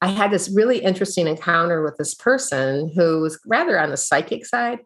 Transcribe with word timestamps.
I 0.00 0.08
had 0.08 0.30
this 0.30 0.50
really 0.50 0.78
interesting 0.78 1.26
encounter 1.26 1.82
with 1.82 1.96
this 1.96 2.14
person 2.14 2.92
who 2.94 3.20
was 3.20 3.38
rather 3.46 3.80
on 3.80 3.90
the 3.90 3.96
psychic 3.96 4.44
side. 4.44 4.80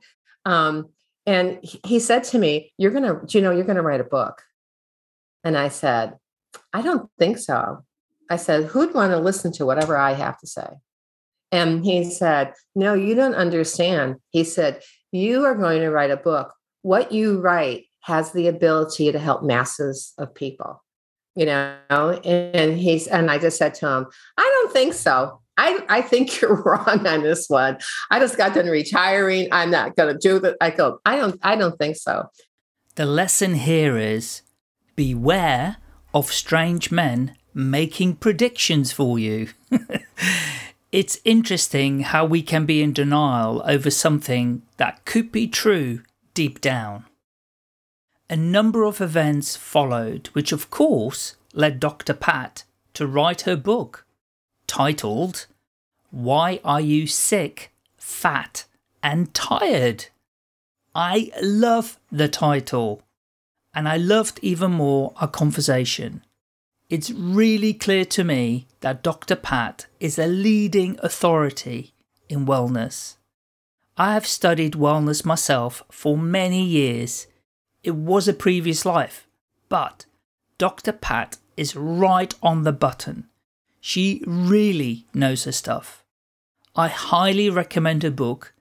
Um, 0.44 0.88
and 1.26 1.58
he 1.62 1.98
said 1.98 2.24
to 2.24 2.38
me, 2.38 2.72
You're 2.78 2.92
going 2.92 3.04
to, 3.04 3.20
you 3.28 3.42
know, 3.42 3.50
you're 3.50 3.64
going 3.64 3.76
to 3.76 3.82
write 3.82 4.00
a 4.00 4.04
book. 4.04 4.42
And 5.44 5.56
I 5.56 5.68
said, 5.68 6.16
I 6.72 6.82
don't 6.82 7.10
think 7.18 7.38
so. 7.38 7.84
I 8.30 8.36
said, 8.36 8.66
Who'd 8.66 8.94
want 8.94 9.12
to 9.12 9.18
listen 9.18 9.52
to 9.52 9.66
whatever 9.66 9.96
I 9.96 10.12
have 10.12 10.38
to 10.40 10.46
say? 10.46 10.68
And 11.52 11.84
he 11.84 12.04
said, 12.04 12.54
No, 12.74 12.94
you 12.94 13.14
don't 13.14 13.34
understand. 13.34 14.16
He 14.30 14.44
said, 14.44 14.82
You 15.12 15.44
are 15.44 15.54
going 15.54 15.80
to 15.80 15.90
write 15.90 16.10
a 16.10 16.16
book. 16.16 16.54
What 16.82 17.12
you 17.12 17.40
write 17.40 17.86
has 18.02 18.32
the 18.32 18.48
ability 18.48 19.12
to 19.12 19.18
help 19.18 19.42
masses 19.42 20.14
of 20.16 20.34
people 20.34 20.82
you 21.36 21.46
know 21.46 21.76
and 22.24 22.78
he's 22.78 23.06
and 23.06 23.30
i 23.30 23.38
just 23.38 23.56
said 23.56 23.74
to 23.74 23.88
him 23.88 24.06
i 24.36 24.42
don't 24.42 24.72
think 24.72 24.94
so. 24.94 25.40
I 25.56 25.84
i 25.88 26.02
think 26.02 26.40
you're 26.40 26.62
wrong 26.62 27.06
on 27.06 27.22
this 27.22 27.48
one. 27.48 27.78
I 28.10 28.18
just 28.18 28.36
got 28.36 28.54
done 28.54 28.66
retiring. 28.66 29.48
I'm 29.52 29.70
not 29.70 29.96
going 29.96 30.12
to 30.12 30.18
do 30.18 30.38
that 30.40 30.56
i 30.60 30.70
go 30.70 31.00
i 31.04 31.16
don't 31.16 31.38
i 31.42 31.56
don't 31.56 31.78
think 31.78 31.96
so. 31.96 32.28
The 32.96 33.06
lesson 33.06 33.54
here 33.54 33.96
is 33.96 34.42
beware 34.96 35.76
of 36.12 36.32
strange 36.32 36.90
men 36.90 37.36
making 37.54 38.16
predictions 38.16 38.92
for 38.92 39.18
you. 39.18 39.48
It's 40.92 41.20
interesting 41.24 42.00
how 42.00 42.24
we 42.24 42.42
can 42.42 42.66
be 42.66 42.82
in 42.82 42.92
denial 42.92 43.62
over 43.64 43.90
something 43.90 44.62
that 44.76 45.04
could 45.04 45.30
be 45.30 45.46
true 45.46 46.02
deep 46.34 46.60
down 46.60 47.04
a 48.30 48.36
number 48.36 48.84
of 48.84 49.00
events 49.00 49.56
followed, 49.56 50.28
which 50.28 50.52
of 50.52 50.70
course 50.70 51.34
led 51.52 51.80
Dr. 51.80 52.14
Pat 52.14 52.62
to 52.94 53.04
write 53.04 53.40
her 53.40 53.56
book, 53.56 54.06
titled 54.68 55.46
Why 56.12 56.60
Are 56.64 56.80
You 56.80 57.08
Sick, 57.08 57.72
Fat 57.96 58.66
and 59.02 59.34
Tired? 59.34 60.06
I 60.94 61.32
love 61.42 61.98
the 62.12 62.28
title, 62.28 63.02
and 63.74 63.88
I 63.88 63.96
loved 63.96 64.38
even 64.42 64.70
more 64.70 65.12
our 65.16 65.28
conversation. 65.28 66.22
It's 66.88 67.10
really 67.10 67.74
clear 67.74 68.04
to 68.06 68.22
me 68.22 68.68
that 68.78 69.02
Dr. 69.02 69.34
Pat 69.34 69.86
is 69.98 70.20
a 70.20 70.28
leading 70.28 71.00
authority 71.02 71.94
in 72.28 72.46
wellness. 72.46 73.16
I 73.96 74.14
have 74.14 74.26
studied 74.26 74.74
wellness 74.74 75.24
myself 75.24 75.82
for 75.90 76.16
many 76.16 76.64
years 76.64 77.26
it 77.82 77.94
was 77.94 78.28
a 78.28 78.34
previous 78.34 78.84
life, 78.84 79.26
but 79.68 80.06
Dr. 80.58 80.92
Pat 80.92 81.38
is 81.56 81.76
right 81.76 82.34
on 82.42 82.64
the 82.64 82.72
button. 82.72 83.26
She 83.80 84.22
really 84.26 85.06
knows 85.14 85.44
her 85.44 85.52
stuff. 85.52 86.04
I 86.76 86.88
highly 86.88 87.48
recommend 87.48 88.02
her 88.02 88.10
book, 88.10 88.52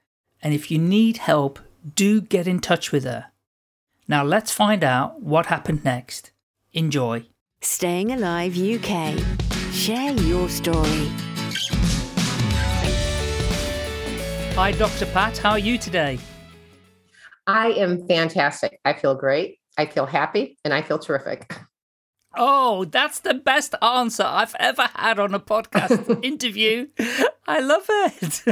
and 0.42 0.53
if 0.53 0.72
you 0.72 0.78
need 0.78 1.17
help, 1.17 1.59
do 1.95 2.22
get 2.22 2.48
in 2.48 2.59
touch 2.59 2.92
with 2.92 3.03
her. 3.03 3.28
Now 4.08 4.23
let's 4.23 4.52
find 4.52 4.84
out 4.84 5.22
what 5.22 5.48
happened 5.48 5.83
next. 5.83 6.31
Enjoy. 6.73 7.26
Staying 7.61 8.11
Alive 8.11 8.58
UK. 8.58 9.20
Share 9.73 10.14
your 10.14 10.48
story. 10.50 11.11
Hi, 14.56 14.72
Dr. 14.72 15.06
Pat. 15.08 15.38
How 15.38 15.52
are 15.52 15.59
you 15.59 15.78
today? 15.78 16.20
I 17.50 17.69
am 17.72 18.08
fantastic. 18.08 18.80
I 18.86 18.94
feel 18.94 19.16
great. 19.16 19.58
I 19.78 19.86
feel 19.86 20.05
happy 20.05 20.58
and 20.64 20.73
I 20.73 20.81
feel 20.81 21.00
terrific. 21.00 21.52
Oh, 22.38 22.86
that's 22.86 23.22
the 23.22 23.33
best 23.33 23.73
answer 23.81 24.23
I've 24.23 24.55
ever 24.59 24.88
had 24.94 25.19
on 25.19 25.33
a 25.33 25.39
podcast 25.39 26.23
interview. 26.23 26.88
I 27.47 27.59
love 27.59 27.86
it. 27.89 28.44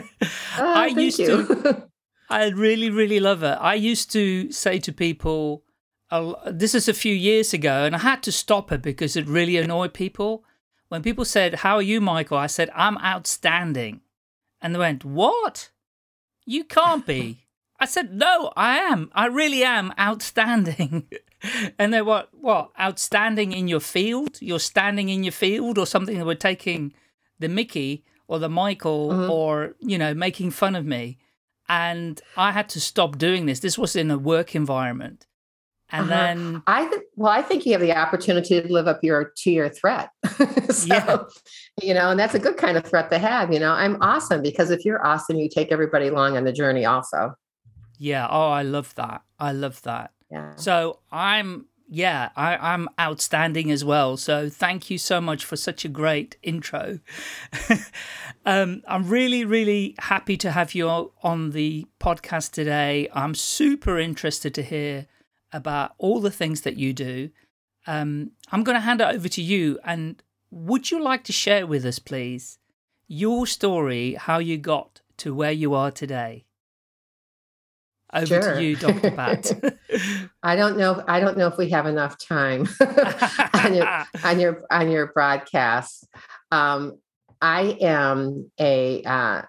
Oh, 0.58 0.74
I 0.74 0.88
used 0.88 1.20
you. 1.20 1.46
to 1.46 1.88
I 2.30 2.48
really 2.50 2.90
really 2.90 3.20
love 3.20 3.44
it. 3.44 3.58
I 3.62 3.76
used 3.76 4.12
to 4.14 4.52
say 4.52 4.80
to 4.80 4.92
people 4.92 5.64
uh, 6.10 6.34
this 6.48 6.74
is 6.74 6.88
a 6.88 6.94
few 6.94 7.14
years 7.14 7.54
ago 7.54 7.86
and 7.86 7.96
I 7.96 8.00
had 8.00 8.24
to 8.24 8.32
stop 8.32 8.72
it 8.72 8.82
because 8.82 9.16
it 9.16 9.28
really 9.28 9.58
annoyed 9.58 9.94
people. 9.94 10.44
When 10.90 11.04
people 11.04 11.26
said, 11.26 11.56
"How 11.56 11.76
are 11.76 11.82
you, 11.82 12.02
Michael?" 12.02 12.38
I 12.38 12.48
said, 12.48 12.70
"I'm 12.74 12.98
outstanding." 13.00 14.02
And 14.62 14.74
they 14.74 14.80
went, 14.80 15.06
"What? 15.06 15.70
You 16.46 16.64
can't 16.64 17.06
be." 17.06 17.47
I 17.80 17.86
said, 17.86 18.14
no, 18.14 18.52
I 18.56 18.78
am. 18.78 19.12
I 19.14 19.28
really 19.28 19.64
am 19.64 19.94
outstanding. 20.00 21.08
and 21.80 21.94
they 21.94 22.02
were, 22.02 22.26
what, 22.32 22.72
outstanding 22.80 23.52
in 23.52 23.68
your 23.68 23.80
field? 23.80 24.38
You're 24.42 24.60
standing 24.60 25.10
in 25.10 25.24
your 25.24 25.32
field 25.32 25.78
or 25.78 25.86
something? 25.86 26.18
They 26.18 26.24
were 26.24 26.36
taking 26.36 26.94
the 27.40 27.48
Mickey 27.48 28.04
or 28.28 28.40
the 28.40 28.50
Michael 28.50 29.10
mm-hmm. 29.10 29.32
or, 29.32 29.76
you 29.80 29.98
know, 29.98 30.14
making 30.14 30.52
fun 30.52 30.76
of 30.76 30.86
me. 30.86 31.20
And 31.70 32.20
I 32.36 32.52
had 32.52 32.70
to 32.70 32.80
stop 32.80 33.18
doing 33.18 33.46
this. 33.46 33.60
This 33.60 33.78
was 33.78 33.96
in 33.96 34.10
a 34.10 34.18
work 34.18 34.56
environment. 34.56 35.28
And 35.90 36.12
uh-huh. 36.12 36.22
then 36.22 36.64
I 36.68 36.86
think 36.86 37.04
well, 37.16 37.32
I 37.32 37.42
think 37.42 37.66
you 37.66 37.72
have 37.72 37.82
the 37.82 37.96
opportunity 37.96 38.62
to 38.62 38.74
live 38.74 38.88
up 38.88 39.04
your 39.04 39.32
to 39.38 39.52
your 39.52 39.70
threat. 39.70 40.10
so, 40.70 40.86
yeah. 40.86 41.18
you 41.82 41.94
know, 41.94 42.10
and 42.10 42.20
that's 42.20 42.36
a 42.36 42.40
good 42.40 42.58
kind 42.58 42.78
of 42.78 42.86
threat 42.86 43.10
to 43.12 43.18
have. 43.18 43.54
You 43.54 43.60
know, 43.60 43.72
I'm 43.72 43.98
awesome 44.02 44.42
because 44.42 44.70
if 44.70 44.84
you're 44.84 45.06
awesome, 45.06 45.38
you 45.38 45.48
take 45.48 45.72
everybody 45.72 46.08
along 46.08 46.36
on 46.36 46.44
the 46.44 46.52
journey 46.52 46.84
also. 46.86 47.34
Yeah. 47.98 48.28
Oh, 48.30 48.50
I 48.50 48.64
love 48.64 48.94
that. 48.96 49.24
I 49.40 49.52
love 49.52 49.82
that. 49.84 50.12
Yeah. 50.32 50.56
So 50.56 51.00
I'm, 51.12 51.66
yeah, 51.90 52.30
I, 52.36 52.58
I'm 52.74 52.90
outstanding 53.00 53.72
as 53.72 53.86
well. 53.86 54.18
So 54.18 54.50
thank 54.50 54.90
you 54.90 54.98
so 54.98 55.22
much 55.22 55.46
for 55.46 55.56
such 55.56 55.86
a 55.86 55.90
great 55.90 56.38
intro. 56.44 57.00
um, 58.46 58.82
I'm 58.88 59.08
really, 59.08 59.46
really 59.46 59.96
happy 60.00 60.38
to 60.38 60.52
have 60.52 60.76
you 60.76 60.90
on 61.24 61.52
the 61.52 61.88
podcast 62.00 62.52
today. 62.52 63.08
I'm 63.14 63.36
super 63.36 63.98
interested 64.00 64.54
to 64.56 64.64
hear 64.64 65.08
about 65.54 65.94
all 65.98 66.20
the 66.20 66.32
things 66.32 66.62
that 66.62 66.78
you 66.78 66.94
do. 66.94 67.30
Um, 67.86 68.32
I'm 68.52 68.64
going 68.64 68.76
to 68.76 68.82
hand 68.82 69.00
it 69.00 69.16
over 69.16 69.30
to 69.30 69.42
you. 69.42 69.80
And 69.84 70.22
would 70.52 70.92
you 70.92 71.02
like 71.02 71.24
to 71.26 71.32
share 71.32 71.66
with 71.66 71.86
us, 71.86 72.00
please, 72.00 72.60
your 73.08 73.48
story, 73.48 74.16
how 74.16 74.40
you 74.40 74.58
got 74.58 75.02
to 75.18 75.34
where 75.34 75.54
you 75.54 75.74
are 75.74 75.92
today? 75.92 76.47
Over 78.14 78.26
sure. 78.26 78.56
to 78.56 78.64
you, 78.64 78.76
Dr. 78.78 79.12
Pat. 79.12 79.52
I 80.44 80.56
don't 80.56 80.78
know. 80.78 81.04
I 81.08 81.20
don't 81.20 81.38
know 81.38 81.48
if 81.48 81.58
we 81.58 81.70
have 81.72 81.86
enough 81.86 82.18
time 82.18 82.68
on 83.54 83.76
your 83.76 84.06
on 84.24 84.40
your 84.40 84.64
on 84.72 84.90
your 84.90 85.08
broadcast. 85.08 86.08
Um, 86.52 87.00
I 87.42 87.78
am 87.82 88.50
a 88.60 89.04
uh, 89.04 89.42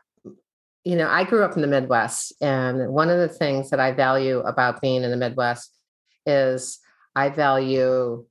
you 0.83 0.97
know 0.97 1.09
I 1.09 1.23
grew 1.23 1.45
up 1.45 1.55
in 1.55 1.63
the 1.63 1.69
Midwest, 1.69 2.33
and 2.41 2.89
one 2.93 3.11
of 3.11 3.19
the 3.19 3.29
things 3.29 3.71
that 3.71 3.79
I 3.79 3.93
value 3.93 4.41
about 4.41 4.81
being 4.81 5.05
in 5.05 5.11
the 5.13 5.17
Midwest 5.17 5.73
is 6.27 6.81
I 7.15 7.29
value 7.29 8.27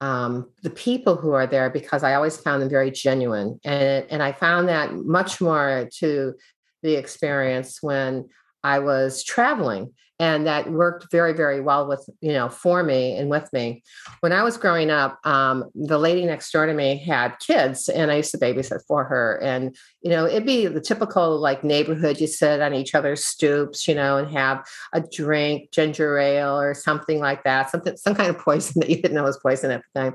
um, 0.00 0.50
the 0.62 0.70
people 0.70 1.16
who 1.16 1.32
are 1.32 1.46
there 1.46 1.68
because 1.68 2.02
I 2.02 2.14
always 2.14 2.38
found 2.38 2.62
them 2.62 2.70
very 2.70 2.90
genuine, 2.90 3.60
and 3.64 4.06
and 4.08 4.22
I 4.22 4.32
found 4.32 4.68
that 4.70 4.94
much 4.94 5.42
more 5.42 5.90
to 5.98 6.34
the 6.82 6.94
experience 6.94 7.82
when 7.82 8.30
I 8.64 8.78
was 8.78 9.24
traveling 9.24 9.92
and 10.22 10.46
that 10.46 10.70
worked 10.70 11.10
very 11.10 11.32
very 11.32 11.60
well 11.60 11.88
with 11.88 12.08
you 12.20 12.32
know 12.32 12.48
for 12.48 12.84
me 12.84 13.16
and 13.16 13.28
with 13.28 13.52
me. 13.52 13.82
When 14.20 14.32
i 14.32 14.42
was 14.42 14.56
growing 14.56 14.90
up 14.90 15.18
um, 15.26 15.64
the 15.74 15.98
lady 15.98 16.24
next 16.24 16.52
door 16.52 16.66
to 16.66 16.74
me 16.74 16.96
had 16.96 17.38
kids 17.40 17.88
and 17.88 18.10
i 18.10 18.16
used 18.16 18.30
to 18.30 18.38
babysit 18.38 18.80
for 18.86 19.04
her 19.04 19.40
and 19.42 19.76
you 20.00 20.10
know 20.10 20.26
it'd 20.26 20.46
be 20.46 20.66
the 20.66 20.80
typical 20.80 21.38
like 21.40 21.64
neighborhood 21.64 22.20
you 22.20 22.26
sit 22.26 22.60
on 22.60 22.72
each 22.72 22.94
other's 22.94 23.24
stoops 23.24 23.88
you 23.88 23.94
know 23.94 24.16
and 24.16 24.30
have 24.30 24.64
a 24.92 25.00
drink 25.00 25.72
ginger 25.72 26.18
ale 26.18 26.58
or 26.58 26.74
something 26.74 27.18
like 27.18 27.42
that 27.42 27.70
something 27.70 27.96
some 27.96 28.14
kind 28.14 28.30
of 28.30 28.38
poison 28.38 28.74
that 28.80 28.90
you 28.90 28.96
didn't 28.96 29.14
know 29.14 29.24
was 29.24 29.38
poison 29.38 29.72
at 29.72 29.82
the 29.94 30.00
time. 30.00 30.14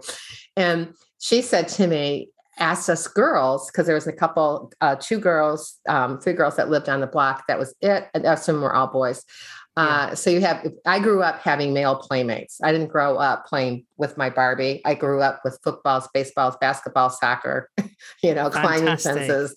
And 0.55 0.93
she 1.19 1.41
said 1.41 1.67
to 1.69 1.87
me 1.87 2.29
asked 2.59 2.89
us 2.89 3.07
girls 3.07 3.69
because 3.69 3.85
there 3.85 3.95
was 3.95 4.07
a 4.07 4.13
couple, 4.13 4.71
uh, 4.81 4.95
two 4.99 5.19
girls, 5.19 5.79
um, 5.87 6.19
three 6.19 6.33
girls 6.33 6.55
that 6.55 6.69
lived 6.69 6.89
on 6.89 7.01
the 7.01 7.07
block. 7.07 7.43
That 7.47 7.59
was 7.59 7.73
it. 7.81 8.07
And 8.13 8.23
the 8.23 8.29
rest 8.29 8.49
of 8.49 8.55
them 8.55 8.63
were 8.63 8.75
all 8.75 8.87
boys. 8.87 9.23
Uh, 9.77 10.15
so 10.15 10.31
you 10.31 10.41
have, 10.41 10.65
I 10.87 10.97
grew 10.97 11.21
up 11.21 11.39
having 11.39 11.71
male 11.71 11.95
playmates. 11.95 12.59
I 12.63 12.71
didn't 12.71 12.87
grow 12.87 13.17
up 13.17 13.45
playing 13.45 13.85
with 13.95 14.17
my 14.17 14.31
Barbie. 14.31 14.81
I 14.85 14.95
grew 14.95 15.21
up 15.21 15.41
with 15.43 15.59
footballs, 15.63 16.09
baseballs, 16.15 16.57
basketball, 16.59 17.11
soccer, 17.11 17.69
you 18.23 18.33
know, 18.33 18.49
Fantastic. 18.49 18.61
climbing 18.61 18.97
fences, 18.97 19.55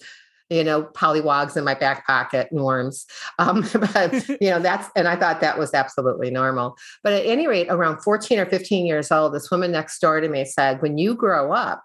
you 0.51 0.63
know, 0.63 0.83
pollywogs 0.83 1.57
in 1.57 1.65
my 1.65 1.73
back 1.73 2.07
pocket 2.07 2.49
and 2.51 2.63
worms. 2.63 3.07
Um, 3.39 3.67
but, 3.95 4.13
you 4.43 4.51
know, 4.51 4.61
that's, 4.61 4.91
and 4.95 5.09
I 5.09 5.17
thought 5.17 5.41
that 5.41 5.59
was 5.59 5.73
absolutely 5.73 6.31
normal. 6.31 6.77
But 7.03 7.15
at 7.15 7.25
any 7.25 7.47
rate, 7.47 7.69
around 7.71 8.03
14 8.03 8.41
or 8.41 8.47
15 8.47 8.85
years 8.85 9.11
old, 9.11 9.33
this 9.33 9.51
woman 9.51 9.73
next 9.73 10.01
door 10.01 10.21
to 10.21 10.29
me 10.29 10.45
said, 10.45 10.83
when 10.83 10.99
you 10.99 11.15
grow 11.15 11.53
up, 11.53 11.83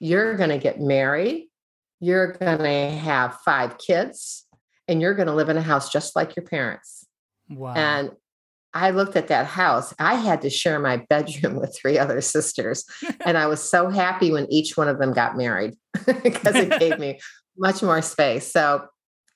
you're 0.00 0.36
going 0.36 0.50
to 0.50 0.58
get 0.58 0.80
married, 0.80 1.48
you're 2.00 2.32
going 2.32 2.58
to 2.58 2.90
have 2.96 3.38
five 3.44 3.78
kids, 3.78 4.46
and 4.88 5.00
you're 5.00 5.14
going 5.14 5.28
to 5.28 5.34
live 5.34 5.48
in 5.48 5.56
a 5.56 5.62
house 5.62 5.90
just 5.90 6.14
like 6.16 6.36
your 6.36 6.44
parents. 6.44 7.06
Wow. 7.48 7.74
And 7.74 8.10
I 8.74 8.90
looked 8.90 9.14
at 9.14 9.28
that 9.28 9.46
house. 9.46 9.94
I 9.98 10.14
had 10.14 10.42
to 10.42 10.50
share 10.50 10.80
my 10.80 10.98
bedroom 11.08 11.56
with 11.60 11.76
three 11.80 11.98
other 11.98 12.20
sisters. 12.20 12.84
and 13.24 13.38
I 13.38 13.46
was 13.46 13.62
so 13.62 13.88
happy 13.88 14.32
when 14.32 14.52
each 14.52 14.76
one 14.76 14.88
of 14.88 14.98
them 14.98 15.12
got 15.12 15.36
married 15.36 15.74
because 16.22 16.56
it 16.56 16.78
gave 16.78 16.98
me 16.98 17.20
much 17.56 17.82
more 17.82 18.02
space. 18.02 18.50
So 18.50 18.86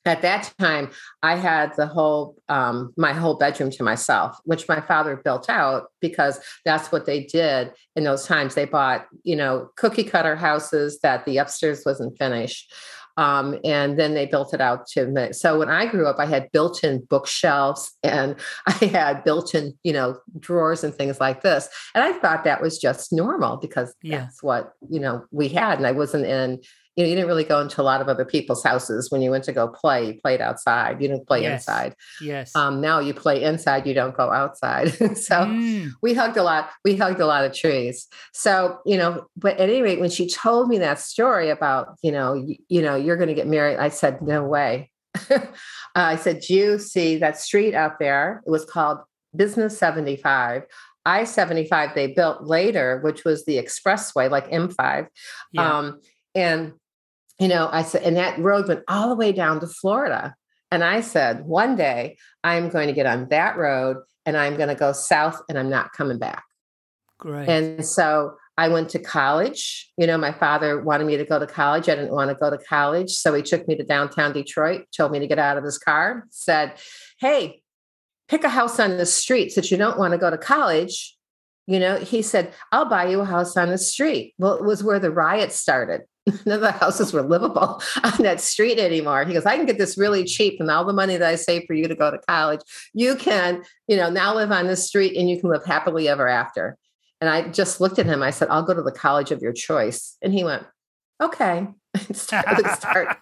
at 0.08 0.22
that 0.22 0.52
time, 0.58 0.90
I 1.22 1.36
had 1.36 1.74
the 1.76 1.86
whole, 1.86 2.36
um, 2.48 2.92
my 2.96 3.12
whole 3.12 3.36
bedroom 3.36 3.70
to 3.72 3.82
myself, 3.82 4.38
which 4.44 4.68
my 4.68 4.80
father 4.80 5.16
built 5.16 5.48
out 5.48 5.88
because 6.00 6.40
that's 6.64 6.90
what 6.90 7.06
they 7.06 7.24
did 7.24 7.72
in 7.94 8.04
those 8.04 8.26
times. 8.26 8.54
They 8.54 8.64
bought, 8.64 9.06
you 9.22 9.36
know, 9.36 9.70
cookie 9.76 10.04
cutter 10.04 10.36
houses 10.36 11.00
that 11.00 11.24
the 11.24 11.38
upstairs 11.38 11.82
wasn't 11.84 12.18
finished. 12.18 12.72
Um, 13.18 13.58
and 13.64 13.98
then 13.98 14.14
they 14.14 14.26
built 14.26 14.54
it 14.54 14.60
out 14.60 14.86
to 14.90 15.32
so 15.32 15.58
when 15.58 15.68
I 15.68 15.86
grew 15.86 16.06
up, 16.06 16.20
I 16.20 16.26
had 16.26 16.52
built-in 16.52 17.04
bookshelves 17.10 17.90
and 18.04 18.36
I 18.66 18.84
had 18.84 19.24
built-in, 19.24 19.76
you 19.82 19.92
know, 19.92 20.20
drawers 20.38 20.84
and 20.84 20.94
things 20.94 21.18
like 21.18 21.42
this. 21.42 21.68
And 21.96 22.04
I 22.04 22.16
thought 22.20 22.44
that 22.44 22.62
was 22.62 22.78
just 22.78 23.12
normal 23.12 23.56
because 23.56 23.92
yeah. 24.02 24.20
that's 24.20 24.40
what 24.40 24.72
you 24.88 25.00
know 25.00 25.24
we 25.32 25.48
had. 25.48 25.78
And 25.78 25.86
I 25.86 25.90
wasn't 25.90 26.26
in 26.26 26.60
you 26.98 27.04
know, 27.04 27.10
you 27.10 27.14
didn't 27.14 27.28
really 27.28 27.44
go 27.44 27.60
into 27.60 27.80
a 27.80 27.84
lot 27.84 28.00
of 28.00 28.08
other 28.08 28.24
people's 28.24 28.64
houses 28.64 29.08
when 29.08 29.22
you 29.22 29.30
went 29.30 29.44
to 29.44 29.52
go 29.52 29.68
play. 29.68 30.08
You 30.08 30.14
played 30.20 30.40
outside. 30.40 31.00
You 31.00 31.06
didn't 31.06 31.28
play 31.28 31.42
yes. 31.42 31.62
inside. 31.62 31.94
Yes. 32.20 32.56
Um, 32.56 32.80
now 32.80 32.98
you 32.98 33.14
play 33.14 33.40
inside. 33.40 33.86
You 33.86 33.94
don't 33.94 34.16
go 34.16 34.32
outside. 34.32 34.88
so 35.16 35.36
mm. 35.36 35.92
we 36.02 36.12
hugged 36.12 36.36
a 36.36 36.42
lot. 36.42 36.70
We 36.84 36.96
hugged 36.96 37.20
a 37.20 37.26
lot 37.26 37.44
of 37.44 37.54
trees. 37.54 38.08
So 38.32 38.80
you 38.84 38.96
know, 38.96 39.28
but 39.36 39.58
at 39.58 39.70
any 39.70 39.80
rate, 39.80 40.00
when 40.00 40.10
she 40.10 40.28
told 40.28 40.68
me 40.68 40.78
that 40.78 40.98
story 40.98 41.50
about 41.50 41.94
you 42.02 42.10
know, 42.10 42.34
you, 42.34 42.56
you 42.68 42.82
know, 42.82 42.96
you're 42.96 43.16
going 43.16 43.28
to 43.28 43.34
get 43.34 43.46
married, 43.46 43.78
I 43.78 43.90
said, 43.90 44.20
no 44.20 44.42
way. 44.42 44.90
uh, 45.30 45.38
I 45.94 46.16
said, 46.16 46.48
you 46.48 46.80
see 46.80 47.18
that 47.18 47.38
street 47.38 47.74
out 47.74 48.00
there? 48.00 48.42
It 48.44 48.50
was 48.50 48.64
called 48.64 48.98
Business 49.36 49.78
75. 49.78 50.64
I 51.06 51.22
75 51.22 51.94
they 51.94 52.08
built 52.08 52.42
later, 52.42 52.98
which 53.04 53.24
was 53.24 53.44
the 53.44 53.56
expressway, 53.56 54.28
like 54.28 54.50
M5. 54.50 55.06
Yeah. 55.52 55.78
Um, 55.78 56.00
and 56.34 56.72
you 57.38 57.48
know, 57.48 57.68
I 57.70 57.82
said, 57.82 58.02
and 58.02 58.16
that 58.16 58.38
road 58.38 58.68
went 58.68 58.82
all 58.88 59.08
the 59.08 59.14
way 59.14 59.32
down 59.32 59.60
to 59.60 59.66
Florida. 59.66 60.34
And 60.70 60.84
I 60.84 61.00
said, 61.00 61.46
one 61.46 61.76
day 61.76 62.18
I'm 62.44 62.68
going 62.68 62.88
to 62.88 62.92
get 62.92 63.06
on 63.06 63.28
that 63.30 63.56
road 63.56 63.98
and 64.26 64.36
I'm 64.36 64.56
going 64.56 64.68
to 64.68 64.74
go 64.74 64.92
south 64.92 65.40
and 65.48 65.58
I'm 65.58 65.70
not 65.70 65.92
coming 65.92 66.18
back. 66.18 66.44
Great. 67.18 67.48
And 67.48 67.84
so 67.84 68.36
I 68.58 68.68
went 68.68 68.90
to 68.90 68.98
college. 68.98 69.90
You 69.96 70.06
know, 70.06 70.18
my 70.18 70.32
father 70.32 70.80
wanted 70.80 71.06
me 71.06 71.16
to 71.16 71.24
go 71.24 71.38
to 71.38 71.46
college. 71.46 71.88
I 71.88 71.94
didn't 71.94 72.12
want 72.12 72.30
to 72.30 72.34
go 72.34 72.50
to 72.50 72.58
college. 72.58 73.10
So 73.12 73.32
he 73.32 73.42
took 73.42 73.66
me 73.66 73.76
to 73.76 73.84
downtown 73.84 74.32
Detroit, 74.32 74.86
told 74.94 75.12
me 75.12 75.20
to 75.20 75.26
get 75.26 75.38
out 75.38 75.56
of 75.56 75.64
his 75.64 75.78
car, 75.78 76.26
said, 76.30 76.74
Hey, 77.18 77.62
pick 78.28 78.44
a 78.44 78.48
house 78.48 78.78
on 78.78 78.96
the 78.96 79.06
street 79.06 79.52
since 79.52 79.70
you 79.70 79.76
don't 79.76 79.98
want 79.98 80.12
to 80.12 80.18
go 80.18 80.28
to 80.30 80.38
college. 80.38 81.16
You 81.66 81.78
know, 81.78 81.98
he 81.98 82.22
said, 82.22 82.52
I'll 82.72 82.88
buy 82.88 83.08
you 83.08 83.20
a 83.20 83.24
house 83.24 83.56
on 83.56 83.68
the 83.68 83.78
street. 83.78 84.34
Well, 84.38 84.54
it 84.54 84.64
was 84.64 84.82
where 84.82 84.98
the 84.98 85.10
riots 85.10 85.56
started. 85.58 86.02
none 86.46 86.56
of 86.56 86.60
the 86.60 86.72
houses 86.72 87.12
were 87.12 87.22
livable 87.22 87.82
on 88.04 88.22
that 88.22 88.40
street 88.40 88.78
anymore. 88.78 89.24
He 89.24 89.34
goes, 89.34 89.46
I 89.46 89.56
can 89.56 89.66
get 89.66 89.78
this 89.78 89.96
really 89.96 90.24
cheap 90.24 90.60
and 90.60 90.70
all 90.70 90.84
the 90.84 90.92
money 90.92 91.16
that 91.16 91.28
I 91.28 91.36
save 91.36 91.64
for 91.66 91.74
you 91.74 91.88
to 91.88 91.94
go 91.94 92.10
to 92.10 92.18
college, 92.28 92.60
you 92.92 93.16
can, 93.16 93.62
you 93.86 93.96
know, 93.96 94.10
now 94.10 94.34
live 94.34 94.52
on 94.52 94.66
this 94.66 94.86
street 94.86 95.16
and 95.16 95.28
you 95.28 95.40
can 95.40 95.50
live 95.50 95.64
happily 95.64 96.08
ever 96.08 96.28
after. 96.28 96.76
And 97.20 97.28
I 97.28 97.48
just 97.48 97.80
looked 97.80 97.98
at 97.98 98.06
him. 98.06 98.22
I 98.22 98.30
said, 98.30 98.48
I'll 98.48 98.62
go 98.62 98.74
to 98.74 98.82
the 98.82 98.92
college 98.92 99.30
of 99.30 99.42
your 99.42 99.52
choice. 99.52 100.16
And 100.22 100.32
he 100.32 100.44
went, 100.44 100.64
okay. 101.20 101.66
start, 102.12 102.46
start, 102.76 103.16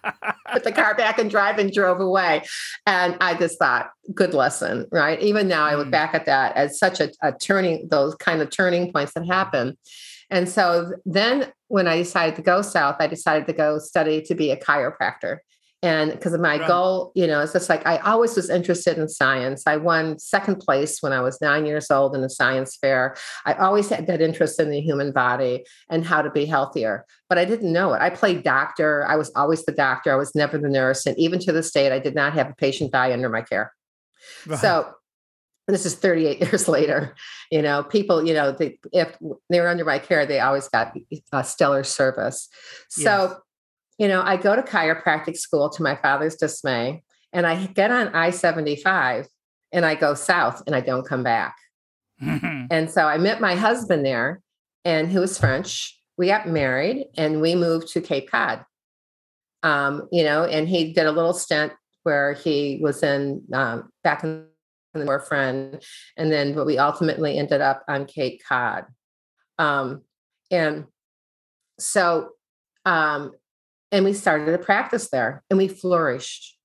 put 0.53 0.65
the 0.65 0.73
car 0.73 0.95
back 0.95 1.19
and 1.19 1.31
drive 1.31 1.59
and 1.59 1.73
drove 1.73 2.01
away. 2.01 2.43
And 2.85 3.17
I 3.21 3.35
just 3.35 3.59
thought, 3.59 3.91
good 4.13 4.35
lesson, 4.35 4.87
right? 4.91 5.21
Even 5.23 5.49
now, 5.49 5.65
I 5.65 5.77
look 5.77 5.89
mm. 5.89 5.93
back 5.93 6.15
at 6.15 6.27
that 6.27 6.57
as 6.57 6.79
such 6.79 7.01
a, 7.01 7.11
a 7.23 7.33
turning, 7.33 7.89
those 7.89 8.15
kind 8.17 8.43
of 8.43 8.51
turning 8.51 8.93
points 8.93 9.15
that 9.15 9.27
happen. 9.27 9.79
And 10.31 10.49
so 10.49 10.93
then 11.05 11.53
when 11.69 11.87
I 11.87 11.99
decided 11.99 12.37
to 12.37 12.43
go 12.43 12.63
south, 12.63 12.97
I 13.01 13.07
decided 13.07 13.47
to 13.47 13.53
go 13.53 13.79
study 13.79 14.23
to 14.23 14.35
be 14.35 14.51
a 14.51 14.57
chiropractor. 14.57 15.39
And 15.83 16.11
because 16.11 16.33
of 16.33 16.41
my 16.41 16.59
right. 16.59 16.67
goal, 16.67 17.13
you 17.15 17.27
know, 17.27 17.41
it's 17.43 17.53
just 17.53 17.69
like 17.69 17.87
I 17.87 17.99
always 17.99 18.35
was 18.35 18.49
interested 18.49 18.97
in 18.99 19.09
science. 19.09 19.65
I 19.67 19.77
won 19.77 20.19
second 20.19 20.57
place 20.57 21.03
when 21.03 21.13
I 21.13 21.21
was 21.21 21.41
nine 21.41 21.67
years 21.67 21.91
old 21.91 22.17
in 22.17 22.25
a 22.25 22.31
science 22.31 22.77
fair. 22.81 23.15
I 23.45 23.53
always 23.53 23.91
had 23.91 24.07
that 24.07 24.23
interest 24.23 24.59
in 24.59 24.71
the 24.71 24.81
human 24.81 25.13
body 25.13 25.65
and 25.91 26.05
how 26.05 26.23
to 26.23 26.31
be 26.31 26.47
healthier, 26.47 27.05
but 27.29 27.39
I 27.39 27.45
didn't 27.45 27.73
know 27.73 27.93
it. 27.93 28.01
I 28.01 28.09
played 28.11 28.43
doctor. 28.43 29.07
I 29.07 29.17
was 29.17 29.31
always 29.37 29.65
the 29.65 29.73
doctor. 29.73 30.13
I 30.13 30.17
was 30.17 30.35
never 30.35 30.57
the 30.57 30.69
nurse. 30.69 31.05
And 31.05 31.17
even 31.19 31.39
to 31.41 31.53
this 31.53 31.71
date, 31.71 31.93
I 31.93 31.99
did 31.99 32.15
not 32.15 32.33
have 32.33 32.51
a 32.51 32.55
patient 32.55 32.91
die 32.91 33.13
under 33.13 33.29
my 33.29 33.43
care. 33.43 33.73
Right. 34.47 34.59
So 34.59 34.93
this 35.67 35.85
is 35.85 35.95
38 35.95 36.41
years 36.41 36.69
later 36.69 37.15
you 37.51 37.63
know 37.63 37.83
people 37.83 38.27
you 38.27 38.35
know 38.35 38.53
they, 38.53 38.79
if 38.93 39.17
they 39.51 39.61
were 39.61 39.69
under 39.69 39.85
my 39.85 39.99
care 39.99 40.27
they 40.27 40.41
always 40.41 40.69
got 40.69 40.95
a 41.33 41.45
stellar 41.45 41.85
service 41.85 42.49
so 42.89 43.29
yes. 43.29 43.35
you 43.99 44.09
know 44.09 44.23
i 44.23 44.37
go 44.37 44.57
to 44.57 44.63
chiropractic 44.63 45.37
school 45.37 45.69
to 45.71 45.83
my 45.83 45.97
father's 45.97 46.37
dismay 46.37 47.03
and 47.33 47.47
i 47.47 47.67
get 47.67 47.91
on 47.91 48.09
i-75 48.15 49.27
and 49.73 49.85
i 49.85 49.95
go 49.95 50.15
south 50.15 50.63
and 50.67 50.75
i 50.75 50.81
don't 50.81 51.07
come 51.07 51.23
back 51.23 51.57
mm-hmm. 52.23 52.67
and 52.71 52.91
so 52.91 53.07
i 53.07 53.19
met 53.19 53.41
my 53.41 53.55
husband 53.55 54.05
there 54.05 54.41
and 54.85 55.11
who 55.11 55.21
was 55.21 55.39
french 55.39 55.99
we 56.17 56.29
got 56.29 56.49
married 56.49 57.07
and 57.17 57.41
we 57.41 57.55
moved 57.55 57.89
to 57.89 58.01
cape 58.01 58.31
cod 58.31 58.65
um, 59.63 60.07
you 60.13 60.23
know 60.23 60.45
and 60.45 60.69
he 60.69 60.93
did 60.93 61.07
a 61.07 61.13
little 61.13 61.33
stint 61.33 61.73
where 62.05 62.35
he 62.35 62.79
was 62.81 63.03
in 63.03 63.43
um, 63.53 63.91
back 64.05 64.23
in 64.23 64.47
and 64.97 65.07
more 65.07 65.21
friend. 65.21 65.83
And 66.17 66.33
then, 66.33 66.55
but 66.55 66.67
we 66.67 66.79
ultimately 66.79 67.39
ended 67.39 67.61
up 67.61 67.85
on 67.89 68.07
Cape 68.07 68.41
Cod. 68.49 68.85
Um, 69.59 70.03
and 70.51 70.85
so, 71.79 72.31
um, 72.85 73.33
and 73.93 74.05
we 74.05 74.13
started 74.13 74.55
a 74.55 74.59
practice 74.59 75.11
there 75.11 75.43
and 75.51 75.59
we 75.59 75.69
flourished. 75.69 76.57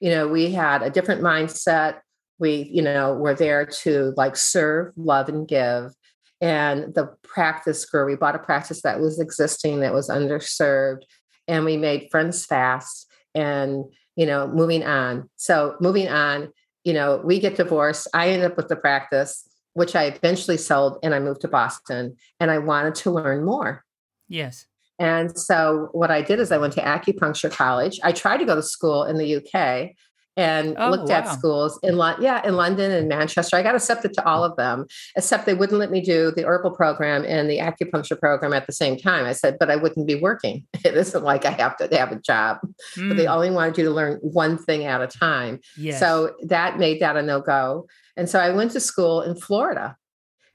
You 0.00 0.10
know, 0.10 0.28
we 0.28 0.52
had 0.52 0.82
a 0.82 0.90
different 0.90 1.22
mindset. 1.22 2.00
We, 2.38 2.68
you 2.72 2.82
know, 2.82 3.14
were 3.14 3.34
there 3.34 3.64
to 3.64 4.12
like 4.16 4.36
serve, 4.36 4.92
love, 4.96 5.28
and 5.28 5.46
give. 5.46 5.92
And 6.40 6.94
the 6.94 7.14
practice 7.22 7.84
grew. 7.84 8.06
We 8.06 8.16
bought 8.16 8.34
a 8.34 8.40
practice 8.40 8.82
that 8.82 9.00
was 9.00 9.20
existing, 9.20 9.80
that 9.80 9.94
was 9.94 10.08
underserved, 10.08 11.02
and 11.46 11.64
we 11.64 11.76
made 11.76 12.08
friends 12.10 12.44
fast 12.44 13.06
and, 13.34 13.84
you 14.16 14.26
know, 14.26 14.48
moving 14.48 14.84
on. 14.84 15.30
So, 15.36 15.76
moving 15.80 16.08
on, 16.08 16.52
you 16.84 16.92
know, 16.92 17.20
we 17.24 17.40
get 17.40 17.56
divorced. 17.56 18.08
I 18.14 18.28
end 18.28 18.42
up 18.42 18.56
with 18.56 18.68
the 18.68 18.76
practice, 18.76 19.48
which 19.72 19.96
I 19.96 20.04
eventually 20.04 20.58
sold, 20.58 20.98
and 21.02 21.14
I 21.14 21.20
moved 21.20 21.40
to 21.40 21.48
Boston 21.48 22.16
and 22.38 22.50
I 22.50 22.58
wanted 22.58 22.94
to 22.96 23.10
learn 23.10 23.44
more. 23.44 23.84
Yes. 24.28 24.66
And 24.98 25.36
so 25.36 25.88
what 25.92 26.10
I 26.10 26.22
did 26.22 26.38
is 26.38 26.52
I 26.52 26.58
went 26.58 26.74
to 26.74 26.82
acupuncture 26.82 27.50
college. 27.50 27.98
I 28.04 28.12
tried 28.12 28.36
to 28.38 28.44
go 28.44 28.54
to 28.54 28.62
school 28.62 29.04
in 29.04 29.18
the 29.18 29.36
UK 29.36 29.90
and 30.36 30.74
oh, 30.78 30.90
looked 30.90 31.08
wow. 31.08 31.16
at 31.16 31.28
schools 31.28 31.78
in 31.82 31.96
London, 31.96 32.24
yeah, 32.24 32.46
in 32.46 32.56
London 32.56 32.90
and 32.90 33.08
Manchester. 33.08 33.56
I 33.56 33.62
got 33.62 33.74
accepted 33.74 34.12
to 34.14 34.26
all 34.26 34.42
of 34.42 34.56
them, 34.56 34.86
except 35.16 35.46
they 35.46 35.54
wouldn't 35.54 35.78
let 35.78 35.90
me 35.90 36.00
do 36.00 36.32
the 36.34 36.44
herbal 36.44 36.72
program 36.72 37.24
and 37.24 37.48
the 37.48 37.58
acupuncture 37.58 38.18
program 38.18 38.52
at 38.52 38.66
the 38.66 38.72
same 38.72 38.96
time. 38.96 39.26
I 39.26 39.32
said, 39.32 39.58
but 39.60 39.70
I 39.70 39.76
wouldn't 39.76 40.06
be 40.06 40.16
working. 40.16 40.66
It 40.84 40.98
isn't 40.98 41.24
like 41.24 41.46
I 41.46 41.50
have 41.50 41.78
to 41.78 41.96
have 41.96 42.12
a 42.12 42.16
job, 42.20 42.58
mm. 42.94 43.08
but 43.08 43.16
they 43.16 43.24
hmm. 43.24 43.32
only 43.32 43.50
wanted 43.50 43.78
you 43.78 43.84
to 43.84 43.90
learn 43.90 44.18
one 44.20 44.58
thing 44.58 44.84
at 44.84 45.00
a 45.00 45.06
time. 45.06 45.60
Yes. 45.78 45.98
So 45.98 46.34
that 46.42 46.78
made 46.78 47.00
that 47.00 47.16
a 47.16 47.22
no 47.22 47.40
go. 47.40 47.86
And 48.18 48.28
so 48.28 48.38
I 48.38 48.50
went 48.50 48.72
to 48.72 48.80
school 48.80 49.22
in 49.22 49.34
Florida, 49.34 49.96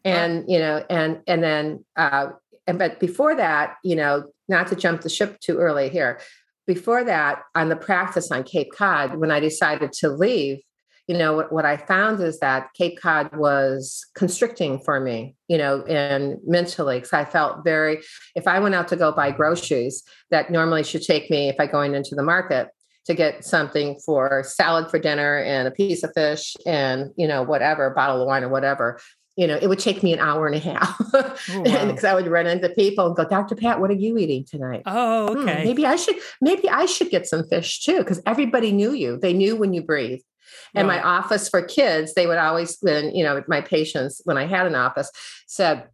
and 0.05 0.43
oh. 0.43 0.45
you 0.47 0.59
know, 0.59 0.85
and 0.87 1.21
and 1.25 1.41
then, 1.43 1.83
uh, 1.95 2.27
and 2.67 2.77
but 2.77 2.99
before 2.99 3.35
that, 3.35 3.77
you 3.83 3.95
know, 3.95 4.25
not 4.47 4.67
to 4.67 4.75
jump 4.75 5.01
the 5.01 5.09
ship 5.09 5.39
too 5.39 5.57
early 5.57 5.89
here 5.89 6.19
before 6.69 7.03
that, 7.03 7.41
on 7.55 7.69
the 7.69 7.75
practice 7.75 8.31
on 8.31 8.43
Cape 8.43 8.71
Cod, 8.71 9.17
when 9.17 9.31
I 9.31 9.39
decided 9.39 9.91
to 9.93 10.09
leave, 10.09 10.59
you 11.07 11.17
know, 11.17 11.33
what, 11.33 11.51
what 11.51 11.65
I 11.65 11.77
found 11.77 12.21
is 12.21 12.39
that 12.41 12.67
Cape 12.77 13.01
Cod 13.01 13.35
was 13.35 14.05
constricting 14.13 14.79
for 14.85 14.99
me, 14.99 15.35
you 15.47 15.57
know, 15.57 15.81
and 15.85 16.37
mentally, 16.45 16.97
because 16.97 17.11
I 17.11 17.25
felt 17.25 17.63
very, 17.63 18.03
if 18.35 18.47
I 18.47 18.59
went 18.59 18.75
out 18.75 18.87
to 18.89 18.95
go 18.95 19.11
buy 19.11 19.31
groceries, 19.31 20.03
that 20.29 20.51
normally 20.51 20.83
should 20.83 21.01
take 21.01 21.31
me, 21.31 21.49
if 21.49 21.55
I 21.59 21.65
going 21.65 21.95
into 21.95 22.13
the 22.13 22.21
market, 22.21 22.67
to 23.07 23.15
get 23.15 23.43
something 23.43 23.99
for 24.05 24.43
salad 24.45 24.91
for 24.91 24.99
dinner 24.99 25.39
and 25.39 25.67
a 25.67 25.71
piece 25.71 26.03
of 26.03 26.11
fish 26.13 26.55
and 26.67 27.09
you 27.17 27.27
know 27.27 27.41
whatever 27.41 27.89
bottle 27.89 28.21
of 28.21 28.27
wine 28.27 28.43
or 28.43 28.49
whatever 28.49 28.99
you 29.39 29.47
know, 29.47 29.57
it 29.61 29.67
would 29.67 29.79
take 29.79 30.03
me 30.03 30.11
an 30.11 30.19
hour 30.19 30.47
and 30.47 30.55
a 30.55 30.59
half 30.59 30.99
oh, 31.13 31.61
wow. 31.61 31.85
because 31.85 32.03
I 32.03 32.13
would 32.13 32.27
run 32.27 32.45
into 32.45 32.67
people 32.67 33.07
and 33.07 33.15
go, 33.15 33.23
Dr. 33.23 33.55
Pat, 33.55 33.79
what 33.79 33.89
are 33.89 33.93
you 33.93 34.17
eating 34.17 34.43
tonight? 34.43 34.83
Oh, 34.85 35.33
hmm, 35.33 35.39
okay. 35.39 35.59
Hmm, 35.59 35.63
maybe 35.63 35.85
I 35.85 35.95
should, 35.95 36.17
maybe 36.41 36.67
I 36.67 36.85
should 36.85 37.09
get 37.09 37.25
some 37.25 37.47
fish 37.47 37.79
too, 37.79 37.99
because 37.99 38.21
everybody 38.25 38.73
knew 38.73 38.91
you. 38.91 39.17
They 39.17 39.31
knew 39.31 39.55
when 39.55 39.73
you 39.73 39.81
breathed. 39.81 40.25
And 40.75 40.89
right. 40.89 41.01
my 41.01 41.09
office 41.09 41.47
for 41.47 41.61
kids, 41.61 42.15
they 42.15 42.27
would 42.27 42.37
always, 42.37 42.77
when, 42.81 43.15
you 43.15 43.23
know, 43.23 43.41
my 43.47 43.61
patients, 43.61 44.21
when 44.25 44.37
I 44.37 44.45
had 44.45 44.67
an 44.67 44.75
office, 44.75 45.09
said 45.47 45.87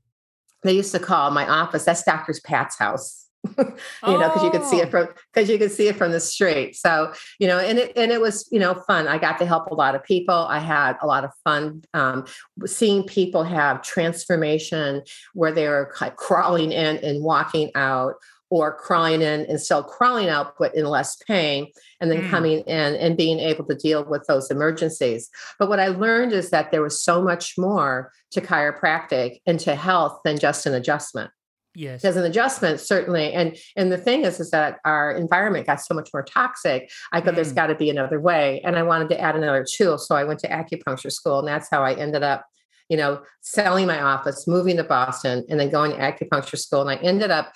they 0.63 0.73
used 0.73 0.91
to 0.93 0.99
call 0.99 1.29
my 1.29 1.47
office, 1.47 1.85
that's 1.85 2.03
Dr. 2.03 2.33
Pat's 2.43 2.79
house 2.79 3.24
you 3.57 3.75
oh. 4.03 4.17
know, 4.19 4.29
because 4.29 4.43
you 4.43 4.51
could 4.51 4.65
see 4.65 4.77
it 4.77 4.87
oh. 4.87 4.91
from 4.91 5.07
because 5.33 5.49
you 5.49 5.57
could 5.57 5.71
see 5.71 5.87
it 5.87 5.95
from 5.95 6.11
the 6.11 6.19
street. 6.19 6.75
So, 6.75 7.13
you 7.39 7.47
know, 7.47 7.59
and 7.59 7.77
it 7.77 7.93
and 7.95 8.11
it 8.11 8.21
was, 8.21 8.47
you 8.51 8.59
know, 8.59 8.73
fun. 8.73 9.07
I 9.07 9.17
got 9.17 9.37
to 9.39 9.45
help 9.45 9.67
a 9.67 9.75
lot 9.75 9.95
of 9.95 10.03
people. 10.03 10.33
I 10.33 10.59
had 10.59 10.97
a 11.01 11.07
lot 11.07 11.23
of 11.23 11.31
fun 11.43 11.83
um, 11.93 12.25
seeing 12.65 13.03
people 13.03 13.43
have 13.43 13.81
transformation 13.81 15.03
where 15.33 15.51
they 15.51 15.67
were 15.67 15.93
crawling 16.17 16.71
in 16.71 16.97
and 16.97 17.23
walking 17.23 17.71
out 17.75 18.15
or 18.49 18.75
crawling 18.75 19.21
in 19.21 19.41
and 19.47 19.59
still 19.59 19.83
crawling 19.83 20.29
out 20.29 20.53
but 20.59 20.73
in 20.75 20.85
less 20.85 21.15
pain 21.27 21.67
and 21.99 22.11
then 22.11 22.21
mm. 22.21 22.29
coming 22.29 22.59
in 22.59 22.95
and 22.95 23.17
being 23.17 23.39
able 23.39 23.65
to 23.65 23.75
deal 23.75 24.05
with 24.05 24.23
those 24.27 24.51
emergencies 24.51 25.29
but 25.57 25.67
what 25.67 25.79
i 25.79 25.87
learned 25.87 26.31
is 26.31 26.51
that 26.51 26.71
there 26.71 26.83
was 26.83 27.01
so 27.01 27.23
much 27.23 27.57
more 27.57 28.11
to 28.31 28.41
chiropractic 28.41 29.41
and 29.47 29.59
to 29.59 29.75
health 29.75 30.19
than 30.23 30.37
just 30.37 30.67
an 30.67 30.75
adjustment 30.75 31.31
Yes. 31.75 32.05
As 32.05 32.15
an 32.15 32.23
adjustment, 32.23 32.79
certainly. 32.79 33.33
And 33.33 33.57
and 33.75 33.91
the 33.91 33.97
thing 33.97 34.23
is, 34.23 34.39
is 34.39 34.51
that 34.51 34.79
our 34.85 35.11
environment 35.11 35.67
got 35.67 35.81
so 35.81 35.93
much 35.93 36.09
more 36.13 36.23
toxic. 36.23 36.89
I 37.11 37.21
thought 37.21 37.33
mm. 37.33 37.35
there's 37.35 37.51
got 37.51 37.67
to 37.67 37.75
be 37.75 37.89
another 37.89 38.19
way. 38.19 38.61
And 38.63 38.75
I 38.75 38.83
wanted 38.83 39.09
to 39.09 39.19
add 39.19 39.35
another 39.35 39.65
tool. 39.69 39.97
So 39.97 40.15
I 40.15 40.23
went 40.23 40.39
to 40.39 40.49
acupuncture 40.49 41.11
school. 41.11 41.39
And 41.39 41.47
that's 41.47 41.69
how 41.69 41.83
I 41.83 41.93
ended 41.93 42.23
up, 42.23 42.45
you 42.89 42.97
know, 42.97 43.21
selling 43.41 43.87
my 43.87 44.01
office, 44.01 44.47
moving 44.47 44.77
to 44.77 44.83
Boston, 44.83 45.45
and 45.49 45.59
then 45.59 45.69
going 45.69 45.91
to 45.91 45.97
acupuncture 45.97 46.57
school. 46.57 46.81
And 46.81 46.89
I 46.89 46.95
ended 47.03 47.31
up 47.31 47.51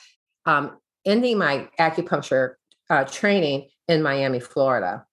um, 0.45 0.77
ending 1.05 1.38
my 1.38 1.69
acupuncture 1.79 2.55
uh, 2.89 3.05
training 3.05 3.69
in 3.88 4.01
Miami, 4.01 4.39
Florida. 4.39 5.05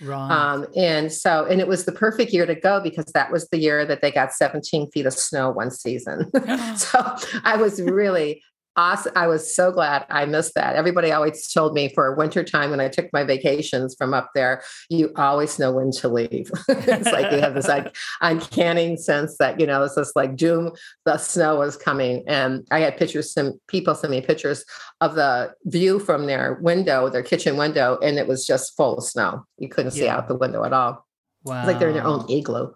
Right. 0.00 0.30
Um, 0.30 0.66
and 0.76 1.10
so, 1.12 1.46
and 1.46 1.60
it 1.60 1.68
was 1.68 1.84
the 1.84 1.92
perfect 1.92 2.32
year 2.32 2.46
to 2.46 2.54
go 2.54 2.80
because 2.80 3.06
that 3.14 3.32
was 3.32 3.48
the 3.48 3.58
year 3.58 3.86
that 3.86 4.02
they 4.02 4.10
got 4.10 4.32
17 4.32 4.90
feet 4.90 5.06
of 5.06 5.14
snow 5.14 5.50
one 5.50 5.70
season. 5.70 6.30
so 6.76 7.16
I 7.44 7.56
was 7.56 7.80
really 7.80 8.42
awesome. 8.76 9.12
I 9.16 9.26
was 9.26 9.54
so 9.54 9.72
glad 9.72 10.06
I 10.10 10.26
missed 10.26 10.54
that. 10.54 10.76
Everybody 10.76 11.12
always 11.12 11.50
told 11.50 11.74
me 11.74 11.88
for 11.94 12.14
winter 12.14 12.44
time 12.44 12.70
when 12.70 12.80
I 12.80 12.88
took 12.88 13.12
my 13.12 13.24
vacations 13.24 13.94
from 13.96 14.14
up 14.14 14.30
there, 14.34 14.62
you 14.88 15.12
always 15.16 15.58
know 15.58 15.72
when 15.72 15.90
to 15.92 16.08
leave. 16.08 16.50
it's 16.68 17.10
like 17.10 17.32
you 17.32 17.40
have 17.40 17.54
this 17.54 17.68
like 17.68 17.96
uncanny 18.20 18.96
sense 18.96 19.36
that, 19.38 19.58
you 19.58 19.66
know, 19.66 19.82
it's 19.82 19.94
just 19.94 20.16
like 20.16 20.36
doom, 20.36 20.72
the 21.04 21.16
snow 21.18 21.56
was 21.56 21.76
coming. 21.76 22.22
And 22.26 22.66
I 22.70 22.80
had 22.80 22.96
pictures, 22.96 23.32
some 23.32 23.58
people 23.68 23.94
sent 23.94 24.10
me 24.10 24.20
pictures 24.20 24.64
of 25.00 25.14
the 25.14 25.54
view 25.64 25.98
from 25.98 26.26
their 26.26 26.58
window, 26.62 27.08
their 27.08 27.22
kitchen 27.22 27.56
window, 27.56 27.98
and 28.02 28.18
it 28.18 28.28
was 28.28 28.46
just 28.46 28.76
full 28.76 28.98
of 28.98 29.04
snow. 29.04 29.44
You 29.58 29.68
couldn't 29.68 29.92
see 29.92 30.04
yeah. 30.04 30.16
out 30.16 30.28
the 30.28 30.36
window 30.36 30.64
at 30.64 30.72
all. 30.72 31.05
Wow. 31.46 31.60
It's 31.60 31.68
like 31.68 31.78
they're 31.78 31.88
in 31.88 31.94
their 31.94 32.04
own 32.04 32.28
igloo 32.30 32.72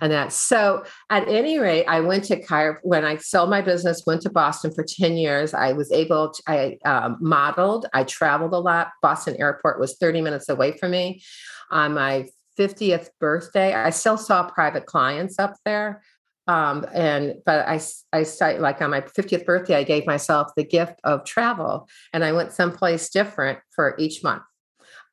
and 0.00 0.12
that. 0.12 0.32
So 0.32 0.84
at 1.10 1.26
any 1.28 1.58
rate, 1.58 1.84
I 1.86 2.00
went 2.00 2.24
to 2.24 2.40
chiro 2.40 2.76
when 2.82 3.04
I 3.04 3.16
sold 3.16 3.50
my 3.50 3.60
business, 3.60 4.04
went 4.06 4.22
to 4.22 4.30
Boston 4.30 4.72
for 4.72 4.84
10 4.84 5.16
years. 5.16 5.54
I 5.54 5.72
was 5.72 5.90
able 5.92 6.32
to, 6.32 6.42
I 6.46 6.78
um, 6.84 7.18
modeled, 7.20 7.86
I 7.92 8.04
traveled 8.04 8.52
a 8.52 8.58
lot. 8.58 8.90
Boston 9.02 9.36
airport 9.38 9.80
was 9.80 9.96
30 9.96 10.20
minutes 10.20 10.48
away 10.48 10.76
from 10.76 10.92
me. 10.92 11.22
On 11.70 11.94
my 11.94 12.26
50th 12.58 13.08
birthday, 13.18 13.74
I 13.74 13.90
still 13.90 14.16
saw 14.16 14.48
private 14.48 14.86
clients 14.86 15.38
up 15.38 15.56
there. 15.64 16.02
Um, 16.46 16.84
and 16.92 17.36
but 17.46 17.66
I 17.66 17.80
I 18.12 18.24
started 18.24 18.60
like 18.60 18.82
on 18.82 18.90
my 18.90 19.00
50th 19.00 19.46
birthday, 19.46 19.76
I 19.76 19.82
gave 19.82 20.06
myself 20.06 20.52
the 20.56 20.64
gift 20.64 21.00
of 21.02 21.24
travel 21.24 21.88
and 22.12 22.22
I 22.22 22.32
went 22.32 22.52
someplace 22.52 23.08
different 23.08 23.60
for 23.74 23.94
each 23.98 24.22
month. 24.22 24.42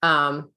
Um, 0.03 0.49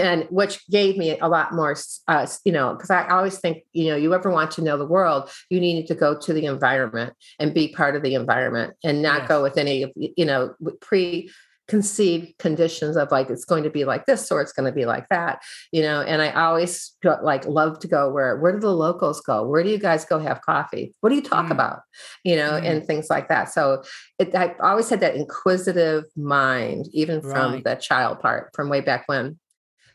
and 0.00 0.24
which 0.30 0.66
gave 0.68 0.96
me 0.96 1.18
a 1.18 1.28
lot 1.28 1.52
more 1.52 1.76
uh, 2.08 2.26
you 2.44 2.52
know 2.52 2.74
because 2.74 2.90
i 2.90 3.06
always 3.08 3.38
think 3.38 3.64
you 3.72 3.88
know 3.88 3.96
you 3.96 4.12
ever 4.14 4.30
want 4.30 4.50
to 4.50 4.62
know 4.62 4.76
the 4.76 4.86
world 4.86 5.30
you 5.50 5.60
need 5.60 5.86
to 5.86 5.94
go 5.94 6.18
to 6.18 6.32
the 6.32 6.46
environment 6.46 7.12
and 7.38 7.54
be 7.54 7.68
part 7.68 7.94
of 7.94 8.02
the 8.02 8.14
environment 8.14 8.74
and 8.82 9.02
not 9.02 9.20
yes. 9.20 9.28
go 9.28 9.42
with 9.42 9.56
any 9.56 9.92
you 9.94 10.24
know 10.24 10.54
pre 10.80 11.30
conceived 11.70 12.36
conditions 12.38 12.96
of 12.96 13.12
like 13.12 13.30
it's 13.30 13.44
going 13.44 13.62
to 13.62 13.70
be 13.70 13.84
like 13.84 14.04
this 14.04 14.32
or 14.32 14.42
it's 14.42 14.52
going 14.52 14.66
to 14.66 14.74
be 14.74 14.86
like 14.86 15.08
that 15.08 15.40
you 15.70 15.80
know 15.80 16.00
and 16.00 16.20
i 16.20 16.28
always 16.32 16.96
like 17.22 17.46
love 17.46 17.78
to 17.78 17.86
go 17.86 18.10
where 18.10 18.36
where 18.38 18.50
do 18.50 18.58
the 18.58 18.74
locals 18.74 19.20
go 19.20 19.46
where 19.46 19.62
do 19.62 19.70
you 19.70 19.78
guys 19.78 20.04
go 20.04 20.18
have 20.18 20.42
coffee 20.42 20.92
what 21.00 21.10
do 21.10 21.14
you 21.14 21.22
talk 21.22 21.46
mm. 21.46 21.52
about 21.52 21.82
you 22.24 22.34
know 22.34 22.50
mm. 22.50 22.64
and 22.64 22.84
things 22.88 23.08
like 23.08 23.28
that 23.28 23.48
so 23.48 23.84
it, 24.18 24.34
i 24.34 24.52
always 24.60 24.90
had 24.90 24.98
that 24.98 25.14
inquisitive 25.14 26.02
mind 26.16 26.88
even 26.92 27.20
from 27.20 27.52
right. 27.52 27.62
the 27.62 27.76
child 27.76 28.18
part 28.18 28.50
from 28.52 28.68
way 28.68 28.80
back 28.80 29.04
when 29.06 29.38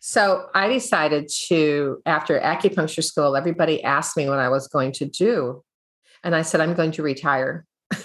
so 0.08 0.46
I 0.54 0.68
decided 0.68 1.32
to, 1.48 2.00
after 2.06 2.40
acupuncture 2.40 3.04
school, 3.04 3.36
everybody 3.36 3.84
asked 3.84 4.16
me 4.16 4.30
what 4.30 4.38
I 4.38 4.50
was 4.50 4.68
going 4.68 4.92
to 4.92 5.06
do. 5.06 5.64
And 6.24 6.36
I 6.36 6.44
said, 6.44 6.62
I'm 6.62 6.76
going 6.76 6.92
to 6.92 7.02
retire. 7.02 7.66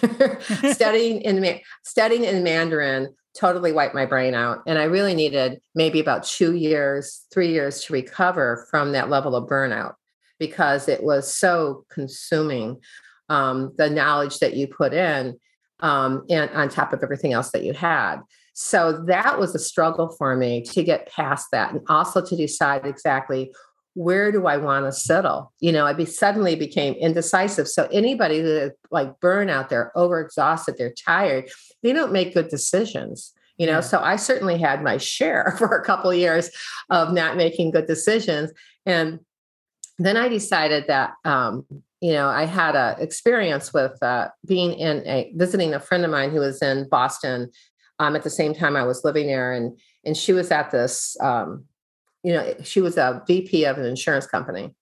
studying 0.73 1.21
in 1.21 1.61
studying 1.85 2.25
in 2.25 2.43
Mandarin 2.43 3.15
totally 3.39 3.73
wiped 3.73 3.95
my 3.95 4.07
brain 4.07 4.33
out. 4.33 4.63
And 4.67 4.79
I 4.79 4.85
really 4.85 5.15
needed 5.15 5.61
maybe 5.75 6.01
about 6.01 6.25
two 6.25 6.55
years, 6.55 7.27
three 7.31 7.53
years 7.53 7.85
to 7.85 7.93
recover 7.93 8.67
from 8.71 8.93
that 8.93 9.11
level 9.11 9.37
of 9.37 9.47
burnout 9.47 9.97
because 10.39 10.89
it 10.89 11.03
was 11.03 11.31
so 11.35 11.85
consuming. 11.91 12.81
Um, 13.29 13.75
the 13.77 13.91
knowledge 13.91 14.39
that 14.39 14.55
you 14.55 14.69
put 14.69 14.95
in 14.95 15.39
um, 15.81 16.25
and 16.31 16.51
on 16.53 16.71
top 16.71 16.95
of 16.95 17.03
everything 17.03 17.35
else 17.35 17.51
that 17.51 17.63
you 17.63 17.75
had. 17.75 18.21
So 18.53 19.05
that 19.07 19.39
was 19.39 19.55
a 19.55 19.59
struggle 19.59 20.09
for 20.09 20.37
me 20.37 20.63
to 20.63 20.83
get 20.83 21.11
past 21.11 21.49
that 21.53 21.73
and 21.73 21.81
also 21.89 22.25
to 22.25 22.37
decide 22.37 22.87
exactly 22.87 23.53
where 23.95 24.31
do 24.31 24.47
I 24.47 24.57
want 24.57 24.87
to 24.87 24.93
settle? 24.93 25.53
You 25.61 25.73
know, 25.73 25.85
I 25.85 25.93
be 25.93 26.05
suddenly 26.05 26.55
became 26.55 26.95
indecisive. 26.95 27.69
So 27.69 27.89
anybody 27.91 28.41
that 28.41 28.77
like 28.91 29.19
burnout, 29.21 29.69
they're 29.69 29.93
overexhausted, 29.97 30.77
they're 30.77 30.95
tired, 30.95 31.51
they 31.83 31.93
don't 31.93 32.13
make 32.13 32.35
good 32.35 32.49
decisions. 32.49 33.33
You 33.59 33.67
know, 33.67 33.75
yeah. 33.75 33.81
so 33.81 33.99
I 33.99 34.17
certainly 34.17 34.59
had 34.59 34.83
my 34.83 34.97
share 34.99 35.55
for 35.59 35.77
a 35.77 35.85
couple 35.85 36.11
of 36.11 36.17
years 36.17 36.51
of 36.89 37.13
not 37.13 37.37
making 37.37 37.73
good 37.73 37.87
decisions. 37.87 38.53
And 38.87 39.21
then 39.99 40.17
I 40.17 40.29
decided 40.29 40.87
that 40.87 41.15
um, 41.25 41.67
you 42.01 42.13
know, 42.13 42.29
I 42.29 42.47
had 42.47 42.77
a 42.77 42.97
experience 42.99 43.75
with 43.75 44.03
uh, 44.03 44.29
being 44.47 44.73
in 44.73 45.07
a 45.07 45.33
visiting 45.37 45.75
a 45.75 45.81
friend 45.81 46.03
of 46.05 46.11
mine 46.11 46.31
who 46.31 46.41
was 46.41 46.63
in 46.63 46.89
Boston 46.89 47.51
um, 48.01 48.17
at 48.17 48.25
the 48.25 48.31
same 48.31 48.55
time 48.55 48.77
I 48.77 48.83
was 48.83 49.05
living 49.05 49.27
there, 49.27 49.53
and 49.53 49.79
and 50.05 50.17
she 50.17 50.33
was 50.33 50.51
at 50.51 50.71
this, 50.71 51.17
um, 51.21 51.67
you 52.25 52.33
know, 52.33 52.55
she 52.65 52.81
was 52.81 52.97
a 52.97 53.23
VP 53.27 53.67
of 53.67 53.77
an 53.77 53.85
insurance 53.85 54.27
company, 54.27 54.75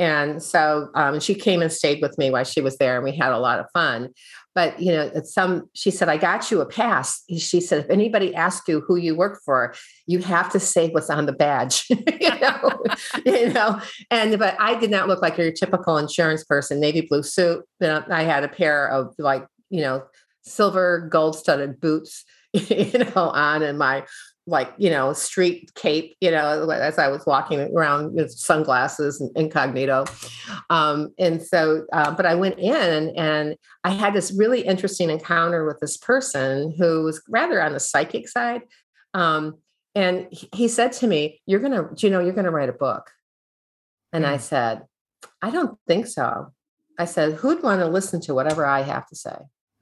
and 0.00 0.42
so 0.42 0.90
um, 0.94 1.20
she 1.20 1.34
came 1.34 1.62
and 1.62 1.72
stayed 1.72 2.02
with 2.02 2.18
me 2.18 2.28
while 2.30 2.44
she 2.44 2.60
was 2.60 2.76
there, 2.76 2.96
and 2.96 3.04
we 3.04 3.16
had 3.16 3.32
a 3.32 3.38
lot 3.38 3.60
of 3.60 3.66
fun. 3.72 4.10
But 4.52 4.80
you 4.80 4.90
know, 4.90 5.12
some 5.22 5.70
she 5.74 5.92
said, 5.92 6.08
"I 6.08 6.16
got 6.16 6.50
you 6.50 6.60
a 6.60 6.66
pass." 6.66 7.22
She 7.38 7.60
said, 7.60 7.84
"If 7.84 7.90
anybody 7.90 8.34
asks 8.34 8.66
you 8.66 8.80
who 8.80 8.96
you 8.96 9.14
work 9.14 9.40
for, 9.44 9.72
you 10.06 10.18
have 10.18 10.50
to 10.50 10.58
say 10.58 10.90
what's 10.90 11.08
on 11.08 11.26
the 11.26 11.32
badge." 11.32 11.86
you 11.90 12.40
know, 12.40 12.82
you 13.24 13.52
know. 13.52 13.80
And 14.10 14.36
but 14.40 14.56
I 14.58 14.74
did 14.74 14.90
not 14.90 15.06
look 15.06 15.22
like 15.22 15.38
your 15.38 15.52
typical 15.52 15.98
insurance 15.98 16.42
person, 16.42 16.80
navy 16.80 17.02
blue 17.02 17.22
suit. 17.22 17.64
Know, 17.80 18.02
I 18.10 18.24
had 18.24 18.42
a 18.42 18.48
pair 18.48 18.88
of 18.88 19.14
like 19.18 19.46
you 19.70 19.82
know 19.82 20.02
silver 20.42 21.08
gold 21.12 21.36
studded 21.36 21.80
boots 21.80 22.24
you 22.68 22.98
know, 22.98 23.30
on 23.30 23.62
and 23.62 23.78
my 23.78 24.04
like, 24.48 24.72
you 24.78 24.88
know, 24.90 25.12
street 25.12 25.72
cape, 25.74 26.16
you 26.20 26.30
know, 26.30 26.70
as 26.70 26.98
I 26.98 27.08
was 27.08 27.26
walking 27.26 27.60
around 27.74 28.14
with 28.14 28.30
sunglasses 28.30 29.20
and 29.20 29.36
incognito. 29.36 30.04
Um, 30.70 31.12
and 31.18 31.42
so, 31.42 31.84
uh, 31.92 32.12
but 32.12 32.26
I 32.26 32.36
went 32.36 32.58
in 32.60 33.12
and 33.16 33.56
I 33.82 33.90
had 33.90 34.14
this 34.14 34.32
really 34.32 34.60
interesting 34.60 35.10
encounter 35.10 35.66
with 35.66 35.80
this 35.80 35.96
person 35.96 36.72
who 36.78 37.02
was 37.02 37.20
rather 37.28 37.60
on 37.60 37.72
the 37.72 37.80
psychic 37.80 38.28
side. 38.28 38.62
Um, 39.14 39.58
and 39.96 40.28
he 40.30 40.68
said 40.68 40.92
to 40.92 41.06
me, 41.08 41.40
You're 41.46 41.60
going 41.60 41.72
to, 41.72 41.88
you 41.96 42.10
know, 42.10 42.20
you're 42.20 42.34
going 42.34 42.44
to 42.44 42.50
write 42.50 42.68
a 42.68 42.74
book. 42.74 43.10
And 44.12 44.24
mm. 44.24 44.28
I 44.28 44.36
said, 44.36 44.82
I 45.42 45.50
don't 45.50 45.76
think 45.88 46.06
so. 46.06 46.52
I 46.98 47.06
said, 47.06 47.34
Who'd 47.34 47.62
want 47.62 47.80
to 47.80 47.88
listen 47.88 48.20
to 48.22 48.34
whatever 48.34 48.64
I 48.64 48.82
have 48.82 49.08
to 49.08 49.16
say? 49.16 49.36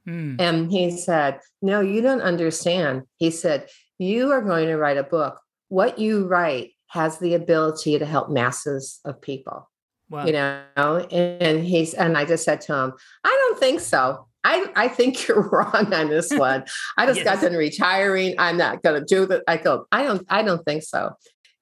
Mm. 0.09 0.41
And 0.41 0.71
he 0.71 0.91
said, 0.91 1.41
No, 1.63 1.81
you 1.81 2.01
don't 2.01 2.21
understand. 2.21 3.03
He 3.17 3.31
said, 3.31 3.69
You 3.99 4.31
are 4.33 4.43
going 4.43 4.67
to 4.67 4.77
write 4.77 4.99
a 4.99 5.03
book. 5.03 5.41
What 5.69 5.99
you 5.99 6.27
write 6.27 6.73
has 6.89 7.19
the 7.19 7.35
ability 7.35 7.99
to 7.99 8.07
help 8.07 8.31
masses 8.31 9.01
of 9.05 9.21
people. 9.21 9.69
Wow. 10.11 10.27
You 10.27 10.33
know, 10.33 10.99
and 11.11 11.65
he's 11.65 11.95
and 11.95 12.17
I 12.17 12.25
just 12.25 12.45
said 12.45 12.61
to 12.63 12.75
him, 12.75 12.93
I 13.25 13.29
don't 13.29 13.59
think 13.59 13.81
so. 13.81 14.29
I, 14.45 14.67
I 14.77 14.89
think 14.89 15.27
you're 15.29 15.49
wrong 15.49 15.93
on 15.93 16.09
this 16.09 16.31
one. 16.33 16.65
I 16.97 17.07
just 17.07 17.21
yes. 17.21 17.25
got 17.25 17.41
done 17.41 17.57
retiring. 17.57 18.35
I'm 18.39 18.57
not 18.57 18.83
gonna 18.83 19.05
do 19.05 19.27
that. 19.27 19.43
I 19.49 19.57
go, 19.57 19.87
I 19.91 20.03
don't, 20.03 20.25
I 20.29 20.43
don't 20.43 20.65
think 20.65 20.83
so. 20.83 21.13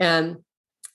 And 0.01 0.37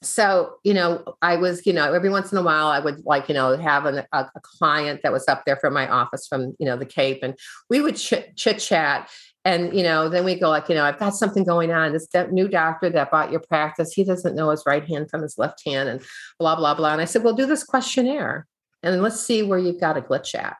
so 0.03 0.53
you 0.63 0.73
know 0.73 1.03
i 1.21 1.35
was 1.35 1.65
you 1.65 1.73
know 1.73 1.91
every 1.91 2.09
once 2.09 2.31
in 2.31 2.37
a 2.37 2.41
while 2.43 2.67
i 2.67 2.79
would 2.79 3.03
like 3.05 3.27
you 3.27 3.33
know 3.33 3.57
have 3.57 3.85
an, 3.85 4.03
a, 4.11 4.19
a, 4.35 4.39
client 4.41 5.01
that 5.01 5.11
was 5.11 5.27
up 5.27 5.43
there 5.45 5.55
from 5.55 5.73
my 5.73 5.87
office 5.87 6.27
from 6.27 6.55
you 6.59 6.65
know 6.65 6.77
the 6.77 6.85
cape 6.85 7.19
and 7.23 7.35
we 7.69 7.81
would 7.81 7.95
chit 7.95 8.57
chat 8.57 9.09
and 9.43 9.75
you 9.75 9.81
know 9.81 10.07
then 10.07 10.23
we 10.23 10.35
go 10.39 10.49
like 10.49 10.69
you 10.69 10.75
know 10.75 10.83
i've 10.83 10.99
got 10.99 11.15
something 11.15 11.43
going 11.43 11.71
on 11.71 11.93
this 11.93 12.07
new 12.31 12.47
doctor 12.47 12.91
that 12.91 13.09
bought 13.09 13.31
your 13.31 13.39
practice 13.39 13.91
he 13.91 14.03
doesn't 14.03 14.35
know 14.35 14.51
his 14.51 14.63
right 14.67 14.87
hand 14.87 15.09
from 15.09 15.23
his 15.23 15.35
left 15.37 15.61
hand 15.65 15.89
and 15.89 16.01
blah 16.37 16.55
blah 16.55 16.75
blah 16.75 16.91
and 16.91 17.01
i 17.01 17.05
said 17.05 17.23
well 17.23 17.33
do 17.33 17.47
this 17.47 17.63
questionnaire 17.63 18.45
and 18.83 19.01
let's 19.01 19.19
see 19.19 19.43
where 19.43 19.59
you've 19.59 19.79
got 19.79 19.97
a 19.97 20.01
glitch 20.01 20.35
at 20.35 20.57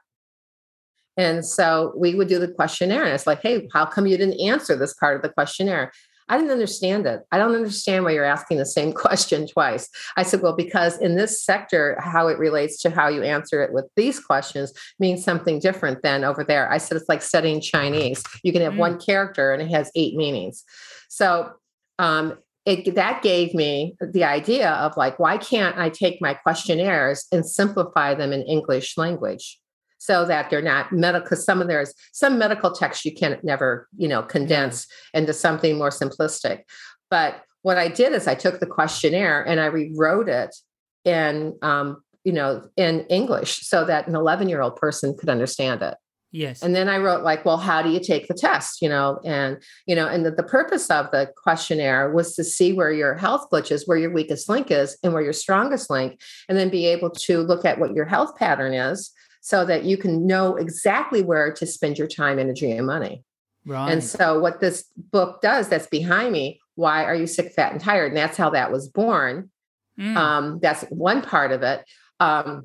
And 1.16 1.46
so 1.46 1.94
we 1.98 2.14
would 2.16 2.28
do 2.28 2.40
the 2.40 2.48
questionnaire. 2.48 3.04
And 3.04 3.14
it's 3.14 3.28
like, 3.28 3.42
hey, 3.42 3.68
how 3.74 3.86
come 3.86 4.06
you 4.06 4.18
didn't 4.18 4.40
answer 4.40 4.76
this 4.76 4.94
part 4.94 5.16
of 5.16 5.22
the 5.22 5.30
questionnaire? 5.30 5.92
I 6.30 6.38
didn't 6.38 6.52
understand 6.52 7.06
it. 7.06 7.22
I 7.32 7.38
don't 7.38 7.56
understand 7.56 8.04
why 8.04 8.12
you're 8.12 8.24
asking 8.24 8.58
the 8.58 8.66
same 8.66 8.94
question 9.06 9.48
twice. 9.48 9.90
I 10.16 10.24
said, 10.24 10.42
well, 10.42 10.56
because 10.56 10.98
in 11.00 11.16
this 11.16 11.44
sector, 11.44 11.98
how 12.02 12.28
it 12.28 12.38
relates 12.38 12.82
to 12.82 12.90
how 12.90 13.08
you 13.08 13.24
answer 13.24 13.62
it 13.62 13.74
with 13.74 13.86
these 13.96 14.20
questions 14.20 14.74
means 15.00 15.24
something 15.24 15.60
different 15.60 16.02
than 16.04 16.24
over 16.24 16.44
there. 16.44 16.72
I 16.72 16.78
said, 16.78 16.98
it's 16.98 17.10
like 17.10 17.22
studying 17.22 17.62
Chinese. 17.62 18.24
You 18.44 18.52
can 18.52 18.62
have 18.62 18.74
mm. 18.74 18.78
one 18.78 19.00
character 19.00 19.54
and 19.54 19.62
it 19.62 19.70
has 19.72 19.92
eight 19.96 20.16
meanings. 20.16 20.64
So 21.10 21.52
um, 22.00 22.38
it, 22.66 22.96
that 22.96 23.22
gave 23.22 23.54
me 23.54 23.96
the 24.02 24.26
idea 24.26 24.72
of 24.72 24.98
like, 24.98 25.20
why 25.20 25.38
can't 25.38 25.78
I 25.78 25.90
take 25.90 26.22
my 26.22 26.34
questionnaires 26.34 27.26
and 27.32 27.46
simplify 27.46 28.14
them 28.14 28.34
in 28.34 28.42
English 28.42 28.98
language? 28.98 29.60
So 29.98 30.26
that 30.26 30.50
they're 30.50 30.62
not 30.62 30.92
medical 30.92 31.24
because 31.24 31.44
some 31.44 31.62
of 31.62 31.68
there's 31.68 31.94
some 32.14 32.38
medical 32.38 32.72
text 32.72 33.06
you 33.06 33.14
can 33.14 33.40
never 33.44 33.88
you 33.98 34.08
know 34.08 34.24
condense 34.24 34.88
into 35.14 35.34
something 35.34 35.78
more 35.78 35.90
simplistic. 35.90 36.62
But 37.10 37.42
what 37.68 37.78
i 37.78 37.90
did 37.90 38.14
is 38.14 38.28
i 38.28 38.36
took 38.36 38.60
the 38.60 38.66
questionnaire 38.66 39.46
and 39.46 39.60
i 39.60 39.66
rewrote 39.66 40.30
it 40.30 40.56
in 41.04 41.58
um, 41.62 42.02
you 42.24 42.32
know 42.32 42.64
in 42.78 43.02
english 43.10 43.60
so 43.68 43.84
that 43.86 44.08
an 44.08 44.16
11 44.16 44.48
year 44.50 44.62
old 44.62 44.76
person 44.78 45.16
could 45.18 45.30
understand 45.30 45.82
it. 45.82 45.96
Yes. 46.32 46.62
And 46.62 46.76
then 46.76 46.88
i 46.90 46.98
wrote 46.98 47.24
like 47.24 47.44
well 47.46 47.58
how 47.58 47.82
do 47.82 47.90
you 47.90 48.00
take 48.00 48.28
the 48.28 48.34
test? 48.34 48.82
you 48.82 48.90
know 48.90 49.20
and 49.26 49.58
you 49.86 49.96
know 49.96 50.08
and 50.08 50.26
the, 50.26 50.32
the 50.32 50.44
purpose 50.44 50.90
of 50.90 51.12
the 51.12 51.30
questionnaire 51.36 52.12
was 52.12 52.36
to 52.36 52.44
see 52.44 52.74
where 52.74 52.92
your 52.92 53.16
health 53.16 53.48
glitches 53.52 53.84
where 53.86 53.98
your 53.98 54.14
weakest 54.14 54.48
link 54.50 54.72
is 54.72 54.98
and 55.04 55.14
where 55.14 55.24
your 55.24 55.34
strongest 55.34 55.90
link 55.90 56.20
and 56.48 56.58
then 56.58 56.70
be 56.70 56.86
able 56.86 57.10
to 57.10 57.40
look 57.40 57.66
at 57.66 57.80
what 57.80 57.94
your 57.94 58.06
health 58.06 58.36
pattern 58.38 58.74
is 58.74 59.12
so 59.48 59.64
that 59.64 59.86
you 59.86 59.96
can 59.96 60.28
know 60.28 60.58
exactly 60.58 61.24
where 61.24 61.54
to 61.54 61.66
spend 61.66 61.98
your 61.98 62.06
time, 62.06 62.38
energy, 62.38 62.70
and 62.70 62.86
money. 62.86 63.24
Right. 63.66 63.90
And 63.90 64.04
so, 64.04 64.38
what 64.42 64.60
this 64.60 64.84
book 64.98 65.42
does 65.42 65.70
that's 65.70 65.88
behind 65.88 66.34
me, 66.34 66.60
Why 66.76 67.06
Are 67.06 67.16
You 67.16 67.28
Sick, 67.28 67.54
Fat, 67.54 67.72
and 67.72 67.80
Tired? 67.80 68.08
And 68.08 68.18
that's 68.18 68.36
how 68.36 68.50
that 68.50 68.74
was 68.74 68.90
born. 68.90 69.50
Mm. 69.98 70.18
Um, 70.18 70.60
that's 70.62 70.84
one 70.90 71.22
part 71.22 71.54
of 71.54 71.64
it. 71.64 71.86
Um, 72.20 72.64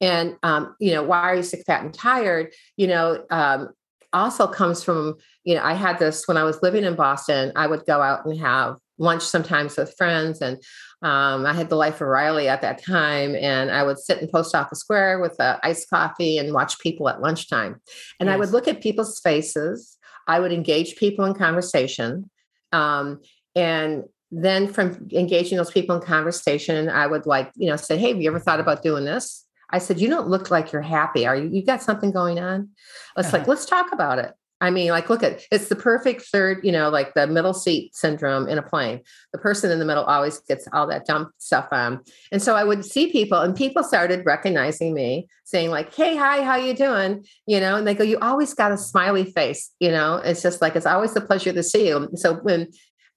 and, 0.00 0.38
um, 0.42 0.74
you 0.80 0.92
know, 0.92 1.02
why 1.02 1.20
are 1.20 1.34
you 1.34 1.42
sick, 1.42 1.64
fat, 1.66 1.84
and 1.84 1.92
tired? 1.92 2.54
You 2.78 2.86
know, 2.86 3.22
um, 3.30 3.68
also 4.14 4.46
comes 4.46 4.82
from, 4.82 5.16
you 5.44 5.54
know, 5.54 5.62
I 5.62 5.74
had 5.74 5.98
this 5.98 6.26
when 6.26 6.38
I 6.38 6.44
was 6.44 6.62
living 6.62 6.84
in 6.84 6.94
Boston, 6.94 7.52
I 7.56 7.66
would 7.66 7.84
go 7.84 8.00
out 8.00 8.24
and 8.24 8.40
have 8.40 8.78
lunch 8.96 9.22
sometimes 9.22 9.76
with 9.76 9.94
friends. 9.98 10.40
And 10.40 10.62
um, 11.02 11.46
I 11.46 11.54
had 11.54 11.70
the 11.70 11.76
life 11.76 12.00
of 12.00 12.08
Riley 12.08 12.48
at 12.48 12.60
that 12.60 12.84
time, 12.84 13.34
and 13.34 13.70
I 13.70 13.82
would 13.82 13.98
sit 13.98 14.20
in 14.20 14.28
Post 14.28 14.54
Office 14.54 14.80
Square 14.80 15.20
with 15.20 15.38
a 15.40 15.58
iced 15.62 15.88
coffee 15.88 16.36
and 16.36 16.52
watch 16.52 16.78
people 16.78 17.08
at 17.08 17.22
lunchtime. 17.22 17.80
And 18.18 18.28
yes. 18.28 18.34
I 18.34 18.36
would 18.36 18.50
look 18.50 18.68
at 18.68 18.82
people's 18.82 19.18
faces. 19.18 19.96
I 20.26 20.40
would 20.40 20.52
engage 20.52 20.96
people 20.96 21.24
in 21.24 21.34
conversation. 21.34 22.30
Um, 22.72 23.20
and 23.56 24.04
then 24.30 24.68
from 24.72 25.08
engaging 25.12 25.56
those 25.56 25.70
people 25.70 25.96
in 25.96 26.02
conversation, 26.02 26.88
I 26.88 27.06
would 27.06 27.24
like, 27.26 27.50
you 27.56 27.68
know, 27.68 27.76
say, 27.76 27.96
Hey, 27.96 28.08
have 28.12 28.20
you 28.20 28.30
ever 28.30 28.38
thought 28.38 28.60
about 28.60 28.82
doing 28.82 29.04
this? 29.04 29.46
I 29.70 29.78
said, 29.78 30.00
You 30.00 30.08
don't 30.08 30.28
look 30.28 30.50
like 30.50 30.70
you're 30.70 30.82
happy. 30.82 31.26
Are 31.26 31.34
you, 31.34 31.48
you 31.48 31.64
got 31.64 31.82
something 31.82 32.12
going 32.12 32.38
on? 32.38 32.68
It's 33.16 33.28
uh-huh. 33.28 33.38
like, 33.38 33.48
let's 33.48 33.64
talk 33.64 33.92
about 33.92 34.18
it. 34.18 34.34
I 34.60 34.70
mean, 34.70 34.90
like, 34.90 35.08
look 35.08 35.22
at 35.22 35.42
it's 35.50 35.68
the 35.68 35.76
perfect 35.76 36.22
third, 36.22 36.60
you 36.62 36.72
know, 36.72 36.90
like 36.90 37.14
the 37.14 37.26
middle 37.26 37.54
seat 37.54 37.94
syndrome 37.94 38.46
in 38.46 38.58
a 38.58 38.62
plane. 38.62 39.00
The 39.32 39.38
person 39.38 39.70
in 39.70 39.78
the 39.78 39.84
middle 39.84 40.04
always 40.04 40.38
gets 40.40 40.68
all 40.72 40.86
that 40.88 41.06
dumb 41.06 41.30
stuff 41.38 41.68
on. 41.72 42.00
And 42.30 42.42
so 42.42 42.56
I 42.56 42.64
would 42.64 42.84
see 42.84 43.10
people, 43.10 43.38
and 43.38 43.56
people 43.56 43.82
started 43.82 44.26
recognizing 44.26 44.92
me, 44.92 45.28
saying, 45.44 45.70
like, 45.70 45.94
hey, 45.94 46.14
hi, 46.14 46.42
how 46.42 46.56
you 46.56 46.74
doing? 46.74 47.24
You 47.46 47.60
know, 47.60 47.76
and 47.76 47.86
they 47.86 47.94
go, 47.94 48.04
You 48.04 48.18
always 48.20 48.52
got 48.52 48.72
a 48.72 48.76
smiley 48.76 49.24
face, 49.24 49.70
you 49.80 49.90
know, 49.90 50.16
it's 50.16 50.42
just 50.42 50.60
like 50.60 50.76
it's 50.76 50.86
always 50.86 51.16
a 51.16 51.20
pleasure 51.20 51.52
to 51.52 51.62
see 51.62 51.88
you. 51.88 52.08
So 52.14 52.34
when 52.34 52.68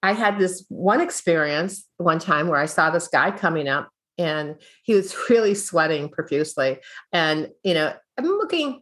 I 0.01 0.11
had 0.11 0.37
this 0.37 0.65
one 0.67 0.99
experience 0.99 1.87
one 1.97 2.19
time 2.19 2.47
where 2.47 2.59
I 2.59 2.65
saw 2.65 2.89
this 2.89 3.07
guy 3.07 3.31
coming 3.31 3.69
up 3.69 3.89
and 4.17 4.55
he 4.83 4.93
was 4.93 5.15
really 5.29 5.55
sweating 5.55 6.09
profusely. 6.09 6.79
And, 7.11 7.49
you 7.63 7.73
know, 7.73 7.93
I'm 8.17 8.25
looking, 8.25 8.81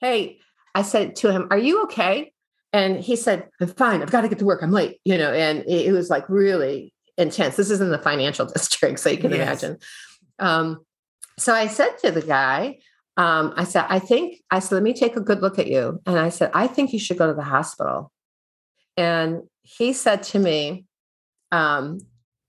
hey, 0.00 0.38
I 0.74 0.82
said 0.82 1.16
to 1.16 1.30
him, 1.30 1.48
Are 1.50 1.58
you 1.58 1.82
okay? 1.84 2.32
And 2.72 2.98
he 2.98 3.14
said, 3.14 3.48
I'm 3.60 3.68
fine. 3.68 4.02
I've 4.02 4.10
got 4.10 4.22
to 4.22 4.28
get 4.28 4.40
to 4.40 4.44
work. 4.44 4.62
I'm 4.62 4.72
late, 4.72 4.98
you 5.04 5.16
know, 5.16 5.32
and 5.32 5.64
it 5.68 5.92
was 5.92 6.10
like 6.10 6.28
really 6.28 6.92
intense. 7.16 7.54
This 7.56 7.70
is 7.70 7.80
in 7.80 7.90
the 7.90 7.98
financial 7.98 8.46
district, 8.54 8.98
so 8.98 9.10
you 9.10 9.18
can 9.18 9.30
yes. 9.30 9.40
imagine. 9.40 9.78
Um, 10.40 10.84
so 11.38 11.54
I 11.54 11.68
said 11.68 11.96
to 12.04 12.10
the 12.10 12.22
guy, 12.22 12.78
um, 13.16 13.54
I 13.56 13.64
said, 13.64 13.86
I 13.88 14.00
think, 14.00 14.40
I 14.50 14.58
said, 14.58 14.74
let 14.74 14.82
me 14.82 14.92
take 14.92 15.16
a 15.16 15.20
good 15.20 15.40
look 15.40 15.58
at 15.58 15.68
you. 15.68 16.00
And 16.04 16.18
I 16.18 16.30
said, 16.30 16.50
I 16.52 16.66
think 16.66 16.92
you 16.92 16.98
should 16.98 17.18
go 17.18 17.28
to 17.28 17.34
the 17.34 17.42
hospital. 17.42 18.10
And 18.96 19.42
he 19.62 19.92
said 19.92 20.22
to 20.24 20.38
me, 20.38 20.86
um, 21.52 22.00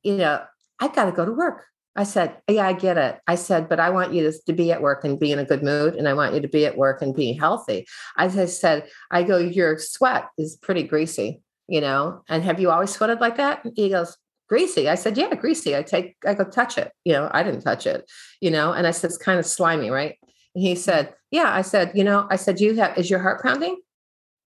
you 0.03 0.17
know, 0.17 0.43
I've 0.79 0.95
got 0.95 1.05
to 1.05 1.11
go 1.11 1.25
to 1.25 1.31
work. 1.31 1.65
I 1.95 2.03
said, 2.03 2.37
Yeah, 2.47 2.67
I 2.67 2.73
get 2.73 2.97
it. 2.97 3.19
I 3.27 3.35
said, 3.35 3.69
But 3.69 3.79
I 3.79 3.89
want 3.89 4.13
you 4.13 4.29
to, 4.29 4.37
to 4.45 4.53
be 4.53 4.71
at 4.71 4.81
work 4.81 5.03
and 5.03 5.19
be 5.19 5.31
in 5.31 5.39
a 5.39 5.45
good 5.45 5.63
mood. 5.63 5.95
And 5.95 6.07
I 6.07 6.13
want 6.13 6.33
you 6.33 6.41
to 6.41 6.47
be 6.47 6.65
at 6.65 6.77
work 6.77 7.01
and 7.01 7.15
be 7.15 7.33
healthy. 7.33 7.87
I 8.17 8.27
said, 8.27 8.87
I 9.11 9.23
go, 9.23 9.37
Your 9.37 9.77
sweat 9.79 10.29
is 10.37 10.57
pretty 10.57 10.83
greasy, 10.83 11.41
you 11.67 11.81
know? 11.81 12.23
And 12.27 12.43
have 12.43 12.59
you 12.59 12.69
always 12.69 12.91
sweated 12.91 13.21
like 13.21 13.37
that? 13.37 13.65
He 13.75 13.89
goes, 13.89 14.17
Greasy. 14.49 14.89
I 14.89 14.95
said, 14.95 15.17
Yeah, 15.17 15.33
greasy. 15.35 15.75
I 15.75 15.83
take, 15.83 16.15
I 16.25 16.33
go 16.33 16.43
touch 16.43 16.77
it. 16.77 16.91
You 17.05 17.13
know, 17.13 17.29
I 17.33 17.43
didn't 17.43 17.61
touch 17.61 17.87
it, 17.87 18.09
you 18.41 18.51
know? 18.51 18.73
And 18.73 18.85
I 18.85 18.91
said, 18.91 19.09
It's 19.09 19.17
kind 19.17 19.39
of 19.39 19.45
slimy, 19.45 19.89
right? 19.89 20.17
And 20.53 20.63
he 20.63 20.75
said, 20.75 21.13
Yeah. 21.31 21.53
I 21.53 21.61
said, 21.61 21.93
You 21.95 22.03
know, 22.03 22.27
I 22.29 22.35
said, 22.35 22.59
You 22.59 22.75
have, 22.75 22.97
is 22.97 23.09
your 23.09 23.19
heart 23.19 23.41
pounding, 23.41 23.77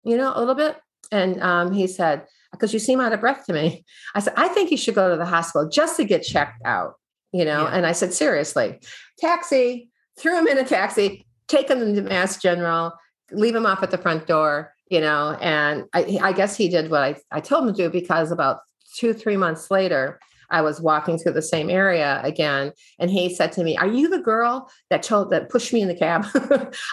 you 0.04 0.16
know, 0.18 0.32
a 0.34 0.40
little 0.40 0.56
bit? 0.56 0.78
And 1.12 1.42
um, 1.44 1.74
he 1.74 1.88
said, 1.88 2.26
because 2.52 2.72
you 2.72 2.80
seem 2.80 3.02
out 3.02 3.14
of 3.14 3.20
breath 3.20 3.46
to 3.48 3.54
me. 3.54 3.84
I 4.16 4.20
said, 4.20 4.34
I 4.38 4.48
think 4.48 4.72
you 4.72 4.78
should 4.78 4.96
go 4.96 5.10
to 5.10 5.18
the 5.18 5.26
hospital 5.26 5.68
just 5.68 5.98
to 5.98 6.06
get 6.06 6.22
checked 6.22 6.62
out 6.64 6.94
you 7.34 7.44
know? 7.44 7.64
Yeah. 7.64 7.72
And 7.72 7.86
I 7.86 7.92
said, 7.92 8.14
seriously, 8.14 8.80
taxi, 9.20 9.90
threw 10.18 10.38
him 10.38 10.48
in 10.48 10.58
a 10.58 10.64
taxi, 10.64 11.26
take 11.48 11.70
him 11.70 11.96
to 11.96 12.02
Mass 12.02 12.42
General, 12.42 12.94
leave 13.32 13.56
him 13.56 13.66
off 13.66 13.84
at 13.84 13.92
the 13.92 13.98
front 13.98 14.28
door, 14.28 14.74
you 14.90 15.02
know? 15.02 15.38
And 15.42 15.86
I, 15.94 16.20
I 16.22 16.32
guess 16.32 16.56
he 16.56 16.70
did 16.70 16.90
what 16.90 17.02
I, 17.02 17.16
I 17.32 17.42
told 17.42 17.68
him 17.68 17.74
to 17.74 17.84
do 17.84 17.90
because 17.90 18.32
about 18.32 18.60
two, 18.96 19.14
three 19.14 19.38
months 19.38 19.72
later, 19.72 20.20
I 20.50 20.62
was 20.62 20.80
walking 20.80 21.18
through 21.18 21.34
the 21.34 21.42
same 21.42 21.70
area 21.70 22.22
again, 22.24 22.74
and 23.00 23.10
he 23.10 23.34
said 23.34 23.52
to 23.54 23.64
me, 23.64 23.76
"Are 23.76 23.88
you 23.88 24.08
the 24.08 24.20
girl 24.20 24.70
that 24.92 25.02
told 25.02 25.32
that 25.32 25.50
pushed 25.50 25.74
me 25.74 25.82
in 25.82 25.88
the 25.88 25.96
cab?" 25.96 26.26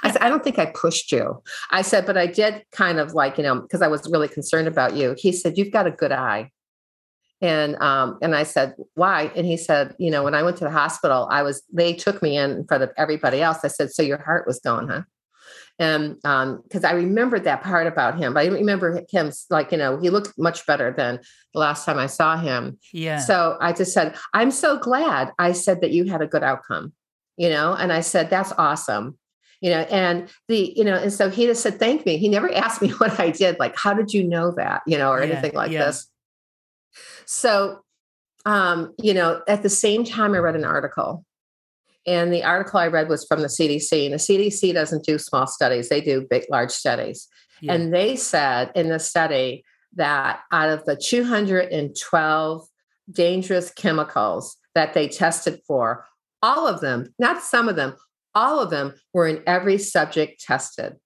I 0.02 0.10
said, 0.10 0.22
"I 0.22 0.30
don't 0.30 0.42
think 0.42 0.58
I 0.58 0.66
pushed 0.66 1.12
you." 1.12 1.42
I 1.70 1.82
said, 1.82 2.06
"But 2.06 2.16
I 2.16 2.26
did 2.26 2.64
kind 2.72 2.98
of 2.98 3.12
like 3.12 3.36
you 3.36 3.44
know 3.44 3.60
because 3.60 3.82
I 3.82 3.88
was 3.88 4.08
really 4.10 4.28
concerned 4.28 4.66
about 4.66 4.96
you." 4.96 5.14
He 5.18 5.30
said, 5.30 5.58
"You've 5.58 5.72
got 5.72 5.86
a 5.86 5.90
good 5.90 6.10
eye." 6.10 6.50
And 7.42 7.76
um, 7.76 8.18
and 8.20 8.34
I 8.34 8.42
said, 8.42 8.74
why? 8.94 9.30
And 9.34 9.46
he 9.46 9.56
said, 9.56 9.94
you 9.98 10.10
know, 10.10 10.22
when 10.22 10.34
I 10.34 10.42
went 10.42 10.58
to 10.58 10.64
the 10.64 10.70
hospital, 10.70 11.26
I 11.30 11.42
was 11.42 11.62
they 11.72 11.94
took 11.94 12.22
me 12.22 12.36
in 12.36 12.50
in 12.50 12.66
front 12.66 12.82
of 12.82 12.90
everybody 12.96 13.40
else. 13.40 13.58
I 13.64 13.68
said, 13.68 13.90
so 13.90 14.02
your 14.02 14.18
heart 14.18 14.46
was 14.46 14.60
going, 14.60 14.88
huh? 14.88 15.02
And 15.78 16.16
um, 16.24 16.60
because 16.62 16.84
I 16.84 16.92
remembered 16.92 17.44
that 17.44 17.62
part 17.62 17.86
about 17.86 18.18
him, 18.18 18.34
but 18.34 18.40
I 18.40 18.48
remember 18.48 19.02
him 19.10 19.32
like, 19.48 19.72
you 19.72 19.78
know, 19.78 19.98
he 19.98 20.10
looked 20.10 20.38
much 20.38 20.66
better 20.66 20.92
than 20.94 21.20
the 21.54 21.60
last 21.60 21.86
time 21.86 21.98
I 21.98 22.06
saw 22.06 22.36
him. 22.36 22.78
Yeah. 22.92 23.18
So 23.18 23.56
I 23.62 23.72
just 23.72 23.94
said, 23.94 24.14
I'm 24.34 24.50
so 24.50 24.78
glad 24.78 25.32
I 25.38 25.52
said 25.52 25.80
that 25.80 25.92
you 25.92 26.04
had 26.04 26.20
a 26.20 26.26
good 26.26 26.42
outcome, 26.42 26.92
you 27.38 27.48
know, 27.48 27.72
and 27.72 27.94
I 27.94 28.02
said, 28.02 28.28
that's 28.28 28.52
awesome 28.58 29.18
you 29.62 29.70
know 29.70 29.80
and 29.90 30.28
the 30.48 30.72
you 30.74 30.84
know 30.84 30.94
and 30.94 31.12
so 31.12 31.28
he 31.28 31.44
just 31.44 31.62
said 31.62 31.78
thank 31.78 32.06
me 32.06 32.16
he 32.16 32.28
never 32.28 32.50
asked 32.54 32.80
me 32.80 32.88
what 32.98 33.20
i 33.20 33.30
did 33.30 33.58
like 33.58 33.76
how 33.76 33.92
did 33.92 34.12
you 34.12 34.24
know 34.24 34.52
that 34.52 34.82
you 34.86 34.96
know 34.96 35.10
or 35.10 35.22
yeah, 35.22 35.32
anything 35.32 35.52
like 35.52 35.70
yeah. 35.70 35.84
this 35.84 36.08
so, 37.26 37.80
um, 38.46 38.94
you 38.98 39.14
know, 39.14 39.42
at 39.48 39.62
the 39.62 39.68
same 39.68 40.04
time, 40.04 40.34
I 40.34 40.38
read 40.38 40.56
an 40.56 40.64
article. 40.64 41.24
And 42.06 42.32
the 42.32 42.42
article 42.42 42.80
I 42.80 42.86
read 42.86 43.08
was 43.08 43.24
from 43.24 43.42
the 43.42 43.48
CDC. 43.48 44.04
And 44.04 44.14
the 44.14 44.18
CDC 44.18 44.72
doesn't 44.72 45.04
do 45.04 45.18
small 45.18 45.46
studies, 45.46 45.88
they 45.88 46.00
do 46.00 46.26
big, 46.28 46.44
large 46.50 46.70
studies. 46.70 47.28
Yeah. 47.60 47.74
And 47.74 47.92
they 47.92 48.16
said 48.16 48.72
in 48.74 48.88
the 48.88 48.98
study 48.98 49.64
that 49.96 50.40
out 50.50 50.70
of 50.70 50.84
the 50.84 50.96
212 50.96 52.68
dangerous 53.10 53.70
chemicals 53.72 54.56
that 54.74 54.94
they 54.94 55.08
tested 55.08 55.60
for, 55.66 56.06
all 56.42 56.66
of 56.66 56.80
them, 56.80 57.12
not 57.18 57.42
some 57.42 57.68
of 57.68 57.76
them, 57.76 57.94
all 58.34 58.60
of 58.60 58.70
them 58.70 58.94
were 59.12 59.26
in 59.26 59.42
every 59.46 59.78
subject 59.78 60.40
tested. 60.40 60.96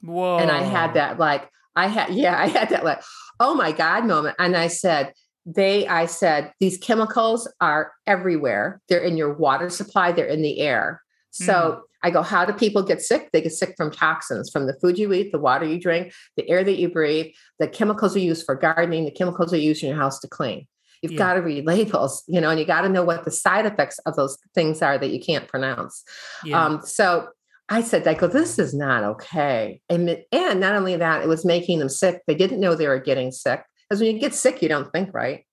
Whoa. 0.00 0.38
And 0.38 0.50
I 0.50 0.62
had 0.62 0.94
that 0.94 1.18
like, 1.18 1.48
I 1.74 1.88
had, 1.88 2.14
yeah, 2.14 2.38
I 2.38 2.46
had 2.48 2.70
that 2.70 2.84
like, 2.84 3.02
oh 3.40 3.54
my 3.54 3.72
God 3.72 4.04
moment. 4.06 4.36
And 4.38 4.56
I 4.56 4.68
said, 4.68 5.12
they 5.44 5.86
i 5.88 6.06
said 6.06 6.52
these 6.60 6.78
chemicals 6.78 7.50
are 7.60 7.92
everywhere 8.06 8.80
they're 8.88 9.02
in 9.02 9.16
your 9.16 9.32
water 9.34 9.68
supply 9.68 10.12
they're 10.12 10.26
in 10.26 10.42
the 10.42 10.60
air 10.60 11.02
so 11.30 11.52
mm. 11.52 11.80
i 12.02 12.10
go 12.10 12.22
how 12.22 12.44
do 12.44 12.52
people 12.52 12.82
get 12.82 13.02
sick 13.02 13.28
they 13.32 13.40
get 13.40 13.52
sick 13.52 13.74
from 13.76 13.90
toxins 13.90 14.50
from 14.50 14.66
the 14.66 14.74
food 14.80 14.98
you 14.98 15.12
eat 15.12 15.32
the 15.32 15.38
water 15.38 15.66
you 15.66 15.80
drink 15.80 16.12
the 16.36 16.48
air 16.48 16.62
that 16.62 16.78
you 16.78 16.88
breathe 16.88 17.26
the 17.58 17.66
chemicals 17.66 18.16
you 18.16 18.22
use 18.22 18.42
for 18.42 18.54
gardening 18.54 19.04
the 19.04 19.10
chemicals 19.10 19.52
you 19.52 19.58
use 19.58 19.82
in 19.82 19.88
your 19.88 19.98
house 19.98 20.20
to 20.20 20.28
clean 20.28 20.66
you've 21.02 21.12
yeah. 21.12 21.18
got 21.18 21.34
to 21.34 21.40
read 21.40 21.66
labels 21.66 22.22
you 22.28 22.40
know 22.40 22.50
and 22.50 22.60
you 22.60 22.66
got 22.66 22.82
to 22.82 22.88
know 22.88 23.04
what 23.04 23.24
the 23.24 23.30
side 23.30 23.66
effects 23.66 23.98
of 24.06 24.14
those 24.14 24.38
things 24.54 24.80
are 24.80 24.96
that 24.96 25.10
you 25.10 25.18
can't 25.18 25.48
pronounce 25.48 26.04
yeah. 26.44 26.64
um, 26.64 26.80
so 26.84 27.26
I 27.72 27.80
said, 27.80 28.06
I 28.06 28.14
go, 28.14 28.26
this 28.26 28.58
is 28.58 28.74
not 28.74 29.02
okay. 29.02 29.80
And, 29.88 30.18
and 30.30 30.60
not 30.60 30.74
only 30.74 30.96
that, 30.96 31.22
it 31.22 31.28
was 31.28 31.44
making 31.44 31.78
them 31.78 31.88
sick. 31.88 32.20
They 32.26 32.34
didn't 32.34 32.60
know 32.60 32.74
they 32.74 32.86
were 32.86 33.00
getting 33.00 33.32
sick. 33.32 33.62
Because 33.88 34.00
when 34.00 34.14
you 34.14 34.20
get 34.20 34.34
sick, 34.34 34.60
you 34.60 34.68
don't 34.68 34.92
think 34.92 35.14
right. 35.14 35.46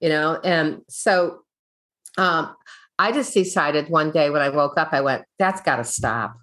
You 0.00 0.08
know, 0.08 0.38
and 0.44 0.82
so 0.88 1.40
um, 2.16 2.54
I 2.98 3.10
just 3.10 3.34
decided 3.34 3.88
one 3.88 4.12
day 4.12 4.30
when 4.30 4.42
I 4.42 4.50
woke 4.50 4.78
up, 4.78 4.90
I 4.92 5.00
went, 5.00 5.24
that's 5.38 5.60
got 5.62 5.76
to 5.76 5.84
stop 5.84 6.36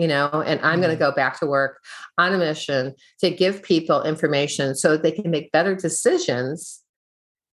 you 0.00 0.08
know, 0.08 0.42
and 0.46 0.58
I'm 0.62 0.80
going 0.80 0.96
to 0.96 0.98
go 0.98 1.12
back 1.12 1.38
to 1.40 1.46
work 1.46 1.78
on 2.16 2.32
a 2.32 2.38
mission 2.38 2.94
to 3.18 3.28
give 3.28 3.62
people 3.62 4.02
information 4.02 4.74
so 4.74 4.96
they 4.96 5.12
can 5.12 5.30
make 5.30 5.52
better 5.52 5.74
decisions. 5.74 6.79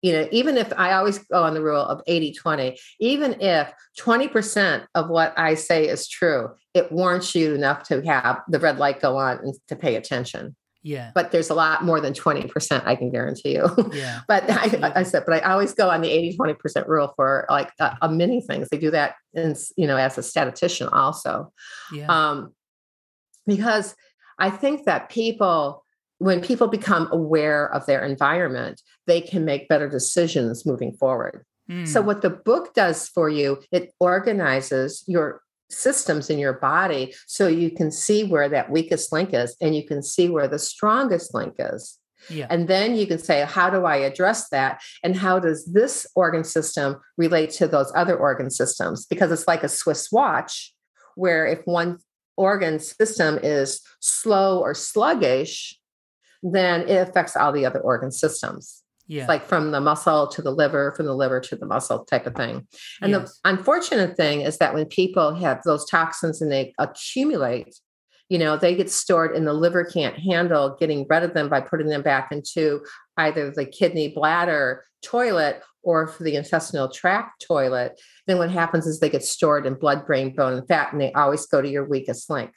You 0.01 0.13
know, 0.13 0.27
even 0.31 0.57
if 0.57 0.71
I 0.77 0.93
always 0.93 1.19
go 1.19 1.43
on 1.43 1.53
the 1.53 1.61
rule 1.61 1.81
of 1.81 2.01
80 2.05 2.33
20, 2.33 2.77
even 2.99 3.41
if 3.41 3.71
20% 3.99 4.85
of 4.93 5.09
what 5.09 5.33
I 5.37 5.55
say 5.55 5.87
is 5.87 6.07
true, 6.07 6.49
it 6.73 6.91
warrants 6.91 7.33
you 7.33 7.55
enough 7.55 7.83
to 7.87 8.01
have 8.05 8.41
the 8.47 8.59
red 8.59 8.77
light 8.77 9.01
go 9.01 9.17
on 9.17 9.39
and 9.39 9.55
to 9.69 9.75
pay 9.75 9.95
attention. 9.95 10.55
Yeah. 10.83 11.11
But 11.13 11.31
there's 11.31 11.49
a 11.49 11.53
lot 11.53 11.83
more 11.83 11.99
than 11.99 12.13
20%, 12.13 12.85
I 12.85 12.95
can 12.95 13.11
guarantee 13.11 13.55
you. 13.55 13.67
Yeah. 13.93 14.21
but 14.27 14.49
I, 14.49 14.93
I, 14.95 15.03
said, 15.03 15.23
but 15.25 15.43
I 15.43 15.51
always 15.51 15.73
go 15.73 15.89
on 15.89 16.01
the 16.01 16.09
80, 16.09 16.37
20% 16.37 16.87
rule 16.87 17.11
for 17.15 17.45
like 17.49 17.71
a, 17.79 17.97
a 18.03 18.09
many 18.09 18.41
things. 18.41 18.69
They 18.69 18.77
do 18.77 18.91
that 18.91 19.15
in, 19.33 19.55
you 19.75 19.87
know, 19.87 19.97
as 19.97 20.17
a 20.17 20.23
statistician 20.23 20.87
also. 20.87 21.51
Yeah. 21.91 22.05
Um, 22.07 22.53
because 23.45 23.95
I 24.39 24.49
think 24.49 24.85
that 24.85 25.09
people, 25.09 25.83
when 26.19 26.41
people 26.41 26.67
become 26.67 27.07
aware 27.11 27.71
of 27.73 27.85
their 27.85 28.03
environment, 28.03 28.81
they 29.05 29.21
can 29.21 29.45
make 29.45 29.69
better 29.69 29.89
decisions 29.89 30.65
moving 30.65 30.93
forward. 30.93 31.45
Mm. 31.69 31.87
So, 31.87 32.01
what 32.01 32.21
the 32.21 32.29
book 32.29 32.73
does 32.73 33.07
for 33.07 33.29
you, 33.29 33.61
it 33.71 33.93
organizes 33.99 35.03
your 35.07 35.41
systems 35.69 36.29
in 36.29 36.39
your 36.39 36.53
body 36.53 37.13
so 37.25 37.47
you 37.47 37.69
can 37.69 37.91
see 37.91 38.23
where 38.23 38.47
that 38.49 38.71
weakest 38.71 39.11
link 39.11 39.33
is 39.33 39.55
and 39.59 39.75
you 39.75 39.85
can 39.85 40.01
see 40.01 40.29
where 40.29 40.47
the 40.47 40.59
strongest 40.59 41.33
link 41.33 41.55
is. 41.59 41.99
Yeah. 42.29 42.47
And 42.49 42.67
then 42.67 42.95
you 42.95 43.05
can 43.05 43.19
say, 43.19 43.45
how 43.45 43.69
do 43.69 43.85
I 43.85 43.97
address 43.97 44.49
that? 44.49 44.81
And 45.03 45.15
how 45.15 45.39
does 45.39 45.65
this 45.65 46.07
organ 46.15 46.43
system 46.43 46.97
relate 47.17 47.51
to 47.51 47.67
those 47.67 47.91
other 47.95 48.17
organ 48.17 48.49
systems? 48.49 49.05
Because 49.05 49.31
it's 49.31 49.47
like 49.47 49.63
a 49.63 49.69
Swiss 49.69 50.11
watch, 50.11 50.73
where 51.15 51.45
if 51.45 51.59
one 51.65 51.99
organ 52.35 52.79
system 52.79 53.39
is 53.41 53.81
slow 53.99 54.59
or 54.59 54.73
sluggish, 54.73 55.76
then 56.43 56.81
it 56.87 57.07
affects 57.07 57.35
all 57.35 57.51
the 57.51 57.65
other 57.65 57.79
organ 57.79 58.11
systems. 58.11 58.83
Yeah. 59.07 59.25
Like 59.27 59.45
from 59.45 59.71
the 59.71 59.79
muscle 59.79 60.27
to 60.27 60.41
the 60.41 60.51
liver, 60.51 60.93
from 60.95 61.05
the 61.05 61.15
liver 61.15 61.39
to 61.39 61.55
the 61.55 61.65
muscle 61.65 62.03
type 62.03 62.27
of 62.27 62.35
thing. 62.35 62.67
And 63.01 63.11
yes. 63.11 63.39
the 63.43 63.49
unfortunate 63.49 64.17
thing 64.17 64.41
is 64.41 64.57
that 64.57 64.73
when 64.73 64.85
people 64.85 65.33
have 65.35 65.61
those 65.63 65.89
toxins 65.89 66.41
and 66.41 66.51
they 66.51 66.73
accumulate, 66.77 67.79
you 68.27 68.37
know, 68.37 68.57
they 68.57 68.75
get 68.75 68.91
stored 68.91 69.33
and 69.33 69.47
the 69.47 69.53
liver 69.53 69.85
can't 69.85 70.19
handle 70.19 70.75
getting 70.77 71.05
rid 71.09 71.23
of 71.23 71.33
them 71.33 71.47
by 71.47 71.61
putting 71.61 71.87
them 71.87 72.01
back 72.01 72.33
into 72.33 72.83
either 73.15 73.49
the 73.49 73.65
kidney 73.65 74.09
bladder 74.09 74.83
toilet 75.01 75.63
or 75.83 76.07
for 76.07 76.23
the 76.23 76.35
intestinal 76.35 76.89
tract 76.89 77.45
toilet. 77.47 77.99
Then 78.25 78.37
what 78.37 78.51
happens 78.51 78.85
is 78.85 78.99
they 78.99 79.09
get 79.09 79.23
stored 79.23 79.65
in 79.65 79.75
blood, 79.75 80.05
brain, 80.05 80.35
bone, 80.35 80.53
and 80.53 80.67
fat, 80.67 80.91
and 80.91 80.99
they 80.99 81.13
always 81.13 81.45
go 81.45 81.61
to 81.61 81.69
your 81.69 81.87
weakest 81.87 82.29
link. 82.29 82.51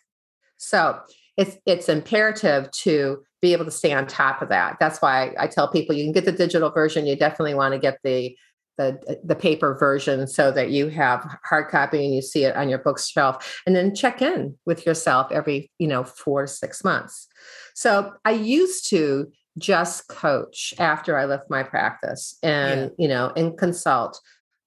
So 0.57 0.99
it's 1.41 1.57
it's 1.65 1.89
imperative 1.89 2.71
to 2.71 3.23
be 3.41 3.55
able 3.55 3.65
to 3.65 3.71
stay 3.71 3.95
on 3.95 4.07
top 4.07 4.43
of 4.43 4.51
that. 4.51 4.77
That's 4.79 5.01
why 5.01 5.35
I 5.39 5.47
tell 5.47 5.69
people 5.69 5.97
you 5.97 6.05
can 6.05 6.13
get 6.13 6.27
the 6.27 6.33
digital 6.33 6.71
version. 6.71 7.07
You 7.07 7.17
definitely 7.17 7.55
want 7.55 7.73
to 7.73 7.81
get 7.81 7.99
the 8.05 8.37
the, 8.77 9.21
the 9.23 9.35
paper 9.35 9.75
version 9.75 10.27
so 10.27 10.51
that 10.53 10.71
you 10.71 10.89
have 10.89 11.39
hard 11.45 11.69
copy 11.69 12.03
and 12.03 12.15
you 12.15 12.23
see 12.23 12.45
it 12.45 12.57
on 12.57 12.71
your 12.71 12.79
bookshelf 12.79 13.61
and 13.67 13.77
then 13.77 13.95
check 13.95 14.23
in 14.23 14.57
with 14.65 14.87
yourself 14.87 15.31
every 15.31 15.71
you 15.79 15.87
know 15.87 16.03
four 16.03 16.43
to 16.43 16.49
six 16.49 16.83
months 16.83 17.29
so 17.75 18.15
i 18.25 18.31
used 18.31 18.89
to 18.89 19.31
just 19.59 20.09
coach 20.09 20.73
after 20.79 21.19
i 21.19 21.27
left 21.27 21.51
my 21.51 21.63
practice 21.63 22.39
and 22.43 22.81
yeah. 22.81 22.89
you 22.97 23.07
know 23.07 23.31
and 23.37 23.59
consult 23.59 24.19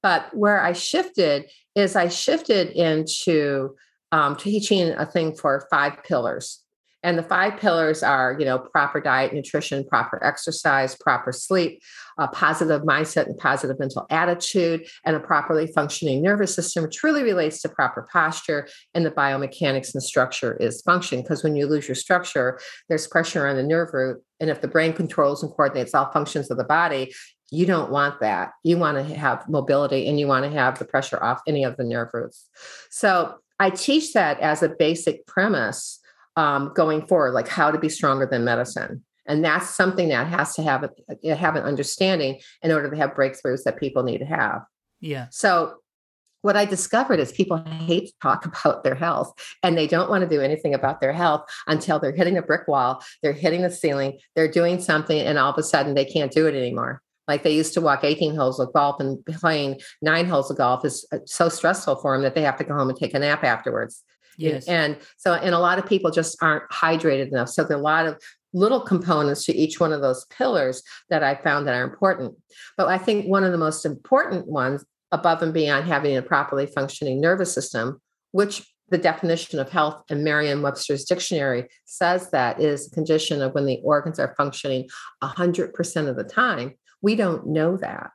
but 0.03 0.27
where 0.35 0.61
i 0.61 0.73
shifted 0.73 1.49
is 1.73 1.95
i 1.95 2.07
shifted 2.07 2.69
into 2.69 3.73
um, 4.11 4.35
teaching 4.35 4.89
a 4.91 5.07
thing 5.07 5.35
for 5.35 5.65
five 5.71 6.03
pillars 6.03 6.62
and 7.03 7.17
the 7.17 7.23
five 7.23 7.59
pillars 7.59 8.01
are, 8.01 8.35
you 8.39 8.45
know, 8.45 8.57
proper 8.57 9.01
diet, 9.01 9.33
nutrition, 9.33 9.85
proper 9.85 10.23
exercise, 10.23 10.95
proper 10.95 11.31
sleep, 11.31 11.81
a 12.17 12.27
positive 12.27 12.83
mindset 12.83 13.25
and 13.25 13.37
positive 13.37 13.77
mental 13.77 14.05
attitude, 14.09 14.87
and 15.05 15.15
a 15.15 15.19
properly 15.19 15.67
functioning 15.67 16.21
nervous 16.21 16.55
system, 16.55 16.87
really 17.03 17.23
relates 17.23 17.61
to 17.61 17.69
proper 17.69 18.07
posture 18.11 18.67
and 18.93 19.05
the 19.05 19.11
biomechanics 19.11 19.93
and 19.93 20.01
structure 20.01 20.55
is 20.57 20.81
function. 20.81 21.21
Because 21.21 21.43
when 21.43 21.55
you 21.55 21.67
lose 21.67 21.87
your 21.87 21.95
structure, 21.95 22.59
there's 22.87 23.07
pressure 23.07 23.47
on 23.47 23.57
the 23.57 23.63
nerve 23.63 23.93
root. 23.93 24.23
And 24.39 24.49
if 24.49 24.61
the 24.61 24.67
brain 24.67 24.93
controls 24.93 25.43
and 25.43 25.51
coordinates 25.51 25.93
all 25.93 26.11
functions 26.11 26.49
of 26.49 26.57
the 26.57 26.63
body, 26.63 27.13
you 27.51 27.65
don't 27.65 27.91
want 27.91 28.21
that. 28.21 28.51
You 28.63 28.77
want 28.77 28.97
to 28.97 29.15
have 29.15 29.47
mobility 29.49 30.07
and 30.07 30.19
you 30.19 30.27
want 30.27 30.45
to 30.45 30.51
have 30.51 30.79
the 30.79 30.85
pressure 30.85 31.21
off 31.21 31.41
any 31.45 31.63
of 31.65 31.77
the 31.77 31.83
nerve 31.83 32.09
roots. 32.13 32.47
So 32.89 33.35
I 33.59 33.69
teach 33.69 34.13
that 34.13 34.39
as 34.39 34.63
a 34.63 34.69
basic 34.69 35.27
premise 35.27 35.99
um, 36.35 36.71
going 36.75 37.05
forward, 37.07 37.31
like 37.31 37.47
how 37.47 37.71
to 37.71 37.77
be 37.77 37.89
stronger 37.89 38.25
than 38.25 38.43
medicine. 38.43 39.03
And 39.25 39.43
that's 39.43 39.69
something 39.69 40.09
that 40.09 40.27
has 40.27 40.53
to 40.55 40.63
have 40.63 40.83
a, 40.83 41.35
have 41.35 41.55
an 41.55 41.63
understanding 41.63 42.41
in 42.61 42.71
order 42.71 42.89
to 42.89 42.97
have 42.97 43.11
breakthroughs 43.11 43.63
that 43.63 43.79
people 43.79 44.03
need 44.03 44.17
to 44.19 44.25
have. 44.25 44.63
Yeah. 44.99 45.27
So 45.31 45.75
what 46.41 46.57
I 46.57 46.65
discovered 46.65 47.19
is 47.19 47.31
people 47.31 47.57
hate 47.57 48.07
to 48.07 48.13
talk 48.21 48.45
about 48.65 48.83
their 48.83 48.95
health 48.95 49.33
and 49.63 49.77
they 49.77 49.87
don't 49.87 50.09
want 50.09 50.23
to 50.23 50.29
do 50.29 50.41
anything 50.41 50.73
about 50.73 51.01
their 51.01 51.13
health 51.13 51.49
until 51.67 51.99
they're 51.99 52.15
hitting 52.15 52.37
a 52.37 52.41
brick 52.41 52.67
wall, 52.67 53.03
they're 53.21 53.33
hitting 53.33 53.61
the 53.61 53.71
ceiling, 53.71 54.19
they're 54.35 54.51
doing 54.51 54.79
something, 54.79 55.19
and 55.19 55.37
all 55.37 55.51
of 55.51 55.57
a 55.57 55.63
sudden 55.63 55.93
they 55.93 56.05
can't 56.05 56.31
do 56.31 56.45
it 56.45 56.55
anymore. 56.55 57.01
Like 57.27 57.43
they 57.43 57.55
used 57.55 57.73
to 57.75 57.81
walk 57.81 58.03
18 58.03 58.35
holes 58.35 58.59
of 58.59 58.73
golf 58.73 58.99
and 58.99 59.25
playing 59.25 59.79
nine 60.01 60.25
holes 60.25 60.51
of 60.51 60.57
golf 60.57 60.83
is 60.83 61.07
uh, 61.13 61.19
so 61.25 61.47
stressful 61.47 61.95
for 61.97 62.13
them 62.13 62.23
that 62.23 62.35
they 62.35 62.41
have 62.41 62.57
to 62.57 62.65
go 62.65 62.73
home 62.73 62.89
and 62.89 62.97
take 62.97 63.13
a 63.13 63.19
nap 63.19 63.45
afterwards. 63.45 64.03
Yes. 64.37 64.67
And 64.67 64.97
so, 65.17 65.33
and 65.33 65.53
a 65.53 65.59
lot 65.59 65.79
of 65.79 65.85
people 65.85 66.11
just 66.11 66.37
aren't 66.41 66.69
hydrated 66.69 67.29
enough. 67.29 67.49
So 67.49 67.63
there 67.63 67.77
are 67.77 67.79
a 67.79 67.83
lot 67.83 68.05
of 68.05 68.21
little 68.53 68.81
components 68.81 69.45
to 69.45 69.55
each 69.55 69.79
one 69.79 69.91
of 69.91 70.01
those 70.01 70.25
pillars 70.25 70.83
that 71.09 71.23
I 71.23 71.35
found 71.35 71.67
that 71.67 71.75
are 71.75 71.83
important. 71.83 72.35
But 72.77 72.87
I 72.87 72.97
think 72.97 73.25
one 73.25 73.43
of 73.43 73.51
the 73.51 73.57
most 73.57 73.85
important 73.85 74.47
ones, 74.47 74.85
above 75.11 75.43
and 75.43 75.53
beyond 75.53 75.85
having 75.85 76.17
a 76.17 76.21
properly 76.21 76.65
functioning 76.65 77.21
nervous 77.21 77.53
system, 77.53 78.01
which 78.31 78.67
the 78.89 78.97
definition 78.97 79.59
of 79.59 79.69
health 79.69 80.03
in 80.09 80.23
Merriam-Webster's 80.23 81.05
dictionary 81.05 81.67
says 81.85 82.29
that 82.31 82.61
is 82.61 82.87
a 82.87 82.91
condition 82.91 83.41
of 83.41 83.53
when 83.53 83.65
the 83.65 83.79
organs 83.83 84.19
are 84.19 84.35
functioning 84.37 84.87
100% 85.23 86.07
of 86.07 86.15
the 86.15 86.23
time. 86.23 86.73
We 87.01 87.15
don't 87.15 87.47
know 87.47 87.77
that. 87.77 88.11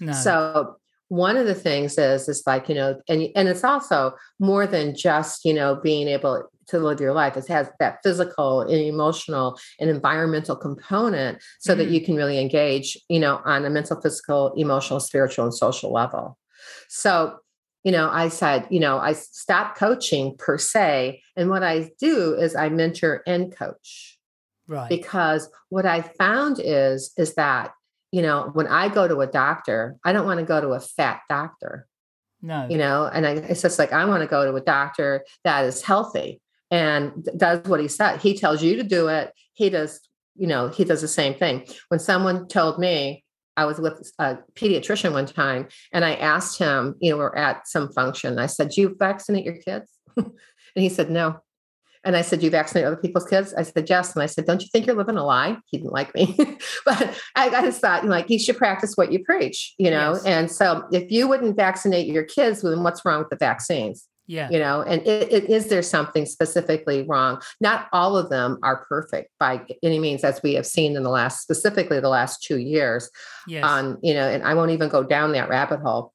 No. 0.00 0.12
So 0.12 0.76
one 1.08 1.36
of 1.36 1.46
the 1.46 1.54
things 1.54 1.96
is 1.98 2.28
is 2.28 2.42
like 2.46 2.68
you 2.68 2.74
know 2.74 3.00
and 3.08 3.28
and 3.34 3.48
it's 3.48 3.64
also 3.64 4.14
more 4.38 4.66
than 4.66 4.94
just 4.94 5.44
you 5.44 5.54
know 5.54 5.74
being 5.76 6.08
able 6.08 6.48
to 6.68 6.78
live 6.78 7.00
your 7.00 7.14
life. 7.14 7.34
It 7.34 7.48
has 7.48 7.70
that 7.80 8.00
physical 8.02 8.60
and 8.60 8.72
emotional 8.72 9.58
and 9.80 9.88
environmental 9.88 10.54
component 10.54 11.42
so 11.60 11.72
mm-hmm. 11.72 11.78
that 11.78 11.88
you 11.88 12.02
can 12.02 12.14
really 12.14 12.38
engage 12.38 12.96
you 13.08 13.20
know 13.20 13.40
on 13.44 13.64
a 13.64 13.70
mental 13.70 14.00
physical 14.00 14.52
emotional 14.54 15.00
spiritual 15.00 15.46
and 15.46 15.54
social 15.54 15.92
level. 15.92 16.38
So 16.88 17.38
you 17.84 17.92
know 17.92 18.10
i 18.10 18.28
said 18.28 18.66
you 18.70 18.80
know 18.80 18.98
i 18.98 19.12
stopped 19.12 19.78
coaching 19.78 20.36
per 20.36 20.58
se 20.58 21.22
and 21.36 21.48
what 21.48 21.62
i 21.62 21.88
do 22.00 22.34
is 22.34 22.54
i 22.54 22.68
mentor 22.68 23.22
and 23.26 23.56
coach. 23.56 24.18
Right. 24.66 24.90
Because 24.90 25.48
what 25.70 25.86
i 25.86 26.02
found 26.02 26.60
is 26.62 27.12
is 27.16 27.34
that 27.34 27.72
you 28.12 28.22
know, 28.22 28.50
when 28.52 28.66
I 28.66 28.88
go 28.88 29.06
to 29.06 29.20
a 29.20 29.26
doctor, 29.26 29.96
I 30.04 30.12
don't 30.12 30.26
want 30.26 30.40
to 30.40 30.46
go 30.46 30.60
to 30.60 30.68
a 30.68 30.80
fat 30.80 31.20
doctor. 31.28 31.86
No. 32.40 32.68
You 32.68 32.78
know, 32.78 33.06
and 33.12 33.26
I, 33.26 33.32
it's 33.32 33.62
just 33.62 33.78
like 33.78 33.92
I 33.92 34.04
want 34.04 34.22
to 34.22 34.28
go 34.28 34.44
to 34.44 34.56
a 34.56 34.60
doctor 34.60 35.24
that 35.44 35.64
is 35.64 35.82
healthy 35.82 36.40
and 36.70 37.28
does 37.36 37.64
what 37.64 37.80
he 37.80 37.88
said. 37.88 38.18
He 38.18 38.34
tells 38.34 38.62
you 38.62 38.76
to 38.76 38.82
do 38.82 39.08
it. 39.08 39.32
He 39.54 39.70
does, 39.70 40.00
you 40.36 40.46
know, 40.46 40.68
he 40.68 40.84
does 40.84 41.00
the 41.00 41.08
same 41.08 41.34
thing. 41.34 41.66
When 41.88 41.98
someone 41.98 42.46
told 42.46 42.78
me, 42.78 43.24
I 43.56 43.64
was 43.64 43.80
with 43.80 44.12
a 44.20 44.38
pediatrician 44.54 45.12
one 45.12 45.26
time 45.26 45.66
and 45.92 46.04
I 46.04 46.14
asked 46.14 46.60
him, 46.60 46.94
you 47.00 47.10
know, 47.10 47.16
we're 47.16 47.34
at 47.34 47.66
some 47.66 47.92
function. 47.92 48.38
I 48.38 48.46
said, 48.46 48.70
Do 48.70 48.80
you 48.82 48.96
vaccinate 48.96 49.44
your 49.44 49.56
kids? 49.56 49.90
and 50.16 50.32
he 50.76 50.88
said, 50.88 51.10
No. 51.10 51.40
And 52.04 52.16
I 52.16 52.22
said, 52.22 52.42
You 52.42 52.50
vaccinate 52.50 52.84
other 52.84 52.96
people's 52.96 53.26
kids? 53.26 53.54
I 53.54 53.62
said, 53.62 53.88
Yes. 53.88 54.14
And 54.14 54.22
I 54.22 54.26
said, 54.26 54.46
Don't 54.46 54.62
you 54.62 54.68
think 54.72 54.86
you're 54.86 54.96
living 54.96 55.16
a 55.16 55.24
lie? 55.24 55.56
He 55.66 55.78
didn't 55.78 55.92
like 55.92 56.14
me. 56.14 56.36
but 56.84 57.22
I, 57.36 57.48
I, 57.48 57.62
just 57.62 57.80
thought, 57.80 58.04
like, 58.04 58.30
you 58.30 58.38
should 58.38 58.56
practice 58.56 58.96
what 58.96 59.12
you 59.12 59.24
preach, 59.24 59.74
you 59.78 59.90
know? 59.90 60.14
Yes. 60.14 60.24
And 60.24 60.50
so 60.50 60.84
if 60.92 61.10
you 61.10 61.28
wouldn't 61.28 61.56
vaccinate 61.56 62.06
your 62.06 62.24
kids, 62.24 62.62
then 62.62 62.82
what's 62.82 63.04
wrong 63.04 63.20
with 63.20 63.30
the 63.30 63.36
vaccines? 63.36 64.06
Yeah. 64.28 64.50
You 64.50 64.58
know, 64.58 64.82
and 64.82 65.00
it, 65.06 65.32
it, 65.32 65.44
is 65.48 65.68
there 65.68 65.82
something 65.82 66.26
specifically 66.26 67.02
wrong? 67.02 67.40
Not 67.62 67.88
all 67.94 68.16
of 68.16 68.28
them 68.28 68.58
are 68.62 68.84
perfect 68.84 69.30
by 69.40 69.64
any 69.82 69.98
means, 69.98 70.22
as 70.22 70.42
we 70.42 70.52
have 70.54 70.66
seen 70.66 70.96
in 70.96 71.02
the 71.02 71.08
last, 71.08 71.40
specifically 71.40 71.98
the 71.98 72.10
last 72.10 72.42
two 72.42 72.58
years. 72.58 73.10
Yes. 73.46 73.64
On, 73.64 73.96
you 74.02 74.12
know, 74.12 74.28
and 74.28 74.42
I 74.42 74.52
won't 74.52 74.70
even 74.70 74.90
go 74.90 75.02
down 75.02 75.32
that 75.32 75.48
rabbit 75.48 75.80
hole. 75.80 76.12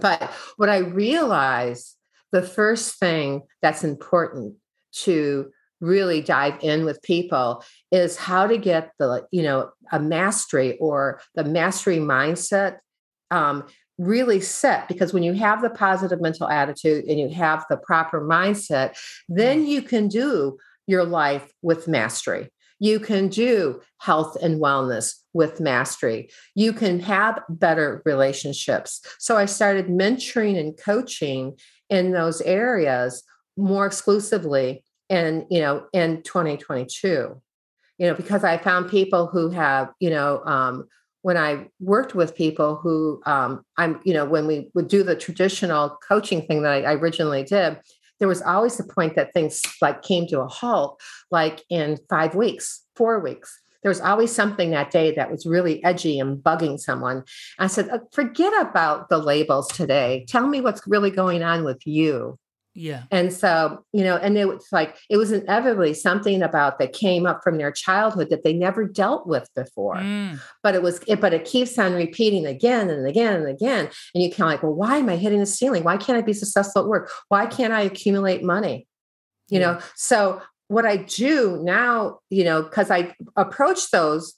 But 0.00 0.22
what 0.56 0.68
I 0.68 0.78
realized 0.78 1.96
the 2.30 2.42
first 2.42 2.98
thing 2.98 3.42
that's 3.62 3.82
important 3.82 4.54
to 4.92 5.50
really 5.80 6.22
dive 6.22 6.58
in 6.62 6.84
with 6.84 7.02
people 7.02 7.62
is 7.92 8.16
how 8.16 8.46
to 8.46 8.56
get 8.56 8.92
the 8.98 9.26
you 9.30 9.42
know 9.42 9.70
a 9.92 10.00
mastery 10.00 10.76
or 10.78 11.20
the 11.34 11.44
mastery 11.44 11.98
mindset 11.98 12.78
um, 13.30 13.64
really 13.98 14.40
set 14.40 14.88
because 14.88 15.12
when 15.12 15.22
you 15.22 15.34
have 15.34 15.60
the 15.60 15.70
positive 15.70 16.20
mental 16.20 16.48
attitude 16.48 17.04
and 17.04 17.18
you 17.18 17.28
have 17.28 17.64
the 17.68 17.76
proper 17.76 18.20
mindset 18.20 18.96
then 19.28 19.64
mm. 19.64 19.68
you 19.68 19.82
can 19.82 20.08
do 20.08 20.56
your 20.86 21.04
life 21.04 21.50
with 21.62 21.86
mastery 21.88 22.50
you 22.78 23.00
can 23.00 23.28
do 23.28 23.80
health 23.98 24.36
and 24.42 24.60
wellness 24.60 25.14
with 25.32 25.60
mastery. 25.60 26.28
You 26.54 26.72
can 26.72 27.00
have 27.00 27.42
better 27.48 28.02
relationships. 28.04 29.00
So 29.18 29.36
I 29.36 29.46
started 29.46 29.86
mentoring 29.86 30.58
and 30.58 30.76
coaching 30.76 31.56
in 31.88 32.12
those 32.12 32.40
areas 32.42 33.22
more 33.56 33.86
exclusively 33.86 34.84
in, 35.08 35.46
you 35.50 35.60
know, 35.60 35.86
in 35.92 36.22
2022. 36.22 37.40
You 37.98 38.06
know, 38.06 38.14
because 38.14 38.44
I 38.44 38.58
found 38.58 38.90
people 38.90 39.26
who 39.26 39.48
have, 39.50 39.90
you 40.00 40.10
know, 40.10 40.42
um, 40.44 40.86
when 41.22 41.36
I 41.36 41.66
worked 41.80 42.14
with 42.14 42.36
people 42.36 42.76
who 42.76 43.20
um, 43.26 43.64
I'm, 43.76 44.00
you 44.04 44.12
know, 44.14 44.26
when 44.26 44.46
we 44.46 44.70
would 44.74 44.86
do 44.86 45.02
the 45.02 45.16
traditional 45.16 45.98
coaching 46.06 46.42
thing 46.42 46.62
that 46.62 46.72
I, 46.72 46.82
I 46.82 46.94
originally 46.94 47.42
did, 47.42 47.80
there 48.18 48.28
was 48.28 48.42
always 48.42 48.76
the 48.76 48.84
point 48.84 49.16
that 49.16 49.32
things 49.34 49.60
like 49.82 50.02
came 50.02 50.26
to 50.28 50.40
a 50.40 50.46
halt, 50.46 51.00
like 51.30 51.62
in 51.68 51.98
five 52.08 52.34
weeks, 52.34 52.84
four 52.94 53.18
weeks. 53.20 53.60
There 53.82 53.90
was 53.90 54.00
always 54.00 54.32
something 54.32 54.70
that 54.70 54.90
day 54.90 55.14
that 55.14 55.30
was 55.30 55.46
really 55.46 55.82
edgy 55.84 56.18
and 56.18 56.38
bugging 56.38 56.78
someone. 56.78 57.24
I 57.58 57.68
said, 57.68 57.88
uh, 57.88 57.98
forget 58.12 58.52
about 58.60 59.08
the 59.08 59.18
labels 59.18 59.68
today. 59.68 60.26
Tell 60.28 60.46
me 60.46 60.60
what's 60.60 60.86
really 60.86 61.10
going 61.10 61.42
on 61.42 61.64
with 61.64 61.86
you. 61.86 62.38
Yeah. 62.76 63.04
And 63.10 63.32
so, 63.32 63.82
you 63.92 64.04
know, 64.04 64.16
and 64.16 64.36
it 64.36 64.46
was 64.46 64.68
like, 64.70 64.98
it 65.08 65.16
was 65.16 65.32
inevitably 65.32 65.94
something 65.94 66.42
about 66.42 66.78
that 66.78 66.92
came 66.92 67.24
up 67.24 67.42
from 67.42 67.56
their 67.56 67.72
childhood 67.72 68.28
that 68.28 68.44
they 68.44 68.52
never 68.52 68.84
dealt 68.84 69.26
with 69.26 69.48
before. 69.56 69.96
Mm. 69.96 70.38
But 70.62 70.74
it 70.74 70.82
was, 70.82 71.00
it, 71.06 71.20
but 71.20 71.32
it 71.32 71.46
keeps 71.46 71.78
on 71.78 71.94
repeating 71.94 72.44
again 72.44 72.90
and 72.90 73.06
again 73.06 73.34
and 73.34 73.48
again. 73.48 73.88
And 74.14 74.22
you 74.22 74.30
kind 74.30 74.42
of 74.42 74.54
like, 74.54 74.62
well, 74.62 74.74
why 74.74 74.98
am 74.98 75.08
I 75.08 75.16
hitting 75.16 75.40
the 75.40 75.46
ceiling? 75.46 75.84
Why 75.84 75.96
can't 75.96 76.18
I 76.18 76.20
be 76.20 76.34
successful 76.34 76.82
at 76.82 76.88
work? 76.88 77.10
Why 77.28 77.46
can't 77.46 77.72
I 77.72 77.80
accumulate 77.80 78.42
money? 78.42 78.86
You 79.48 79.60
yeah. 79.60 79.72
know, 79.72 79.80
so 79.94 80.42
what 80.68 80.84
I 80.84 80.98
do 80.98 81.60
now, 81.62 82.18
you 82.28 82.44
know, 82.44 82.62
because 82.62 82.90
I 82.90 83.14
approach 83.36 83.90
those 83.90 84.34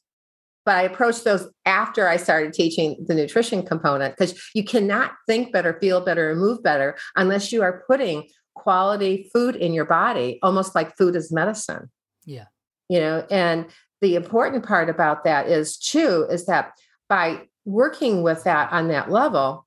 but 0.69 0.77
I 0.77 0.83
approached 0.83 1.25
those 1.25 1.49
after 1.65 2.07
I 2.07 2.19
started 2.19 2.53
teaching 2.53 3.03
the 3.09 3.15
nutrition 3.15 3.63
component 3.63 4.15
because 4.15 4.39
you 4.55 4.63
cannot 4.63 5.13
think 5.27 5.51
better, 5.51 5.79
feel 5.81 6.03
better, 6.03 6.31
and 6.31 6.39
move 6.39 6.63
better 6.63 6.99
unless 7.17 7.53
you 7.53 7.63
are 7.63 7.85
putting 7.87 8.29
quality 8.55 9.31
food 9.33 9.57
in 9.57 9.73
your 9.73 9.87
body, 9.87 10.39
almost 10.43 10.75
like 10.75 10.95
food 10.99 11.17
is 11.17 11.33
medicine. 11.33 11.91
Yeah. 12.27 12.45
You 12.91 13.01
know, 13.01 13.27
and 13.31 13.65
the 14.03 14.15
important 14.15 14.63
part 14.63 14.91
about 14.91 15.25
that 15.25 15.49
is 15.49 15.79
too, 15.79 16.27
is 16.31 16.45
that 16.45 16.73
by 17.09 17.49
working 17.65 18.23
with 18.23 18.45
that 18.45 18.71
on 18.71 18.89
that 18.89 19.11
level, 19.11 19.67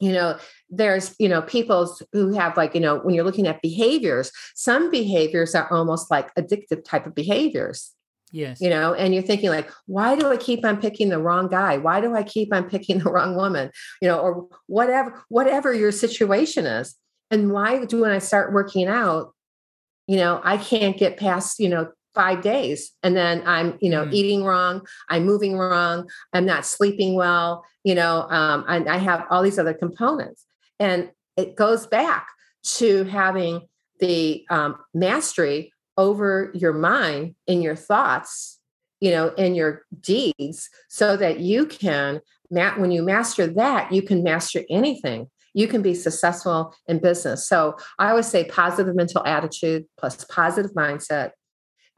you 0.00 0.12
know 0.12 0.38
there's 0.70 1.14
you 1.18 1.28
know 1.28 1.42
people 1.42 1.94
who 2.12 2.32
have 2.32 2.56
like 2.56 2.74
you 2.74 2.80
know 2.80 3.00
when 3.00 3.14
you're 3.14 3.22
looking 3.22 3.46
at 3.46 3.62
behaviors 3.62 4.32
some 4.56 4.90
behaviors 4.90 5.54
are 5.54 5.72
almost 5.72 6.10
like 6.10 6.34
addictive 6.34 6.82
type 6.82 7.06
of 7.06 7.14
behaviors 7.14 7.92
Yes. 8.32 8.60
You 8.60 8.70
know, 8.70 8.94
and 8.94 9.14
you're 9.14 9.22
thinking 9.22 9.50
like, 9.50 9.70
why 9.86 10.16
do 10.16 10.30
I 10.30 10.38
keep 10.38 10.64
on 10.64 10.80
picking 10.80 11.10
the 11.10 11.18
wrong 11.18 11.48
guy? 11.48 11.76
Why 11.76 12.00
do 12.00 12.16
I 12.16 12.22
keep 12.22 12.52
on 12.52 12.68
picking 12.68 12.98
the 13.04 13.10
wrong 13.10 13.36
woman? 13.36 13.70
You 14.00 14.08
know, 14.08 14.18
or 14.18 14.48
whatever, 14.66 15.22
whatever 15.28 15.72
your 15.72 15.92
situation 15.92 16.66
is. 16.66 16.96
And 17.30 17.52
why 17.52 17.84
do 17.84 18.00
when 18.00 18.10
I 18.10 18.18
start 18.18 18.52
working 18.52 18.88
out, 18.88 19.32
you 20.06 20.16
know, 20.16 20.40
I 20.42 20.56
can't 20.56 20.96
get 20.98 21.16
past, 21.16 21.60
you 21.60 21.68
know, 21.68 21.92
five 22.14 22.42
days 22.42 22.92
and 23.02 23.16
then 23.16 23.42
i'm 23.46 23.78
you 23.80 23.88
know 23.88 24.04
mm. 24.04 24.12
eating 24.12 24.44
wrong 24.44 24.86
i'm 25.08 25.24
moving 25.24 25.56
wrong 25.56 26.06
i'm 26.34 26.44
not 26.44 26.66
sleeping 26.66 27.14
well 27.14 27.64
you 27.84 27.94
know 27.94 28.26
um, 28.28 28.66
and 28.68 28.86
i 28.86 28.98
have 28.98 29.24
all 29.30 29.42
these 29.42 29.58
other 29.58 29.72
components 29.72 30.44
and 30.78 31.10
it 31.38 31.56
goes 31.56 31.86
back 31.86 32.28
to 32.62 33.04
having 33.04 33.66
the 34.00 34.44
um, 34.50 34.76
mastery 34.92 35.72
over 35.96 36.50
your 36.54 36.72
mind 36.72 37.34
in 37.46 37.62
your 37.62 37.76
thoughts 37.76 38.58
you 39.00 39.10
know 39.10 39.28
in 39.34 39.54
your 39.54 39.82
deeds 40.00 40.70
so 40.88 41.16
that 41.16 41.40
you 41.40 41.66
can 41.66 42.20
when 42.76 42.90
you 42.90 43.02
master 43.02 43.46
that 43.46 43.92
you 43.92 44.02
can 44.02 44.22
master 44.22 44.62
anything. 44.70 45.28
You 45.54 45.68
can 45.68 45.82
be 45.82 45.94
successful 45.94 46.74
in 46.86 46.98
business. 46.98 47.48
So 47.48 47.76
i 47.98 48.10
always 48.10 48.26
say 48.26 48.44
positive 48.44 48.94
mental 48.94 49.24
attitude 49.26 49.84
plus 49.98 50.24
positive 50.24 50.72
mindset 50.72 51.30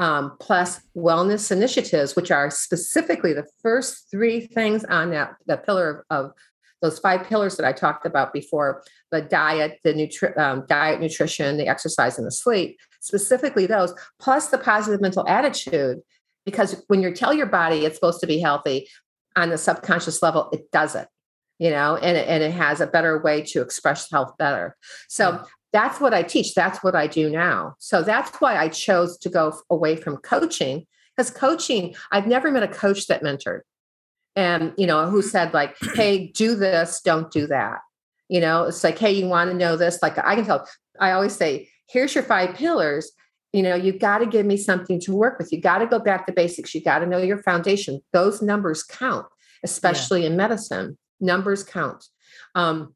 um, 0.01 0.37
plus 0.41 0.81
wellness 0.97 1.53
initiatives 1.53 2.17
which 2.17 2.31
are 2.31 2.51
specifically 2.51 3.33
the 3.33 3.47
first 3.63 4.09
three 4.11 4.41
things 4.41 4.85
on 4.85 5.11
that 5.11 5.35
the 5.47 5.57
pillar 5.57 6.05
of, 6.11 6.27
of 6.27 6.33
those 6.83 6.99
five 6.99 7.27
pillars 7.27 7.57
that 7.57 7.65
I 7.65 7.73
talked 7.73 8.05
about 8.05 8.35
before 8.35 8.83
the 9.11 9.23
diet, 9.23 9.79
the 9.85 9.95
nutri- 9.95 10.37
um, 10.37 10.65
diet, 10.69 11.01
nutrition, 11.01 11.57
the 11.57 11.67
exercise, 11.67 12.19
and 12.19 12.27
the 12.27 12.31
sleep 12.31 12.79
specifically 13.05 13.67
those, 13.67 13.95
plus 14.19 14.49
the 14.49 14.59
positive 14.59 15.01
mental 15.01 15.27
attitude. 15.29 16.01
Because 16.45 16.83
when 16.89 17.03
you 17.03 17.15
tell 17.15 17.33
your 17.33 17.47
body 17.47 17.85
it's 17.85 17.97
supposed 17.97 18.21
to 18.21 18.27
be 18.27 18.41
healthy 18.41 18.89
on 19.37 19.51
the 19.51 19.59
subconscious 19.59 20.23
level, 20.23 20.49
it 20.53 20.71
does 20.71 20.95
it, 20.95 21.09
you 21.59 21.71
know, 21.71 21.97
and 21.97 22.17
it, 22.17 22.29
and 22.29 22.43
it 22.43 22.53
has 22.53 22.81
a 22.81 22.87
better 22.87 23.21
way 23.23 23.43
to 23.43 23.61
express 23.61 24.11
health 24.11 24.35
better. 24.39 24.77
So 25.09 25.45
that's 25.73 26.01
what 26.01 26.15
I 26.15 26.23
teach. 26.23 26.55
That's 26.55 26.83
what 26.83 26.95
I 26.95 27.07
do 27.07 27.31
now. 27.31 27.75
So 27.79 28.03
that's 28.03 28.41
why 28.41 28.57
I 28.57 28.69
chose 28.69 29.19
to 29.19 29.29
go 29.29 29.55
away 29.71 29.97
from 29.97 30.17
coaching 30.19 30.87
because 31.17 31.31
coaching, 31.31 31.95
I've 32.11 32.27
never 32.27 32.51
met 32.51 32.63
a 32.63 32.69
coach 32.69 33.07
that 33.07 33.23
mentored 33.23 33.61
and, 34.37 34.73
you 34.77 34.87
know, 34.87 35.09
who 35.09 35.23
said, 35.23 35.55
like, 35.55 35.77
hey, 35.95 36.29
do 36.29 36.55
this, 36.55 37.01
don't 37.03 37.31
do 37.31 37.47
that. 37.49 37.81
You 38.29 38.41
know, 38.41 38.65
it's 38.65 38.83
like, 38.83 38.99
hey, 38.99 39.13
you 39.13 39.27
want 39.27 39.51
to 39.51 39.57
know 39.57 39.77
this? 39.77 40.01
Like, 40.03 40.19
I 40.19 40.35
can 40.35 40.45
tell, 40.45 40.67
I 40.99 41.13
always 41.13 41.37
say, 41.37 41.69
here's 41.89 42.15
your 42.15 42.25
five 42.25 42.55
pillars. 42.55 43.13
You 43.53 43.63
know 43.63 43.75
you've 43.77 44.01
got 44.01 44.19
to 44.19 44.27
give 44.27 44.47
me 44.47 44.57
something 44.57 45.01
to 45.01 45.15
work 45.15 45.39
with. 45.39 45.53
You 45.53 45.61
got 45.61 45.79
to 45.79 45.87
go 45.87 45.99
back 45.99 46.27
to 46.27 46.33
basics. 46.33 46.75
You 46.75 46.83
got 46.83 47.01
to 47.01 47.07
know 47.07 47.19
your 47.19 47.43
foundation. 47.43 48.01
Those 48.13 48.43
numbers 48.43 48.83
count 48.83 49.27
especially 49.65 50.21
yeah. 50.21 50.29
in 50.29 50.37
medicine. 50.37 50.97
Numbers 51.21 51.65
count. 51.65 52.05
Um, 52.55 52.95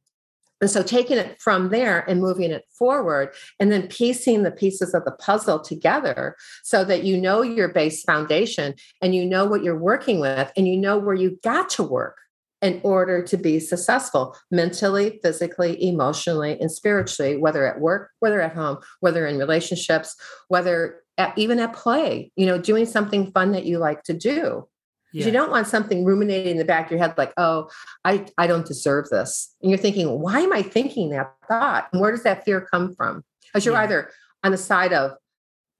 and 0.61 0.71
so 0.71 0.83
taking 0.83 1.19
it 1.19 1.41
from 1.41 1.71
there 1.71 2.01
and 2.09 2.21
moving 2.21 2.51
it 2.51 2.65
forward 2.77 3.31
and 3.61 3.71
then 3.71 3.87
piecing 3.87 4.43
the 4.43 4.51
pieces 4.51 4.93
of 4.93 5.05
the 5.05 5.13
puzzle 5.13 5.61
together 5.61 6.37
so 6.65 6.85
that 6.85 7.05
you 7.05 7.17
know 7.21 7.43
your 7.43 7.69
base 7.69 8.03
foundation 8.03 8.75
and 9.01 9.15
you 9.15 9.25
know 9.25 9.45
what 9.45 9.63
you're 9.63 9.79
working 9.79 10.19
with 10.21 10.53
and 10.57 10.67
you 10.67 10.77
know 10.77 10.99
where 10.99 11.15
you 11.15 11.39
got 11.45 11.71
to 11.71 11.85
work 11.85 12.17
in 12.61 12.81
order 12.83 13.23
to 13.23 13.37
be 13.37 13.61
successful 13.61 14.37
mentally, 14.51 15.21
physically, 15.23 15.83
emotionally, 15.87 16.59
and 16.61 16.71
spiritually, 16.71 17.37
whether 17.37 17.67
at 17.67 17.81
work, 17.81 18.11
whether 18.19 18.41
at 18.41 18.55
home, 18.55 18.79
whether 19.01 19.27
in 19.27 19.39
relationships, 19.39 20.17
whether 20.49 21.03
at, 21.17 21.37
even 21.39 21.61
at 21.61 21.73
play, 21.73 22.33
you 22.37 22.47
know, 22.47 22.59
doing 22.59 22.87
something 22.87 23.31
fun 23.33 23.53
that 23.53 23.65
you 23.65 23.79
like 23.79 24.03
to 24.05 24.13
do. 24.13 24.67
Yeah. 25.13 25.27
You 25.27 25.33
don't 25.33 25.51
want 25.51 25.67
something 25.67 26.05
ruminating 26.05 26.53
in 26.53 26.59
the 26.59 26.65
back 26.65 26.87
of 26.87 26.91
your 26.91 27.01
head, 27.01 27.15
like, 27.17 27.33
oh, 27.37 27.71
I, 28.05 28.27
I 28.37 28.47
don't 28.47 28.67
deserve 28.67 29.09
this. 29.09 29.55
And 29.63 29.71
you're 29.71 29.79
thinking, 29.79 30.21
why 30.21 30.41
am 30.41 30.53
I 30.53 30.63
thinking 30.63 31.11
that 31.11 31.33
thought? 31.49 31.89
And 31.93 32.03
where 32.03 32.11
does 32.11 32.25
that 32.25 32.45
fear 32.45 32.61
come 32.61 32.95
from? 32.95 33.25
Because 33.47 33.65
you're 33.65 33.75
yeah. 33.75 33.83
either 33.83 34.11
on 34.45 34.53
the 34.53 34.59
side 34.59 34.93
of 34.93 35.13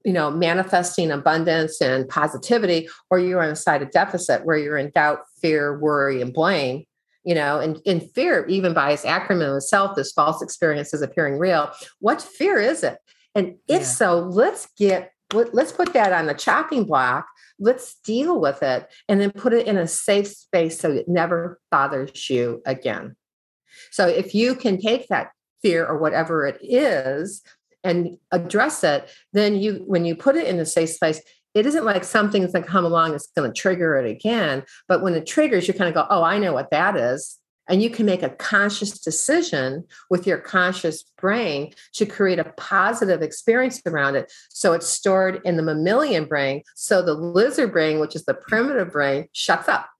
you 0.09 0.15
know, 0.15 0.31
manifesting 0.31 1.11
abundance 1.11 1.83
and 1.83 2.09
positivity, 2.09 2.89
or 3.11 3.19
you're 3.19 3.43
on 3.43 3.51
a 3.51 3.55
side 3.55 3.83
of 3.83 3.91
deficit 3.91 4.47
where 4.47 4.57
you're 4.57 4.79
in 4.79 4.91
doubt, 4.95 5.19
fear, 5.43 5.79
worry, 5.79 6.23
and 6.23 6.33
blame. 6.33 6.85
You 7.25 7.35
know, 7.35 7.61
and 7.61 7.79
in 7.85 8.01
fear, 8.01 8.47
even 8.47 8.73
by 8.73 8.93
its 8.93 9.05
acronym 9.05 9.55
itself, 9.59 9.97
this 9.97 10.13
false 10.13 10.41
experience 10.41 10.95
is 10.95 11.03
appearing 11.03 11.39
real. 11.39 11.71
What 11.99 12.23
fear 12.23 12.59
is 12.59 12.83
it? 12.83 12.97
And 13.35 13.57
if 13.69 13.83
yeah. 13.83 13.87
so, 13.87 14.19
let's 14.21 14.69
get 14.79 15.13
let's 15.35 15.73
put 15.73 15.93
that 15.93 16.15
on 16.15 16.25
the 16.25 16.33
chopping 16.33 16.85
block. 16.85 17.27
Let's 17.61 17.97
deal 17.97 18.41
with 18.41 18.63
it 18.63 18.89
and 19.11 19.21
then 19.21 19.31
put 19.31 19.53
it 19.53 19.67
in 19.67 19.77
a 19.77 19.87
safe 19.87 20.29
space 20.29 20.81
so 20.81 20.91
it 20.91 21.07
never 21.07 21.61
bothers 21.71 22.31
you 22.31 22.63
again. 22.65 23.15
So 23.91 24.09
if 24.09 24.35
you 24.35 24.55
can 24.55 24.81
take 24.81 25.09
that 25.09 25.33
fear 25.61 25.85
or 25.85 25.99
whatever 25.99 26.47
it 26.47 26.59
is 26.63 27.43
and 27.85 28.19
address 28.33 28.85
it, 28.85 29.09
then 29.33 29.57
you 29.57 29.85
when 29.87 30.05
you 30.05 30.17
put 30.17 30.37
it 30.37 30.47
in 30.47 30.59
a 30.59 30.67
safe 30.67 30.91
space, 30.91 31.21
it 31.55 31.67
isn't 31.67 31.85
like 31.85 32.05
something's 32.05 32.53
going 32.53 32.65
to 32.65 32.71
come 32.71 32.85
along 32.85 33.13
that's 33.13 33.31
going 33.37 33.51
to 33.51 33.61
trigger 33.61 33.97
it 33.97 34.11
again. 34.11 34.65
But 34.87 35.03
when 35.03 35.15
it 35.15 35.27
triggers, 35.27 35.67
you 35.67 35.75
kind 35.75 35.89
of 35.89 35.95
go, 35.95 36.07
oh, 36.11 36.23
I 36.23 36.39
know 36.39 36.53
what 36.53 36.71
that 36.71 36.97
is. 36.97 37.39
And 37.69 37.83
you 37.83 37.91
can 37.91 38.07
make 38.07 38.23
a 38.23 38.31
conscious 38.31 38.99
decision 38.99 39.85
with 40.09 40.27
your 40.27 40.39
conscious 40.39 41.05
brain 41.19 41.75
to 41.95 42.07
create 42.07 42.39
a 42.39 42.53
positive 42.57 43.21
experience 43.21 43.83
around 43.85 44.17
it. 44.17 44.33
So 44.49 44.73
it's 44.73 44.87
stored 44.87 45.43
in 45.45 45.57
the 45.57 45.63
mammalian 45.63 46.25
brain. 46.25 46.63
So 46.75 47.03
the 47.03 47.13
lizard 47.13 47.73
brain, 47.73 48.01
which 48.01 48.17
is 48.17 48.25
the 48.25 48.35
primitive 48.35 48.93
brain, 48.93 49.29
shuts 49.33 49.69
up. 49.69 49.91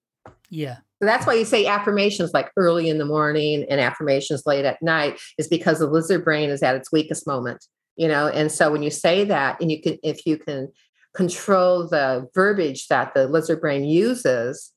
Yeah. 0.49 0.77
So 0.99 1.05
that's 1.05 1.25
why 1.25 1.35
you 1.35 1.45
say 1.45 1.65
affirmations 1.65 2.33
like 2.33 2.51
early 2.57 2.89
in 2.89 2.97
the 2.97 3.05
morning 3.05 3.65
and 3.69 3.79
affirmations 3.79 4.43
late 4.45 4.65
at 4.65 4.81
night 4.81 5.19
is 5.37 5.47
because 5.47 5.79
the 5.79 5.87
lizard 5.87 6.25
brain 6.25 6.49
is 6.49 6.61
at 6.61 6.75
its 6.75 6.91
weakest 6.91 7.25
moment, 7.25 7.65
you 7.95 8.07
know. 8.07 8.27
And 8.27 8.51
so 8.51 8.71
when 8.71 8.83
you 8.83 8.91
say 8.91 9.23
that, 9.23 9.61
and 9.61 9.71
you 9.71 9.81
can, 9.81 9.97
if 10.03 10.25
you 10.25 10.37
can 10.37 10.69
control 11.15 11.87
the 11.87 12.27
verbiage 12.35 12.87
that 12.89 13.13
the 13.13 13.27
lizard 13.27 13.61
brain 13.61 13.85
uses, 13.85 14.73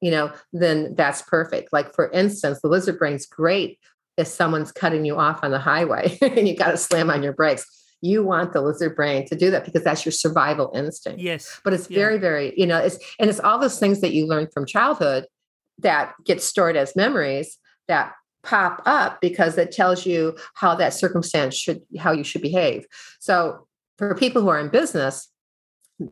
you 0.00 0.12
know, 0.12 0.32
then 0.52 0.94
that's 0.94 1.22
perfect. 1.22 1.72
Like 1.72 1.92
for 1.92 2.10
instance, 2.12 2.60
the 2.60 2.68
lizard 2.68 2.98
brain's 2.98 3.26
great 3.26 3.78
if 4.16 4.28
someone's 4.28 4.70
cutting 4.70 5.04
you 5.04 5.16
off 5.16 5.42
on 5.42 5.50
the 5.50 5.58
highway 5.58 6.16
and 6.22 6.46
you 6.46 6.56
got 6.56 6.70
to 6.70 6.76
slam 6.76 7.10
on 7.10 7.22
your 7.22 7.32
brakes 7.32 7.66
you 8.04 8.22
want 8.22 8.52
the 8.52 8.60
lizard 8.60 8.94
brain 8.94 9.26
to 9.26 9.34
do 9.34 9.50
that 9.50 9.64
because 9.64 9.82
that's 9.82 10.04
your 10.04 10.12
survival 10.12 10.70
instinct. 10.74 11.20
Yes. 11.20 11.58
But 11.64 11.72
it's 11.72 11.88
yeah. 11.88 11.98
very, 11.98 12.18
very, 12.18 12.52
you 12.54 12.66
know, 12.66 12.76
it's 12.76 12.98
and 13.18 13.30
it's 13.30 13.40
all 13.40 13.58
those 13.58 13.78
things 13.78 14.02
that 14.02 14.12
you 14.12 14.26
learn 14.26 14.46
from 14.52 14.66
childhood 14.66 15.24
that 15.78 16.14
get 16.24 16.42
stored 16.42 16.76
as 16.76 16.96
memories 16.96 17.58
that 17.88 18.12
pop 18.42 18.82
up 18.84 19.20
because 19.20 19.56
it 19.56 19.72
tells 19.72 20.06
you 20.06 20.36
how 20.54 20.74
that 20.74 20.92
circumstance 20.92 21.56
should 21.56 21.80
how 21.98 22.12
you 22.12 22.24
should 22.24 22.42
behave. 22.42 22.86
So 23.20 23.66
for 23.98 24.14
people 24.14 24.42
who 24.42 24.48
are 24.48 24.60
in 24.60 24.68
business, 24.68 25.28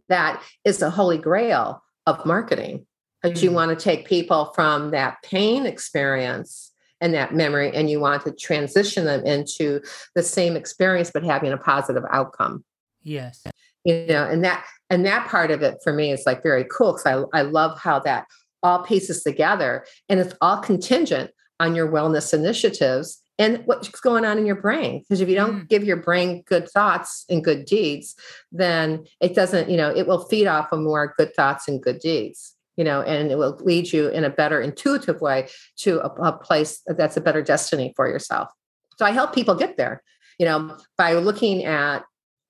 that 0.08 0.42
is 0.64 0.78
the 0.78 0.90
holy 0.90 1.18
grail 1.18 1.82
of 2.06 2.24
marketing. 2.24 2.86
Because 3.22 3.38
mm-hmm. 3.38 3.50
you 3.50 3.52
want 3.52 3.78
to 3.78 3.82
take 3.82 4.06
people 4.06 4.52
from 4.54 4.90
that 4.90 5.22
pain 5.22 5.66
experience 5.66 6.72
and 7.02 7.12
that 7.12 7.34
memory 7.34 7.70
and 7.74 7.90
you 7.90 8.00
want 8.00 8.24
to 8.24 8.32
transition 8.32 9.04
them 9.04 9.26
into 9.26 9.80
the 10.14 10.22
same 10.22 10.56
experience 10.56 11.10
but 11.12 11.24
having 11.24 11.52
a 11.52 11.58
positive 11.58 12.04
outcome 12.10 12.64
yes 13.02 13.42
you 13.84 14.06
know 14.06 14.24
and 14.24 14.44
that 14.44 14.64
and 14.88 15.04
that 15.04 15.28
part 15.28 15.50
of 15.50 15.62
it 15.62 15.78
for 15.82 15.92
me 15.92 16.12
is 16.12 16.22
like 16.24 16.42
very 16.42 16.64
cool 16.64 16.92
because 16.92 17.26
I, 17.34 17.40
I 17.40 17.42
love 17.42 17.78
how 17.78 17.98
that 18.00 18.26
all 18.62 18.82
pieces 18.82 19.22
together 19.22 19.84
and 20.08 20.20
it's 20.20 20.34
all 20.40 20.58
contingent 20.58 21.30
on 21.60 21.74
your 21.74 21.88
wellness 21.88 22.32
initiatives 22.32 23.22
and 23.38 23.62
what's 23.66 23.88
going 23.88 24.24
on 24.24 24.38
in 24.38 24.46
your 24.46 24.60
brain 24.60 25.00
because 25.00 25.20
if 25.20 25.28
you 25.28 25.34
don't 25.34 25.62
mm. 25.62 25.68
give 25.68 25.84
your 25.84 25.96
brain 25.96 26.42
good 26.46 26.68
thoughts 26.68 27.24
and 27.28 27.44
good 27.44 27.64
deeds 27.64 28.14
then 28.50 29.04
it 29.20 29.34
doesn't 29.34 29.70
you 29.70 29.76
know 29.76 29.90
it 29.94 30.06
will 30.06 30.24
feed 30.26 30.46
off 30.46 30.72
of 30.72 30.80
more 30.80 31.14
good 31.16 31.34
thoughts 31.34 31.68
and 31.68 31.82
good 31.82 31.98
deeds 31.98 32.54
you 32.76 32.84
know, 32.84 33.02
and 33.02 33.30
it 33.30 33.36
will 33.36 33.58
lead 33.62 33.92
you 33.92 34.08
in 34.08 34.24
a 34.24 34.30
better 34.30 34.60
intuitive 34.60 35.20
way 35.20 35.48
to 35.76 36.00
a, 36.00 36.08
a 36.22 36.32
place 36.32 36.80
that's 36.86 37.16
a 37.16 37.20
better 37.20 37.42
destiny 37.42 37.92
for 37.96 38.08
yourself. 38.08 38.50
So 38.98 39.04
I 39.04 39.10
help 39.10 39.34
people 39.34 39.54
get 39.54 39.76
there, 39.76 40.02
you 40.38 40.46
know, 40.46 40.76
by 40.96 41.14
looking 41.14 41.64
at, 41.64 42.04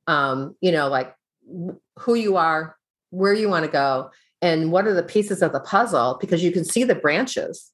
um, 0.06 0.56
you 0.60 0.72
know, 0.72 0.88
like 0.88 1.14
who 1.98 2.14
you 2.14 2.36
are, 2.36 2.76
where 3.10 3.34
you 3.34 3.48
want 3.48 3.64
to 3.64 3.70
go, 3.70 4.10
and 4.42 4.72
what 4.72 4.86
are 4.86 4.92
the 4.92 5.02
pieces 5.02 5.40
of 5.40 5.52
the 5.52 5.60
puzzle, 5.60 6.18
because 6.20 6.42
you 6.42 6.52
can 6.52 6.64
see 6.64 6.84
the 6.84 6.96
branches, 6.96 7.70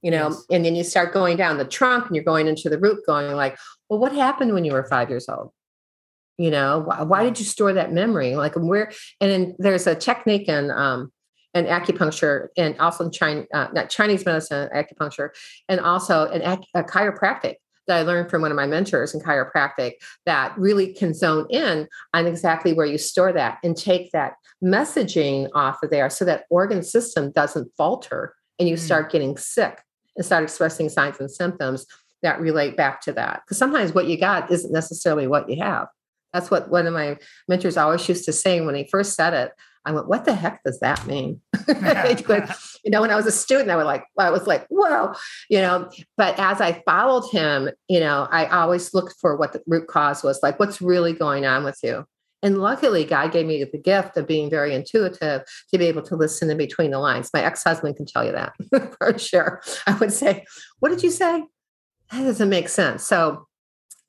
you 0.00 0.10
know, 0.10 0.28
yes. 0.30 0.44
and 0.50 0.64
then 0.64 0.76
you 0.76 0.84
start 0.84 1.12
going 1.12 1.36
down 1.36 1.58
the 1.58 1.64
trunk 1.64 2.06
and 2.06 2.14
you're 2.14 2.24
going 2.24 2.46
into 2.46 2.70
the 2.70 2.78
root, 2.78 3.00
going 3.06 3.34
like, 3.34 3.58
well, 3.88 3.98
what 3.98 4.12
happened 4.12 4.54
when 4.54 4.64
you 4.64 4.72
were 4.72 4.84
five 4.84 5.10
years 5.10 5.28
old? 5.28 5.50
You 6.38 6.50
know, 6.50 6.80
why, 6.86 7.02
why 7.02 7.24
did 7.24 7.38
you 7.38 7.44
store 7.44 7.72
that 7.74 7.92
memory? 7.92 8.36
Like 8.36 8.54
where, 8.54 8.90
and 9.20 9.30
then 9.30 9.56
there's 9.58 9.86
a 9.86 9.94
technique 9.94 10.48
in 10.48 10.70
um, 10.70 11.12
and 11.54 11.66
acupuncture 11.66 12.48
and 12.56 12.78
also 12.78 13.04
in 13.04 13.10
China, 13.10 13.44
uh, 13.52 13.68
not 13.72 13.90
Chinese 13.90 14.24
medicine, 14.24 14.70
acupuncture, 14.74 15.30
and 15.68 15.80
also 15.80 16.30
an 16.30 16.42
ac- 16.42 16.68
a 16.74 16.82
chiropractic 16.82 17.56
that 17.86 17.98
I 17.98 18.02
learned 18.02 18.30
from 18.30 18.42
one 18.42 18.50
of 18.50 18.56
my 18.56 18.66
mentors 18.66 19.14
in 19.14 19.20
chiropractic 19.20 19.94
that 20.26 20.56
really 20.58 20.92
can 20.92 21.14
zone 21.14 21.46
in 21.50 21.88
on 22.14 22.26
exactly 22.26 22.72
where 22.72 22.86
you 22.86 22.98
store 22.98 23.32
that 23.32 23.58
and 23.62 23.76
take 23.76 24.12
that 24.12 24.34
messaging 24.62 25.48
off 25.54 25.82
of 25.82 25.90
there 25.90 26.08
so 26.10 26.24
that 26.24 26.44
organ 26.50 26.82
system 26.82 27.32
doesn't 27.32 27.72
falter 27.76 28.34
and 28.58 28.68
you 28.68 28.76
mm. 28.76 28.80
start 28.80 29.10
getting 29.10 29.36
sick 29.36 29.82
and 30.16 30.24
start 30.24 30.44
expressing 30.44 30.88
signs 30.88 31.18
and 31.18 31.30
symptoms 31.30 31.86
that 32.22 32.40
relate 32.40 32.76
back 32.76 33.00
to 33.02 33.12
that. 33.12 33.42
Because 33.44 33.58
sometimes 33.58 33.92
what 33.92 34.06
you 34.06 34.16
got 34.16 34.50
isn't 34.50 34.72
necessarily 34.72 35.26
what 35.26 35.50
you 35.50 35.62
have. 35.62 35.88
That's 36.32 36.50
what 36.50 36.70
one 36.70 36.86
of 36.86 36.94
my 36.94 37.18
mentors 37.48 37.76
always 37.76 38.08
used 38.08 38.24
to 38.24 38.32
say 38.32 38.60
when 38.60 38.74
he 38.74 38.88
first 38.90 39.14
said 39.14 39.34
it. 39.34 39.52
I 39.84 39.92
went, 39.92 40.08
what 40.08 40.24
the 40.24 40.34
heck 40.34 40.62
does 40.64 40.80
that 40.80 41.06
mean? 41.06 41.40
you 41.68 42.90
know, 42.90 43.00
when 43.00 43.10
I 43.10 43.16
was 43.16 43.26
a 43.26 43.32
student, 43.32 43.70
I 43.70 43.76
was 43.76 43.84
like, 43.84 44.04
I 44.18 44.30
was 44.30 44.46
like, 44.46 44.66
whoa, 44.68 45.12
you 45.48 45.58
know, 45.58 45.90
but 46.16 46.38
as 46.38 46.60
I 46.60 46.82
followed 46.86 47.28
him, 47.30 47.70
you 47.88 48.00
know, 48.00 48.28
I 48.30 48.46
always 48.46 48.94
looked 48.94 49.16
for 49.20 49.36
what 49.36 49.52
the 49.52 49.62
root 49.66 49.88
cause 49.88 50.22
was 50.22 50.42
like, 50.42 50.58
what's 50.58 50.80
really 50.80 51.12
going 51.12 51.46
on 51.46 51.64
with 51.64 51.78
you? 51.82 52.06
And 52.44 52.58
luckily, 52.58 53.04
God 53.04 53.30
gave 53.30 53.46
me 53.46 53.62
the 53.62 53.78
gift 53.78 54.16
of 54.16 54.26
being 54.26 54.50
very 54.50 54.74
intuitive 54.74 55.42
to 55.70 55.78
be 55.78 55.86
able 55.86 56.02
to 56.02 56.16
listen 56.16 56.50
in 56.50 56.56
between 56.56 56.90
the 56.90 56.98
lines. 56.98 57.30
My 57.32 57.42
ex 57.42 57.62
husband 57.62 57.96
can 57.96 58.06
tell 58.06 58.24
you 58.24 58.32
that 58.32 58.96
for 58.98 59.16
sure. 59.16 59.62
I 59.86 59.94
would 59.94 60.12
say, 60.12 60.44
What 60.80 60.88
did 60.88 61.04
you 61.04 61.10
say? 61.10 61.44
That 62.10 62.24
doesn't 62.24 62.48
make 62.48 62.68
sense. 62.68 63.04
So, 63.04 63.46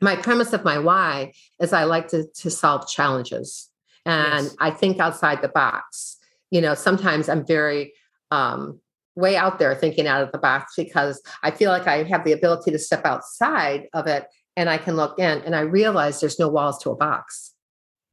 my 0.02 0.16
premise 0.16 0.52
of 0.52 0.66
my 0.66 0.80
why 0.80 1.34
is 1.62 1.72
I 1.72 1.84
like 1.84 2.10
to, 2.10 2.26
to 2.40 2.50
solve 2.50 2.90
challenges 2.90 3.70
and 4.06 4.46
yes. 4.46 4.56
I 4.60 4.72
think 4.72 5.00
outside 5.00 5.42
the 5.42 5.50
box. 5.50 6.18
You 6.52 6.62
know, 6.62 6.76
sometimes 6.76 7.30
I'm 7.30 7.46
very 7.46 7.94
um, 8.32 8.80
way 9.16 9.36
out 9.36 9.60
there 9.60 9.76
thinking 9.76 10.08
out 10.08 10.24
of 10.24 10.32
the 10.32 10.38
box 10.38 10.74
because 10.76 11.22
I 11.44 11.52
feel 11.52 11.72
like 11.72 11.88
I 11.88 12.04
have 12.04 12.24
the 12.24 12.32
ability 12.32 12.72
to 12.72 12.80
step 12.80 13.06
outside 13.06 13.88
of 13.94 14.08
it 14.08 14.28
and 14.56 14.70
I 14.70 14.78
can 14.78 14.96
look 14.96 15.20
in 15.20 15.40
and 15.42 15.56
I 15.56 15.62
realize 15.62 16.20
there's 16.20 16.40
no 16.40 16.48
walls 16.48 16.80
to 16.84 16.92
a 16.92 16.96
box, 16.96 17.54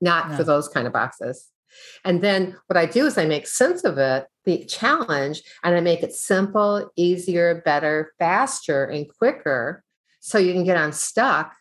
not 0.00 0.30
no. 0.30 0.36
for 0.36 0.44
those 0.44 0.68
kind 0.68 0.86
of 0.86 0.92
boxes. 0.92 1.48
And 2.04 2.22
then 2.22 2.56
what 2.66 2.76
I 2.76 2.86
do 2.86 3.06
is 3.06 3.16
I 3.16 3.26
make 3.26 3.46
sense 3.46 3.84
of 3.84 3.96
it, 3.98 4.26
the 4.44 4.64
challenge, 4.64 5.42
and 5.62 5.74
I 5.74 5.80
make 5.80 6.02
it 6.02 6.12
simple, 6.12 6.90
easier, 6.96 7.62
better, 7.64 8.12
faster, 8.18 8.84
and 8.84 9.06
quicker 9.18 9.84
so 10.20 10.38
you 10.38 10.52
can 10.52 10.64
get 10.64 10.76
unstuck 10.76 11.54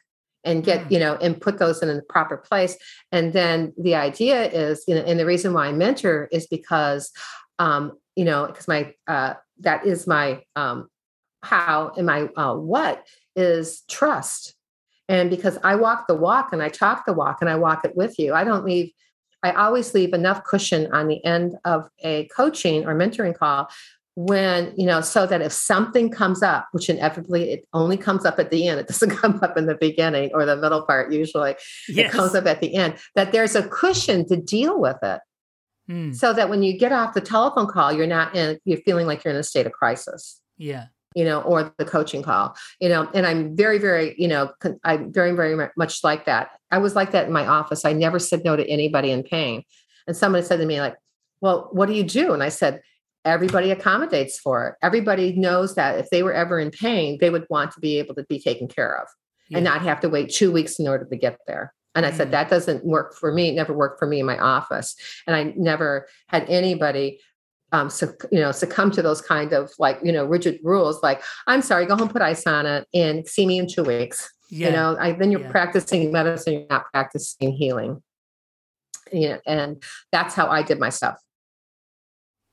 and 0.43 0.63
get 0.63 0.85
mm. 0.85 0.91
you 0.91 0.99
know 0.99 1.15
and 1.15 1.39
put 1.39 1.57
those 1.57 1.81
in 1.81 1.87
the 1.89 2.01
proper 2.03 2.37
place 2.37 2.77
and 3.11 3.33
then 3.33 3.73
the 3.77 3.95
idea 3.95 4.45
is 4.45 4.83
you 4.87 4.95
know 4.95 5.01
and 5.01 5.19
the 5.19 5.25
reason 5.25 5.53
why 5.53 5.67
i 5.67 5.71
mentor 5.71 6.27
is 6.31 6.47
because 6.47 7.11
um 7.59 7.93
you 8.15 8.25
know 8.25 8.47
because 8.47 8.67
my 8.67 8.93
uh 9.07 9.33
that 9.59 9.85
is 9.85 10.07
my 10.07 10.41
um 10.55 10.87
how 11.41 11.91
and 11.97 12.05
my 12.05 12.29
uh, 12.35 12.53
what 12.53 13.05
is 13.35 13.83
trust 13.89 14.55
and 15.07 15.29
because 15.29 15.57
i 15.63 15.75
walk 15.75 16.07
the 16.07 16.15
walk 16.15 16.51
and 16.51 16.61
i 16.61 16.69
talk 16.69 17.05
the 17.05 17.13
walk 17.13 17.37
and 17.41 17.49
i 17.49 17.55
walk 17.55 17.85
it 17.85 17.95
with 17.95 18.17
you 18.19 18.33
i 18.33 18.43
don't 18.43 18.65
leave 18.65 18.91
i 19.43 19.51
always 19.51 19.93
leave 19.93 20.13
enough 20.13 20.43
cushion 20.43 20.91
on 20.93 21.07
the 21.07 21.23
end 21.25 21.57
of 21.65 21.89
a 22.03 22.27
coaching 22.27 22.85
or 22.85 22.95
mentoring 22.95 23.35
call 23.35 23.69
when 24.19 24.73
you 24.75 24.85
know 24.85 24.99
so 24.99 25.25
that 25.25 25.41
if 25.41 25.53
something 25.53 26.09
comes 26.09 26.43
up 26.43 26.67
which 26.73 26.89
inevitably 26.89 27.51
it 27.53 27.65
only 27.71 27.95
comes 27.95 28.25
up 28.25 28.37
at 28.37 28.51
the 28.51 28.67
end 28.67 28.77
it 28.77 28.85
doesn't 28.85 29.11
come 29.15 29.39
up 29.41 29.55
in 29.55 29.65
the 29.65 29.75
beginning 29.75 30.29
or 30.33 30.45
the 30.45 30.57
middle 30.57 30.85
part 30.85 31.09
usually 31.09 31.55
yes. 31.87 32.11
it 32.11 32.11
comes 32.11 32.35
up 32.35 32.45
at 32.45 32.59
the 32.59 32.75
end 32.75 32.97
that 33.15 33.31
there's 33.31 33.55
a 33.55 33.65
cushion 33.69 34.27
to 34.27 34.35
deal 34.35 34.77
with 34.77 34.97
it. 35.03 35.21
Mm. 35.89 36.13
so 36.13 36.33
that 36.33 36.49
when 36.49 36.61
you 36.61 36.77
get 36.77 36.91
off 36.91 37.13
the 37.13 37.21
telephone 37.21 37.67
call 37.67 37.93
you're 37.93 38.05
not 38.05 38.35
in 38.35 38.59
you're 38.65 38.79
feeling 38.79 39.07
like 39.07 39.23
you're 39.23 39.33
in 39.33 39.39
a 39.39 39.43
state 39.43 39.65
of 39.65 39.71
crisis. 39.71 40.41
Yeah. 40.57 40.87
You 41.15 41.23
know 41.23 41.41
or 41.41 41.73
the 41.77 41.85
coaching 41.85 42.21
call 42.21 42.55
you 42.81 42.89
know 42.89 43.09
and 43.13 43.25
i'm 43.25 43.55
very 43.55 43.79
very 43.79 44.15
you 44.17 44.27
know 44.27 44.51
i'm 44.83 45.13
very 45.13 45.31
very 45.31 45.69
much 45.77 46.03
like 46.03 46.25
that. 46.25 46.49
I 46.71 46.79
was 46.79 46.93
like 46.93 47.11
that 47.11 47.27
in 47.27 47.31
my 47.31 47.47
office. 47.47 47.85
I 47.85 47.93
never 47.93 48.19
said 48.19 48.43
no 48.43 48.57
to 48.57 48.69
anybody 48.69 49.11
in 49.11 49.23
pain. 49.23 49.63
And 50.07 50.17
somebody 50.17 50.45
said 50.45 50.57
to 50.57 50.65
me 50.65 50.81
like 50.81 50.97
well 51.39 51.69
what 51.71 51.85
do 51.85 51.93
you 51.93 52.03
do? 52.03 52.33
And 52.33 52.43
i 52.43 52.49
said 52.49 52.81
everybody 53.25 53.71
accommodates 53.71 54.39
for 54.39 54.67
it. 54.67 54.75
Everybody 54.81 55.33
knows 55.33 55.75
that 55.75 55.99
if 55.99 56.09
they 56.09 56.23
were 56.23 56.33
ever 56.33 56.59
in 56.59 56.71
pain, 56.71 57.17
they 57.19 57.29
would 57.29 57.45
want 57.49 57.71
to 57.71 57.79
be 57.79 57.99
able 57.99 58.15
to 58.15 58.23
be 58.23 58.39
taken 58.39 58.67
care 58.67 58.97
of 58.97 59.07
yeah. 59.49 59.57
and 59.57 59.65
not 59.65 59.81
have 59.81 59.99
to 60.01 60.09
wait 60.09 60.29
two 60.29 60.51
weeks 60.51 60.79
in 60.79 60.87
order 60.87 61.05
to 61.05 61.17
get 61.17 61.39
there. 61.47 61.73
And 61.95 62.05
I 62.05 62.11
said, 62.11 62.29
mm. 62.29 62.31
that 62.31 62.49
doesn't 62.49 62.85
work 62.85 63.15
for 63.15 63.31
me. 63.31 63.49
It 63.49 63.55
never 63.55 63.73
worked 63.73 63.99
for 63.99 64.07
me 64.07 64.19
in 64.19 64.25
my 64.25 64.37
office. 64.37 64.95
And 65.27 65.35
I 65.35 65.53
never 65.57 66.07
had 66.27 66.49
anybody 66.49 67.19
um, 67.71 67.89
so, 67.89 68.11
you 68.31 68.39
know, 68.39 68.51
succumb 68.51 68.89
to 68.91 69.01
those 69.01 69.21
kind 69.21 69.53
of 69.53 69.71
like, 69.77 69.99
you 70.03 70.11
know, 70.11 70.25
rigid 70.25 70.59
rules. 70.63 71.03
Like, 71.03 71.21
I'm 71.45 71.61
sorry, 71.61 71.85
go 71.85 71.95
home, 71.95 72.09
put 72.09 72.21
ice 72.21 72.47
on 72.47 72.65
it 72.65 72.87
and 72.93 73.27
see 73.27 73.45
me 73.45 73.59
in 73.59 73.67
two 73.67 73.83
weeks. 73.83 74.31
Yeah. 74.49 74.67
You 74.67 74.73
know, 74.73 74.97
I, 74.99 75.11
then 75.11 75.31
you're 75.31 75.41
yeah. 75.41 75.51
practicing 75.51 76.11
medicine, 76.11 76.53
you're 76.53 76.65
not 76.69 76.85
practicing 76.91 77.51
healing. 77.51 78.01
You 79.11 79.29
know, 79.29 79.39
and 79.45 79.83
that's 80.11 80.33
how 80.33 80.47
I 80.47 80.63
did 80.63 80.79
my 80.79 80.89
stuff. 80.89 81.19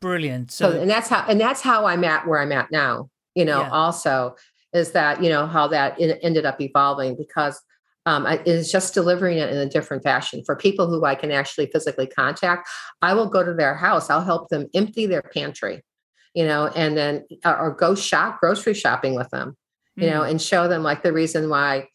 Brilliant. 0.07 0.53
So, 0.53 0.71
so, 0.71 0.81
and 0.81 0.89
that's 0.89 1.09
how 1.09 1.25
and 1.29 1.41
that's 1.41 1.61
how 1.61 1.87
I'm 1.87 2.05
at 2.05 2.29
where 2.29 2.39
I'm 2.39 2.53
at 2.53 2.71
now. 2.71 3.11
You 3.35 3.45
know, 3.45 3.63
yeah. 3.63 3.71
also 3.71 4.37
is 4.73 4.93
that 4.93 5.21
you 5.21 5.29
know 5.29 5.49
how 5.49 5.67
that 5.67 5.97
ended 5.99 6.47
up 6.47 6.61
evolving 6.61 7.17
because 7.17 7.61
um, 8.07 8.25
I, 8.25 8.41
is 8.47 8.71
just 8.71 8.95
delivering 8.95 9.39
it 9.39 9.51
in 9.51 9.59
a 9.59 9.69
different 9.69 10.05
fashion 10.05 10.45
for 10.47 10.55
people 10.55 10.87
who 10.89 11.05
I 11.05 11.17
can 11.17 11.33
actually 11.33 11.67
physically 11.73 12.07
contact. 12.07 12.69
I 13.03 13.15
will 13.15 13.29
go 13.29 13.43
to 13.43 13.53
their 13.53 13.75
house. 13.75 14.09
I'll 14.09 14.23
help 14.23 14.49
them 14.49 14.69
empty 14.75 15.07
their 15.07 15.23
pantry, 15.23 15.83
you 16.35 16.47
know, 16.47 16.69
and 16.69 16.97
then 16.97 17.25
or 17.45 17.75
go 17.75 17.97
shop 17.97 18.39
grocery 18.39 18.75
shopping 18.75 19.17
with 19.17 19.31
them, 19.31 19.57
you 19.97 20.07
mm. 20.07 20.11
know, 20.11 20.23
and 20.23 20.41
show 20.41 20.69
them 20.69 20.85
like 20.85 21.03
the 21.03 21.13
reason 21.13 21.49
why. 21.51 21.89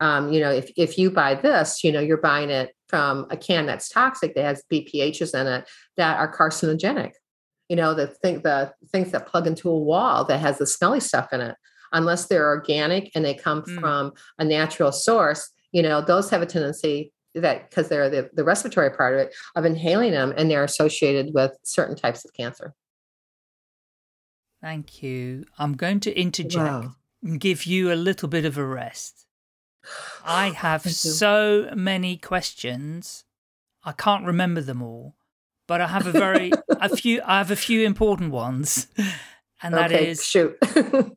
Um, 0.00 0.32
you 0.32 0.40
know, 0.40 0.50
if 0.50 0.68
if 0.76 0.98
you 0.98 1.12
buy 1.12 1.36
this, 1.36 1.84
you 1.84 1.92
know, 1.92 2.00
you're 2.00 2.16
buying 2.16 2.50
it 2.50 2.74
from 2.88 3.28
a 3.30 3.36
can 3.36 3.66
that's 3.66 3.88
toxic 3.88 4.34
that 4.34 4.44
has 4.44 4.64
BPHs 4.70 5.32
in 5.40 5.46
it 5.46 5.70
that 5.96 6.18
are 6.18 6.36
carcinogenic 6.36 7.12
you 7.72 7.76
know, 7.76 7.94
the 7.94 8.06
thing 8.06 8.42
the 8.42 8.70
things 8.92 9.12
that 9.12 9.26
plug 9.26 9.46
into 9.46 9.70
a 9.70 9.78
wall 9.90 10.26
that 10.26 10.40
has 10.40 10.58
the 10.58 10.66
smelly 10.66 11.00
stuff 11.00 11.32
in 11.32 11.40
it, 11.40 11.56
unless 11.92 12.26
they're 12.26 12.46
organic 12.56 13.04
and 13.14 13.24
they 13.24 13.32
come 13.46 13.62
Mm. 13.62 13.80
from 13.80 14.12
a 14.38 14.44
natural 14.44 14.92
source, 14.92 15.42
you 15.76 15.82
know, 15.82 16.02
those 16.02 16.28
have 16.28 16.42
a 16.42 16.46
tendency 16.46 17.12
that 17.34 17.70
because 17.70 17.88
they're 17.88 18.10
the, 18.10 18.28
the 18.34 18.44
respiratory 18.44 18.90
part 18.90 19.14
of 19.14 19.20
it 19.20 19.34
of 19.56 19.64
inhaling 19.64 20.12
them 20.12 20.34
and 20.36 20.50
they're 20.50 20.64
associated 20.72 21.32
with 21.32 21.52
certain 21.62 21.96
types 21.96 22.26
of 22.26 22.30
cancer. 22.34 22.74
Thank 24.60 25.02
you. 25.02 25.44
I'm 25.58 25.72
going 25.74 26.00
to 26.00 26.12
interject 26.14 26.64
Wow. 26.84 26.94
and 27.22 27.40
give 27.40 27.64
you 27.64 27.90
a 27.92 27.94
little 28.08 28.28
bit 28.28 28.44
of 28.44 28.58
a 28.58 28.66
rest. 28.66 29.26
I 30.24 30.50
have 30.56 30.82
so 30.82 31.70
many 31.74 32.18
questions. 32.18 33.24
I 33.82 33.92
can't 33.92 34.26
remember 34.26 34.60
them 34.60 34.82
all, 34.82 35.16
but 35.66 35.80
I 35.80 35.86
have 35.86 36.06
a 36.06 36.12
very 36.12 36.52
a 36.68 36.88
few 36.96 37.20
I 37.24 37.38
have 37.38 37.50
a 37.50 37.56
few 37.56 37.84
important 37.84 38.32
ones. 38.32 38.88
And 39.62 39.74
that 39.74 39.92
okay, 39.92 40.08
is 40.08 40.24
shoot. 40.24 40.58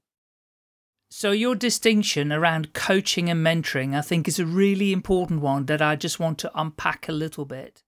so 1.10 1.32
your 1.32 1.56
distinction 1.56 2.32
around 2.32 2.74
coaching 2.74 3.30
and 3.30 3.46
mentoring 3.46 3.96
I 3.96 4.02
think 4.02 4.28
is 4.28 4.40
a 4.40 4.46
really 4.46 4.92
important 4.92 5.42
one 5.42 5.66
that 5.66 5.82
I 5.82 5.96
just 5.96 6.20
want 6.20 6.38
to 6.40 6.52
unpack 6.54 7.10
a 7.10 7.14
little 7.14 7.46
bit 7.46 7.84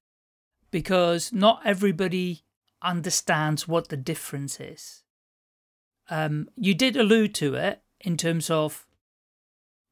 because 0.72 1.32
not 1.32 1.62
everybody 1.66 2.44
understands 2.82 3.68
what 3.68 3.90
the 3.90 3.98
difference 3.98 4.60
is. 4.60 5.04
Um, 6.10 6.50
you 6.56 6.74
did 6.74 6.96
allude 6.96 7.36
to 7.36 7.56
it 7.56 7.82
in 8.00 8.18
terms 8.18 8.50
of 8.50 8.86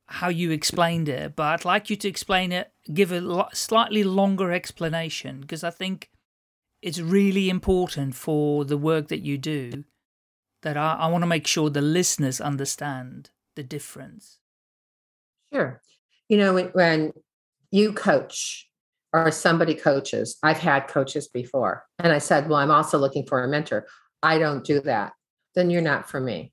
how 0.08 0.30
you 0.30 0.52
explained 0.52 1.10
it, 1.10 1.36
but 1.36 1.44
I'd 1.44 1.66
like 1.66 1.90
you 1.90 1.96
to 1.98 2.08
explain 2.08 2.52
it, 2.52 2.72
give 2.94 3.12
a 3.12 3.48
slightly 3.54 4.04
longer 4.04 4.52
explanation 4.52 5.42
because 5.42 5.64
I 5.64 5.72
think 5.72 6.10
it's 6.82 7.00
really 7.00 7.50
important 7.50 8.16
for 8.16 8.66
the 8.66 8.78
work 8.78 9.08
that 9.08 9.22
you 9.22 9.38
do 9.38 9.84
that 10.62 10.78
I, 10.78 10.96
I 10.96 11.08
want 11.08 11.22
to 11.22 11.28
make 11.28 11.48
sure 11.48 11.70
the 11.70 11.82
listeners 11.82 12.42
understand 12.42 13.30
the 13.56 13.64
difference. 13.64 14.40
Sure. 15.54 15.82
You 16.28 16.38
know, 16.38 16.54
when, 16.54 16.68
when 16.68 17.14
you 17.72 17.94
coach 17.94 18.68
or 19.14 19.32
somebody 19.32 19.76
coaches, 19.76 20.38
I've 20.44 20.58
had 20.58 20.88
coaches 20.88 21.28
before, 21.28 21.86
and 22.00 22.12
I 22.12 22.18
said, 22.18 22.50
Well, 22.50 22.60
I'm 22.60 22.72
also 22.72 22.98
looking 22.98 23.26
for 23.26 23.44
a 23.44 23.48
mentor. 23.48 23.88
I 24.22 24.40
don't 24.40 24.64
do 24.64 24.82
that. 24.82 25.14
Then 25.54 25.70
you're 25.70 25.82
not 25.82 26.10
for 26.10 26.20
me. 26.20 26.52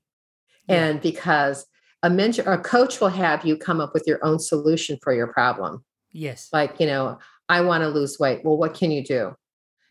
Yeah. 0.69 0.85
And 0.85 1.01
because 1.01 1.65
a 2.03 2.09
mentor, 2.09 2.43
a 2.43 2.57
coach 2.57 3.01
will 3.01 3.09
have 3.09 3.45
you 3.45 3.57
come 3.57 3.81
up 3.81 3.93
with 3.93 4.03
your 4.05 4.23
own 4.23 4.39
solution 4.39 4.97
for 5.01 5.13
your 5.13 5.27
problem. 5.27 5.83
Yes. 6.11 6.49
Like, 6.53 6.79
you 6.79 6.85
know, 6.85 7.17
I 7.49 7.61
want 7.61 7.81
to 7.81 7.89
lose 7.89 8.19
weight. 8.19 8.45
Well, 8.45 8.57
what 8.57 8.73
can 8.73 8.91
you 8.91 9.03
do? 9.03 9.35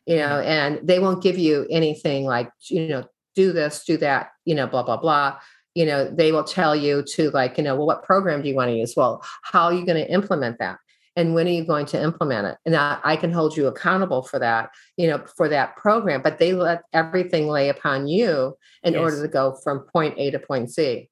You 0.07 0.17
know, 0.17 0.41
and 0.41 0.81
they 0.83 0.99
won't 0.99 1.23
give 1.23 1.39
you 1.39 1.67
anything 1.71 2.25
like, 2.25 2.51
you 2.69 2.89
know, 2.89 3.05
do 3.37 3.53
this, 3.53 3.85
do 3.85 3.97
that, 3.99 4.31
you 4.45 4.55
know, 4.55 4.67
blah, 4.67 4.83
blah, 4.83 4.97
blah. 4.97 5.39
You 5.75 5.87
know, 5.87 6.11
they 6.11 6.33
will 6.33 6.45
tell 6.45 6.77
you 6.77 7.03
to 7.15 7.31
like, 7.31 7.57
you 7.57 7.65
know, 7.65 7.77
well, 7.77 7.87
what 7.87 8.03
program 8.03 8.43
do 8.43 8.49
you 8.49 8.55
want 8.55 8.71
to 8.71 8.77
use? 8.77 8.95
Well, 8.97 9.25
how 9.43 9.65
are 9.67 9.73
you 9.73 9.87
going 9.87 10.05
to 10.05 10.13
implement 10.13 10.59
that? 10.59 10.79
And 11.15 11.35
when 11.35 11.47
are 11.47 11.51
you 11.51 11.65
going 11.65 11.87
to 11.87 12.03
implement 12.03 12.47
it? 12.47 12.59
And 12.67 12.75
I, 12.75 12.99
I 13.05 13.17
can 13.17 13.33
hold 13.33 13.57
you 13.57 13.67
accountable 13.69 14.23
for 14.23 14.39
that, 14.39 14.71
you 14.97 15.07
know, 15.07 15.23
for 15.37 15.49
that 15.49 15.77
program, 15.77 16.23
but 16.23 16.39
they 16.39 16.53
let 16.53 16.83
everything 16.93 17.49
lay 17.49 17.69
upon 17.69 18.07
you 18.07 18.57
in 18.83 18.97
order 18.97 19.23
to 19.23 19.29
go 19.29 19.55
from 19.63 19.87
point 19.93 20.15
A 20.19 20.31
to 20.31 20.39
point 20.39 20.71
C 20.71 21.09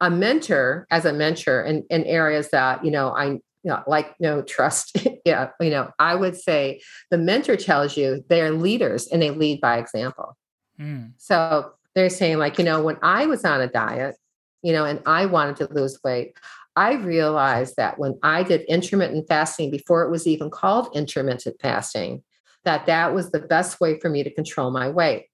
a 0.00 0.10
mentor, 0.10 0.86
as 0.90 1.04
a 1.04 1.12
mentor 1.12 1.62
in, 1.62 1.84
in 1.90 2.04
areas 2.04 2.48
that, 2.50 2.84
you 2.84 2.90
know, 2.90 3.14
I 3.14 3.38
you 3.62 3.70
know, 3.70 3.82
like 3.86 4.14
no 4.20 4.42
trust. 4.42 4.96
yeah, 5.24 5.50
you 5.60 5.70
know, 5.70 5.90
I 5.98 6.14
would 6.14 6.36
say 6.36 6.80
the 7.10 7.18
mentor 7.18 7.56
tells 7.56 7.96
you 7.96 8.24
they're 8.28 8.52
leaders 8.52 9.06
and 9.08 9.22
they 9.22 9.30
lead 9.30 9.60
by 9.60 9.78
example. 9.78 10.36
Mm. 10.78 11.12
So 11.18 11.72
they're 11.94 12.10
saying, 12.10 12.38
like, 12.38 12.58
you 12.58 12.64
know, 12.64 12.82
when 12.82 12.96
I 13.02 13.26
was 13.26 13.44
on 13.44 13.60
a 13.60 13.66
diet, 13.66 14.16
you 14.62 14.72
know, 14.72 14.84
and 14.84 15.00
I 15.06 15.26
wanted 15.26 15.56
to 15.56 15.72
lose 15.72 15.98
weight, 16.04 16.34
I 16.76 16.94
realized 16.94 17.76
that 17.76 17.98
when 17.98 18.18
I 18.22 18.42
did 18.42 18.62
intermittent 18.62 19.26
fasting 19.28 19.70
before 19.70 20.02
it 20.02 20.10
was 20.10 20.26
even 20.26 20.50
called 20.50 20.88
intermittent 20.94 21.56
fasting, 21.60 22.22
that 22.64 22.86
that 22.86 23.14
was 23.14 23.30
the 23.30 23.40
best 23.40 23.80
way 23.80 23.98
for 23.98 24.08
me 24.08 24.22
to 24.22 24.32
control 24.32 24.70
my 24.70 24.88
weight. 24.88 25.26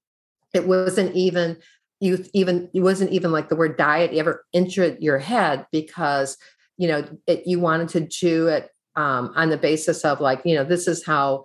It 0.55 0.67
wasn't 0.67 1.15
even 1.15 1.59
you 2.01 2.25
even 2.35 2.69
it 2.75 2.81
wasn't 2.81 3.11
even 3.11 3.33
like 3.33 3.49
the 3.49 3.57
word 3.57 3.77
diet 3.77 4.13
ever 4.13 4.45
entered 4.53 4.99
your 5.01 5.19
head 5.19 5.67
because 5.73 6.37
you 6.79 6.89
know 6.89 7.05
it, 7.27 7.47
you 7.47 7.61
wanted 7.61 7.89
to 7.89 8.01
do 8.01 8.49
it 8.49 8.71
um, 8.97 9.33
on 9.37 9.51
the 9.51 9.59
basis 9.59 10.05
of 10.05 10.21
like 10.21 10.41
you 10.45 10.55
know 10.55 10.65
this 10.65 10.89
is 10.89 11.05
how 11.05 11.45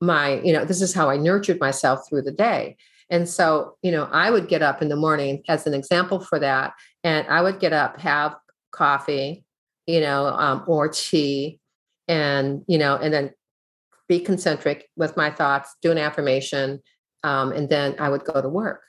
my 0.00 0.40
you 0.40 0.52
know 0.52 0.64
this 0.64 0.82
is 0.82 0.94
how 0.94 1.10
I 1.10 1.16
nurtured 1.16 1.60
myself 1.60 2.08
through 2.08 2.22
the 2.22 2.32
day. 2.32 2.76
And 3.12 3.28
so, 3.28 3.76
you 3.82 3.92
know, 3.92 4.08
I 4.10 4.30
would 4.30 4.48
get 4.48 4.62
up 4.62 4.80
in 4.80 4.88
the 4.88 4.96
morning 4.96 5.42
as 5.46 5.66
an 5.66 5.74
example 5.74 6.18
for 6.18 6.38
that. 6.38 6.72
And 7.04 7.28
I 7.28 7.42
would 7.42 7.60
get 7.60 7.74
up, 7.74 8.00
have 8.00 8.34
coffee, 8.70 9.44
you 9.86 10.00
know, 10.00 10.28
um, 10.28 10.64
or 10.66 10.88
tea, 10.88 11.60
and, 12.08 12.64
you 12.66 12.78
know, 12.78 12.96
and 12.96 13.12
then 13.12 13.30
be 14.08 14.18
concentric 14.18 14.88
with 14.96 15.14
my 15.14 15.30
thoughts, 15.30 15.76
do 15.82 15.90
an 15.90 15.98
affirmation. 15.98 16.80
Um, 17.22 17.52
and 17.52 17.68
then 17.68 17.96
I 17.98 18.08
would 18.08 18.24
go 18.24 18.40
to 18.40 18.48
work. 18.48 18.80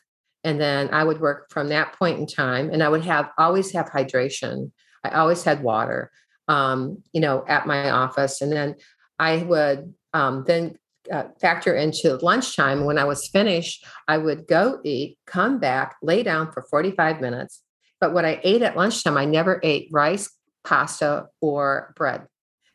And 0.45 0.59
then 0.59 0.89
I 0.93 1.03
would 1.03 1.19
work 1.19 1.51
from 1.51 1.67
that 1.69 1.91
point 1.93 2.17
in 2.17 2.25
time. 2.25 2.69
And 2.69 2.81
I 2.81 2.87
would 2.87 3.03
have 3.03 3.29
always 3.37 3.71
have 3.73 3.89
hydration. 3.89 4.71
I 5.04 5.10
always 5.10 5.43
had 5.43 5.64
water, 5.64 6.12
um, 6.47 7.04
you 7.12 7.22
know, 7.22 7.43
at 7.47 7.68
my 7.68 7.89
office. 7.89 8.41
And 8.41 8.51
then 8.51 8.76
I 9.20 9.38
would 9.38 9.93
um, 10.14 10.43
then 10.47 10.78
uh, 11.12 11.26
factor 11.39 11.76
into 11.76 12.16
lunchtime. 12.18 12.86
When 12.86 12.97
I 12.97 13.04
was 13.04 13.28
finished, 13.28 13.86
I 14.08 14.18
would 14.18 14.47
go 14.47 14.80
eat, 14.84 15.18
come 15.26 15.60
back, 15.60 15.95
lay 16.01 16.24
down 16.24 16.51
for 16.51 16.64
45 16.70 17.20
minutes. 17.22 17.62
But 17.99 18.14
what 18.14 18.26
I 18.26 18.39
ate 18.43 18.62
at 18.62 18.78
lunchtime, 18.78 19.18
I 19.18 19.26
never 19.26 19.60
ate 19.64 19.89
rice, 19.91 20.30
pasta, 20.64 21.28
or 21.41 21.93
bread 21.95 22.28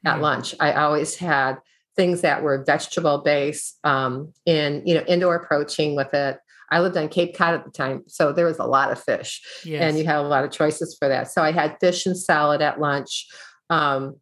at 0.05 0.17
Mm. 0.19 0.21
lunch. 0.21 0.55
I 0.61 0.73
always 0.73 1.17
had 1.17 1.59
things 1.97 2.21
that 2.21 2.43
were 2.43 2.65
vegetable 2.65 3.19
based, 3.19 3.79
um, 3.85 4.33
in 4.47 4.83
you 4.87 4.95
know 4.95 5.05
indoor 5.07 5.41
protein 5.41 5.97
with 5.97 6.15
it. 6.15 6.39
I 6.71 6.81
lived 6.81 6.97
on 6.97 7.09
Cape 7.09 7.37
Cod 7.37 7.55
at 7.55 7.65
the 7.65 7.71
time, 7.71 8.03
so 8.07 8.33
there 8.33 8.47
was 8.47 8.59
a 8.59 8.65
lot 8.65 8.91
of 8.93 9.03
fish 9.03 9.43
Yes. 9.65 9.83
and 9.83 9.99
you 9.99 10.05
had 10.05 10.17
a 10.17 10.23
lot 10.23 10.45
of 10.45 10.51
choices 10.51 10.97
for 10.99 11.09
that. 11.09 11.31
So 11.31 11.43
I 11.43 11.53
had 11.53 11.77
fish 11.81 12.07
and 12.07 12.17
salad 12.17 12.61
at 12.61 12.81
lunch. 12.81 13.27
Um, 13.71 14.17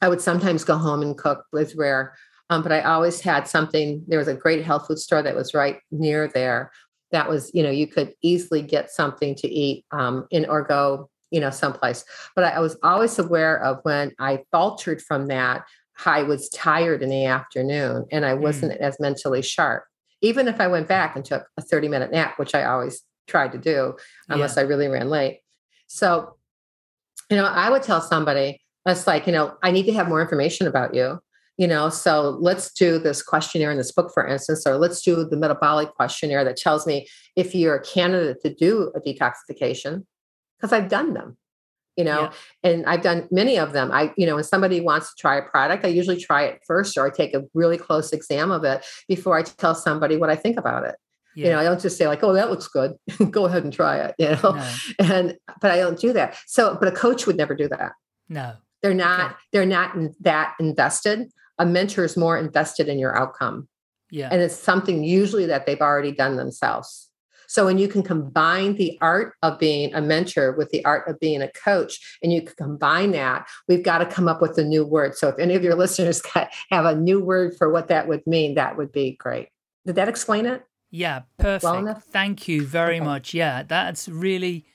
I 0.00 0.08
would 0.08 0.20
sometimes 0.20 0.64
go 0.64 0.76
home 0.76 1.02
and 1.02 1.16
cook 1.16 1.44
was 1.52 1.74
rare, 1.74 2.14
um, 2.50 2.62
but 2.62 2.72
I 2.72 2.82
always 2.82 3.20
had 3.20 3.48
something. 3.48 4.04
There 4.06 4.18
was 4.18 4.28
a 4.28 4.34
great 4.34 4.64
health 4.64 4.86
food 4.86 4.98
store 4.98 5.22
that 5.22 5.34
was 5.34 5.54
right 5.54 5.80
near 5.90 6.28
there. 6.28 6.70
That 7.10 7.28
was, 7.28 7.50
you 7.54 7.62
know, 7.62 7.70
you 7.70 7.86
could 7.86 8.12
easily 8.22 8.62
get 8.62 8.90
something 8.90 9.34
to 9.36 9.48
eat 9.48 9.84
um, 9.90 10.26
in 10.30 10.46
or 10.46 10.62
go, 10.62 11.08
you 11.30 11.40
know, 11.40 11.50
someplace. 11.50 12.04
But 12.36 12.44
I, 12.44 12.50
I 12.50 12.58
was 12.60 12.76
always 12.82 13.18
aware 13.18 13.62
of 13.62 13.80
when 13.82 14.12
I 14.18 14.44
faltered 14.52 15.00
from 15.02 15.26
that, 15.28 15.64
I 16.06 16.22
was 16.22 16.48
tired 16.50 17.02
in 17.02 17.08
the 17.08 17.24
afternoon 17.24 18.06
and 18.12 18.24
I 18.24 18.34
wasn't 18.34 18.72
as 18.80 19.00
mentally 19.00 19.42
sharp. 19.42 19.84
Even 20.20 20.48
if 20.48 20.60
I 20.60 20.66
went 20.66 20.88
back 20.88 21.16
and 21.16 21.24
took 21.24 21.46
a 21.56 21.62
30 21.62 21.88
minute 21.88 22.10
nap, 22.10 22.38
which 22.38 22.54
I 22.54 22.64
always 22.64 23.02
tried 23.26 23.52
to 23.52 23.58
do, 23.58 23.96
unless 24.28 24.56
I 24.56 24.62
really 24.62 24.88
ran 24.88 25.08
late. 25.08 25.40
So, 25.86 26.36
you 27.30 27.36
know, 27.36 27.44
I 27.44 27.70
would 27.70 27.82
tell 27.82 28.00
somebody, 28.00 28.60
it's 28.86 29.06
like, 29.06 29.26
you 29.26 29.32
know, 29.32 29.56
I 29.62 29.70
need 29.70 29.86
to 29.86 29.92
have 29.92 30.08
more 30.08 30.20
information 30.20 30.66
about 30.66 30.94
you. 30.94 31.20
You 31.58 31.66
know, 31.66 31.88
so 31.88 32.38
let's 32.40 32.72
do 32.72 32.98
this 32.98 33.20
questionnaire 33.20 33.72
in 33.72 33.78
this 33.78 33.90
book, 33.90 34.12
for 34.14 34.24
instance, 34.24 34.64
or 34.64 34.76
let's 34.76 35.02
do 35.02 35.24
the 35.24 35.36
metabolic 35.36 35.92
questionnaire 35.94 36.44
that 36.44 36.56
tells 36.56 36.86
me 36.86 37.08
if 37.34 37.52
you're 37.52 37.74
a 37.74 37.84
candidate 37.84 38.40
to 38.42 38.54
do 38.54 38.92
a 38.94 39.00
detoxification, 39.00 40.04
because 40.56 40.72
I've 40.72 40.88
done 40.88 41.14
them, 41.14 41.36
you 41.98 42.04
know, 42.04 42.22
Yeah. 42.22 42.32
and 42.70 42.86
I've 42.86 43.02
done 43.02 43.28
many 43.30 43.58
of 43.58 43.72
them. 43.72 43.90
I, 43.92 44.12
you 44.16 44.24
know, 44.26 44.36
when 44.36 44.44
somebody 44.44 44.80
wants 44.80 45.10
to 45.10 45.20
try 45.20 45.36
a 45.36 45.42
product, 45.42 45.84
I 45.84 45.88
usually 45.88 46.16
try 46.18 46.44
it 46.44 46.60
first, 46.66 46.96
or 46.96 47.06
I 47.06 47.10
take 47.10 47.34
a 47.34 47.44
really 47.52 47.76
close 47.76 48.12
exam 48.12 48.50
of 48.52 48.64
it 48.64 48.86
before 49.08 49.36
I 49.36 49.42
tell 49.42 49.74
somebody 49.74 50.16
what 50.16 50.30
I 50.30 50.36
think 50.36 50.56
about 50.58 50.86
it. 50.86 50.94
Yeah. 51.34 51.44
You 51.46 51.52
know, 51.52 51.58
I 51.58 51.64
don't 51.64 51.80
just 51.80 51.98
say 51.98 52.06
like, 52.08 52.22
"Oh, 52.22 52.32
that 52.32 52.50
looks 52.50 52.68
good. 52.68 52.94
Go 53.30 53.44
ahead 53.46 53.64
and 53.64 53.72
try 53.72 53.98
it." 53.98 54.14
You 54.18 54.28
know, 54.30 54.52
no, 54.54 54.74
and 55.00 55.36
but 55.60 55.70
I 55.72 55.76
don't 55.76 55.98
do 55.98 56.12
that. 56.14 56.36
So, 56.46 56.76
but 56.78 56.88
a 56.88 56.92
coach 56.92 57.26
would 57.26 57.36
never 57.36 57.54
do 57.54 57.68
that. 57.68 57.92
no. 58.28 58.54
They're 58.80 58.94
not. 58.94 59.36
They're 59.52 59.66
not 59.66 59.96
in- 59.96 60.14
that 60.20 60.54
invested. 60.60 61.32
A 61.58 61.66
mentor 61.66 62.04
is 62.04 62.16
more 62.16 62.38
invested 62.38 62.88
in 62.88 62.96
your 63.00 63.18
outcome, 63.18 63.66
Yeah. 64.12 64.28
and 64.30 64.40
it's 64.40 64.54
something 64.54 65.02
usually 65.02 65.46
that 65.46 65.66
they've 65.66 65.80
already 65.80 66.12
done 66.12 66.36
themselves. 66.36 67.07
So 67.48 67.64
when 67.64 67.78
you 67.78 67.88
can 67.88 68.02
combine 68.02 68.76
the 68.76 68.96
art 69.00 69.34
of 69.42 69.58
being 69.58 69.92
a 69.94 70.00
mentor 70.02 70.52
with 70.52 70.68
the 70.70 70.84
art 70.84 71.08
of 71.08 71.18
being 71.18 71.42
a 71.42 71.50
coach, 71.52 72.18
and 72.22 72.32
you 72.32 72.42
can 72.42 72.54
combine 72.56 73.10
that, 73.12 73.48
we've 73.66 73.82
got 73.82 73.98
to 73.98 74.06
come 74.06 74.28
up 74.28 74.40
with 74.40 74.56
a 74.58 74.64
new 74.64 74.84
word. 74.86 75.16
So 75.16 75.28
if 75.28 75.38
any 75.38 75.54
of 75.54 75.64
your 75.64 75.74
listeners 75.84 76.22
have 76.70 76.84
a 76.84 76.94
new 76.94 77.24
word 77.24 77.56
for 77.56 77.72
what 77.72 77.88
that 77.88 78.06
would 78.06 78.26
mean, 78.26 78.54
that 78.54 78.76
would 78.76 78.92
be 78.92 79.16
great. 79.18 79.48
Did 79.86 79.96
that 79.96 80.08
explain 80.08 80.46
it? 80.46 80.62
Yeah, 80.90 81.22
perfect. 81.38 81.74
enough? 81.74 82.04
Thank 82.04 82.48
you 82.48 82.66
very 82.66 82.96
Okay. 82.96 83.04
much. 83.04 83.34
Yeah, 83.34 83.62
that's 83.62 84.08
really, 84.08 84.66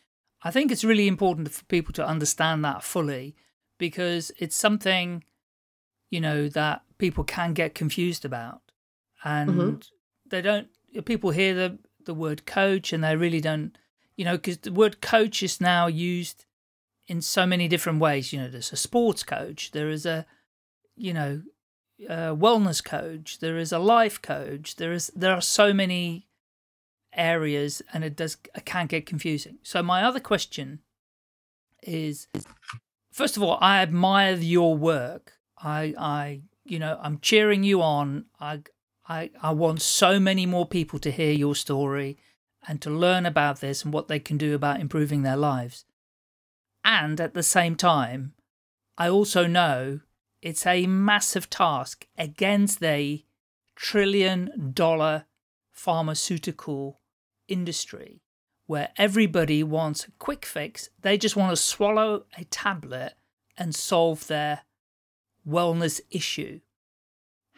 I 0.44 0.52
think 0.52 0.72
it's 0.72 0.84
really 0.84 1.08
important 1.08 1.52
for 1.52 1.64
people 1.66 1.94
to 1.94 2.06
understand 2.06 2.66
that 2.66 2.84
fully 2.84 3.36
because 3.78 4.32
it's 4.38 4.56
something, 4.56 5.24
you 6.10 6.20
know, 6.22 6.50
that 6.50 6.82
people 6.98 7.24
can 7.24 7.54
get 7.54 7.76
confused 7.76 8.26
about. 8.26 8.62
And 9.24 9.50
Mm-hmm. 9.50 9.76
they 10.30 10.42
don't, 10.42 10.68
people 11.06 11.32
hear 11.32 11.54
the 11.56 11.80
the 12.06 12.14
word 12.14 12.45
coach 12.45 12.93
and 12.93 13.04
they 13.04 13.16
really 13.16 13.41
don't, 13.41 13.78
you 14.16 14.26
know, 14.26 14.38
because 14.38 14.60
the 14.60 14.72
word 14.72 15.01
coach 15.01 15.43
is 15.43 15.60
now 15.62 15.88
used 15.88 16.45
in 17.08 17.22
so 17.22 17.45
many 17.45 17.68
different 17.68 17.99
ways. 17.99 18.32
You 18.32 18.41
know, 18.41 18.49
there's 18.49 18.72
a 18.72 18.78
sports 18.78 19.24
coach, 19.24 19.72
there 19.72 19.89
is 19.89 20.06
a, 20.06 20.26
you 20.95 21.14
know, 21.14 21.41
a 22.08 22.36
wellness 22.36 22.84
coach, 22.84 23.39
there 23.39 23.58
is 23.58 23.72
a 23.72 23.80
life 23.80 24.22
coach, 24.22 24.76
there 24.76 24.93
is 24.93 25.12
there 25.16 25.34
are 25.34 25.41
so 25.41 25.74
many 25.74 26.28
areas, 27.14 27.82
and 27.93 28.04
it 28.04 28.16
does 28.16 28.38
it 28.56 28.66
can 28.66 28.88
get 28.88 29.06
confusing. 29.06 29.60
So 29.64 29.84
my 29.84 30.04
other 30.04 30.20
question 30.20 30.80
is, 31.82 32.28
first 33.12 33.38
of 33.38 33.43
all, 33.43 33.58
I 33.62 33.82
admire 33.82 34.36
your 34.36 34.76
work. 34.76 35.34
I 35.58 35.93
I 35.97 36.41
you 36.66 36.80
know 36.80 36.99
I'm 37.01 37.20
cheering 37.20 37.64
you 37.64 37.82
on. 37.82 38.26
I 38.39 38.62
I 39.08 39.32
I 39.41 39.51
want 39.51 39.82
so 39.82 40.20
many 40.20 40.45
more 40.45 40.66
people 40.66 40.99
to 40.99 41.12
hear 41.12 41.32
your 41.32 41.56
story 41.56 42.18
and 42.68 42.82
to 42.82 42.89
learn 42.89 43.26
about 43.26 43.60
this 43.60 43.84
and 43.84 43.93
what 43.93 44.08
they 44.08 44.20
can 44.20 44.38
do 44.38 44.56
about 44.56 44.80
improving 44.80 45.24
their 45.24 45.38
lives. 45.38 45.86
And 46.84 47.20
at 47.20 47.34
the 47.34 47.43
same 47.43 47.76
time, 47.76 48.34
I 48.97 49.10
also 49.10 49.47
know 49.47 50.01
it's 50.41 50.66
a 50.66 50.88
massive 50.88 51.49
task 51.49 52.08
against 52.18 52.80
the 52.80 53.26
trillion 53.76 54.72
dollar 54.74 55.26
pharmaceutical 55.72 56.99
industry 57.47 58.22
where 58.66 58.89
everybody 58.97 59.64
wants 59.64 60.08
a 60.08 60.12
quick 60.20 60.45
fix. 60.45 60.89
They 61.01 61.18
just 61.18 61.36
want 61.36 61.51
to 61.51 61.62
swallow 61.62 62.26
a 62.38 62.43
tablet 62.45 63.14
and 63.58 63.76
solve 63.76 64.28
their 64.28 64.62
wellness 65.47 65.99
issue. 66.10 66.62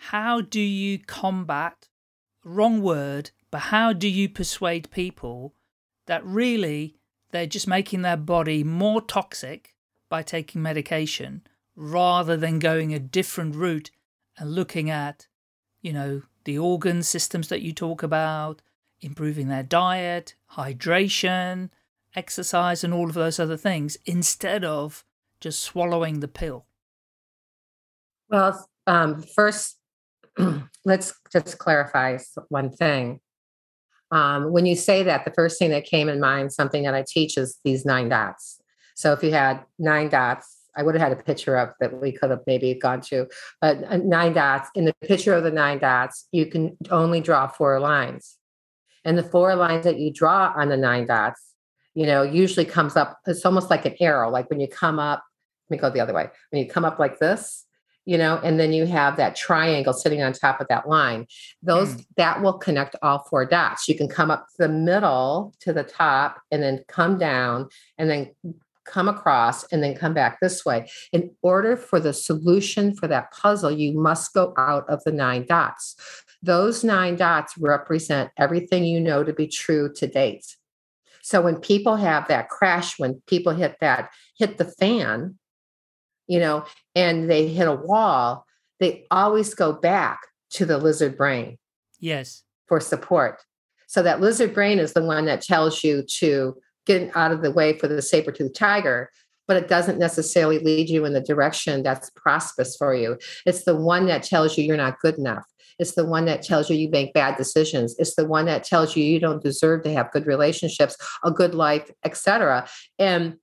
How 0.10 0.40
do 0.40 0.62
you 0.62 1.00
combat, 1.00 1.90
wrong 2.44 2.80
word, 2.82 3.32
but 3.50 3.58
how 3.60 3.92
do 3.92 4.08
you 4.08 4.30
persuade 4.30 4.92
people 4.92 5.56
that 6.06 6.24
really 6.24 6.98
they're 7.32 7.48
just 7.48 7.68
making 7.68 8.04
their 8.04 8.16
body 8.16 8.64
more 8.64 9.02
toxic 9.02 9.74
by 10.08 10.22
taking 10.22 10.62
medication 10.62 11.42
rather 11.76 12.38
than 12.38 12.60
going 12.60 12.94
a 12.94 13.00
different 13.00 13.56
route 13.56 13.90
and 14.38 14.54
looking 14.54 14.92
at, 14.92 15.28
you 15.82 15.92
know, 15.92 16.22
the 16.44 16.60
organ 16.60 17.02
systems 17.02 17.48
that 17.48 17.64
you 17.64 17.74
talk 17.74 18.04
about, 18.04 18.62
improving 19.02 19.48
their 19.48 19.64
diet, 19.64 20.36
hydration, 20.52 21.72
exercise, 22.16 22.84
and 22.84 22.94
all 22.94 23.08
of 23.08 23.16
those 23.16 23.40
other 23.40 23.58
things 23.58 23.98
instead 24.06 24.64
of 24.64 25.04
just 25.40 25.62
swallowing 25.62 26.20
the 26.20 26.28
pill? 26.28 26.68
Well, 28.30 28.70
um, 28.86 29.24
first, 29.24 29.75
let's 30.86 31.14
just 31.32 31.58
clarify 31.58 32.18
one 32.50 32.72
thing. 32.72 33.20
Um, 34.12 34.52
when 34.52 34.66
you 34.66 34.76
say 34.76 35.04
that, 35.04 35.26
the 35.26 35.32
first 35.32 35.58
thing 35.58 35.72
that 35.72 35.86
came 35.86 36.10
in 36.10 36.20
mind, 36.20 36.54
something 36.54 36.84
that 36.84 36.94
I 36.94 37.04
teach 37.08 37.38
is 37.38 37.60
these 37.64 37.86
nine 37.86 38.10
dots. 38.10 38.62
So 38.96 39.14
if 39.14 39.24
you 39.24 39.32
had 39.32 39.64
nine 39.80 40.10
dots, 40.10 40.56
I 40.78 40.84
would 40.84 40.96
have 40.96 41.02
had 41.02 41.18
a 41.18 41.22
picture 41.22 41.56
of 41.56 41.70
that 41.80 42.02
we 42.02 42.12
could 42.12 42.30
have 42.30 42.42
maybe 42.46 42.74
gone 42.76 43.02
to, 43.02 43.28
but 43.62 43.84
uh, 43.86 43.98
nine 43.98 44.34
dots. 44.34 44.70
In 44.76 44.86
the 44.86 44.94
picture 45.02 45.34
of 45.34 45.44
the 45.44 45.52
nine 45.52 45.80
dots, 45.80 46.28
you 46.32 46.46
can 46.46 46.78
only 46.92 47.22
draw 47.22 47.48
four 47.48 47.80
lines. 47.80 48.38
And 49.06 49.18
the 49.18 49.24
four 49.24 49.56
lines 49.56 49.86
that 49.86 50.00
you 50.00 50.12
draw 50.12 50.54
on 50.56 50.70
the 50.70 50.78
nine 50.78 51.08
dots, 51.08 51.42
you 51.94 52.06
know, 52.06 52.24
usually 52.24 52.66
comes 52.66 52.96
up, 52.96 53.20
it's 53.26 53.46
almost 53.46 53.70
like 53.70 53.86
an 53.86 53.96
arrow. 54.02 54.30
Like 54.30 54.50
when 54.50 54.60
you 54.60 54.68
come 54.68 55.00
up, 55.00 55.24
let 55.70 55.78
me 55.78 55.82
go 55.82 55.90
the 55.90 56.02
other 56.02 56.14
way. 56.14 56.30
When 56.52 56.64
you 56.64 56.70
come 56.70 56.86
up 56.86 57.00
like 57.00 57.20
this, 57.20 57.65
you 58.06 58.18
know, 58.18 58.40
and 58.44 58.60
then 58.60 58.72
you 58.72 58.86
have 58.86 59.18
that 59.18 59.36
triangle 59.36 59.94
sitting 59.94 60.22
on 60.22 60.34
top 60.34 60.62
of 60.62 60.68
that 60.70 60.88
line. 60.88 61.26
Those 61.62 61.96
mm. 61.96 62.06
that 62.18 62.42
will 62.42 62.54
connect 62.54 62.96
all 63.02 63.26
four 63.30 63.46
dots. 63.46 63.88
You 63.88 63.96
can 63.96 64.08
come 64.08 64.32
up 64.32 64.48
the 64.58 64.70
middle 64.70 65.54
to 65.62 65.74
the 65.74 65.84
top 65.84 66.40
and 66.52 66.62
then 66.62 66.84
come 66.88 67.18
down 67.18 67.70
and 67.98 68.10
then 68.10 68.32
come 68.86 69.10
across 69.10 69.64
and 69.72 69.84
then 69.84 69.96
come 69.96 70.14
back 70.14 70.40
this 70.40 70.64
way. 70.64 70.88
In 71.12 71.32
order 71.42 71.76
for 71.76 72.00
the 72.00 72.14
solution 72.14 72.96
for 72.96 73.08
that 73.08 73.32
puzzle, 73.32 73.72
you 73.72 74.00
must 74.00 74.34
go 74.34 74.54
out 74.58 74.88
of 74.88 75.04
the 75.04 75.12
nine 75.12 75.46
dots. 75.48 75.96
Those 76.44 76.84
nine 76.84 77.16
dots 77.16 77.58
represent 77.58 78.30
everything 78.38 78.86
you 78.86 79.00
know 79.00 79.24
to 79.24 79.34
be 79.34 79.48
true 79.48 79.92
to 79.94 80.08
date. 80.08 80.56
So 81.24 81.42
when 81.42 81.56
people 81.56 81.96
have 81.96 82.28
that 82.28 82.50
crash, 82.50 83.00
when 83.00 83.24
people 83.26 83.54
hit 83.54 83.78
that, 83.82 84.12
hit 84.38 84.60
the 84.60 84.66
fan, 84.66 85.40
you 86.28 86.40
know, 86.40 86.66
and 86.96 87.30
they 87.30 87.48
hit 87.48 87.68
a 87.68 87.74
wall, 87.74 88.46
they 88.80 89.06
always 89.12 89.54
go 89.54 89.74
back 89.74 90.20
to 90.52 90.66
the 90.66 90.78
lizard 90.78 91.18
brain. 91.18 91.58
Yes. 92.00 92.44
For 92.68 92.80
support. 92.80 93.42
So 93.88 94.02
that 94.04 94.22
lizard 94.22 94.54
brain 94.54 94.80
is 94.80 94.94
the 94.94 95.04
one 95.04 95.26
that 95.26 95.42
tells 95.42 95.84
you 95.84 96.04
to 96.18 96.56
get 96.86 97.16
out 97.16 97.32
of 97.32 97.42
the 97.42 97.52
way 97.52 97.78
for 97.78 97.88
the 97.88 98.02
saber-toothed 98.02 98.56
tiger 98.56 99.10
but 99.48 99.58
it 99.58 99.68
doesn't 99.68 100.00
necessarily 100.00 100.60
lead 100.60 100.90
you 100.90 101.06
in 101.06 101.14
the 101.14 101.22
direction 101.22 101.84
that's 101.84 102.10
prosperous 102.12 102.76
for 102.76 102.96
you. 102.96 103.18
It's 103.46 103.64
the 103.64 103.76
one 103.76 104.08
that 104.08 104.24
tells 104.24 104.58
you 104.58 104.64
you're 104.64 104.78
not 104.78 105.00
good 105.00 105.18
enough. 105.18 105.46
It's 105.78 105.96
the 105.96 106.06
one 106.06 106.26
that 106.26 106.42
tells 106.42 106.70
you 106.70 106.78
you 106.78 106.90
make 106.90 107.14
bad 107.14 107.38
decisions. 107.38 107.96
It's 108.00 108.16
the 108.16 108.26
one 108.26 108.46
that 108.46 108.64
tells 108.64 108.96
you 108.96 109.04
you 109.04 109.20
don't 109.20 109.44
deserve 109.44 109.84
to 109.84 109.94
have 109.94 110.12
good 110.12 110.26
relationships, 110.26 110.96
a 111.24 111.32
good 111.32 111.54
life, 111.54 111.92
etc. 112.06 112.68
And 112.98 113.36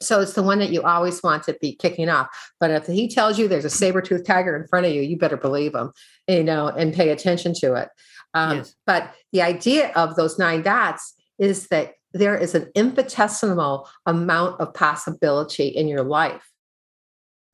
so 0.00 0.20
it's 0.20 0.34
the 0.34 0.42
one 0.42 0.58
that 0.58 0.70
you 0.70 0.82
always 0.82 1.22
want 1.22 1.44
to 1.44 1.56
be 1.60 1.74
kicking 1.74 2.08
off. 2.08 2.28
But 2.60 2.70
if 2.70 2.86
he 2.86 3.08
tells 3.08 3.38
you 3.38 3.48
there's 3.48 3.64
a 3.64 3.70
saber-toothed 3.70 4.26
tiger 4.26 4.56
in 4.56 4.66
front 4.68 4.86
of 4.86 4.92
you, 4.92 5.02
you 5.02 5.16
better 5.16 5.36
believe 5.36 5.74
him, 5.74 5.92
you 6.28 6.44
know, 6.44 6.68
and 6.68 6.92
pay 6.92 7.10
attention 7.10 7.54
to 7.60 7.74
it. 7.74 7.88
Um, 8.34 8.58
yes. 8.58 8.74
But 8.86 9.14
the 9.32 9.42
idea 9.42 9.92
of 9.96 10.16
those 10.16 10.38
nine 10.38 10.62
dots 10.62 11.14
is 11.38 11.68
that 11.68 11.94
there 12.12 12.36
is 12.36 12.54
an 12.54 12.70
infinitesimal 12.74 13.88
amount 14.04 14.60
of 14.60 14.74
possibility 14.74 15.68
in 15.68 15.88
your 15.88 16.02
life 16.02 16.50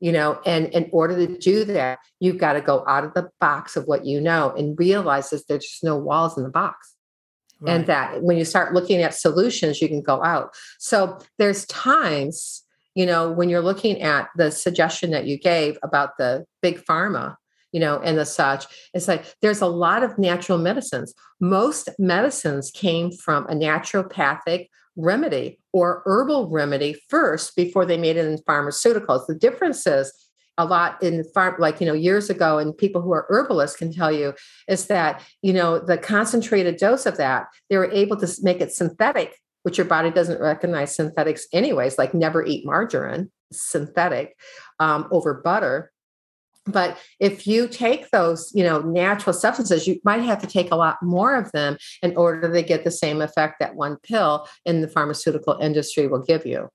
you 0.03 0.13
know 0.13 0.41
and 0.45 0.67
in 0.69 0.89
order 0.93 1.27
to 1.27 1.39
do 1.39 1.65
that 1.65 1.99
you've 2.21 2.39
got 2.39 2.53
to 2.53 2.61
go 2.61 2.85
out 2.87 3.05
of 3.05 3.15
the 3.15 3.31
box 3.41 3.77
of 3.77 3.87
what 3.87 4.05
you 4.05 4.21
know 4.21 4.53
and 4.57 4.79
realize 4.79 5.31
that 5.31 5.47
there's 5.49 5.65
just 5.65 5.85
no 5.85 5.97
walls 5.97 6.37
in 6.37 6.45
the 6.45 6.51
box 6.51 6.92
right. 7.63 7.75
and 7.75 7.87
that 7.87 8.23
when 8.23 8.37
you 8.37 8.45
start 8.45 8.75
looking 8.75 9.03
at 9.03 9.15
solutions 9.15 9.81
you 9.81 9.89
can 9.89 10.03
go 10.03 10.23
out 10.23 10.51
so 10.79 11.19
there's 11.39 11.65
times 11.67 12.63
you 12.95 13.07
know 13.07 13.31
when 13.31 13.49
you're 13.49 13.63
looking 13.63 14.01
at 14.03 14.29
the 14.37 14.51
suggestion 14.51 15.11
that 15.11 15.27
you 15.27 15.39
gave 15.39 15.79
about 15.83 16.17
the 16.19 16.45
big 16.61 16.83
pharma 16.85 17.37
you 17.73 17.81
know 17.81 17.99
and 18.01 18.19
the 18.19 18.27
such 18.27 18.67
it's 18.93 19.09
like 19.09 19.35
there's 19.41 19.61
a 19.61 19.67
lot 19.67 20.03
of 20.03 20.19
natural 20.19 20.59
medicines 20.59 21.15
most 21.41 21.89
medicines 21.99 22.71
came 22.71 23.11
from 23.11 23.45
a 23.47 23.55
naturopathic 23.55 24.67
remedy 24.97 25.59
or 25.73 26.03
herbal 26.05 26.49
remedy 26.51 26.97
first 27.09 27.57
before 27.57 27.87
they 27.87 27.97
made 27.97 28.17
it 28.17 28.27
in 28.27 28.39
pharmaceuticals. 28.39 29.27
The 29.27 29.35
difference 29.35 29.87
is 29.87 30.13
a 30.59 30.65
lot 30.65 31.03
in 31.03 31.25
farm 31.33 31.55
like 31.59 31.81
you 31.81 31.87
know 31.87 31.95
years 31.95 32.29
ago 32.29 32.59
and 32.59 32.77
people 32.77 33.01
who 33.01 33.13
are 33.13 33.27
herbalists 33.29 33.77
can 33.77 33.93
tell 33.93 34.13
you 34.13 34.35
is 34.69 34.87
that 34.87 35.23
you 35.41 35.53
know 35.53 35.79
the 35.79 35.97
concentrated 35.97 36.77
dose 36.77 37.07
of 37.07 37.17
that 37.17 37.47
they 37.71 37.77
were 37.77 37.91
able 37.91 38.17
to 38.17 38.29
make 38.43 38.61
it 38.61 38.73
synthetic 38.73 39.39
which 39.63 39.79
your 39.79 39.87
body 39.87 40.11
doesn't 40.11 40.41
recognize 40.41 40.95
synthetics 40.95 41.47
anyways 41.53 41.97
like 41.97 42.13
never 42.13 42.45
eat 42.45 42.67
margarine 42.67 43.31
synthetic 43.53 44.37
um, 44.79 45.09
over 45.11 45.35
butter. 45.35 45.91
But 46.65 46.97
if 47.19 47.47
you 47.47 47.67
take 47.67 48.11
those 48.11 48.53
you 48.55 48.63
know 48.63 48.81
natural 48.81 49.33
substances 49.33 49.87
you 49.89 50.01
might 50.05 50.21
have 50.21 50.41
to 50.43 50.47
take 50.47 50.71
a 50.71 50.77
lot 50.77 51.03
more 51.03 51.35
of 51.35 51.51
them 51.51 51.77
in 52.03 52.17
order 52.17 52.53
to 52.53 52.63
get 52.63 52.85
the 52.85 52.91
same 52.91 53.21
effect 53.21 53.57
that 53.59 53.75
one 53.75 53.97
pill 53.97 54.47
in 54.65 54.81
the 54.81 54.89
pharmaceutical 54.89 55.59
industry 55.61 56.07
will 56.07 56.23
give 56.23 56.47
you 56.47 56.69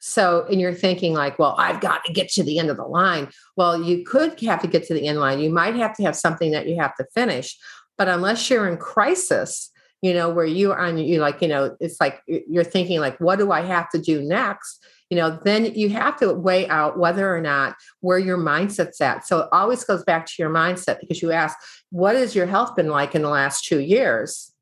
so 0.00 0.46
and 0.50 0.60
you're 0.60 0.74
thinking 0.74 1.12
like 1.12 1.38
well 1.38 1.54
i've 1.58 1.80
got 1.80 2.04
to 2.04 2.12
get 2.12 2.28
to 2.28 2.42
the 2.42 2.58
end 2.58 2.70
of 2.70 2.76
the 2.76 2.84
line. 2.84 3.28
Well 3.56 3.82
you 3.82 4.04
could 4.04 4.40
have 4.40 4.62
to 4.62 4.68
get 4.68 4.84
to 4.84 4.94
the 4.94 5.06
end 5.06 5.18
line. 5.18 5.40
You 5.40 5.50
might 5.50 5.74
have 5.76 5.96
to 5.96 6.02
have 6.04 6.16
something 6.16 6.52
that 6.52 6.68
you 6.68 6.80
have 6.80 6.94
to 6.96 7.06
finish 7.14 7.58
but 7.96 8.08
unless 8.08 8.48
you're 8.48 8.68
in 8.68 8.76
crisis 8.76 9.70
you 10.02 10.14
know 10.14 10.30
where 10.30 10.46
you 10.46 10.72
are 10.72 10.78
on 10.78 10.98
you 10.98 11.18
like 11.18 11.42
you 11.42 11.48
know 11.48 11.76
it's 11.80 12.00
like 12.00 12.22
you're 12.26 12.64
thinking 12.64 13.00
like 13.00 13.18
what 13.18 13.38
do 13.38 13.50
i 13.50 13.62
have 13.62 13.90
to 13.90 13.98
do 13.98 14.22
next? 14.22 14.84
You 15.10 15.16
know 15.16 15.40
then 15.42 15.74
you 15.74 15.88
have 15.90 16.18
to 16.18 16.32
weigh 16.34 16.68
out 16.68 16.98
whether 16.98 17.34
or 17.34 17.40
not 17.40 17.76
where 18.00 18.18
your 18.18 18.38
mindset's 18.38 19.00
at. 19.00 19.26
So 19.26 19.40
it 19.40 19.48
always 19.52 19.82
goes 19.82 20.04
back 20.04 20.26
to 20.26 20.34
your 20.38 20.50
mindset 20.50 21.00
because 21.00 21.22
you 21.22 21.32
ask 21.32 21.56
what 21.90 22.14
has 22.14 22.34
your 22.34 22.46
health 22.46 22.76
been 22.76 22.88
like 22.88 23.14
in 23.14 23.22
the 23.22 23.30
last 23.30 23.64
two 23.64 23.80
years 23.80 24.52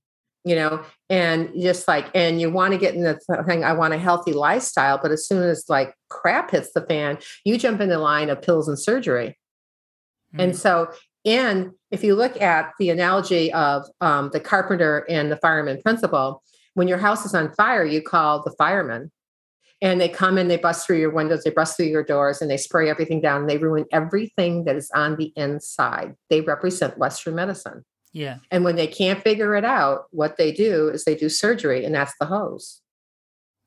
you 0.47 0.55
know 0.55 0.80
and 1.11 1.51
just 1.61 1.88
like 1.88 2.07
and 2.14 2.40
you 2.40 2.49
want 2.49 2.72
to 2.72 2.78
get 2.78 2.94
in 2.94 3.03
the 3.03 3.18
thing 3.47 3.64
i 3.64 3.72
want 3.72 3.92
a 3.92 3.99
healthy 3.99 4.32
lifestyle 4.32 4.99
but 5.03 5.11
as 5.11 5.26
soon 5.26 5.42
as 5.42 5.64
like 5.68 5.92
crap 6.09 6.53
hits 6.53 6.72
the 6.72 6.80
fan 6.82 7.18
you 7.44 7.59
jump 7.59 7.80
in 7.80 7.88
the 7.88 7.99
line 7.99 8.30
of 8.30 8.40
pills 8.40 8.68
and 8.68 8.78
surgery 8.78 9.36
mm-hmm. 10.32 10.40
and 10.40 10.57
so 10.57 10.88
and 11.24 11.72
if 11.90 12.05
you 12.05 12.14
look 12.14 12.40
at 12.40 12.72
the 12.78 12.90
analogy 12.90 13.53
of 13.53 13.84
um, 14.01 14.30
the 14.32 14.38
carpenter 14.38 15.05
and 15.09 15.32
the 15.32 15.36
fireman 15.36 15.82
principle 15.82 16.42
when 16.74 16.86
your 16.86 16.99
house 16.99 17.26
is 17.26 17.34
on 17.34 17.53
fire 17.55 17.84
you 17.84 18.01
call 18.01 18.42
the 18.44 18.53
fireman 18.53 19.11
and 19.82 20.01
they 20.01 20.09
come 20.09 20.38
and 20.38 20.51
they 20.51 20.57
bust 20.57 20.86
through 20.86 20.97
your 20.97 21.11
windows, 21.11 21.44
they 21.44 21.51
bust 21.51 21.76
through 21.76 21.88
your 21.88 22.03
doors, 22.03 22.40
and 22.40 22.51
they 22.51 22.57
spray 22.57 22.88
everything 22.88 23.20
down. 23.20 23.42
And 23.42 23.51
they 23.51 23.59
ruin 23.59 23.84
everything 23.92 24.64
that 24.64 24.74
is 24.74 24.90
on 24.94 25.16
the 25.16 25.34
inside. 25.36 26.14
They 26.30 26.40
represent 26.40 26.97
Western 26.97 27.34
medicine. 27.34 27.84
Yeah. 28.17 28.39
And 28.51 28.64
when 28.64 28.77
they 28.77 28.87
can't 28.87 29.23
figure 29.23 29.55
it 29.57 29.64
out, 29.67 30.07
what 30.11 30.39
they 30.39 30.51
do 30.51 30.89
is 30.89 31.05
they 31.05 31.14
do 31.14 31.29
surgery, 31.29 31.85
and 31.85 31.95
that's 31.95 32.14
the 32.19 32.25
hose. 32.25 32.81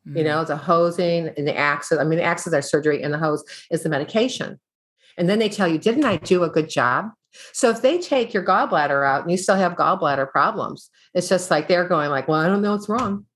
Mm. 0.08 0.18
You 0.18 0.24
know, 0.24 0.44
the 0.44 0.58
hosing 0.58 1.28
and 1.38 1.48
the 1.48 1.56
axis. 1.56 2.00
I 2.00 2.04
mean, 2.04 2.18
the 2.18 2.26
axis 2.26 2.52
are 2.52 2.62
surgery, 2.64 3.04
and 3.04 3.14
the 3.14 3.20
hose 3.20 3.44
is 3.70 3.84
the 3.84 3.90
medication. 3.90 4.60
And 5.20 5.30
then 5.30 5.38
they 5.38 5.50
tell 5.50 5.68
you, 5.68 5.78
didn't 5.78 6.04
I 6.04 6.18
do 6.18 6.44
a 6.44 6.50
good 6.50 6.68
job? 6.68 7.12
So 7.54 7.70
if 7.70 7.84
they 7.84 8.00
take 8.00 8.34
your 8.34 8.44
gallbladder 8.44 9.08
out 9.08 9.22
and 9.22 9.30
you 9.30 9.38
still 9.38 9.56
have 9.56 9.74
gallbladder 9.74 10.32
problems, 10.32 10.90
it's 11.14 11.30
just 11.30 11.52
like 11.52 11.68
they're 11.68 11.88
going 11.88 12.10
like, 12.10 12.28
well, 12.28 12.42
I 12.42 12.48
don't 12.48 12.64
know 12.64 12.72
what's 12.72 12.90
wrong. 12.90 13.28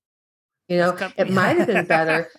You 0.66 0.78
know, 0.78 0.96
it 1.16 1.30
might 1.30 1.58
have 1.58 1.68
been 1.68 1.86
better. 1.86 2.28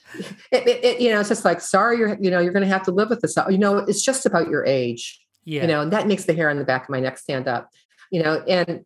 It, 0.52 0.66
it, 0.66 0.84
it, 0.86 1.02
you 1.02 1.10
know, 1.10 1.20
it's 1.20 1.28
just 1.28 1.44
like, 1.44 1.60
sorry, 1.60 1.98
you're, 1.98 2.18
you 2.22 2.32
know, 2.32 2.40
you're 2.40 2.54
going 2.54 2.64
to 2.64 2.72
have 2.72 2.84
to 2.84 2.92
live 2.92 3.10
with 3.10 3.20
this. 3.20 3.36
You 3.50 3.58
know, 3.58 3.80
it's 3.80 4.02
just 4.02 4.26
about 4.26 4.48
your 4.48 4.66
age. 4.66 5.20
Yeah. 5.44 5.64
You 5.64 5.68
know, 5.68 5.82
and 5.82 5.92
that 5.92 6.08
makes 6.08 6.24
the 6.24 6.34
hair 6.34 6.50
on 6.50 6.58
the 6.58 6.64
back 6.64 6.84
of 6.84 6.90
my 6.90 7.02
neck 7.02 7.18
stand 7.18 7.50
up. 7.50 7.70
You 8.12 8.24
know, 8.24 8.43
and 8.47 8.86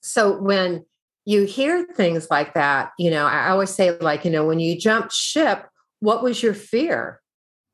so 0.00 0.40
when 0.40 0.84
you 1.24 1.44
hear 1.44 1.84
things 1.84 2.28
like 2.30 2.54
that, 2.54 2.92
you 2.98 3.10
know, 3.10 3.26
I 3.26 3.48
always 3.48 3.70
say, 3.70 3.96
like, 3.98 4.24
you 4.24 4.30
know, 4.30 4.46
when 4.46 4.60
you 4.60 4.78
jumped 4.78 5.12
ship, 5.12 5.66
what 6.00 6.22
was 6.22 6.42
your 6.42 6.54
fear? 6.54 7.20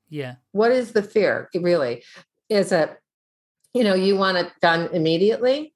Yeah. 0.09 0.37
What 0.53 0.73
is 0.73 0.93
the 0.93 1.03
fear 1.03 1.49
really? 1.55 2.03
Is 2.49 2.73
it, 2.73 2.99
you 3.75 3.85
know, 3.85 3.95
you 3.95 4.17
want 4.17 4.39
it 4.39 4.53
done 4.61 4.89
immediately, 4.93 5.75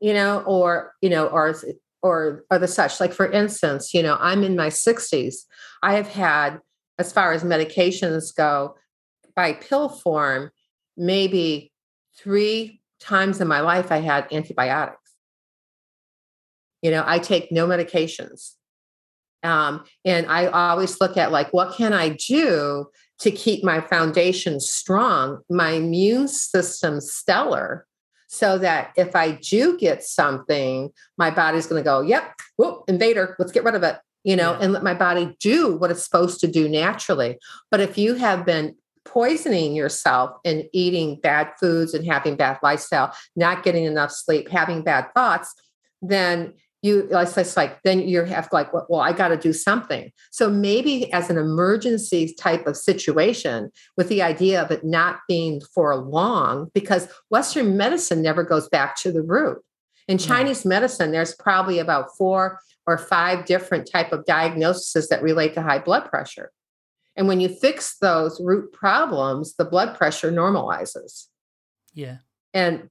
you 0.00 0.14
know, 0.14 0.40
or, 0.40 0.92
you 1.00 1.10
know, 1.10 1.26
or 1.26 1.54
or 2.02 2.44
or 2.50 2.58
the 2.58 2.68
such. 2.68 3.00
Like 3.00 3.12
for 3.12 3.30
instance, 3.30 3.94
you 3.94 4.02
know, 4.02 4.16
I'm 4.20 4.44
in 4.44 4.54
my 4.54 4.68
60s. 4.68 5.36
I 5.82 5.94
have 5.94 6.08
had, 6.08 6.60
as 6.98 7.12
far 7.12 7.32
as 7.32 7.42
medications 7.42 8.34
go, 8.34 8.76
by 9.34 9.54
pill 9.54 9.88
form, 9.88 10.50
maybe 10.96 11.72
three 12.16 12.80
times 13.04 13.40
in 13.40 13.48
my 13.48 13.60
life 13.60 13.92
I 13.92 13.98
had 13.98 14.26
antibiotics. 14.32 15.12
You 16.82 16.90
know, 16.90 17.04
I 17.06 17.18
take 17.18 17.52
no 17.52 17.66
medications. 17.66 18.52
Um, 19.42 19.84
and 20.04 20.26
I 20.26 20.46
always 20.46 21.00
look 21.00 21.16
at 21.16 21.30
like, 21.30 21.52
what 21.52 21.76
can 21.76 21.92
I 21.92 22.10
do 22.10 22.86
to 23.20 23.30
keep 23.30 23.62
my 23.62 23.80
foundation 23.80 24.58
strong, 24.58 25.40
my 25.50 25.72
immune 25.72 26.28
system 26.28 27.00
stellar, 27.00 27.86
so 28.26 28.58
that 28.58 28.92
if 28.96 29.14
I 29.14 29.32
do 29.32 29.78
get 29.78 30.02
something, 30.02 30.90
my 31.16 31.30
body's 31.30 31.66
going 31.66 31.80
to 31.80 31.84
go, 31.84 32.00
yep, 32.00 32.32
whoop, 32.56 32.84
invader, 32.88 33.36
let's 33.38 33.52
get 33.52 33.64
rid 33.64 33.76
of 33.76 33.82
it, 33.82 33.98
you 34.24 34.34
know, 34.34 34.52
yeah. 34.52 34.58
and 34.60 34.72
let 34.72 34.82
my 34.82 34.94
body 34.94 35.36
do 35.40 35.76
what 35.76 35.90
it's 35.90 36.02
supposed 36.02 36.40
to 36.40 36.48
do 36.48 36.68
naturally. 36.68 37.38
But 37.70 37.80
if 37.80 37.96
you 37.96 38.14
have 38.14 38.44
been 38.44 38.74
poisoning 39.04 39.74
yourself 39.74 40.36
and 40.44 40.64
eating 40.72 41.20
bad 41.20 41.52
foods 41.60 41.94
and 41.94 42.06
having 42.06 42.36
bad 42.36 42.58
lifestyle, 42.62 43.14
not 43.36 43.62
getting 43.62 43.84
enough 43.84 44.10
sleep, 44.10 44.48
having 44.48 44.82
bad 44.82 45.06
thoughts, 45.14 45.54
then 46.02 46.54
you 46.84 47.08
it's 47.10 47.56
like 47.56 47.82
then 47.82 48.06
you 48.06 48.24
have 48.24 48.46
like 48.52 48.70
well 48.90 49.00
i 49.00 49.10
got 49.10 49.28
to 49.28 49.38
do 49.38 49.54
something. 49.54 50.12
So 50.30 50.50
maybe 50.50 51.10
as 51.14 51.30
an 51.30 51.38
emergency 51.38 52.34
type 52.38 52.66
of 52.66 52.76
situation 52.76 53.70
with 53.96 54.10
the 54.10 54.22
idea 54.22 54.62
of 54.62 54.70
it 54.70 54.84
not 54.84 55.20
being 55.26 55.62
for 55.74 55.96
long 55.96 56.70
because 56.74 57.08
western 57.30 57.78
medicine 57.78 58.20
never 58.20 58.44
goes 58.44 58.68
back 58.68 58.96
to 58.98 59.10
the 59.10 59.22
root. 59.22 59.62
In 60.08 60.18
chinese 60.18 60.66
medicine 60.66 61.10
there's 61.10 61.34
probably 61.34 61.78
about 61.78 62.14
four 62.18 62.60
or 62.86 62.98
five 62.98 63.46
different 63.46 63.88
type 63.90 64.12
of 64.12 64.26
diagnoses 64.26 65.08
that 65.08 65.22
relate 65.22 65.54
to 65.54 65.62
high 65.62 65.78
blood 65.78 66.04
pressure 66.10 66.50
and 67.16 67.28
when 67.28 67.40
you 67.40 67.48
fix 67.48 67.96
those 67.98 68.40
root 68.42 68.72
problems 68.72 69.54
the 69.56 69.64
blood 69.64 69.96
pressure 69.96 70.32
normalizes. 70.32 71.26
Yeah. 71.92 72.18
And 72.52 72.88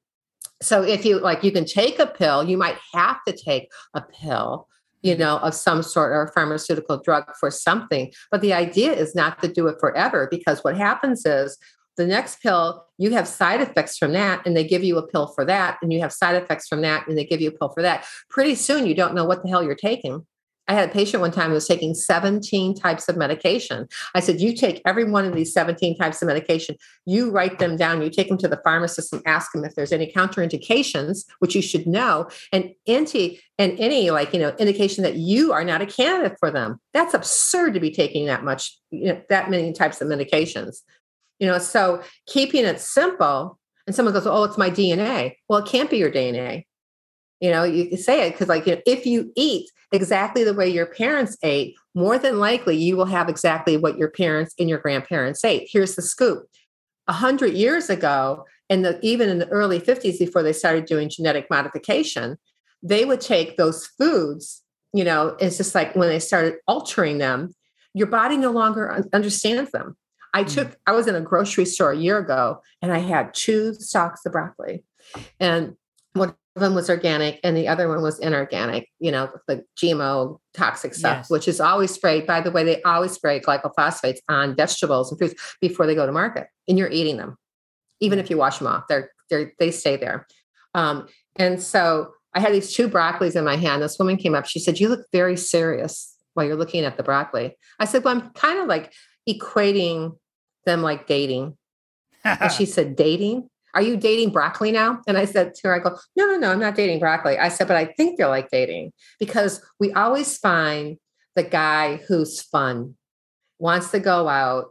so 0.62 0.82
if 0.82 1.06
you 1.06 1.20
like 1.20 1.44
you 1.44 1.52
can 1.52 1.66
take 1.66 2.00
a 2.00 2.08
pill 2.08 2.44
you 2.44 2.58
might 2.58 2.78
have 2.94 3.18
to 3.28 3.34
take 3.34 3.70
a 3.94 4.02
pill 4.02 4.68
you 5.02 5.14
mm-hmm. 5.14 5.22
know 5.22 5.38
of 5.38 5.54
some 5.54 5.84
sort 5.84 6.12
or 6.12 6.24
a 6.24 6.32
pharmaceutical 6.32 6.98
drug 6.98 7.26
for 7.40 7.52
something. 7.52 8.12
But 8.32 8.42
the 8.42 8.54
idea 8.54 8.94
is 8.94 9.14
not 9.14 9.42
to 9.42 9.48
do 9.48 9.68
it 9.68 9.80
forever 9.80 10.28
because 10.30 10.64
what 10.64 10.78
happens 10.78 11.26
is 11.26 11.58
the 11.96 12.08
next 12.08 12.42
pill 12.42 12.86
you 12.98 13.12
have 13.12 13.28
side 13.28 13.62
effects 13.62 13.98
from 13.98 14.14
that 14.14 14.46
and 14.46 14.58
they 14.58 14.64
give 14.64 14.84
you 14.84 14.98
a 14.98 15.06
pill 15.06 15.28
for 15.28 15.46
that 15.46 15.78
and 15.82 15.94
you 15.94 16.00
have 16.00 16.12
side 16.12 16.42
effects 16.42 16.68
from 16.68 16.82
that 16.82 17.08
and 17.08 17.18
they 17.18 17.26
give 17.26 17.42
you 17.42 17.50
a 17.50 17.58
pill 17.58 17.70
for 17.70 17.82
that. 17.84 18.06
Pretty 18.30 18.56
soon 18.56 18.88
you 18.88 18.96
don't 18.96 19.14
know 19.14 19.26
what 19.26 19.44
the 19.44 19.50
hell 19.50 19.64
you're 19.64 19.76
taking 19.76 20.26
I 20.68 20.74
had 20.74 20.90
a 20.90 20.94
patient 20.94 21.20
one 21.20 21.32
time 21.32 21.50
who 21.50 21.56
was 21.56 21.68
taking 21.68 21.94
17 21.94 22.76
types 22.76 23.10
of 23.10 23.18
medication. 23.18 23.88
I 24.16 24.22
said, 24.22 24.40
You 24.40 24.56
take 24.56 24.82
every 24.86 25.04
one 25.04 25.26
of 25.26 25.34
these 25.34 25.54
17 25.54 25.98
types 25.98 26.22
of 26.22 26.28
medication, 26.28 26.78
you 27.06 27.32
write 27.32 27.60
them 27.60 27.76
down, 27.76 28.02
you 28.02 28.10
take 28.10 28.30
them 28.30 28.38
to 28.40 28.48
the 28.48 28.62
pharmacist 28.64 29.12
and 29.12 29.22
ask 29.26 29.52
them 29.52 29.66
if 29.66 29.76
there's 29.76 29.92
any 29.92 30.12
counterindications, 30.12 31.26
which 31.40 31.56
you 31.56 31.62
should 31.62 31.86
know, 31.86 32.30
and 32.54 32.74
anti 32.88 33.42
and 33.60 33.78
any 33.80 34.10
like, 34.10 34.34
you 34.34 34.40
know, 34.40 34.56
indication 34.58 35.04
that 35.04 35.16
you 35.16 35.52
are 35.52 35.66
not 35.66 35.82
a 35.82 35.86
candidate 35.86 36.38
for 36.40 36.50
them. 36.50 36.80
That's 36.94 37.14
absurd 37.14 37.74
to 37.74 37.80
be 37.80 37.92
taking 37.92 38.26
that 38.28 38.44
much, 38.44 38.78
you 38.90 39.14
know, 39.14 39.22
that 39.30 39.50
many 39.50 39.74
types 39.74 40.02
of 40.02 40.08
medications. 40.08 40.78
You 41.40 41.48
know, 41.48 41.60
so 41.60 42.02
keeping 42.28 42.64
it 42.64 42.80
simple, 42.80 43.60
and 43.86 43.94
someone 43.94 44.14
goes, 44.14 44.26
Oh, 44.26 44.46
it's 44.46 44.58
my 44.58 44.70
DNA. 44.70 45.36
Well, 45.50 45.60
it 45.60 45.70
can't 45.70 45.90
be 45.90 45.98
your 45.98 46.12
DNA 46.12 46.64
you 47.44 47.52
know 47.52 47.64
you 47.64 47.98
say 47.98 48.26
it 48.26 48.32
because 48.32 48.48
like 48.48 48.66
you 48.66 48.76
know, 48.76 48.82
if 48.88 49.06
you 49.06 49.32
eat 49.36 49.70
exactly 49.92 50.46
the 50.46 50.54
way 50.54 50.68
your 50.68 50.86
parents 50.86 51.38
ate 51.44 51.76
more 51.94 52.18
than 52.18 52.40
likely 52.40 52.76
you 52.78 52.96
will 52.96 53.06
have 53.06 53.28
exactly 53.28 53.76
what 53.76 53.98
your 53.98 54.10
parents 54.10 54.56
and 54.58 54.70
your 54.70 54.80
grandparents 54.80 55.44
ate. 55.44 55.68
Here's 55.70 55.96
the 55.96 56.02
scoop. 56.02 56.48
A 57.08 57.14
hundred 57.14 57.54
years 57.54 57.90
ago 57.90 58.46
and 58.70 58.98
even 59.02 59.28
in 59.28 59.40
the 59.40 59.50
early 59.50 59.82
50s 59.82 60.18
before 60.18 60.42
they 60.42 60.54
started 60.54 60.86
doing 60.86 61.10
genetic 61.10 61.50
modification 61.50 62.38
they 62.82 63.04
would 63.04 63.20
take 63.20 63.58
those 63.58 63.88
foods 63.88 64.64
you 64.94 65.04
know 65.04 65.36
it's 65.42 65.58
just 65.58 65.76
like 65.76 65.94
when 65.98 66.08
they 66.08 66.20
started 66.20 66.56
altering 66.66 67.18
them 67.18 67.54
your 67.94 68.08
body 68.08 68.38
no 68.38 68.50
longer 68.52 69.06
understands 69.14 69.70
them. 69.72 69.98
I 70.34 70.46
mm. 70.46 70.54
took 70.54 70.78
i 70.88 70.94
was 70.94 71.08
in 71.08 71.16
a 71.16 71.22
grocery 71.22 71.66
store 71.66 71.92
a 71.92 71.98
year 71.98 72.20
ago 72.20 72.62
and 72.82 72.94
i 72.94 73.00
had 73.00 73.34
two 73.34 73.74
stalks 73.74 74.26
of 74.26 74.32
broccoli. 74.32 74.86
And 75.42 75.76
what 76.14 76.38
of 76.56 76.62
them 76.62 76.76
was 76.76 76.90
organic 76.90 77.40
and 77.44 77.58
the 77.58 77.68
other 77.68 77.88
one 77.88 78.02
was 78.04 78.20
inorganic, 78.20 78.88
you 79.00 79.12
know, 79.12 79.30
the 79.48 79.64
GMO 79.82 80.38
toxic 80.54 80.94
stuff, 80.94 81.20
yes. 81.20 81.30
which 81.30 81.48
is 81.48 81.60
always 81.60 81.92
sprayed. 81.92 82.28
By 82.28 82.42
the 82.42 82.52
way, 82.52 82.64
they 82.64 82.82
always 82.84 83.12
spray 83.12 83.40
glycophosphates 83.40 84.20
on 84.30 84.56
vegetables 84.56 85.12
and 85.12 85.18
fruits 85.18 85.56
before 85.62 85.88
they 85.88 85.96
go 85.96 86.06
to 86.06 86.12
market, 86.12 86.48
and 86.68 86.78
you're 86.78 86.92
eating 86.92 87.18
them. 87.18 87.38
Even 88.02 88.20
if 88.20 88.30
you 88.30 88.38
wash 88.38 88.60
them 88.60 88.68
off, 88.68 88.84
they're, 88.88 89.12
they're 89.30 89.52
they 89.58 89.72
stay 89.72 89.98
there. 89.98 90.28
Um, 90.76 91.08
and 91.38 91.62
so 91.62 92.12
I 92.36 92.40
had 92.40 92.54
these 92.54 92.74
two 92.74 92.88
broccolis 92.88 93.36
in 93.36 93.46
my 93.46 93.56
hand. 93.56 93.82
This 93.82 93.98
woman 93.98 94.18
came 94.18 94.36
up. 94.36 94.46
She 94.46 94.60
said, 94.60 94.80
"You 94.80 94.90
look 94.90 95.06
very 95.12 95.38
serious 95.38 96.16
while 96.36 96.46
you're 96.46 96.56
looking 96.56 96.84
at 96.84 96.98
the 96.98 97.04
broccoli." 97.04 97.56
I 97.80 97.86
said, 97.86 98.04
"Well, 98.04 98.16
I'm 98.16 98.30
kind 98.32 98.60
of 98.60 98.68
like 98.68 98.94
equating 99.28 100.18
them 100.66 100.84
like 100.84 101.08
dating." 101.08 101.58
and 102.24 102.52
she 102.52 102.66
said, 102.66 102.96
"Dating?" 102.96 103.50
Are 103.74 103.82
you 103.82 103.98
dating 103.98 104.32
broccoli 104.32 104.72
now? 104.72 105.02
And 105.08 105.18
I 105.18 105.26
said 105.26 105.56
to 105.56 105.68
her, 105.68 105.76
I 105.76 105.80
go, 105.80 105.98
no, 106.16 106.26
no, 106.26 106.38
no, 106.38 106.52
I'm 106.52 106.60
not 106.60 106.76
dating 106.76 107.00
broccoli. 107.00 107.38
I 107.38 107.50
said, 107.50 107.68
but 107.68 107.78
I 107.78 107.86
think 107.86 108.18
they're 108.18 108.28
like 108.28 108.50
dating 108.50 108.94
because 109.20 109.62
we 109.80 109.92
always 109.94 110.38
find 110.38 110.98
the 111.36 111.44
guy 111.44 111.98
who's 112.08 112.42
fun, 112.42 112.96
wants 113.60 113.92
to 113.92 114.00
go 114.00 114.28
out, 114.28 114.68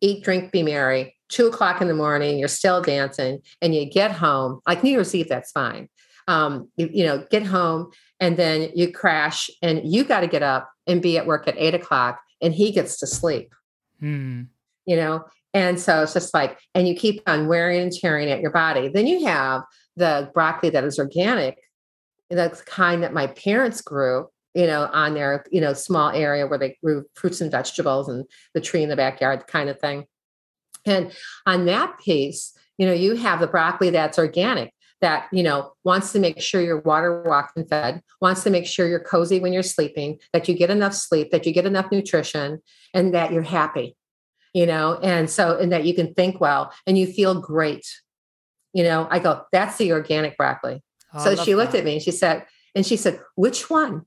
eat, 0.00 0.22
drink, 0.22 0.52
be 0.52 0.62
merry, 0.62 1.16
two 1.30 1.46
o'clock 1.46 1.80
in 1.80 1.88
the 1.88 1.94
morning, 1.94 2.38
you're 2.38 2.48
still 2.48 2.82
dancing, 2.82 3.40
and 3.62 3.74
you 3.74 3.86
get 3.86 4.12
home, 4.12 4.60
like 4.66 4.82
New 4.82 4.90
Year's 4.90 5.14
Eve, 5.14 5.28
that's 5.28 5.50
fine. 5.50 5.88
Um, 6.28 6.68
you, 6.76 6.88
you 6.92 7.04
know, 7.04 7.24
get 7.30 7.44
home 7.44 7.90
and 8.20 8.36
then 8.36 8.70
you 8.76 8.92
crash 8.92 9.50
and 9.60 9.80
you 9.84 10.04
got 10.04 10.20
to 10.20 10.28
get 10.28 10.42
up 10.42 10.70
and 10.86 11.02
be 11.02 11.18
at 11.18 11.26
work 11.26 11.48
at 11.48 11.56
eight 11.58 11.74
o'clock 11.74 12.20
and 12.40 12.54
he 12.54 12.70
gets 12.70 12.98
to 12.98 13.08
sleep. 13.08 13.52
Hmm. 13.98 14.42
You 14.86 14.96
know, 14.96 15.24
and 15.54 15.78
so 15.78 16.02
it's 16.02 16.14
just 16.14 16.32
like, 16.32 16.58
and 16.74 16.88
you 16.88 16.94
keep 16.94 17.22
on 17.26 17.46
wearing 17.46 17.80
and 17.80 17.92
tearing 17.92 18.30
at 18.30 18.40
your 18.40 18.50
body. 18.50 18.88
Then 18.88 19.06
you 19.06 19.26
have 19.26 19.62
the 19.96 20.30
broccoli 20.32 20.70
that 20.70 20.84
is 20.84 20.98
organic, 20.98 21.58
that's 22.30 22.60
the 22.60 22.66
kind 22.66 23.02
that 23.02 23.12
my 23.12 23.26
parents 23.26 23.82
grew, 23.82 24.28
you 24.54 24.66
know, 24.66 24.88
on 24.92 25.14
their, 25.14 25.44
you 25.50 25.60
know, 25.60 25.74
small 25.74 26.10
area 26.10 26.46
where 26.46 26.58
they 26.58 26.78
grew 26.82 27.04
fruits 27.14 27.40
and 27.40 27.50
vegetables 27.50 28.08
and 28.08 28.24
the 28.54 28.60
tree 28.60 28.82
in 28.82 28.88
the 28.88 28.96
backyard 28.96 29.46
kind 29.46 29.68
of 29.68 29.78
thing. 29.78 30.06
And 30.86 31.12
on 31.46 31.66
that 31.66 31.98
piece, 31.98 32.54
you 32.78 32.86
know, 32.86 32.92
you 32.92 33.16
have 33.16 33.40
the 33.40 33.46
broccoli 33.46 33.90
that's 33.90 34.18
organic 34.18 34.72
that 35.02 35.26
you 35.32 35.42
know 35.42 35.72
wants 35.84 36.12
to 36.12 36.20
make 36.20 36.40
sure 36.40 36.62
you're 36.62 36.80
water 36.80 37.22
walked 37.24 37.56
and 37.56 37.68
fed 37.68 38.00
wants 38.20 38.44
to 38.44 38.50
make 38.50 38.66
sure 38.66 38.86
you're 38.86 39.00
cozy 39.00 39.40
when 39.40 39.52
you're 39.52 39.62
sleeping 39.62 40.16
that 40.32 40.48
you 40.48 40.54
get 40.54 40.70
enough 40.70 40.94
sleep 40.94 41.30
that 41.32 41.44
you 41.44 41.52
get 41.52 41.66
enough 41.66 41.90
nutrition 41.90 42.62
and 42.94 43.12
that 43.12 43.32
you're 43.32 43.42
happy 43.42 43.96
you 44.54 44.66
know, 44.66 44.98
and 45.02 45.28
so, 45.30 45.58
and 45.58 45.72
that 45.72 45.84
you 45.84 45.94
can 45.94 46.14
think 46.14 46.40
well 46.40 46.72
and 46.86 46.98
you 46.98 47.06
feel 47.06 47.40
great. 47.40 47.86
You 48.72 48.84
know, 48.84 49.06
I 49.10 49.18
go, 49.18 49.44
that's 49.52 49.76
the 49.76 49.92
organic 49.92 50.36
broccoli. 50.36 50.82
Oh, 51.14 51.24
so 51.24 51.42
she 51.42 51.54
looked 51.54 51.72
that. 51.72 51.78
at 51.78 51.84
me 51.84 51.94
and 51.94 52.02
she 52.02 52.10
said, 52.10 52.46
and 52.74 52.86
she 52.86 52.96
said, 52.96 53.20
which 53.34 53.68
one 53.68 54.06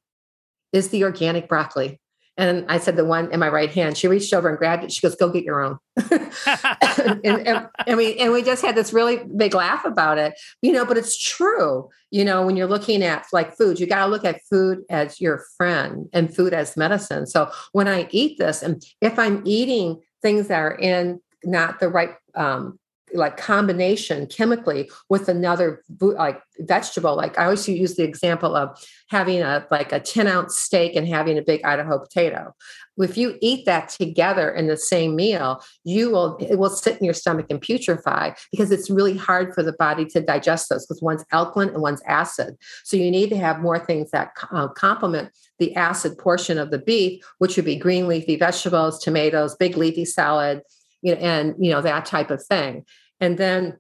is 0.73 0.89
the 0.89 1.03
organic 1.03 1.47
broccoli? 1.47 1.99
And 2.37 2.65
I 2.67 2.79
said, 2.79 2.97
the 2.97 3.05
one 3.05 3.31
in 3.31 3.39
my 3.39 3.47
right 3.47 3.71
hand, 3.71 3.97
she 3.97 4.09
reached 4.09 4.33
over 4.33 4.49
and 4.49 4.57
grabbed 4.57 4.83
it. 4.83 4.91
She 4.91 5.01
goes, 5.01 5.15
go 5.15 5.29
get 5.29 5.45
your 5.45 5.63
own. 5.63 5.77
and, 6.11 7.25
and, 7.25 7.69
and, 7.87 7.97
we, 7.97 8.17
and 8.17 8.33
we 8.33 8.43
just 8.43 8.61
had 8.61 8.75
this 8.75 8.91
really 8.91 9.21
big 9.37 9.53
laugh 9.53 9.85
about 9.85 10.17
it, 10.17 10.33
you 10.61 10.73
know, 10.73 10.85
but 10.85 10.97
it's 10.97 11.17
true. 11.17 11.89
You 12.11 12.25
know, 12.25 12.45
when 12.45 12.57
you're 12.57 12.67
looking 12.67 13.03
at 13.03 13.25
like 13.31 13.55
food, 13.55 13.79
you 13.79 13.87
got 13.87 14.05
to 14.05 14.11
look 14.11 14.25
at 14.25 14.41
food 14.49 14.83
as 14.89 15.21
your 15.21 15.45
friend 15.55 16.09
and 16.11 16.35
food 16.35 16.53
as 16.53 16.75
medicine. 16.75 17.25
So 17.25 17.49
when 17.71 17.87
I 17.87 18.09
eat 18.11 18.37
this, 18.37 18.61
and 18.61 18.83
if 18.99 19.17
I'm 19.17 19.41
eating 19.45 20.01
things 20.25 20.47
that 20.47 20.57
are 20.57 20.73
in 20.73 21.21
not 21.43 21.79
the 21.79 21.87
right 21.87 22.15
um, 22.33 22.79
like 23.15 23.37
combination 23.37 24.27
chemically 24.27 24.89
with 25.09 25.29
another 25.29 25.83
like 25.99 26.41
vegetable. 26.59 27.15
Like 27.15 27.37
i 27.37 27.45
always 27.45 27.67
use 27.67 27.95
the 27.95 28.03
example 28.03 28.55
of 28.55 28.77
having 29.09 29.41
a 29.41 29.65
like 29.71 29.91
a 29.91 29.99
10 29.99 30.27
ounce 30.27 30.57
steak 30.57 30.95
and 30.95 31.07
having 31.07 31.37
a 31.37 31.41
big 31.41 31.63
idaho 31.63 31.99
potato. 31.99 32.53
If 32.97 33.17
you 33.17 33.37
eat 33.41 33.65
that 33.65 33.89
together 33.89 34.49
in 34.49 34.67
the 34.67 34.77
same 34.77 35.15
meal 35.15 35.61
you 35.83 36.11
will 36.11 36.37
it 36.37 36.57
will 36.57 36.69
sit 36.69 36.97
in 36.97 37.05
your 37.05 37.13
stomach 37.13 37.47
and 37.49 37.61
putrefy 37.61 38.35
because 38.51 38.71
it's 38.71 38.89
really 38.89 39.17
hard 39.17 39.53
for 39.53 39.63
the 39.63 39.73
body 39.73 40.05
to 40.05 40.21
digest 40.21 40.69
those 40.69 40.85
because 40.85 41.01
one's 41.01 41.25
alkaline 41.31 41.69
and 41.69 41.81
one's 41.81 42.01
acid. 42.07 42.55
So 42.83 42.97
you 42.97 43.11
need 43.11 43.29
to 43.29 43.37
have 43.37 43.59
more 43.59 43.79
things 43.79 44.11
that 44.11 44.31
uh, 44.51 44.67
complement 44.69 45.31
the 45.59 45.75
acid 45.75 46.17
portion 46.17 46.57
of 46.57 46.71
the 46.71 46.79
beef 46.79 47.23
which 47.39 47.55
would 47.55 47.65
be 47.65 47.75
green 47.75 48.07
leafy 48.07 48.35
vegetables 48.35 48.99
tomatoes 48.99 49.55
big 49.55 49.77
leafy 49.77 50.05
salad 50.05 50.61
you 51.05 51.13
know, 51.13 51.21
and 51.21 51.55
you 51.59 51.71
know 51.71 51.81
that 51.81 52.05
type 52.05 52.31
of 52.31 52.43
thing. 52.43 52.83
And 53.19 53.37
then, 53.37 53.77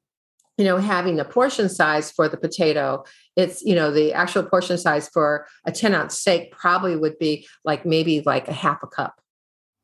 you 0.57 0.65
know, 0.65 0.77
having 0.77 1.17
the 1.17 1.25
portion 1.25 1.69
size 1.69 2.11
for 2.11 2.29
the 2.29 2.37
potato, 2.37 3.03
it's 3.35 3.61
you 3.63 3.75
know 3.75 3.91
the 3.91 4.13
actual 4.13 4.43
portion 4.43 4.77
size 4.77 5.09
for 5.09 5.45
a 5.65 5.71
ten 5.71 5.93
ounce 5.93 6.17
steak 6.17 6.51
probably 6.51 6.95
would 6.95 7.19
be 7.19 7.47
like 7.65 7.85
maybe 7.85 8.21
like 8.25 8.47
a 8.47 8.53
half 8.53 8.81
a 8.83 8.87
cup. 8.87 9.19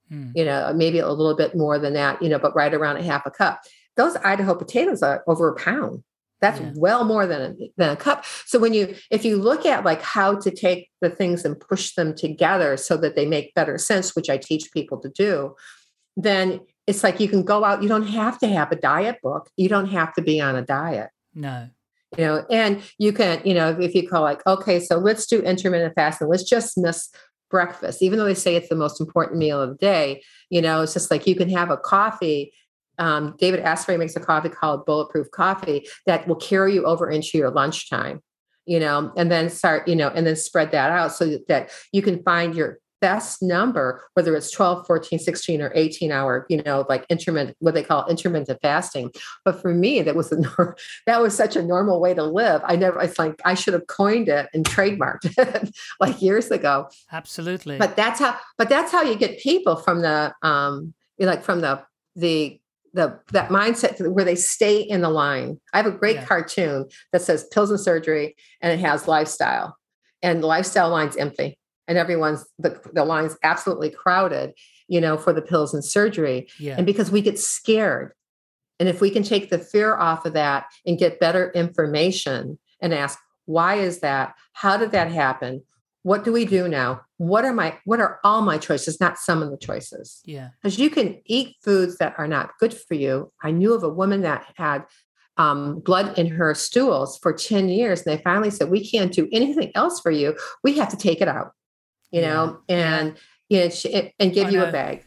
Hmm. 0.10 0.32
You 0.34 0.46
know, 0.46 0.72
maybe 0.74 1.00
a 1.00 1.10
little 1.10 1.36
bit 1.36 1.56
more 1.56 1.78
than 1.78 1.94
that. 1.94 2.22
You 2.22 2.30
know, 2.30 2.40
but 2.40 2.56
right 2.56 2.74
around 2.74 2.98
a 2.98 3.04
half 3.04 3.26
a 3.26 3.32
cup. 3.32 3.62
Those 3.98 4.16
Idaho 4.18 4.56
potatoes 4.56 5.04
are 5.04 5.24
over 5.28 5.50
a 5.50 5.56
pound 5.56 6.04
that's 6.42 6.60
yeah. 6.60 6.72
well 6.76 7.06
more 7.06 7.26
than 7.26 7.42
a, 7.42 7.72
than 7.78 7.90
a 7.92 7.96
cup 7.96 8.26
so 8.46 8.60
when 8.60 8.74
you 8.74 8.96
if 9.10 9.24
you 9.24 9.38
look 9.38 9.66
at 9.66 9.86
like 9.86 10.02
how 10.02 10.36
to 10.36 10.52
take 10.52 10.90
the 11.00 11.10
things 11.10 11.46
and 11.46 11.60
push 11.60 11.94
them 11.94 12.14
together 12.14 12.76
so 12.76 12.98
that 12.98 13.16
they 13.16 13.26
make 13.26 13.54
better 13.54 13.78
sense 13.78 14.16
which 14.16 14.30
i 14.30 14.38
teach 14.38 14.72
people 14.74 15.00
to 15.00 15.10
do 15.10 15.56
then 16.18 16.60
it's 16.88 17.04
like 17.04 17.20
you 17.20 17.28
can 17.28 17.44
go 17.44 17.64
out 17.64 17.84
you 17.84 17.90
don't 17.90 18.08
have 18.08 18.40
to 18.40 18.48
have 18.48 18.72
a 18.72 18.76
diet 18.76 19.18
book 19.22 19.50
you 19.58 19.70
don't 19.70 19.88
have 19.88 20.14
to 20.14 20.22
be 20.22 20.40
on 20.40 20.56
a 20.56 20.62
diet. 20.62 21.10
No. 21.34 21.70
You 22.18 22.26
know 22.26 22.46
and 22.50 22.82
you 22.98 23.14
can 23.14 23.42
you 23.46 23.54
know 23.54 23.78
if 23.80 23.96
you 23.96 24.08
call 24.08 24.22
like 24.24 24.46
okay 24.46 24.80
so 24.80 24.98
let's 24.98 25.26
do 25.26 25.42
intermittent 25.42 25.96
fasting 25.96 26.28
let's 26.28 26.44
just 26.44 26.78
miss 26.78 27.10
breakfast 27.50 28.02
even 28.02 28.18
though 28.18 28.26
they 28.26 28.34
say 28.34 28.56
it's 28.56 28.70
the 28.70 28.76
most 28.76 29.00
important 29.00 29.38
meal 29.38 29.62
of 29.62 29.70
the 29.70 29.76
day 29.76 30.22
you 30.50 30.62
know 30.62 30.82
it's 30.82 30.94
just 30.94 31.10
like 31.12 31.26
you 31.26 31.36
can 31.36 31.50
have 31.50 31.70
a 31.70 31.78
coffee 31.78 32.52
um, 32.98 33.36
david 33.40 33.62
asprey 33.62 33.98
makes 33.98 34.16
a 34.18 34.20
coffee 34.20 34.50
called 34.50 34.86
bulletproof 34.86 35.32
coffee 35.32 35.88
that 36.06 36.28
will 36.28 36.36
carry 36.36 36.74
you 36.74 36.84
over 36.86 37.10
into 37.10 37.38
your 37.38 37.50
lunchtime 37.50 38.22
you 38.66 38.80
know 38.80 39.12
and 39.16 39.32
then 39.32 39.50
start 39.50 39.88
you 39.88 39.96
know 39.96 40.10
and 40.10 40.28
then 40.28 40.36
spread 40.36 40.72
that 40.72 40.92
out 40.92 41.14
so 41.14 41.38
that 41.48 41.70
you 41.92 42.02
can 42.02 42.22
find 42.24 42.56
your 42.56 42.80
best 43.02 43.42
number, 43.42 44.04
whether 44.14 44.36
it's 44.36 44.52
12, 44.52 44.86
14, 44.86 45.20
16, 45.20 45.62
or 45.62 45.72
18 45.76 46.12
hour, 46.12 46.46
you 46.50 46.62
know, 46.64 46.86
like 46.88 47.06
intermittent, 47.10 47.58
what 47.60 47.74
they 47.74 47.84
call 47.84 48.08
intermittent 48.08 48.60
fasting. 48.62 49.12
But 49.44 49.62
for 49.62 49.74
me, 49.74 50.02
that 50.04 50.16
was 50.16 50.32
a 50.32 50.38
that 51.08 51.22
was 51.22 51.36
such 51.36 51.56
a 51.56 51.64
normal 51.64 52.00
way 52.00 52.14
to 52.14 52.24
live. 52.24 52.62
I 52.64 52.76
never, 52.76 53.02
it's 53.02 53.20
like 53.20 53.42
I 53.44 53.56
should 53.56 53.74
have 53.74 53.88
coined 53.88 54.30
it 54.30 54.48
and 54.54 54.64
trademarked 54.64 55.38
it 55.38 55.76
like 56.00 56.22
years 56.22 56.52
ago. 56.52 56.90
Absolutely. 57.12 57.78
But 57.78 57.96
that's 57.96 58.20
how, 58.20 58.38
but 58.58 58.70
that's 58.70 58.92
how 58.92 59.02
you 59.02 59.16
get 59.16 59.40
people 59.40 59.76
from 59.76 60.02
the, 60.02 60.34
um, 60.44 60.94
like 61.20 61.44
from 61.44 61.62
the, 61.62 61.84
the, 62.16 62.60
the 62.94 63.18
that 63.32 63.50
mindset 63.50 64.06
where 64.12 64.26
they 64.26 64.36
stay 64.36 64.82
in 64.82 65.00
the 65.00 65.10
line. 65.10 65.60
I 65.74 65.78
have 65.78 65.86
a 65.86 65.92
great 65.92 66.18
yeah. 66.18 66.26
cartoon 66.26 66.90
that 67.14 67.22
says 67.22 67.46
pills 67.46 67.72
and 67.72 67.80
surgery 67.80 68.36
and 68.62 68.74
it 68.74 68.84
has 68.86 69.08
lifestyle 69.08 69.78
and 70.22 70.44
the 70.44 70.48
lifestyle 70.48 70.90
line's 70.90 71.16
empty 71.16 71.58
and 71.88 71.98
everyone's 71.98 72.46
the, 72.60 72.80
the 72.94 73.06
line's 73.06 73.38
absolutely 73.44 73.90
crowded 73.90 74.54
you 74.92 75.00
know 75.00 75.18
for 75.18 75.32
the 75.32 75.42
pills 75.42 75.74
and 75.74 75.84
surgery. 75.84 76.50
Yeah. 76.60 76.76
and 76.78 76.86
because 76.86 77.10
we 77.10 77.22
get 77.22 77.40
scared. 77.40 78.14
And 78.80 78.90
if 78.90 79.00
we 79.00 79.10
can 79.10 79.24
take 79.24 79.50
the 79.50 79.60
fear 79.60 79.96
off 79.96 80.26
of 80.26 80.34
that 80.34 80.66
and 80.86 80.98
get 80.98 81.20
better 81.20 81.52
information 81.52 82.60
and 82.82 82.94
ask 82.94 83.18
why 83.46 83.76
is 83.76 84.00
that? 84.00 84.36
How 84.54 84.76
did 84.78 84.92
that 84.92 85.12
happen? 85.12 85.64
What 86.04 86.24
do 86.24 86.32
we 86.32 86.46
do 86.46 86.68
now? 86.68 87.02
What 87.18 87.46
are 87.46 87.54
my 87.54 87.78
what 87.86 88.02
are 88.02 88.20
all 88.24 88.42
my 88.42 88.58
choices 88.58 89.00
not 89.00 89.18
some 89.18 89.42
of 89.42 89.50
the 89.50 89.58
choices? 89.58 90.22
Yeah. 90.26 90.50
Because 90.62 90.78
you 90.78 90.90
can 90.90 91.22
eat 91.26 91.56
foods 91.64 91.98
that 91.98 92.16
are 92.18 92.28
not 92.28 92.58
good 92.60 92.74
for 92.74 92.96
you. 92.96 93.32
I 93.42 93.52
knew 93.52 93.74
of 93.74 93.84
a 93.84 93.90
woman 93.90 94.22
that 94.22 94.46
had 94.58 94.84
um, 95.38 95.80
blood 95.80 96.18
in 96.20 96.28
her 96.28 96.54
stools 96.54 97.18
for 97.20 97.32
10 97.32 97.70
years 97.70 98.02
and 98.02 98.18
they 98.18 98.22
finally 98.22 98.50
said 98.50 98.70
we 98.70 98.86
can't 98.86 99.14
do 99.14 99.30
anything 99.32 99.72
else 99.74 100.02
for 100.02 100.12
you. 100.12 100.36
We 100.64 100.78
have 100.78 100.90
to 100.90 100.98
take 100.98 101.22
it 101.22 101.30
out 101.30 101.54
you 102.12 102.22
know, 102.22 102.60
and 102.70 103.18
you 103.50 103.60
know, 103.60 104.10
and 104.20 104.34
give 104.34 104.52
you 104.52 104.64
a 104.64 104.72
bag. 104.72 105.06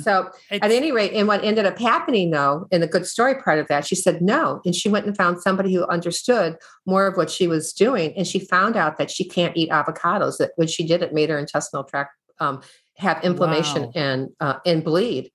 So 0.00 0.30
at 0.50 0.70
any 0.70 0.90
rate, 0.90 1.12
and 1.12 1.28
what 1.28 1.44
ended 1.44 1.66
up 1.66 1.78
happening 1.78 2.30
though, 2.30 2.66
in 2.70 2.80
the 2.80 2.86
good 2.86 3.06
story 3.06 3.34
part 3.34 3.58
of 3.58 3.68
that, 3.68 3.86
she 3.86 3.94
said 3.94 4.22
no. 4.22 4.62
And 4.64 4.74
she 4.74 4.88
went 4.88 5.04
and 5.04 5.14
found 5.14 5.42
somebody 5.42 5.74
who 5.74 5.86
understood 5.86 6.56
more 6.86 7.06
of 7.06 7.18
what 7.18 7.30
she 7.30 7.46
was 7.46 7.72
doing. 7.74 8.14
And 8.16 8.26
she 8.26 8.38
found 8.38 8.74
out 8.76 8.96
that 8.96 9.10
she 9.10 9.22
can't 9.22 9.54
eat 9.56 9.68
avocados. 9.68 10.38
That 10.38 10.52
when 10.56 10.66
she 10.66 10.86
did 10.86 11.02
it, 11.02 11.12
made 11.12 11.28
her 11.28 11.38
intestinal 11.38 11.84
tract 11.84 12.12
um, 12.38 12.62
have 12.96 13.22
inflammation 13.22 13.82
wow. 13.82 13.92
and 13.94 14.28
uh, 14.40 14.58
and 14.64 14.82
bleed. 14.82 15.30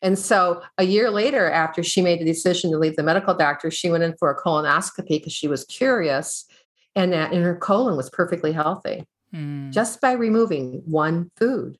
And 0.00 0.18
so 0.18 0.62
a 0.78 0.84
year 0.84 1.10
later, 1.10 1.50
after 1.50 1.82
she 1.82 2.00
made 2.00 2.20
the 2.20 2.24
decision 2.24 2.70
to 2.70 2.78
leave 2.78 2.96
the 2.96 3.02
medical 3.02 3.34
doctor, 3.34 3.70
she 3.70 3.90
went 3.90 4.04
in 4.04 4.14
for 4.18 4.30
a 4.30 4.40
colonoscopy 4.40 5.08
because 5.08 5.32
she 5.32 5.48
was 5.48 5.64
curious, 5.64 6.46
and 6.94 7.12
that 7.12 7.32
and 7.32 7.44
her 7.44 7.56
colon 7.56 7.98
was 7.98 8.08
perfectly 8.08 8.52
healthy 8.52 9.04
mm. 9.34 9.72
just 9.72 10.00
by 10.00 10.12
removing 10.12 10.82
one 10.86 11.30
food 11.36 11.78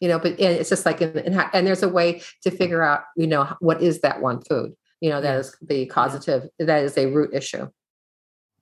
you 0.00 0.08
know 0.08 0.18
but 0.18 0.38
it's 0.38 0.68
just 0.68 0.86
like 0.86 1.00
and, 1.00 1.16
and 1.52 1.66
there's 1.66 1.82
a 1.82 1.88
way 1.88 2.22
to 2.42 2.50
figure 2.50 2.82
out 2.82 3.02
you 3.16 3.26
know 3.26 3.48
what 3.60 3.82
is 3.82 4.00
that 4.00 4.20
one 4.20 4.40
food 4.42 4.74
you 5.00 5.10
know 5.10 5.20
that 5.20 5.38
is 5.38 5.56
the 5.62 5.86
causative 5.86 6.48
yeah. 6.58 6.66
that 6.66 6.82
is 6.82 6.96
a 6.96 7.06
root 7.06 7.30
issue 7.32 7.68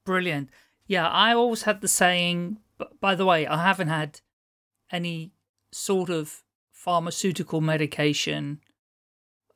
brilliant 0.05 0.51
yeah 0.87 1.09
i 1.09 1.35
always 1.35 1.62
had 1.62 1.81
the 1.81 1.89
saying 1.89 2.59
by 3.01 3.14
the 3.14 3.27
way 3.27 3.47
i 3.47 3.62
haven't 3.62 3.89
had 3.89 4.20
any 4.91 5.33
sort 5.72 6.09
of 6.09 6.43
pharmaceutical 6.72 7.61
medication 7.61 8.61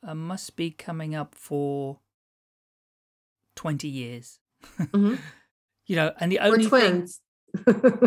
uh, 0.03 0.15
must 0.15 0.55
be 0.55 0.71
coming 0.71 1.15
up 1.15 1.35
for 1.35 1.99
20 3.55 3.87
years 3.87 4.39
mm-hmm. 4.77 5.15
you 5.85 5.95
know 5.95 6.11
and 6.19 6.31
the 6.31 6.39
only 6.39 6.65
thing 6.65 7.07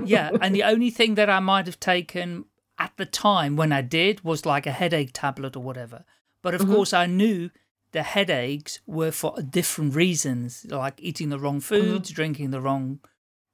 yeah, 0.04 0.30
and 0.40 0.54
the 0.54 0.62
only 0.62 0.90
thing 0.90 1.14
that 1.16 1.30
I 1.30 1.40
might 1.40 1.66
have 1.66 1.80
taken 1.80 2.46
at 2.78 2.92
the 2.96 3.06
time 3.06 3.56
when 3.56 3.72
I 3.72 3.82
did 3.82 4.24
was 4.24 4.46
like 4.46 4.66
a 4.66 4.72
headache 4.72 5.10
tablet 5.12 5.56
or 5.56 5.62
whatever. 5.62 6.04
But 6.42 6.54
of 6.54 6.62
mm-hmm. 6.62 6.74
course, 6.74 6.92
I 6.92 7.06
knew 7.06 7.50
the 7.92 8.02
headaches 8.02 8.80
were 8.86 9.12
for 9.12 9.40
different 9.40 9.94
reasons, 9.94 10.66
like 10.68 10.94
eating 10.98 11.28
the 11.28 11.38
wrong 11.38 11.60
mm-hmm. 11.60 11.74
foods, 11.74 12.08
mm-hmm. 12.08 12.16
drinking 12.16 12.50
the 12.50 12.60
wrong 12.60 13.00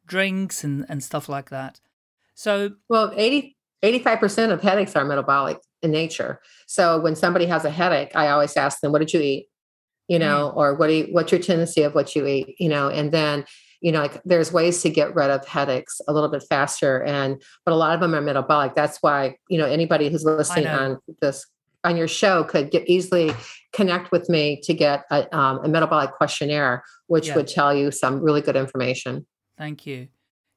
drinks, 0.06 0.64
and, 0.64 0.86
and 0.88 1.04
stuff 1.04 1.28
like 1.28 1.50
that. 1.50 1.80
So, 2.34 2.72
well, 2.88 3.12
80, 3.14 3.56
85% 3.82 4.50
of 4.50 4.62
headaches 4.62 4.96
are 4.96 5.04
metabolic 5.04 5.58
in 5.82 5.90
nature. 5.90 6.40
So 6.66 6.98
when 6.98 7.14
somebody 7.14 7.46
has 7.46 7.64
a 7.64 7.70
headache, 7.70 8.12
I 8.14 8.28
always 8.28 8.56
ask 8.56 8.80
them, 8.80 8.92
"What 8.92 9.00
did 9.00 9.12
you 9.12 9.20
eat?" 9.20 9.46
You 10.08 10.18
know, 10.18 10.52
mm. 10.52 10.56
or 10.56 10.74
what 10.74 10.88
do 10.88 10.94
you, 10.94 11.08
what's 11.12 11.30
your 11.30 11.40
tendency 11.40 11.82
of 11.82 11.94
what 11.94 12.16
you 12.16 12.26
eat? 12.26 12.56
You 12.58 12.68
know, 12.68 12.88
and 12.88 13.12
then 13.12 13.44
you 13.80 13.92
know 13.92 14.00
like 14.02 14.20
there's 14.24 14.52
ways 14.52 14.82
to 14.82 14.90
get 14.90 15.14
rid 15.14 15.30
of 15.30 15.46
headaches 15.46 16.00
a 16.06 16.12
little 16.12 16.28
bit 16.28 16.44
faster 16.48 17.02
and 17.02 17.42
but 17.64 17.72
a 17.72 17.76
lot 17.76 17.94
of 17.94 18.00
them 18.00 18.14
are 18.14 18.20
metabolic. 18.20 18.74
That's 18.74 18.98
why 19.00 19.36
you 19.48 19.58
know 19.58 19.66
anybody 19.66 20.08
who's 20.08 20.24
listening 20.24 20.66
on 20.66 20.98
this 21.20 21.46
on 21.82 21.96
your 21.96 22.08
show 22.08 22.44
could 22.44 22.70
get 22.70 22.88
easily 22.88 23.32
connect 23.72 24.12
with 24.12 24.28
me 24.28 24.60
to 24.62 24.74
get 24.74 25.04
a, 25.10 25.34
um, 25.34 25.64
a 25.64 25.68
metabolic 25.68 26.12
questionnaire 26.12 26.84
which 27.06 27.28
yeah. 27.28 27.36
would 27.36 27.46
tell 27.46 27.74
you 27.74 27.90
some 27.90 28.20
really 28.20 28.42
good 28.42 28.56
information. 28.56 29.26
Thank 29.56 29.86
you. 29.86 30.08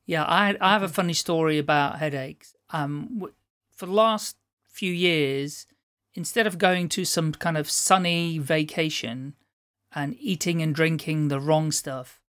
Yeah 0.06 0.24
i, 0.24 0.56
I 0.60 0.74
have 0.74 0.84
a 0.84 0.90
funny 0.90 1.14
story 1.14 1.58
about 1.58 2.00
headaches. 2.00 2.54
Um, 2.72 3.30
for 3.72 3.86
the 3.86 3.94
last 3.94 4.36
few 4.68 4.92
years 4.92 5.68
instead 6.16 6.48
of 6.48 6.58
going 6.58 6.90
to 6.90 7.06
some 7.06 7.32
kind 7.32 7.58
of 7.58 7.70
sunny 7.70 8.38
vacation 8.38 9.36
and 9.96 10.16
eating 10.20 10.62
and 10.62 10.74
drinking 10.74 11.28
the 11.28 11.40
wrong 11.40 11.72
stuff 11.72 12.23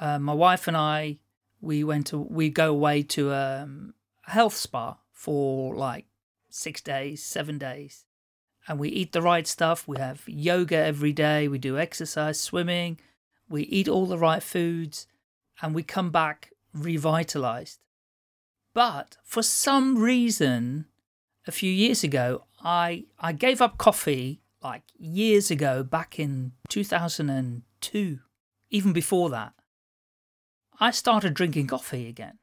uh, 0.00 0.18
my 0.18 0.32
wife 0.32 0.66
and 0.66 0.76
I, 0.76 1.18
we 1.60 1.84
went 1.84 2.06
to 2.08 2.18
we 2.18 2.48
go 2.48 2.70
away 2.70 3.02
to 3.02 3.32
um, 3.32 3.94
a 4.26 4.30
health 4.30 4.56
spa 4.56 4.96
for 5.12 5.76
like 5.76 6.06
six 6.48 6.80
days, 6.80 7.22
seven 7.22 7.58
days, 7.58 8.06
and 8.66 8.78
we 8.80 8.88
eat 8.88 9.12
the 9.12 9.22
right 9.22 9.46
stuff. 9.46 9.86
We 9.86 9.98
have 9.98 10.22
yoga 10.26 10.76
every 10.76 11.12
day. 11.12 11.48
We 11.48 11.58
do 11.58 11.78
exercise, 11.78 12.40
swimming. 12.40 12.98
We 13.48 13.62
eat 13.64 13.88
all 13.88 14.06
the 14.06 14.18
right 14.18 14.42
foods, 14.42 15.06
and 15.60 15.74
we 15.74 15.82
come 15.82 16.10
back 16.10 16.50
revitalized. 16.72 17.80
But 18.72 19.18
for 19.22 19.42
some 19.42 19.98
reason, 19.98 20.86
a 21.46 21.52
few 21.52 21.70
years 21.70 22.02
ago, 22.02 22.44
I 22.64 23.04
I 23.18 23.32
gave 23.32 23.60
up 23.60 23.76
coffee 23.76 24.40
like 24.62 24.82
years 24.98 25.50
ago, 25.50 25.82
back 25.82 26.18
in 26.18 26.52
2002, 26.68 28.18
even 28.70 28.92
before 28.92 29.30
that. 29.30 29.54
I 30.80 30.90
started 30.90 31.34
drinking 31.34 31.68
coffee 31.68 32.08
again, 32.08 32.38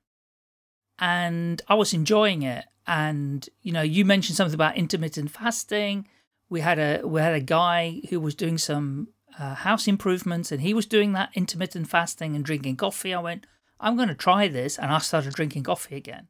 and 0.99 1.61
I 1.67 1.75
was 1.75 1.93
enjoying 1.93 2.43
it. 2.43 2.65
And 2.85 3.47
you 3.61 3.73
know, 3.73 3.81
you 3.81 4.05
mentioned 4.05 4.37
something 4.37 4.55
about 4.55 4.77
intermittent 4.77 5.31
fasting. 5.31 6.07
We 6.49 6.61
had 6.61 6.79
a 6.79 7.05
we 7.05 7.19
had 7.19 7.33
a 7.33 7.41
guy 7.41 8.01
who 8.09 8.19
was 8.19 8.35
doing 8.35 8.57
some 8.57 9.09
uh, 9.37 9.55
house 9.55 9.87
improvements, 9.87 10.51
and 10.51 10.61
he 10.61 10.73
was 10.73 10.85
doing 10.85 11.13
that 11.13 11.31
intermittent 11.33 11.89
fasting 11.89 12.35
and 12.35 12.45
drinking 12.45 12.77
coffee. 12.77 13.13
I 13.13 13.19
went, 13.19 13.45
I'm 13.79 13.95
going 13.95 14.07
to 14.07 14.15
try 14.15 14.47
this, 14.47 14.77
and 14.77 14.91
I 14.91 14.99
started 14.99 15.33
drinking 15.33 15.63
coffee 15.63 15.95
again. 15.95 16.27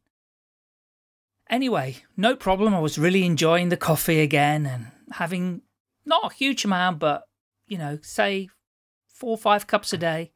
Anyway, 1.49 1.97
no 2.18 2.36
problem. 2.36 2.74
I 2.74 2.80
was 2.80 2.97
really 2.97 3.26
enjoying 3.26 3.70
the 3.70 3.78
coffee 3.78 4.20
again 4.20 4.66
and 4.66 4.88
having 5.14 5.62
not 6.05 6.32
a 6.32 6.36
huge 6.36 6.66
amount, 6.66 6.99
but, 6.99 7.24
you 7.68 7.78
know, 7.78 7.99
say 8.01 8.49
four 9.08 9.32
or 9.32 9.38
five 9.38 9.68
cups 9.68 9.93
a 9.93 9.97
day. 9.97 10.32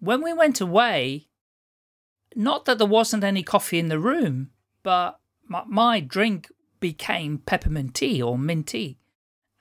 When 0.00 0.22
we 0.22 0.32
went 0.32 0.60
away, 0.60 1.28
not 2.34 2.64
that 2.64 2.78
there 2.78 2.86
wasn't 2.86 3.24
any 3.24 3.42
coffee 3.42 3.78
in 3.78 3.88
the 3.88 3.98
room, 3.98 4.50
but 4.82 5.18
my, 5.46 5.62
my 5.66 6.00
drink 6.00 6.50
became 6.80 7.38
peppermint 7.38 7.94
tea 7.94 8.22
or 8.22 8.38
mint 8.38 8.68
tea. 8.68 8.98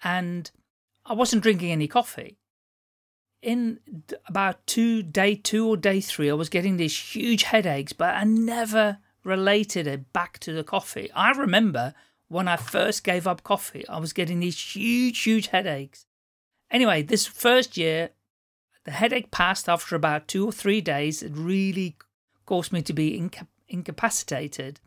And 0.03 0.49
I 1.05 1.13
wasn't 1.13 1.43
drinking 1.43 1.71
any 1.71 1.87
coffee. 1.87 2.37
In 3.41 3.79
about 4.27 4.65
two, 4.67 5.03
day 5.03 5.35
two 5.35 5.67
or 5.67 5.77
day 5.77 6.01
three, 6.01 6.29
I 6.29 6.33
was 6.33 6.49
getting 6.49 6.77
these 6.77 6.97
huge 6.97 7.43
headaches, 7.43 7.93
but 7.93 8.15
I 8.15 8.23
never 8.23 8.99
related 9.23 9.87
it 9.87 10.11
back 10.13 10.39
to 10.39 10.53
the 10.53 10.63
coffee. 10.63 11.11
I 11.13 11.31
remember 11.31 11.93
when 12.27 12.47
I 12.47 12.57
first 12.57 13.03
gave 13.03 13.25
up 13.25 13.43
coffee, 13.43 13.87
I 13.87 13.99
was 13.99 14.13
getting 14.13 14.39
these 14.39 14.59
huge, 14.59 15.21
huge 15.23 15.47
headaches. 15.47 16.05
Anyway, 16.69 17.01
this 17.01 17.25
first 17.25 17.77
year, 17.77 18.09
the 18.87 18.93
headache 18.93 19.29
passed 19.29 19.69
after 19.69 19.95
about 19.95 20.27
two 20.27 20.47
or 20.47 20.51
three 20.51 20.81
days. 20.81 21.21
It 21.21 21.33
really 21.35 21.95
caused 22.47 22.73
me 22.73 22.81
to 22.81 22.93
be 22.93 23.15
inca- 23.15 23.47
incapacitated. 23.67 24.79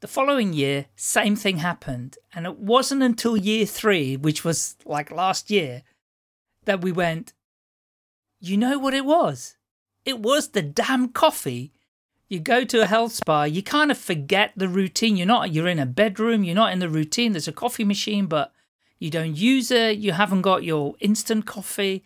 The 0.00 0.08
following 0.08 0.54
year, 0.54 0.86
same 0.96 1.36
thing 1.36 1.58
happened. 1.58 2.16
And 2.32 2.46
it 2.46 2.58
wasn't 2.58 3.02
until 3.02 3.36
year 3.36 3.66
three, 3.66 4.16
which 4.16 4.44
was 4.44 4.76
like 4.86 5.10
last 5.10 5.50
year, 5.50 5.82
that 6.64 6.80
we 6.80 6.92
went, 6.92 7.34
you 8.40 8.56
know 8.56 8.78
what 8.78 8.94
it 8.94 9.04
was? 9.04 9.56
It 10.06 10.20
was 10.20 10.50
the 10.50 10.62
damn 10.62 11.08
coffee 11.08 11.72
you 12.28 12.38
go 12.38 12.64
to 12.64 12.82
a 12.82 12.86
health 12.86 13.12
spa, 13.12 13.44
you 13.44 13.62
kind 13.62 13.90
of 13.90 13.96
forget 13.96 14.52
the 14.54 14.68
routine. 14.68 15.16
You're 15.16 15.26
not, 15.26 15.52
you're 15.52 15.66
in 15.66 15.78
a 15.78 15.86
bedroom, 15.86 16.44
you're 16.44 16.54
not 16.54 16.72
in 16.72 16.78
the 16.78 16.88
routine. 16.88 17.32
There's 17.32 17.48
a 17.48 17.52
coffee 17.52 17.84
machine, 17.84 18.26
but 18.26 18.52
you 18.98 19.10
don't 19.10 19.34
use 19.34 19.70
it. 19.70 19.98
You 19.98 20.12
haven't 20.12 20.42
got 20.42 20.62
your 20.62 20.94
instant 21.00 21.46
coffee. 21.46 22.04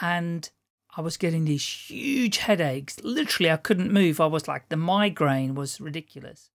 And 0.00 0.48
I 0.96 1.00
was 1.00 1.16
getting 1.16 1.44
these 1.44 1.66
huge 1.66 2.38
headaches. 2.38 2.98
Literally, 3.02 3.50
I 3.50 3.56
couldn't 3.56 3.92
move. 3.92 4.20
I 4.20 4.26
was 4.26 4.48
like, 4.48 4.68
the 4.68 4.76
migraine 4.76 5.54
was 5.54 5.80
ridiculous. 5.80 6.50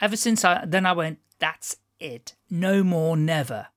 Ever 0.00 0.16
since 0.16 0.44
I, 0.44 0.64
then 0.66 0.86
I 0.86 0.92
went, 0.92 1.18
that's 1.38 1.76
it. 2.00 2.34
No 2.50 2.82
more, 2.82 3.16
never. 3.16 3.68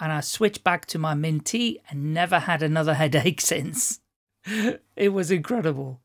And 0.00 0.12
I 0.12 0.20
switched 0.20 0.64
back 0.64 0.86
to 0.86 0.98
my 0.98 1.14
mint 1.14 1.46
tea 1.46 1.80
and 1.88 2.12
never 2.12 2.40
had 2.40 2.62
another 2.62 2.94
headache 3.02 3.40
since. 3.40 4.00
it 4.96 5.12
was 5.12 5.30
incredible. 5.30 6.00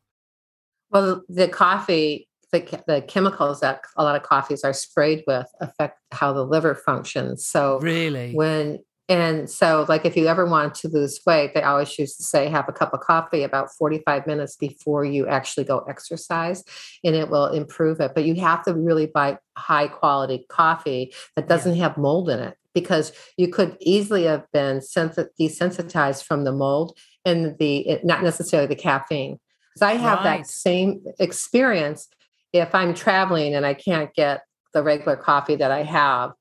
Well, 0.91 1.24
the 1.30 1.47
coffee, 1.47 2.28
the, 2.51 2.84
the 2.86 3.01
chemicals 3.01 3.62
that 3.62 3.82
a 3.95 4.03
lot 4.03 4.16
of 4.16 4.24
coffees 4.24 4.64
are 4.64 4.74
sprayed 4.74 5.24
with 5.26 5.47
affect 5.59 5.99
how 6.12 6.34
the 6.34 6.45
liver 6.45 6.76
functions. 6.76 7.45
So, 7.45 7.80
really, 7.80 8.34
when 8.34 8.80
and 9.12 9.49
so, 9.49 9.86
like, 9.89 10.05
if 10.05 10.16
you 10.16 10.28
ever 10.28 10.45
want 10.45 10.74
to 10.76 10.88
lose 10.88 11.20
weight, 11.26 11.53
they 11.53 11.64
always 11.64 11.99
used 11.99 12.16
to 12.16 12.24
say 12.24 12.47
have 12.47 12.70
a 12.70 12.72
cup 12.72 12.93
of 12.93 13.01
coffee 13.01 13.43
about 13.43 13.70
45 13.70 14.26
minutes 14.26 14.55
before 14.55 15.03
you 15.03 15.28
actually 15.28 15.66
go 15.66 15.80
exercise, 15.80 16.64
and 17.03 17.14
it 17.14 17.30
will 17.30 17.47
improve 17.47 17.99
it. 17.99 18.14
But 18.16 18.24
you 18.24 18.36
have 18.36 18.64
to 18.64 18.74
really 18.74 19.07
buy 19.07 19.38
high 19.57 19.89
quality 19.89 20.45
coffee 20.47 21.14
that 21.36 21.49
doesn't 21.49 21.76
yeah. 21.76 21.89
have 21.89 21.97
mold 21.97 22.30
in 22.30 22.39
it 22.39 22.55
because 22.74 23.12
you 23.36 23.49
could 23.49 23.76
easily 23.82 24.24
have 24.24 24.45
been 24.53 24.78
desensitized 24.78 26.24
from 26.24 26.45
the 26.45 26.53
mold 26.53 26.97
and 27.26 27.57
the 27.59 27.99
not 28.05 28.24
necessarily 28.24 28.68
the 28.68 28.82
caffeine. 28.82 29.41
Because 29.74 29.89
I 29.89 29.95
have 29.95 30.20
right. 30.20 30.38
that 30.38 30.47
same 30.47 31.03
experience 31.20 32.07
if 32.53 32.74
I'm 32.74 32.93
traveling 32.93 33.55
and 33.55 33.66
I 33.66 33.74
can't 33.74 34.14
get 34.14 34.43
the 34.74 34.84
regular 34.84 35.18
coffee 35.18 35.57
that 35.57 35.70
I 35.72 35.84
have. 35.84 36.32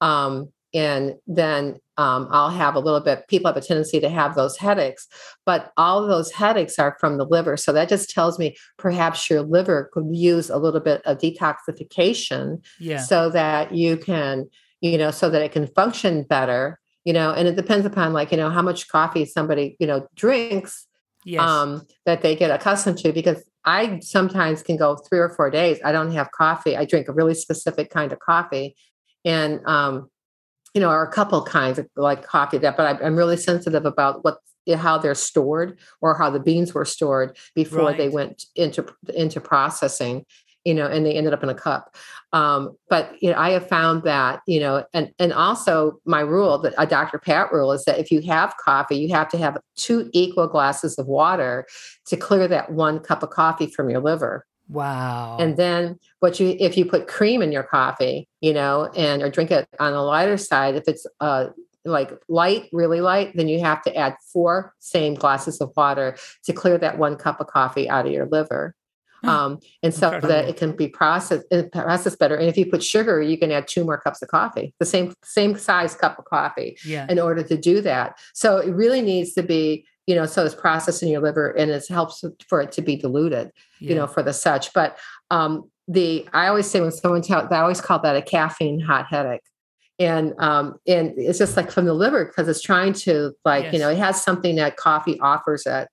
Um, 0.00 0.48
and 0.72 1.16
then 1.26 1.80
um, 1.96 2.28
I'll 2.30 2.50
have 2.50 2.74
a 2.74 2.80
little 2.80 3.00
bit, 3.00 3.28
people 3.28 3.48
have 3.48 3.56
a 3.56 3.60
tendency 3.60 4.00
to 4.00 4.08
have 4.08 4.34
those 4.34 4.56
headaches, 4.56 5.06
but 5.46 5.72
all 5.76 6.02
of 6.02 6.08
those 6.08 6.32
headaches 6.32 6.78
are 6.78 6.96
from 6.98 7.18
the 7.18 7.24
liver. 7.24 7.56
So 7.56 7.72
that 7.72 7.88
just 7.88 8.10
tells 8.10 8.38
me 8.38 8.56
perhaps 8.78 9.30
your 9.30 9.42
liver 9.42 9.90
could 9.92 10.06
use 10.10 10.50
a 10.50 10.58
little 10.58 10.80
bit 10.80 11.02
of 11.04 11.18
detoxification 11.18 12.64
yeah. 12.80 12.98
so 12.98 13.30
that 13.30 13.74
you 13.74 13.96
can, 13.96 14.48
you 14.80 14.98
know, 14.98 15.10
so 15.10 15.30
that 15.30 15.42
it 15.42 15.52
can 15.52 15.68
function 15.68 16.24
better, 16.24 16.80
you 17.04 17.12
know, 17.12 17.32
and 17.32 17.46
it 17.46 17.56
depends 17.56 17.86
upon 17.86 18.12
like, 18.12 18.32
you 18.32 18.36
know, 18.36 18.50
how 18.50 18.62
much 18.62 18.88
coffee 18.88 19.24
somebody, 19.24 19.76
you 19.78 19.86
know, 19.86 20.06
drinks 20.16 20.86
yes. 21.24 21.40
um, 21.40 21.82
that 22.06 22.22
they 22.22 22.34
get 22.34 22.50
accustomed 22.50 22.98
to 22.98 23.12
because 23.12 23.44
I 23.64 24.00
sometimes 24.00 24.62
can 24.62 24.76
go 24.76 24.96
three 24.96 25.20
or 25.20 25.30
four 25.30 25.48
days. 25.48 25.78
I 25.84 25.92
don't 25.92 26.12
have 26.12 26.30
coffee. 26.32 26.76
I 26.76 26.84
drink 26.84 27.08
a 27.08 27.12
really 27.12 27.34
specific 27.34 27.90
kind 27.90 28.12
of 28.12 28.18
coffee. 28.18 28.74
And, 29.24 29.60
um, 29.64 30.10
you 30.74 30.80
know, 30.80 30.90
or 30.90 31.02
a 31.02 31.10
couple 31.10 31.42
kinds 31.42 31.78
of 31.78 31.88
like 31.96 32.26
coffee 32.26 32.58
that, 32.58 32.76
but 32.76 33.00
I, 33.00 33.06
am 33.06 33.16
really 33.16 33.36
sensitive 33.36 33.86
about 33.86 34.24
what, 34.24 34.38
how 34.76 34.98
they're 34.98 35.14
stored 35.14 35.78
or 36.00 36.16
how 36.16 36.30
the 36.30 36.40
beans 36.40 36.74
were 36.74 36.84
stored 36.84 37.36
before 37.54 37.84
right. 37.84 37.96
they 37.96 38.08
went 38.08 38.44
into, 38.56 38.86
into 39.14 39.40
processing 39.40 40.24
you 40.64 40.72
know, 40.72 40.86
and 40.86 41.04
they 41.04 41.14
ended 41.14 41.32
up 41.32 41.42
in 41.42 41.48
a 41.48 41.54
cup. 41.54 41.94
Um, 42.32 42.76
but 42.88 43.14
you 43.22 43.30
know, 43.30 43.38
I 43.38 43.50
have 43.50 43.68
found 43.68 44.02
that, 44.04 44.40
you 44.46 44.58
know, 44.58 44.84
and 44.92 45.12
and 45.18 45.32
also 45.32 46.00
my 46.04 46.20
rule 46.20 46.58
that 46.58 46.74
a 46.78 46.86
Dr. 46.86 47.18
Pat 47.18 47.52
rule 47.52 47.70
is 47.72 47.84
that 47.84 47.98
if 47.98 48.10
you 48.10 48.22
have 48.22 48.56
coffee, 48.56 48.96
you 48.96 49.14
have 49.14 49.28
to 49.28 49.38
have 49.38 49.58
two 49.76 50.10
equal 50.12 50.48
glasses 50.48 50.98
of 50.98 51.06
water 51.06 51.66
to 52.06 52.16
clear 52.16 52.48
that 52.48 52.72
one 52.72 52.98
cup 52.98 53.22
of 53.22 53.30
coffee 53.30 53.66
from 53.66 53.90
your 53.90 54.00
liver. 54.00 54.46
Wow. 54.68 55.36
And 55.38 55.56
then 55.56 55.98
what 56.20 56.40
you 56.40 56.56
if 56.58 56.76
you 56.76 56.86
put 56.86 57.06
cream 57.06 57.42
in 57.42 57.52
your 57.52 57.62
coffee, 57.62 58.28
you 58.40 58.52
know, 58.52 58.90
and 58.96 59.22
or 59.22 59.30
drink 59.30 59.50
it 59.50 59.68
on 59.78 59.92
the 59.92 60.00
lighter 60.00 60.36
side, 60.36 60.74
if 60.74 60.84
it's 60.88 61.06
uh 61.20 61.48
like 61.84 62.10
light, 62.28 62.70
really 62.72 63.02
light, 63.02 63.36
then 63.36 63.46
you 63.46 63.60
have 63.60 63.82
to 63.82 63.94
add 63.94 64.16
four 64.32 64.72
same 64.78 65.14
glasses 65.14 65.60
of 65.60 65.70
water 65.76 66.16
to 66.44 66.52
clear 66.52 66.78
that 66.78 66.96
one 66.96 67.16
cup 67.16 67.40
of 67.40 67.46
coffee 67.46 67.90
out 67.90 68.06
of 68.06 68.12
your 68.12 68.26
liver. 68.26 68.74
Um, 69.22 69.58
and 69.82 69.94
so 69.94 70.08
Incredible. 70.08 70.28
that 70.28 70.48
it 70.48 70.56
can 70.56 70.72
be 70.72 70.88
processed 70.88 71.46
processed 71.72 72.18
better. 72.18 72.36
And 72.36 72.48
if 72.48 72.56
you 72.56 72.66
put 72.66 72.82
sugar, 72.82 73.22
you 73.22 73.38
can 73.38 73.50
add 73.50 73.66
two 73.66 73.84
more 73.84 73.98
cups 73.98 74.22
of 74.22 74.28
coffee, 74.28 74.74
the 74.78 74.86
same 74.86 75.14
same 75.24 75.56
size 75.56 75.94
cup 75.94 76.18
of 76.18 76.26
coffee, 76.26 76.76
yeah. 76.84 77.06
in 77.08 77.18
order 77.18 77.42
to 77.42 77.56
do 77.56 77.80
that. 77.82 78.18
So 78.34 78.58
it 78.58 78.70
really 78.70 79.00
needs 79.00 79.32
to 79.34 79.42
be, 79.42 79.86
you 80.06 80.14
know, 80.14 80.26
so 80.26 80.44
it's 80.44 80.54
processed 80.54 81.02
in 81.02 81.08
your 81.08 81.20
liver, 81.20 81.50
and 81.50 81.70
it 81.70 81.84
helps 81.88 82.24
for 82.48 82.60
it 82.60 82.72
to 82.72 82.82
be 82.82 82.96
diluted, 82.96 83.50
yeah. 83.80 83.88
you 83.88 83.94
know, 83.94 84.06
for 84.06 84.22
the 84.22 84.32
such. 84.32 84.72
But 84.72 84.98
um, 85.30 85.70
the 85.88 86.28
I 86.32 86.48
always 86.48 86.70
say 86.70 86.80
when 86.80 86.92
someone 86.92 87.22
tells, 87.22 87.50
I 87.50 87.60
always 87.60 87.80
call 87.80 87.98
that 88.00 88.16
a 88.16 88.22
caffeine 88.22 88.80
hot 88.80 89.06
headache 89.06 89.42
and 89.98 90.34
um 90.38 90.74
and 90.86 91.12
it's 91.16 91.38
just 91.38 91.56
like 91.56 91.70
from 91.70 91.84
the 91.84 91.94
liver 91.94 92.24
because 92.24 92.48
it's 92.48 92.60
trying 92.60 92.92
to 92.92 93.32
like 93.44 93.64
yes. 93.64 93.72
you 93.72 93.78
know 93.78 93.90
it 93.90 93.98
has 93.98 94.20
something 94.20 94.56
that 94.56 94.76
coffee 94.76 95.18
offers 95.20 95.66
it 95.66 95.88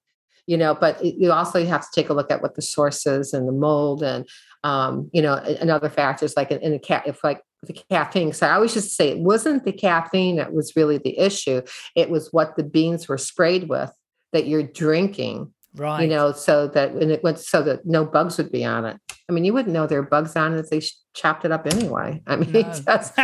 you 0.47 0.57
know 0.57 0.73
but 0.73 1.03
you 1.05 1.31
also 1.31 1.63
have 1.65 1.81
to 1.81 1.87
take 1.93 2.09
a 2.09 2.13
look 2.13 2.31
at 2.31 2.41
what 2.41 2.55
the 2.55 2.61
sources 2.61 3.33
and 3.33 3.47
the 3.47 3.51
mold 3.51 4.01
and 4.01 4.27
um, 4.63 5.09
you 5.11 5.21
know 5.21 5.35
and 5.35 5.71
other 5.71 5.89
factors 5.89 6.35
like 6.35 6.51
in, 6.51 6.59
in 6.59 6.71
the 6.71 6.79
cat 6.79 7.03
if 7.05 7.23
like 7.23 7.41
the 7.63 7.73
caffeine 7.91 8.33
so 8.33 8.47
i 8.47 8.53
always 8.53 8.73
just 8.73 8.95
say 8.95 9.09
it 9.09 9.19
wasn't 9.19 9.63
the 9.65 9.71
caffeine 9.71 10.37
that 10.37 10.51
was 10.51 10.75
really 10.75 10.97
the 10.97 11.17
issue 11.19 11.61
it 11.95 12.09
was 12.09 12.29
what 12.31 12.55
the 12.55 12.63
beans 12.63 13.07
were 13.07 13.19
sprayed 13.19 13.69
with 13.69 13.91
that 14.31 14.47
you're 14.47 14.63
drinking 14.63 15.51
right 15.75 16.01
you 16.01 16.07
know 16.07 16.31
so 16.31 16.67
that 16.67 16.91
and 16.91 17.11
it 17.11 17.23
went 17.23 17.39
so 17.39 17.63
that 17.63 17.85
no 17.85 18.05
bugs 18.05 18.37
would 18.37 18.51
be 18.51 18.65
on 18.65 18.85
it 18.85 18.97
i 19.29 19.31
mean 19.31 19.45
you 19.45 19.53
wouldn't 19.53 19.73
know 19.73 19.87
there 19.87 19.99
are 19.99 20.03
bugs 20.03 20.35
on 20.35 20.53
it 20.53 20.59
if 20.59 20.69
they 20.69 20.81
chopped 21.13 21.45
it 21.45 21.51
up 21.51 21.65
anyway 21.65 22.21
i 22.27 22.35
mean 22.35 22.51
no. 22.51 22.61
just 22.61 23.17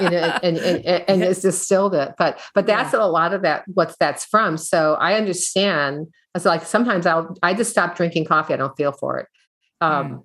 you 0.00 0.10
know 0.10 0.38
and 0.42 0.56
and, 0.56 0.84
and, 0.86 1.04
and 1.08 1.22
it's 1.22 1.42
distilled 1.42 1.94
it 1.94 2.14
but 2.18 2.40
but 2.54 2.66
that's 2.66 2.94
yeah. 2.94 3.02
a 3.02 3.06
lot 3.06 3.34
of 3.34 3.42
that 3.42 3.64
what's 3.74 3.96
that's 3.98 4.24
from 4.24 4.56
so 4.56 4.94
i 4.94 5.14
understand 5.14 6.06
it's 6.34 6.44
like 6.44 6.64
sometimes 6.64 7.04
i'll 7.04 7.36
i 7.42 7.52
just 7.52 7.70
stop 7.70 7.96
drinking 7.96 8.24
coffee 8.24 8.54
i 8.54 8.56
don't 8.56 8.76
feel 8.76 8.92
for 8.92 9.18
it 9.18 9.26
um 9.82 10.24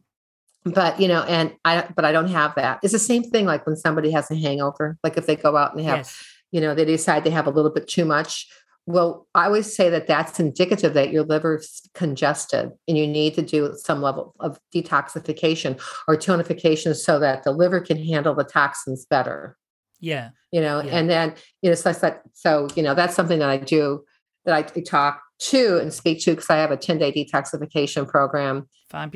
mm. 0.66 0.74
but 0.74 1.00
you 1.00 1.10
know 1.10 1.24
and 1.24 1.54
i 1.66 1.86
but 1.96 2.06
i 2.06 2.14
don't 2.14 2.30
have 2.30 2.56
that 2.56 2.80
it's 2.84 2.94
the 2.94 3.00
same 3.00 3.24
thing 3.24 3.46
like 3.46 3.66
when 3.66 3.76
somebody 3.76 4.12
has 4.12 4.32
a 4.32 4.36
hangover 4.36 4.98
like 5.04 5.18
if 5.18 5.26
they 5.26 5.36
go 5.36 5.58
out 5.58 5.76
and 5.76 5.86
have 5.86 6.00
yes. 6.00 6.26
you 6.52 6.62
know 6.62 6.74
they 6.74 6.86
decide 6.86 7.26
they 7.26 7.30
have 7.30 7.48
a 7.48 7.52
little 7.52 7.72
bit 7.72 7.88
too 7.88 8.06
much 8.06 8.48
well, 8.88 9.28
I 9.34 9.46
always 9.46 9.76
say 9.76 9.90
that 9.90 10.08
that's 10.08 10.40
indicative 10.40 10.94
that 10.94 11.12
your 11.12 11.24
liver's 11.24 11.90
congested 11.96 12.72
and 12.88 12.98
you 12.98 13.08
need 13.08 13.34
to 13.36 13.42
do 13.42 13.74
some 13.78 14.02
level 14.02 14.36
of 14.40 14.60
detoxification 14.74 15.82
or 16.08 16.16
tonification 16.16 16.96
so 16.96 17.18
that 17.20 17.44
the 17.44 17.52
liver 17.52 17.80
can 17.80 17.98
handle 17.98 18.36
the 18.36 18.44
toxins 18.44 19.06
better. 19.06 19.58
Yeah. 20.00 20.30
You 20.52 20.62
know, 20.62 20.82
Yeah. 20.82 20.98
and 20.98 21.10
then, 21.10 21.34
you 21.62 21.72
know, 21.72 21.76
so, 21.76 21.92
so, 21.94 22.16
so, 22.34 22.68
you 22.76 22.84
know, 22.84 22.94
that's 22.94 23.16
something 23.16 23.40
that 23.40 23.50
I 23.50 23.58
do 23.58 24.06
that 24.46 24.54
I 24.54 24.62
talk 24.82 25.22
to 25.38 25.80
and 25.80 25.92
speak 25.92 26.22
to 26.22 26.32
because 26.32 26.50
I 26.50 26.58
have 26.58 26.72
a 26.72 26.78
10 26.78 27.00
day 27.00 27.12
detoxification 27.12 28.08
program 28.08 28.68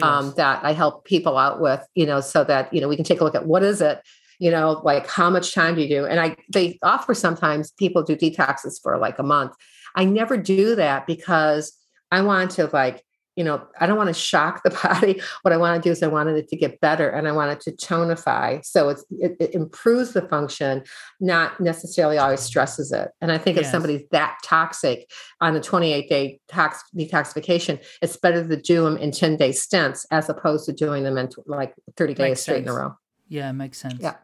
um, 0.02 0.34
that 0.36 0.64
I 0.64 0.74
help 0.74 1.06
people 1.06 1.38
out 1.38 1.62
with, 1.62 1.86
you 1.94 2.06
know, 2.06 2.22
so 2.22 2.44
that, 2.44 2.74
you 2.74 2.82
know, 2.82 2.88
we 2.88 2.96
can 2.96 3.06
take 3.06 3.22
a 3.22 3.24
look 3.24 3.36
at 3.36 3.46
what 3.46 3.64
is 3.64 3.82
it, 3.82 4.02
you 4.40 4.50
know, 4.50 4.82
like 4.84 5.08
how 5.08 5.30
much 5.30 5.54
time 5.54 5.76
do 5.76 5.82
you 5.82 5.90
do? 5.90 6.06
And 6.06 6.20
I, 6.20 6.36
they 6.52 6.80
offer 6.82 7.14
sometimes 7.14 7.72
people 7.72 8.04
do 8.04 8.16
detoxes 8.16 8.82
for 8.82 8.98
like 8.98 9.20
a 9.20 9.24
month. 9.24 9.54
I 9.96 10.06
never 10.06 10.38
do 10.38 10.76
that 10.76 11.06
because 11.06 11.74
I 12.12 12.22
want 12.22 12.52
to 12.52 12.68
like, 12.72 13.04
you 13.36 13.44
know, 13.44 13.66
I 13.80 13.86
don't 13.86 13.98
want 13.98 14.08
to 14.08 14.14
shock 14.14 14.64
the 14.64 14.70
body. 14.84 15.22
What 15.44 15.54
I 15.54 15.58
want 15.58 15.82
to 15.82 15.88
do 15.88 15.92
is 15.92 16.04
I 16.04 16.08
wanted 16.08 16.36
it 16.38 16.48
to 16.50 16.58
get 16.58 16.80
better 16.82 17.10
and 17.10 17.28
I 17.28 17.32
want 17.32 17.52
it 17.52 17.62
to 17.62 17.72
tonify. 17.72 18.66
So 18.66 18.90
it's, 18.90 19.06
it, 19.12 19.38
it 19.40 19.54
improves 19.54 20.14
the 20.14 20.22
function, 20.24 20.84
not 21.20 21.60
necessarily 21.60 22.18
always 22.18 22.42
stresses 22.42 22.92
it. 22.92 23.10
And 23.22 23.32
I 23.32 23.38
think 23.38 23.58
if 23.58 23.66
somebody's 23.66 24.04
that 24.12 24.38
toxic 24.44 25.10
on 25.42 25.56
a 25.56 25.62
28 25.62 26.10
day 26.10 26.40
tox 26.50 26.84
detoxification, 26.98 27.82
it's 28.02 28.18
better 28.18 28.46
to 28.46 28.62
do 28.62 28.84
them 28.84 28.98
in 28.98 29.12
10 29.12 29.38
day 29.38 29.52
stints 29.52 30.06
as 30.12 30.30
opposed 30.30 30.66
to 30.66 30.74
doing 30.74 31.04
them 31.04 31.18
in 31.18 31.30
like 31.46 31.74
30 31.98 32.14
days 32.14 32.24
Makes 32.24 32.42
straight 32.42 32.64
in 32.64 32.70
a 32.70 32.74
row. 32.74 32.96
yeah, 33.28 33.52
makes 33.52 33.78
sense. 33.78 34.00
Yeah. 34.02 34.16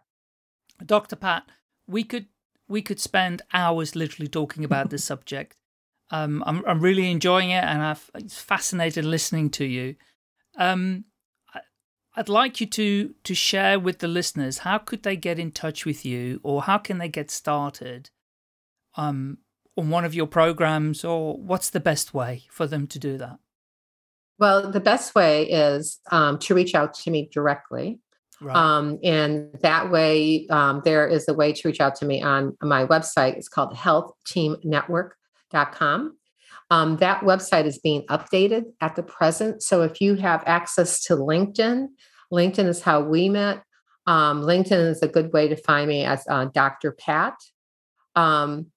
Dr. 0.84 1.16
Pat, 1.16 1.44
we 1.88 2.04
could 2.04 2.28
we 2.68 2.82
could 2.82 3.00
spend 3.00 3.44
hours 3.54 3.96
literally 3.96 4.28
talking 4.28 4.64
about 4.64 4.90
this 4.90 5.04
subject. 5.12 5.56
Um, 6.12 6.44
I'm 6.46 6.64
I'm 6.66 6.80
really 6.80 7.12
enjoying 7.12 7.52
it, 7.52 7.64
and 7.64 7.82
I've 7.82 8.10
it's 8.16 8.40
fascinated 8.40 9.06
listening 9.06 9.50
to 9.52 9.66
you. 9.66 9.96
Um, 10.58 11.06
I, 11.54 11.62
I'd 12.16 12.30
like 12.30 12.62
you 12.62 12.68
to 12.68 13.14
to 13.24 13.36
share 13.36 13.80
with 13.80 14.00
the 14.00 14.08
listeners 14.08 14.60
how 14.60 14.78
could 14.78 15.04
they 15.04 15.16
get 15.16 15.40
in 15.40 15.52
touch 15.52 15.86
with 15.86 16.06
you, 16.06 16.40
or 16.44 16.64
how 16.64 16.78
can 16.78 16.98
they 16.98 17.10
get 17.10 17.32
started, 17.32 18.10
um, 18.96 19.40
on 19.78 19.90
one 19.90 20.06
of 20.06 20.14
your 20.14 20.28
programs, 20.28 21.04
or 21.04 21.38
what's 21.38 21.70
the 21.70 21.80
best 21.80 22.14
way 22.14 22.44
for 22.50 22.68
them 22.68 22.88
to 22.88 23.00
do 23.00 23.18
that? 23.18 23.40
Well, 24.38 24.70
the 24.70 24.82
best 24.82 25.16
way 25.16 25.50
is 25.50 26.00
um, 26.12 26.40
to 26.40 26.54
reach 26.54 26.76
out 26.76 26.94
to 26.96 27.12
me 27.12 27.30
directly. 27.32 28.00
Right. 28.42 28.56
Um, 28.56 29.00
and 29.04 29.50
that 29.62 29.92
way, 29.92 30.48
um, 30.50 30.82
there 30.84 31.08
is 31.08 31.28
a 31.28 31.34
way 31.34 31.54
to 31.54 31.68
reach 31.68 31.80
out 31.80 31.96
to 31.96 32.06
me 32.06 32.22
on 32.22 32.56
my 32.62 32.86
website. 32.86 33.38
It's 33.38 33.48
called 33.48 33.74
healthteamnetwork.com. 33.74 36.18
Um, 36.72 36.98
that 36.98 37.22
website 37.22 37.66
is 37.66 37.78
being 37.78 38.02
updated 38.08 38.64
at 38.82 38.96
the 38.96 39.04
present. 39.04 39.62
So 39.62 39.84
if 39.84 40.02
you 40.02 40.16
have 40.16 40.44
access 40.46 41.04
to 41.04 41.16
LinkedIn, 41.16 41.88
LinkedIn 42.34 42.68
is 42.68 42.82
how 42.82 43.02
we 43.02 43.30
met. 43.30 43.64
Um, 44.08 44.42
LinkedIn 44.42 44.90
is 44.90 45.02
a 45.02 45.08
good 45.08 45.32
way 45.32 45.48
to 45.48 45.56
find 45.56 45.88
me 45.88 46.04
as 46.04 46.26
uh, 46.30 46.46
Dr. 46.46 46.92
Pat 46.92 47.36
um, 48.16 48.68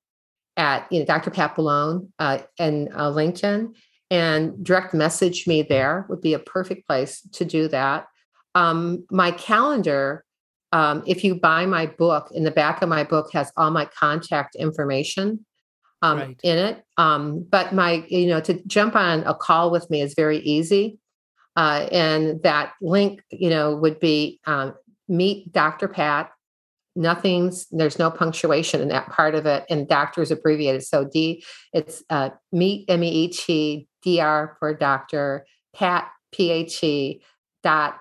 at 0.56 0.90
you 0.90 1.00
know 1.00 1.06
Dr. 1.06 1.30
Pat 1.30 1.54
Boulogne 1.54 2.12
uh, 2.18 2.38
and 2.58 2.88
uh, 2.92 3.10
LinkedIn, 3.10 3.74
and 4.10 4.64
direct 4.64 4.94
message 4.94 5.46
me 5.46 5.62
there 5.62 6.06
would 6.08 6.20
be 6.20 6.34
a 6.34 6.38
perfect 6.38 6.86
place 6.86 7.20
to 7.32 7.44
do 7.44 7.68
that 7.68 8.06
um, 8.54 9.04
my 9.10 9.30
calendar 9.30 10.24
um, 10.72 11.02
if 11.06 11.24
you 11.24 11.34
buy 11.34 11.64
my 11.64 11.86
book 11.86 12.30
in 12.32 12.44
the 12.44 12.50
back 12.50 12.82
of 12.82 12.88
my 12.90 13.02
book 13.02 13.30
has 13.32 13.50
all 13.56 13.70
my 13.70 13.86
contact 13.86 14.54
information 14.54 15.44
um, 16.02 16.18
Right. 16.18 16.40
in 16.44 16.58
it. 16.58 16.84
Um, 16.96 17.46
but 17.48 17.72
my 17.74 18.04
you 18.08 18.26
know 18.26 18.40
to 18.42 18.62
jump 18.66 18.94
on 18.94 19.24
a 19.24 19.34
call 19.34 19.70
with 19.70 19.88
me 19.90 20.00
is 20.02 20.14
very 20.14 20.38
easy 20.38 20.98
uh, 21.56 21.88
and 21.90 22.42
that 22.42 22.72
link 22.80 23.22
you 23.30 23.50
know 23.50 23.74
would 23.76 23.98
be 23.98 24.40
um, 24.46 24.74
meet 25.08 25.52
dr 25.52 25.88
pat. 25.88 26.30
Nothing's 26.94 27.66
there's 27.70 27.98
no 27.98 28.10
punctuation 28.10 28.80
in 28.80 28.88
that 28.88 29.08
part 29.08 29.34
of 29.34 29.46
it 29.46 29.64
and 29.70 29.88
doctor 29.88 30.20
is 30.22 30.30
abbreviated. 30.30 30.84
So 30.84 31.04
d 31.04 31.42
it's 31.72 32.02
uh, 32.10 32.30
meet 32.52 32.88
m-e-e-t 32.88 33.88
dr 34.04 34.56
for 34.58 34.74
doctor 34.74 35.46
pat 35.74 36.10
p-h-e 36.32 37.22
dot 37.62 37.98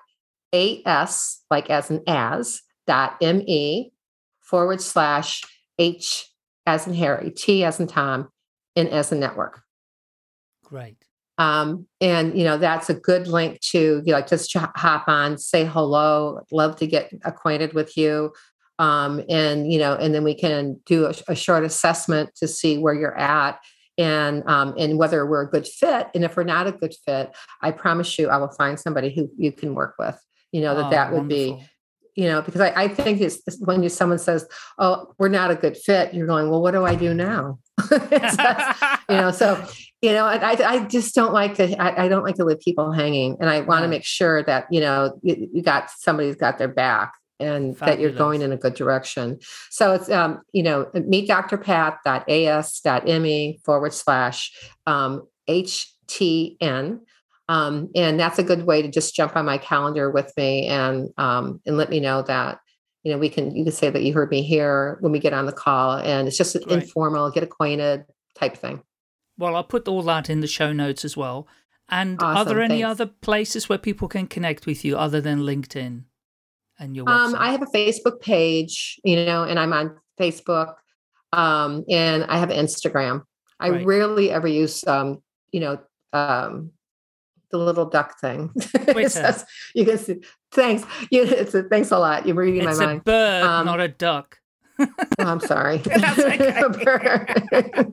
as 0.52 1.38
like 1.50 1.70
as 1.70 1.90
an 1.90 2.02
as 2.06 2.62
dot 2.86 3.20
me 3.20 3.92
forward 4.40 4.80
slash 4.80 5.42
h 5.78 6.26
as 6.66 6.86
in 6.86 6.94
harry 6.94 7.30
t 7.30 7.64
as 7.64 7.78
in 7.80 7.86
tom 7.86 8.28
and 8.76 8.88
as 8.88 9.12
in 9.12 9.20
network. 9.20 9.62
Great. 10.64 10.96
um, 11.38 11.86
and 12.00 12.36
you 12.36 12.44
know 12.44 12.58
that's 12.58 12.88
a 12.88 12.94
good 12.94 13.26
link 13.26 13.60
to 13.60 14.02
you 14.04 14.12
know 14.12 14.20
just 14.20 14.54
hop 14.56 15.08
on 15.08 15.38
say 15.38 15.64
hello 15.64 16.40
love 16.50 16.76
to 16.76 16.86
get 16.86 17.12
acquainted 17.24 17.74
with 17.74 17.96
you. 17.96 18.32
Um, 18.78 19.22
and 19.28 19.70
you 19.72 19.78
know 19.78 19.94
and 19.94 20.14
then 20.14 20.24
we 20.24 20.34
can 20.34 20.80
do 20.86 21.06
a, 21.06 21.14
a 21.28 21.34
short 21.34 21.64
assessment 21.64 22.30
to 22.36 22.48
see 22.48 22.78
where 22.78 22.94
you're 22.94 23.18
at 23.18 23.58
and 23.96 24.48
um, 24.48 24.74
and 24.78 24.98
whether 24.98 25.26
we're 25.26 25.42
a 25.42 25.50
good 25.50 25.66
fit. 25.66 26.08
And 26.14 26.24
if 26.24 26.36
we're 26.36 26.44
not 26.44 26.66
a 26.66 26.72
good 26.72 26.94
fit 27.04 27.36
i 27.62 27.70
promise 27.70 28.18
you 28.18 28.28
i 28.28 28.36
will 28.36 28.50
find 28.50 28.78
somebody 28.78 29.10
who 29.12 29.28
you 29.36 29.50
can 29.52 29.74
work 29.74 29.94
with 29.98 30.18
you 30.52 30.60
know 30.60 30.74
that 30.74 30.86
Oh, 30.86 30.90
that 30.90 31.12
would 31.12 31.28
be 31.28 31.62
you 32.16 32.26
know 32.26 32.40
because 32.42 32.60
i, 32.60 32.72
I 32.84 32.88
think 32.88 33.20
it's, 33.20 33.40
it's 33.46 33.58
when 33.60 33.82
you 33.82 33.88
someone 33.88 34.18
says 34.18 34.46
oh 34.78 35.12
we're 35.18 35.28
not 35.28 35.50
a 35.50 35.54
good 35.54 35.76
fit 35.76 36.14
you're 36.14 36.26
going 36.26 36.50
well 36.50 36.62
what 36.62 36.72
do 36.72 36.84
i 36.84 36.94
do 36.94 37.14
now? 37.14 37.58
That's- 37.90 38.76
you 39.08 39.16
know 39.16 39.30
so 39.30 39.64
you 40.02 40.12
know 40.12 40.24
I, 40.26 40.36
I 40.52 40.56
I 40.74 40.84
just 40.86 41.14
don't 41.14 41.32
like 41.32 41.54
to 41.56 41.80
I, 41.80 42.04
I 42.04 42.08
don't 42.08 42.24
like 42.24 42.36
to 42.36 42.44
leave 42.44 42.60
people 42.60 42.92
hanging 42.92 43.36
and 43.40 43.48
i 43.50 43.60
want 43.60 43.82
to 43.82 43.86
No. 43.86 43.90
make 43.90 44.04
sure 44.04 44.42
that 44.44 44.66
you 44.70 44.80
know 44.80 45.18
you, 45.22 45.48
you 45.52 45.62
got 45.62 45.90
somebody's 45.90 46.36
got 46.36 46.58
their 46.58 46.68
back 46.68 47.14
and 47.40 47.76
that 47.76 48.00
you're 48.00 48.10
going 48.10 48.42
in 48.42 48.50
a 48.50 48.56
good 48.56 48.74
direction. 48.74 49.38
So 49.70 49.92
it's 49.94 50.10
um 50.10 50.40
you 50.52 50.62
know 50.64 50.90
meet 50.94 51.28
drpat.as.me 52.26 53.60
forward 53.64 53.92
slash 53.94 54.52
um 54.86 55.22
htn 55.48 57.00
um, 57.48 57.88
and 57.94 58.20
that's 58.20 58.38
a 58.38 58.42
good 58.42 58.66
way 58.66 58.82
to 58.82 58.88
just 58.88 59.14
jump 59.14 59.36
on 59.36 59.46
my 59.46 59.58
calendar 59.58 60.10
with 60.10 60.32
me 60.36 60.66
and 60.66 61.10
um, 61.16 61.60
and 61.66 61.76
let 61.76 61.90
me 61.90 62.00
know 62.00 62.22
that 62.22 62.60
you 63.02 63.12
know 63.12 63.18
we 63.18 63.28
can 63.28 63.54
you 63.54 63.64
can 63.64 63.72
say 63.72 63.90
that 63.90 64.02
you 64.02 64.12
heard 64.12 64.30
me 64.30 64.42
here 64.42 64.98
when 65.00 65.12
we 65.12 65.18
get 65.18 65.32
on 65.32 65.46
the 65.46 65.52
call 65.52 65.98
and 65.98 66.28
it's 66.28 66.36
just 66.36 66.54
an 66.54 66.62
Great. 66.62 66.82
informal 66.82 67.30
get 67.30 67.42
acquainted 67.42 68.04
type 68.38 68.56
thing 68.56 68.82
Well, 69.38 69.56
I'll 69.56 69.64
put 69.64 69.88
all 69.88 70.02
that 70.02 70.28
in 70.28 70.40
the 70.40 70.46
show 70.46 70.72
notes 70.72 71.04
as 71.04 71.16
well. 71.16 71.48
And 71.90 72.22
are 72.22 72.44
there 72.44 72.60
any 72.60 72.82
thanks. 72.82 73.00
other 73.00 73.06
places 73.06 73.68
where 73.68 73.78
people 73.78 74.08
can 74.08 74.26
connect 74.26 74.66
with 74.66 74.84
you 74.84 74.98
other 74.98 75.22
than 75.22 75.40
LinkedIn 75.40 76.04
and 76.78 76.94
your 76.94 77.06
website? 77.06 77.28
Um, 77.28 77.36
I 77.38 77.50
have 77.50 77.62
a 77.62 77.66
Facebook 77.66 78.20
page, 78.20 79.00
you 79.04 79.16
know, 79.24 79.44
and 79.44 79.58
I'm 79.58 79.72
on 79.72 79.96
Facebook, 80.20 80.74
um, 81.32 81.84
and 81.88 82.24
I 82.24 82.38
have 82.38 82.50
Instagram. 82.50 83.22
I 83.58 83.70
rarely 83.70 84.30
ever 84.30 84.46
use, 84.46 84.86
um, 84.86 85.22
you 85.50 85.60
know, 85.60 85.78
um, 86.12 86.72
the 87.50 87.58
little 87.58 87.86
duck 87.86 88.18
thing. 88.20 88.50
Says- 89.08 89.44
you 89.74 89.84
can 89.84 89.98
see. 89.98 90.16
Thanks. 90.52 90.84
You, 91.10 91.24
it's 91.24 91.54
a, 91.54 91.62
thanks 91.64 91.90
a 91.90 91.98
lot. 91.98 92.26
You're 92.26 92.36
reading 92.36 92.68
it's 92.68 92.78
my 92.78 92.84
a 92.84 92.86
mind. 92.88 93.04
bird, 93.04 93.42
Um, 93.44 93.66
not 93.66 93.80
a 93.80 93.88
duck. 93.88 94.36
Oh, 94.80 94.86
I'm 95.18 95.40
sorry. 95.40 95.78
That's 95.84 96.18
okay. 96.20 97.84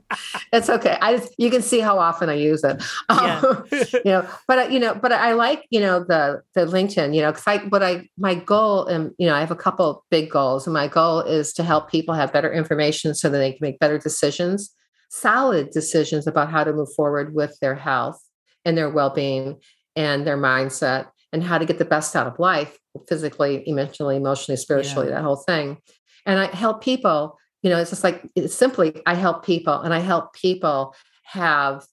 it's 0.53 0.69
okay. 0.69 0.97
I 1.01 1.17
just 1.17 1.33
you 1.37 1.49
can 1.49 1.61
see 1.63 1.79
how 1.79 1.97
often 1.97 2.29
I 2.29 2.33
use 2.35 2.63
it. 2.63 2.83
Yeah. 3.09 3.39
Um, 3.39 3.65
you 3.71 4.01
know, 4.05 4.27
but 4.47 4.59
I- 4.59 4.67
you 4.67 4.79
know, 4.79 4.93
but 4.93 5.11
I 5.11 5.33
like 5.33 5.65
you 5.71 5.79
know 5.79 5.99
the 6.03 6.43
the 6.53 6.65
LinkedIn. 6.65 7.15
You 7.15 7.21
know, 7.23 7.31
because 7.31 7.47
I 7.47 7.57
what 7.69 7.81
I 7.83 8.07
my 8.17 8.35
goal 8.35 8.85
and 8.85 9.11
you 9.17 9.27
know 9.27 9.33
I 9.33 9.39
have 9.39 9.51
a 9.51 9.55
couple 9.55 10.05
big 10.11 10.29
goals, 10.29 10.67
and 10.67 10.73
my 10.73 10.87
goal 10.87 11.21
is 11.21 11.53
to 11.53 11.63
help 11.63 11.89
people 11.89 12.13
have 12.13 12.31
better 12.31 12.51
information 12.53 13.15
so 13.15 13.29
that 13.29 13.37
they 13.37 13.51
can 13.53 13.59
make 13.61 13.79
better 13.79 13.97
decisions, 13.97 14.71
solid 15.09 15.71
decisions 15.71 16.27
about 16.27 16.51
how 16.51 16.63
to 16.63 16.71
move 16.73 16.89
forward 16.95 17.33
with 17.33 17.57
their 17.61 17.75
health 17.75 18.21
and 18.65 18.77
their 18.77 18.89
well 18.89 19.11
being 19.11 19.59
and 19.95 20.25
their 20.25 20.37
mindset 20.37 21.07
and 21.31 21.43
how 21.43 21.57
to 21.57 21.65
get 21.65 21.77
the 21.77 21.85
best 21.85 22.15
out 22.15 22.27
of 22.27 22.39
life 22.39 22.77
physically, 23.07 23.67
emotionally 23.67 24.15
emotionally, 24.15 24.57
spiritually, 24.57 25.09
that 25.09 25.23
whole 25.23 25.35
thing. 25.35 25.77
And 26.25 26.39
I 26.39 26.47
help 26.47 26.83
people, 26.83 27.37
you 27.61 27.69
know, 27.69 27.77
it's 27.79 27.91
just 27.91 28.03
like 28.03 28.27
it's 28.35 28.55
simply 28.55 29.01
I 29.05 29.15
help 29.15 29.45
people 29.45 29.79
and 29.81 29.93
I 29.93 29.99
help 29.99 30.33
people 30.33 30.95
have 31.23 31.85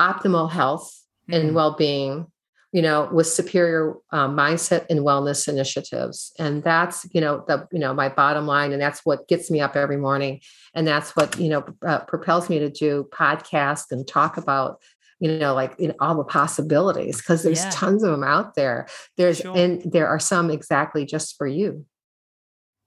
optimal 0.00 0.50
health 0.50 0.98
and 1.28 1.50
Mm, 1.50 1.54
well-being 1.54 2.26
you 2.72 2.82
know 2.82 3.08
with 3.12 3.26
superior 3.26 3.94
um, 4.10 4.36
mindset 4.36 4.86
and 4.90 5.00
wellness 5.00 5.46
initiatives. 5.46 6.32
And 6.38 6.64
that's 6.64 7.06
you 7.12 7.20
know 7.20 7.44
the 7.46 7.68
you 7.70 7.78
know 7.78 7.94
my 7.94 8.08
bottom 8.08 8.46
line 8.46 8.72
and 8.72 8.80
that's 8.80 9.00
what 9.04 9.28
gets 9.28 9.50
me 9.50 9.60
up 9.60 9.76
every 9.76 9.98
morning. 9.98 10.40
And 10.74 10.86
that's 10.86 11.14
what 11.14 11.38
you 11.38 11.48
know 11.48 11.64
uh, 11.86 12.00
propels 12.00 12.48
me 12.48 12.58
to 12.58 12.70
do 12.70 13.08
podcasts 13.12 13.90
and 13.90 14.08
talk 14.08 14.36
about 14.36 14.80
you 15.22 15.38
know 15.38 15.54
like 15.54 15.72
in 15.78 15.94
all 16.00 16.16
the 16.16 16.24
possibilities 16.38 17.16
because 17.18 17.42
there's 17.44 17.64
Yeah. 17.64 17.70
tons 17.80 18.02
of 18.04 18.10
them 18.10 18.24
out 18.24 18.54
there 18.54 18.86
there's 19.16 19.40
Sure. 19.40 19.56
and 19.56 19.82
there 19.92 20.08
are 20.08 20.20
some 20.20 20.50
exactly 20.50 21.04
just 21.06 21.36
for 21.38 21.46
you 21.46 21.86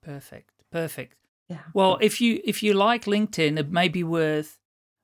Perfect. 0.02 0.52
Perfect. 0.72 1.18
yeah 1.50 1.64
Well, 1.74 1.98
if 2.02 2.22
you 2.22 2.42
if 2.44 2.62
you 2.64 2.74
like 2.74 3.06
LinkedIn, 3.06 3.58
it 3.60 3.72
may 3.72 3.88
be 3.88 4.04
worth 4.04 4.60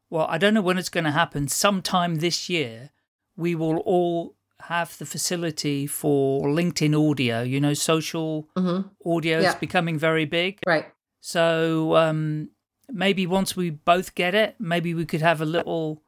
well, 0.09 0.27
I 0.29 0.37
don't 0.37 0.53
know 0.53 0.61
when 0.61 0.77
it's 0.77 0.89
going 0.89 1.05
to 1.05 1.11
happen. 1.11 1.47
Sometime 1.47 2.15
this 2.15 2.49
year, 2.49 2.89
we 3.37 3.55
will 3.55 3.77
all 3.77 4.35
have 4.63 4.97
the 4.97 5.05
facility 5.05 5.87
for 5.87 6.41
LinkedIn 6.47 6.93
audio. 7.09 7.41
You 7.43 7.59
know, 7.61 7.73
social 7.73 8.47
hmm 8.57 8.81
audio 9.05 9.39
is 9.39 9.55
becoming 9.55 9.97
very 9.97 10.25
big. 10.25 10.59
Right. 10.67 10.85
So 11.21 11.95
um, 11.95 12.49
maybe 12.89 13.25
once 13.25 13.55
we 13.55 13.69
both 13.71 14.13
get 14.15 14.35
it, 14.35 14.55
maybe 14.59 14.93
we 14.93 15.05
could 15.05 15.21
have 15.21 15.41
a 15.41 15.45
little 15.45 16.03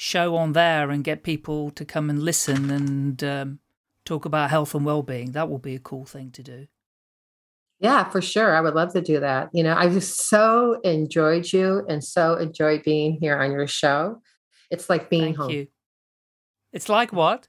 show 0.00 0.34
on 0.34 0.54
there 0.54 0.88
and 0.88 1.04
get 1.04 1.22
people 1.22 1.70
to 1.70 1.84
come 1.84 2.08
and 2.08 2.22
listen 2.22 2.70
and 2.70 3.22
um, 3.22 3.58
talk 4.06 4.24
about 4.24 4.48
health 4.48 4.74
and 4.74 4.82
well-being. 4.82 5.32
That 5.32 5.50
will 5.50 5.58
be 5.58 5.74
a 5.74 5.78
cool 5.78 6.06
thing 6.06 6.30
to 6.30 6.42
do. 6.42 6.68
Yeah, 7.80 8.08
for 8.08 8.22
sure. 8.22 8.56
I 8.56 8.62
would 8.62 8.72
love 8.72 8.94
to 8.94 9.02
do 9.02 9.20
that. 9.20 9.50
You 9.52 9.62
know, 9.62 9.74
I 9.76 9.90
just 9.90 10.26
so 10.26 10.80
enjoyed 10.84 11.52
you 11.52 11.84
and 11.86 12.02
so 12.02 12.36
enjoyed 12.36 12.82
being 12.82 13.18
here 13.20 13.38
on 13.38 13.52
your 13.52 13.66
show. 13.66 14.22
It's 14.70 14.88
like 14.88 15.10
being 15.10 15.34
Thank 15.34 15.36
home. 15.36 15.50
you. 15.50 15.66
It's 16.72 16.88
like 16.88 17.12
what? 17.12 17.48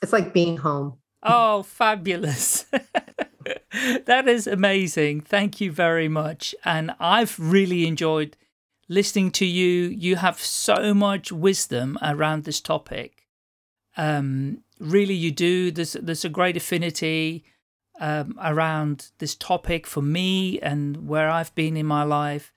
It's 0.00 0.12
like 0.12 0.32
being 0.32 0.56
home. 0.56 1.00
Oh, 1.22 1.64
fabulous. 1.64 2.64
that 4.06 4.24
is 4.26 4.46
amazing. 4.46 5.20
Thank 5.20 5.60
you 5.60 5.70
very 5.70 6.08
much. 6.08 6.54
And 6.64 6.94
I've 6.98 7.38
really 7.38 7.86
enjoyed 7.86 8.38
listening 8.92 9.30
to 9.32 9.46
you. 9.46 9.88
You 9.88 10.16
have 10.16 10.40
so 10.40 10.92
much 10.92 11.32
wisdom 11.32 11.98
around 12.02 12.44
this 12.44 12.60
topic. 12.60 13.26
Um, 13.96 14.58
really, 14.78 15.14
you 15.14 15.30
do. 15.30 15.70
There's, 15.70 15.94
there's 15.94 16.24
a 16.24 16.28
great 16.28 16.56
affinity 16.56 17.44
um, 18.00 18.38
around 18.42 19.10
this 19.18 19.34
topic 19.34 19.86
for 19.86 20.02
me 20.02 20.60
and 20.60 21.08
where 21.08 21.30
I've 21.30 21.54
been 21.54 21.76
in 21.76 21.86
my 21.86 22.02
life. 22.02 22.52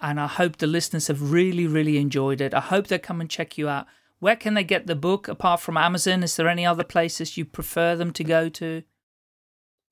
And 0.00 0.18
I 0.18 0.28
hope 0.28 0.56
the 0.56 0.66
listeners 0.66 1.08
have 1.08 1.32
really, 1.32 1.66
really 1.66 1.98
enjoyed 1.98 2.40
it. 2.40 2.54
I 2.54 2.60
hope 2.60 2.86
they 2.86 2.98
come 2.98 3.20
and 3.20 3.28
check 3.28 3.58
you 3.58 3.68
out. 3.68 3.86
Where 4.18 4.36
can 4.36 4.54
they 4.54 4.64
get 4.64 4.86
the 4.86 4.94
book 4.94 5.28
apart 5.28 5.60
from 5.60 5.76
Amazon? 5.76 6.22
Is 6.22 6.36
there 6.36 6.48
any 6.48 6.64
other 6.64 6.84
places 6.84 7.36
you 7.36 7.44
prefer 7.44 7.96
them 7.96 8.12
to 8.12 8.24
go 8.24 8.48
to? 8.50 8.82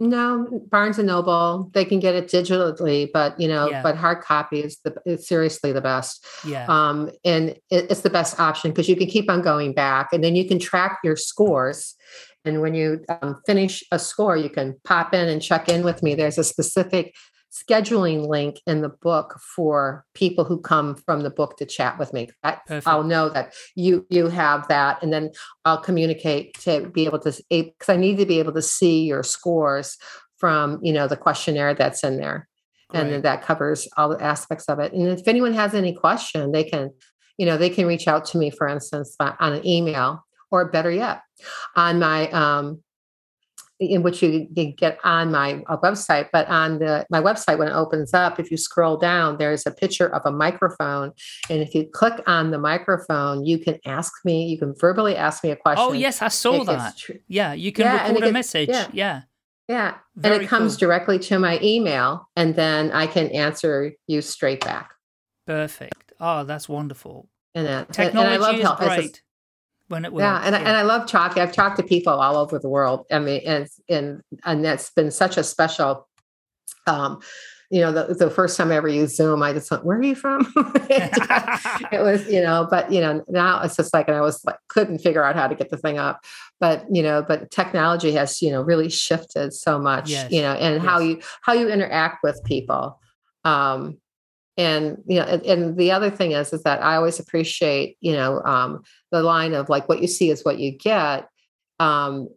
No, 0.01 0.63
Barnes 0.71 0.99
and 0.99 1.09
Noble, 1.09 1.71
they 1.75 1.85
can 1.85 1.99
get 1.99 2.15
it 2.15 2.29
digitally, 2.29 3.09
but 3.13 3.39
you 3.41 3.49
know, 3.49 3.69
Yeah. 3.69 3.83
but 3.83 3.97
hard 3.97 4.21
copy 4.21 4.61
is 4.61 4.79
the 4.85 4.95
is 5.05 5.27
seriously 5.27 5.73
the 5.73 5.81
best. 5.81 6.25
Yeah. 6.47 6.67
Um, 6.69 7.11
and 7.25 7.51
it, 7.71 7.91
it's 7.91 8.03
the 8.03 8.11
best 8.11 8.39
option 8.39 8.71
because 8.71 8.89
you 8.89 8.95
can 8.95 9.09
keep 9.09 9.29
on 9.29 9.43
going 9.43 9.73
back, 9.75 10.13
and 10.13 10.23
then 10.23 10.37
you 10.37 10.47
can 10.47 10.61
track 10.61 11.01
your 11.03 11.17
scores. 11.17 11.97
And 12.45 12.61
when 12.61 12.75
you 12.75 13.05
um, 13.21 13.41
finish 13.45 13.83
a 13.91 13.99
score, 13.99 14.37
you 14.37 14.49
can 14.49 14.77
pop 14.85 15.13
in 15.13 15.29
and 15.29 15.43
check 15.43 15.69
in 15.69 15.83
with 15.83 16.03
me. 16.03 16.15
There's 16.15 16.39
a 16.39 16.45
specific 16.45 17.15
scheduling 17.51 18.27
link 18.27 18.61
in 18.67 18.83
the 18.83 18.89
book 18.89 19.41
for 19.55 20.05
people 20.15 20.45
who 20.45 20.61
come 20.61 20.95
from 20.95 21.23
the 21.23 21.31
book 21.31 21.57
to 21.57 21.67
chat 21.67 21.99
with 21.99 22.13
me. 22.13 22.29
I, 22.43 22.59
I'll 22.87 23.05
know 23.05 23.29
that 23.31 23.55
you 23.75 24.07
you 24.11 24.29
have 24.29 24.69
that, 24.69 25.03
and 25.03 25.13
then 25.13 25.31
I'll 25.65 25.81
communicate 25.81 26.55
to 26.61 26.89
be 26.89 27.07
able 27.07 27.21
to 27.21 27.43
because 27.51 27.89
I 27.89 27.97
need 27.97 28.19
to 28.19 28.27
be 28.27 28.39
able 28.39 28.53
to 28.53 28.63
see 28.63 29.05
your 29.05 29.23
scores 29.23 29.97
from 30.37 30.79
you 30.83 30.93
know 30.93 31.09
the 31.09 31.17
questionnaire 31.17 31.75
that's 31.75 32.05
in 32.05 32.19
there 32.19 32.49
and 32.93 33.09
Great. 33.09 33.23
that 33.23 33.43
covers 33.43 33.89
all 33.97 34.09
the 34.09 34.23
aspects 34.23 34.67
of 34.69 34.79
it. 34.79 34.93
And 34.93 35.09
if 35.09 35.29
anyone 35.29 35.53
has 35.55 35.75
any 35.75 35.95
question, 35.95 36.53
they 36.53 36.65
can, 36.65 36.91
you 37.37 37.47
know, 37.47 37.57
they 37.57 37.71
can 37.71 37.87
reach 37.87 38.09
out 38.09 38.25
to 38.27 38.39
me, 38.39 38.51
for 38.51 38.67
instance, 38.67 39.15
on 39.21 39.53
an 39.53 39.67
email, 39.67 40.25
or 40.51 40.71
better 40.71 40.91
yet, 40.91 41.21
on 41.77 41.99
my 41.99 42.31
um, 42.31 42.83
in 43.81 44.03
which 44.03 44.23
you 44.23 44.49
can 44.55 44.73
get 44.73 44.99
on 45.05 45.31
my 45.31 45.63
uh, 45.69 45.77
website. 45.79 46.29
But 46.33 46.49
on 46.49 46.79
the 46.79 47.07
my 47.11 47.21
website, 47.21 47.59
when 47.59 47.69
it 47.69 47.73
opens 47.75 48.13
up, 48.15 48.41
if 48.41 48.51
you 48.51 48.57
scroll 48.57 48.97
down, 48.97 49.39
there's 49.39 49.67
a 49.67 49.71
picture 49.71 50.07
of 50.07 50.23
a 50.25 50.31
microphone, 50.33 51.13
and 51.49 51.61
if 51.61 51.75
you 51.75 51.89
click 51.93 52.23
on 52.27 52.51
the 52.51 52.59
microphone, 52.59 53.45
you 53.45 53.59
can 53.59 53.79
ask 53.87 54.13
me, 54.25 54.47
you 54.47 54.59
can 54.59 54.75
verbally 54.79 55.17
ask 55.17 55.45
me 55.45 55.51
a 55.51 55.57
question. 55.57 55.85
Oh, 55.87 55.93
yes, 55.93 56.23
I 56.23 56.29
saw 56.29 56.63
It 56.63 56.67
that. 56.67 56.97
tr- 56.97 57.13
Yeah, 57.29 57.53
you 57.53 57.73
can 57.73 57.85
Yeah, 57.85 58.09
record 58.09 58.29
a 58.29 58.33
message. 58.33 58.69
yeah. 58.69 58.89
Yeah. 58.93 59.23
Yeah. 59.69 59.95
Very 60.17 60.37
and 60.37 60.45
it 60.45 60.49
comes 60.49 60.75
cool. 60.77 60.89
directly 60.89 61.19
to 61.21 61.39
my 61.39 61.61
email, 61.63 62.29
and 62.37 62.55
then 62.57 62.91
I 62.93 63.07
can 63.07 63.29
answer 63.29 63.93
you 64.07 64.23
straight 64.23 64.65
back. 64.65 64.93
Perfect. 65.47 66.13
Oh, 66.21 66.45
that's 66.45 66.69
wonderful. 66.69 67.29
And, 67.55 67.67
that, 67.67 67.93
Technology 67.93 68.35
and 68.35 68.45
I 68.45 68.47
love 68.61 68.81
is 68.81 68.87
great 68.87 69.23
when 69.89 70.05
it 70.05 70.13
yeah, 70.15 70.41
and, 70.45 70.55
I 70.55 70.59
and 70.59 70.77
I 70.77 70.83
love 70.83 71.07
talking. 71.07 71.43
I've 71.43 71.53
talked 71.53 71.79
to 71.79 71.83
people 71.83 72.13
all 72.13 72.37
over 72.37 72.59
the 72.59 72.69
world. 72.69 73.07
I 73.11 73.19
mean, 73.19 73.41
and 73.47 73.69
and 73.89 74.23
and 74.45 74.65
that's 74.65 74.91
been 74.91 75.11
such 75.11 75.37
a 75.37 75.45
special. 75.45 76.07
Um, 76.87 77.21
you 77.71 77.83
know, 77.83 77.93
the, 77.93 78.15
the 78.15 78.31
first 78.31 78.57
time 78.57 78.71
I 78.71 78.77
ever 78.77 78.89
used 78.89 79.17
Zoom, 79.17 79.43
I 79.43 79.53
just 79.53 79.71
went, 79.71 79.85
"Where 79.85 79.99
are 79.99 80.03
you 80.03 80.15
from?" 80.15 80.51
it 80.57 82.03
was, 82.03 82.27
you 82.27 82.43
know, 82.43 82.67
but 82.71 82.91
you 82.91 83.01
know, 83.01 83.23
now 83.29 83.63
it's 83.63 83.77
just 83.77 83.93
like, 83.93 84.09
and 84.09 84.17
I 84.17 84.23
was 84.23 84.43
like, 84.45 84.57
couldn't 84.69 85.01
figure 85.01 85.23
out 85.23 85.37
how 85.37 85.47
to 85.49 85.55
get 85.55 85.69
the 85.69 85.77
thing 85.77 85.99
up. 85.99 86.25
But 86.61 86.85
you 86.91 87.03
know, 87.03 87.23
but 87.27 87.51
technology 87.51 88.13
has, 88.13 88.41
you 88.41 88.51
know, 88.51 88.63
really 88.63 88.89
shifted 88.89 89.53
so 89.53 89.79
much, 89.79 90.11
Yes, 90.11 90.31
you 90.31 90.41
know, 90.41 90.53
and 90.53 90.81
how 90.83 90.99
you 90.99 91.21
how 91.43 91.53
you 91.53 91.69
interact 91.69 92.23
with 92.23 92.43
people. 92.45 92.99
Um, 93.45 93.99
and 94.59 94.99
you 95.07 95.21
know, 95.21 95.25
and, 95.25 95.43
and 95.47 95.77
the 95.79 95.93
other 95.93 96.11
thing 96.11 96.33
is, 96.33 96.53
is 96.53 96.65
that 96.65 96.83
I 96.83 96.97
always 96.97 97.21
appreciate, 97.21 97.97
you 98.01 98.13
know, 98.13 98.43
um, 98.43 98.83
the 99.13 99.23
line 99.23 99.55
of 99.55 99.69
like, 99.69 99.89
what 99.89 100.03
you 100.03 100.09
see 100.09 100.31
is 100.31 100.45
what 100.45 100.59
you 100.59 100.73
get. 100.77 101.29
Um, 101.79 102.29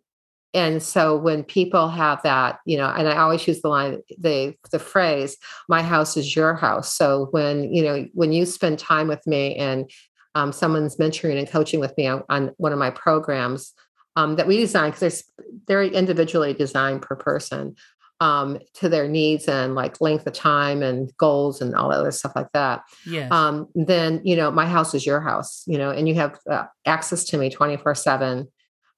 and 0.53 0.83
so 0.83 1.17
when 1.17 1.43
people 1.43 1.89
have 1.89 2.21
that, 2.23 2.59
you 2.65 2.77
know, 2.77 2.87
and 2.87 3.07
I 3.07 3.17
always 3.17 3.47
use 3.47 3.61
the 3.61 3.69
line, 3.69 4.01
the 4.19 4.53
the 4.71 4.79
phrase, 4.79 5.37
"My 5.67 5.81
house 5.81 6.15
is 6.15 6.35
your 6.35 6.53
house." 6.53 6.95
So 6.95 7.27
when 7.31 7.73
you 7.73 7.83
know, 7.83 8.05
when 8.13 8.31
you 8.31 8.45
spend 8.45 8.77
time 8.77 9.07
with 9.07 9.25
me 9.25 9.55
and 9.55 9.89
um, 10.35 10.51
someone's 10.51 10.97
mentoring 10.97 11.39
and 11.39 11.49
coaching 11.49 11.79
with 11.79 11.97
me 11.97 12.07
on, 12.07 12.23
on 12.29 12.51
one 12.57 12.73
of 12.73 12.79
my 12.79 12.91
programs 12.91 13.73
um, 14.15 14.35
that 14.35 14.47
we 14.47 14.57
design 14.57 14.91
because 14.91 15.01
they're 15.01 15.23
very 15.67 15.89
individually 15.89 16.53
designed 16.53 17.01
per 17.01 17.15
person 17.15 17.75
um, 18.21 18.59
to 18.75 18.87
their 18.87 19.07
needs 19.07 19.47
and 19.47 19.73
like 19.73 19.99
length 19.99 20.27
of 20.27 20.33
time 20.33 20.83
and 20.83 21.11
goals 21.17 21.59
and 21.59 21.73
all 21.75 21.89
that 21.89 21.99
other 21.99 22.11
stuff 22.11 22.33
like 22.35 22.51
that 22.53 22.83
yes. 23.05 23.29
um, 23.31 23.67
then 23.73 24.21
you 24.23 24.35
know 24.35 24.51
my 24.51 24.67
house 24.67 24.93
is 24.93 25.05
your 25.05 25.19
house 25.19 25.63
you 25.65 25.77
know 25.77 25.89
and 25.89 26.07
you 26.07 26.13
have 26.13 26.39
uh, 26.49 26.65
access 26.85 27.23
to 27.25 27.37
me 27.37 27.49
24 27.49 27.95
7 27.95 28.47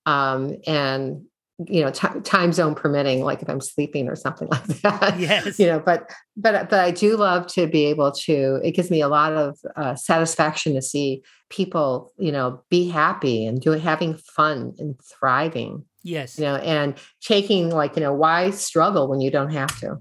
um, 0.05 0.55
and 0.67 1.23
you 1.67 1.81
know 1.81 1.91
ti 1.91 2.07
time 2.23 2.51
zone 2.51 2.75
permitting 2.75 3.23
like 3.23 3.41
if 3.41 3.49
i'm 3.49 3.61
sleeping 3.61 4.09
or 4.09 4.15
something 4.15 4.47
like 4.51 4.65
that 4.81 5.17
yes. 5.19 5.57
you 5.57 5.67
know 5.67 5.79
but 5.79 6.09
but 6.35 6.69
but 6.69 6.79
i 6.79 6.91
do 6.91 7.15
love 7.15 7.47
to 7.47 7.67
be 7.67 7.85
able 7.85 8.11
to 8.11 8.59
it 8.63 8.71
gives 8.71 8.91
me 8.91 9.01
a 9.01 9.07
lot 9.07 9.31
of 9.33 9.57
uh, 9.77 9.95
satisfaction 9.95 10.73
to 10.73 10.81
see 10.81 11.21
people 11.49 12.11
you 12.17 12.31
know 12.31 12.61
be 12.69 12.89
happy 12.89 13.45
and 13.45 13.61
doing 13.61 13.79
having 13.79 14.17
fun 14.17 14.73
and 14.79 14.99
thriving 15.01 15.85
Yes. 16.03 16.37
you 16.37 16.43
know 16.43 16.57
and 16.57 16.95
taking 17.21 17.69
like 17.69 17.95
you 17.95 18.01
know 18.01 18.13
why 18.13 18.49
struggle 18.51 19.07
when 19.07 19.21
you 19.21 19.31
don't 19.31 19.51
have 19.51 19.79
to 19.79 19.99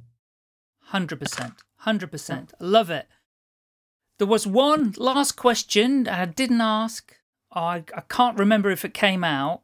100%. 0.92 1.55
100%. 1.86 2.50
I 2.61 2.64
love 2.64 2.90
it. 2.90 3.07
There 4.18 4.26
was 4.26 4.46
one 4.46 4.94
last 4.98 5.32
question 5.32 6.07
I 6.07 6.26
didn't 6.26 6.61
ask. 6.61 7.16
I, 7.50 7.84
I 7.96 8.03
can't 8.09 8.38
remember 8.38 8.70
if 8.70 8.84
it 8.84 8.94
came 8.94 9.24
out. 9.24 9.62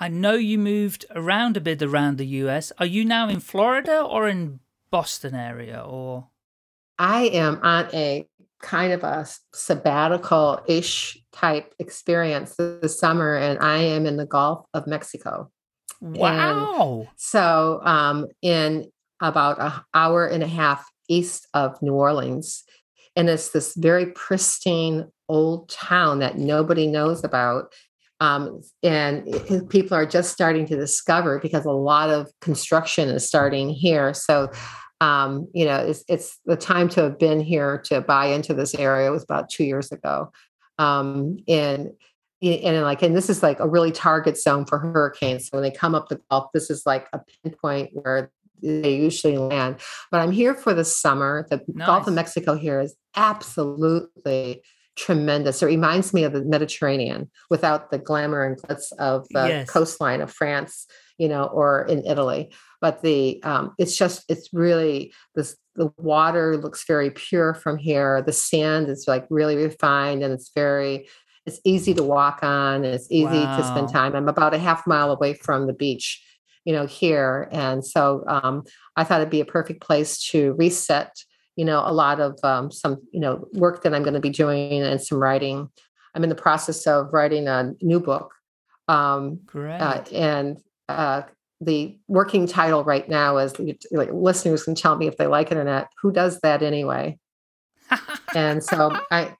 I 0.00 0.08
know 0.08 0.34
you 0.34 0.58
moved 0.58 1.06
around 1.14 1.56
a 1.56 1.60
bit 1.60 1.82
around 1.82 2.18
the 2.18 2.26
US. 2.26 2.72
Are 2.78 2.86
you 2.86 3.04
now 3.04 3.28
in 3.28 3.40
Florida 3.40 4.02
or 4.02 4.28
in 4.28 4.60
Boston 4.90 5.34
area 5.34 5.80
or 5.80 6.28
I 6.98 7.26
am 7.28 7.60
on 7.62 7.88
a 7.94 8.26
kind 8.60 8.92
of 8.92 9.04
a 9.04 9.26
sabbatical 9.54 10.60
ish 10.66 11.18
type 11.32 11.72
experience 11.78 12.56
this 12.56 12.98
summer, 12.98 13.36
and 13.36 13.58
I 13.60 13.78
am 13.78 14.04
in 14.04 14.16
the 14.16 14.26
Gulf 14.26 14.66
of 14.74 14.88
Mexico. 14.88 15.50
Wow. 16.00 17.08
So, 17.16 17.80
um, 17.84 18.26
in 18.42 18.90
about 19.20 19.60
an 19.60 19.72
hour 19.94 20.26
and 20.26 20.42
a 20.42 20.48
half 20.48 20.86
east 21.08 21.48
of 21.54 21.80
New 21.82 21.94
Orleans, 21.94 22.64
and 23.16 23.28
it's 23.28 23.50
this 23.50 23.74
very 23.74 24.06
pristine 24.12 25.10
old 25.28 25.68
town 25.68 26.20
that 26.20 26.38
nobody 26.38 26.86
knows 26.86 27.24
about. 27.24 27.72
Um, 28.20 28.62
and 28.82 29.28
people 29.70 29.96
are 29.96 30.06
just 30.06 30.32
starting 30.32 30.66
to 30.66 30.76
discover 30.76 31.38
because 31.38 31.64
a 31.64 31.70
lot 31.70 32.10
of 32.10 32.30
construction 32.40 33.08
is 33.08 33.26
starting 33.26 33.68
here. 33.68 34.12
So, 34.12 34.50
um, 35.00 35.48
you 35.54 35.64
know, 35.64 35.78
it's, 35.78 36.02
it's 36.08 36.38
the 36.44 36.56
time 36.56 36.88
to 36.90 37.02
have 37.02 37.18
been 37.18 37.40
here 37.40 37.78
to 37.86 38.00
buy 38.00 38.26
into 38.26 38.54
this 38.54 38.74
area 38.74 39.12
was 39.12 39.22
about 39.22 39.50
two 39.50 39.64
years 39.64 39.92
ago. 39.92 40.32
Um, 40.78 41.38
and 41.46 41.90
and 42.42 42.82
like, 42.82 43.02
and 43.02 43.16
this 43.16 43.28
is 43.28 43.42
like 43.42 43.60
a 43.60 43.68
really 43.68 43.92
target 43.92 44.38
zone 44.38 44.64
for 44.64 44.78
hurricanes. 44.78 45.48
So 45.48 45.56
when 45.58 45.62
they 45.62 45.70
come 45.76 45.94
up 45.94 46.08
the 46.08 46.20
Gulf, 46.30 46.50
this 46.54 46.70
is 46.70 46.84
like 46.86 47.08
a 47.12 47.20
pinpoint 47.42 47.90
where 47.92 48.30
they 48.62 48.96
usually 48.96 49.38
land. 49.38 49.76
But 50.10 50.20
I'm 50.20 50.32
here 50.32 50.54
for 50.54 50.74
the 50.74 50.84
summer. 50.84 51.46
The 51.50 51.60
Gulf 51.84 52.06
of 52.06 52.14
Mexico 52.14 52.54
here 52.56 52.80
is 52.80 52.94
absolutely 53.16 54.62
tremendous. 54.96 55.62
It 55.62 55.66
reminds 55.66 56.12
me 56.12 56.24
of 56.24 56.32
the 56.32 56.44
Mediterranean 56.44 57.30
without 57.50 57.90
the 57.90 57.98
glamour 57.98 58.44
and 58.44 58.56
glitz 58.60 58.92
of 58.98 59.26
the 59.30 59.48
Yes. 59.48 59.70
coastline 59.70 60.20
of 60.20 60.32
France, 60.32 60.86
you 61.18 61.28
know, 61.28 61.44
or 61.44 61.84
in 61.86 62.04
Italy. 62.04 62.52
But 62.80 63.02
the 63.02 63.40
um, 63.44 63.74
it's 63.78 63.96
just 63.96 64.24
it's 64.28 64.48
really 64.52 65.12
this 65.34 65.56
the 65.76 65.92
water 65.98 66.56
looks 66.56 66.84
very 66.86 67.10
pure 67.10 67.54
from 67.54 67.78
here. 67.78 68.22
The 68.22 68.32
sand 68.32 68.88
is 68.88 69.06
like 69.06 69.26
really 69.30 69.56
refined 69.56 70.24
and 70.24 70.34
it's 70.34 70.50
very 70.54 71.08
it's 71.48 71.60
easy 71.64 71.94
to 71.94 72.02
walk 72.02 72.40
on. 72.42 72.84
It's 72.84 73.10
easy 73.10 73.24
wow. 73.24 73.56
to 73.56 73.64
spend 73.64 73.88
time. 73.88 74.14
I'm 74.14 74.28
about 74.28 74.54
a 74.54 74.58
half 74.58 74.86
mile 74.86 75.10
away 75.10 75.32
from 75.32 75.66
the 75.66 75.72
beach, 75.72 76.22
you 76.64 76.74
know, 76.74 76.86
here. 76.86 77.48
And 77.50 77.84
so 77.84 78.22
um, 78.28 78.64
I 78.96 79.04
thought 79.04 79.20
it'd 79.20 79.30
be 79.30 79.40
a 79.40 79.46
perfect 79.46 79.80
place 79.80 80.22
to 80.30 80.54
reset, 80.58 81.16
you 81.56 81.64
know, 81.64 81.82
a 81.84 81.92
lot 81.92 82.20
of 82.20 82.38
um, 82.44 82.70
some, 82.70 82.98
you 83.12 83.20
know, 83.20 83.48
work 83.54 83.82
that 83.82 83.94
I'm 83.94 84.02
going 84.02 84.14
to 84.14 84.20
be 84.20 84.30
doing 84.30 84.82
and 84.82 85.00
some 85.00 85.18
writing. 85.18 85.70
I'm 86.14 86.22
in 86.22 86.28
the 86.28 86.34
process 86.34 86.86
of 86.86 87.12
writing 87.12 87.48
a 87.48 87.72
new 87.80 87.98
book. 87.98 88.34
Um, 88.86 89.40
Great. 89.46 89.80
Uh, 89.80 90.04
and 90.12 90.58
uh, 90.88 91.22
the 91.60 91.98
working 92.08 92.46
title 92.46 92.84
right 92.84 93.08
now 93.08 93.38
is 93.38 93.54
like 93.90 94.10
listeners 94.12 94.64
can 94.64 94.74
tell 94.74 94.96
me 94.96 95.06
if 95.06 95.16
they 95.16 95.26
like 95.26 95.50
it 95.50 95.56
or 95.56 95.64
not. 95.64 95.88
Who 96.02 96.12
does 96.12 96.40
that 96.40 96.62
anyway? 96.62 97.18
and 98.34 98.62
so 98.62 98.98
I, 99.10 99.34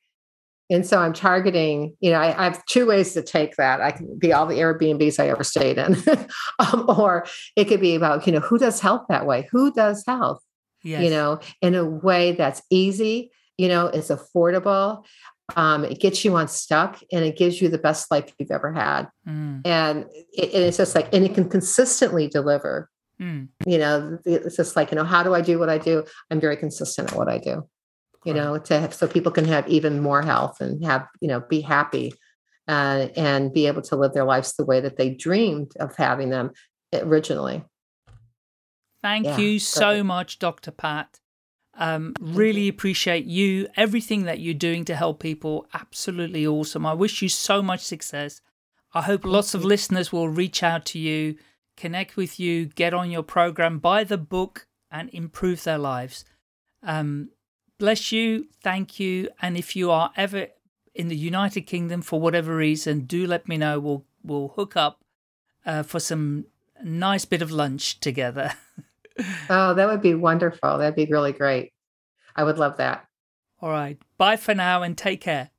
and 0.70 0.86
so 0.86 0.98
I'm 0.98 1.12
targeting, 1.12 1.96
you 2.00 2.10
know, 2.10 2.18
I, 2.18 2.38
I, 2.38 2.44
have 2.44 2.64
two 2.66 2.86
ways 2.86 3.14
to 3.14 3.22
take 3.22 3.56
that. 3.56 3.80
I 3.80 3.90
can 3.90 4.18
be 4.18 4.32
all 4.32 4.46
the 4.46 4.56
Airbnbs 4.56 5.18
I 5.18 5.28
ever 5.28 5.44
stayed 5.44 5.78
in, 5.78 5.96
um, 6.58 6.84
or 6.88 7.26
it 7.56 7.66
could 7.66 7.80
be 7.80 7.94
about, 7.94 8.26
you 8.26 8.32
know, 8.32 8.40
who 8.40 8.58
does 8.58 8.80
health 8.80 9.06
that 9.08 9.26
way? 9.26 9.48
Who 9.50 9.72
does 9.72 10.04
health, 10.06 10.42
yes. 10.82 11.02
you 11.02 11.10
know, 11.10 11.40
in 11.62 11.74
a 11.74 11.84
way 11.84 12.32
that's 12.32 12.62
easy, 12.70 13.30
you 13.56 13.68
know, 13.68 13.86
it's 13.86 14.08
affordable. 14.08 15.04
Um, 15.56 15.86
it 15.86 15.98
gets 15.98 16.26
you 16.26 16.36
unstuck 16.36 17.00
and 17.10 17.24
it 17.24 17.38
gives 17.38 17.62
you 17.62 17.70
the 17.70 17.78
best 17.78 18.10
life 18.10 18.30
you've 18.38 18.50
ever 18.50 18.70
had. 18.70 19.08
Mm. 19.26 19.62
And, 19.64 20.04
it, 20.34 20.52
and 20.52 20.64
it's 20.64 20.76
just 20.76 20.94
like, 20.94 21.12
and 21.14 21.24
it 21.24 21.34
can 21.34 21.48
consistently 21.48 22.28
deliver. 22.28 22.90
Mm. 23.18 23.48
You 23.66 23.78
know, 23.78 24.18
it's 24.26 24.56
just 24.56 24.76
like, 24.76 24.90
you 24.90 24.96
know, 24.96 25.04
how 25.04 25.22
do 25.22 25.34
I 25.34 25.40
do 25.40 25.58
what 25.58 25.70
I 25.70 25.78
do? 25.78 26.04
I'm 26.30 26.38
very 26.38 26.58
consistent 26.58 27.12
at 27.12 27.18
what 27.18 27.28
I 27.28 27.38
do 27.38 27.66
you 28.28 28.34
know 28.34 28.58
to 28.58 28.78
have, 28.78 28.92
so 28.92 29.08
people 29.08 29.32
can 29.32 29.46
have 29.46 29.66
even 29.68 30.00
more 30.00 30.20
health 30.20 30.60
and 30.60 30.84
have 30.84 31.06
you 31.20 31.28
know 31.28 31.40
be 31.40 31.62
happy 31.62 32.12
uh, 32.68 33.08
and 33.16 33.54
be 33.54 33.66
able 33.66 33.80
to 33.80 33.96
live 33.96 34.12
their 34.12 34.24
lives 34.24 34.54
the 34.54 34.66
way 34.66 34.80
that 34.80 34.98
they 34.98 35.08
dreamed 35.08 35.72
of 35.80 35.96
having 35.96 36.28
them 36.28 36.50
originally. 36.92 37.64
Thank 39.00 39.24
yeah, 39.24 39.38
you 39.38 39.58
so 39.58 40.04
much 40.04 40.38
dr 40.38 40.70
pat. 40.72 41.20
Um, 41.80 42.12
really 42.20 42.68
appreciate 42.68 43.24
you 43.24 43.68
everything 43.76 44.24
that 44.24 44.40
you're 44.40 44.52
doing 44.52 44.84
to 44.86 44.96
help 44.96 45.20
people 45.20 45.66
absolutely 45.72 46.46
awesome. 46.46 46.84
I 46.84 46.92
wish 46.92 47.22
you 47.22 47.28
so 47.28 47.62
much 47.62 47.80
success. 47.80 48.42
I 48.92 49.02
hope 49.02 49.24
lots 49.24 49.54
of 49.54 49.64
listeners 49.64 50.12
will 50.12 50.28
reach 50.28 50.62
out 50.62 50.84
to 50.86 50.98
you 50.98 51.36
connect 51.78 52.16
with 52.16 52.40
you 52.40 52.66
get 52.66 52.92
on 52.92 53.10
your 53.10 53.22
program 53.22 53.78
buy 53.78 54.02
the 54.02 54.18
book 54.18 54.66
and 54.90 55.08
improve 55.10 55.62
their 55.62 55.78
lives. 55.78 56.24
Um, 56.82 57.30
bless 57.78 58.12
you, 58.12 58.48
thank 58.62 59.00
you, 59.00 59.28
and 59.40 59.56
if 59.56 59.74
you 59.74 59.90
are 59.90 60.12
ever 60.16 60.48
in 60.94 61.08
the 61.08 61.16
United 61.16 61.62
Kingdom 61.62 62.02
for 62.02 62.20
whatever 62.20 62.54
reason, 62.56 63.00
do 63.00 63.26
let 63.26 63.48
me 63.48 63.56
know. 63.56 63.78
We'll 63.78 64.04
we'll 64.22 64.48
hook 64.48 64.76
up 64.76 65.00
uh, 65.64 65.82
for 65.82 66.00
some 66.00 66.46
nice 66.82 67.24
bit 67.24 67.42
of 67.42 67.50
lunch 67.50 68.00
together. 68.00 68.52
oh, 69.50 69.74
that 69.74 69.86
would 69.88 70.02
be 70.02 70.14
wonderful. 70.14 70.78
That'd 70.78 70.96
be 70.96 71.06
really 71.06 71.32
great. 71.32 71.72
I 72.36 72.44
would 72.44 72.58
love 72.58 72.76
that. 72.76 73.06
All 73.60 73.70
right. 73.70 73.98
Bye 74.16 74.36
for 74.36 74.54
now 74.54 74.82
and 74.82 74.96
take 74.96 75.20
care. 75.20 75.50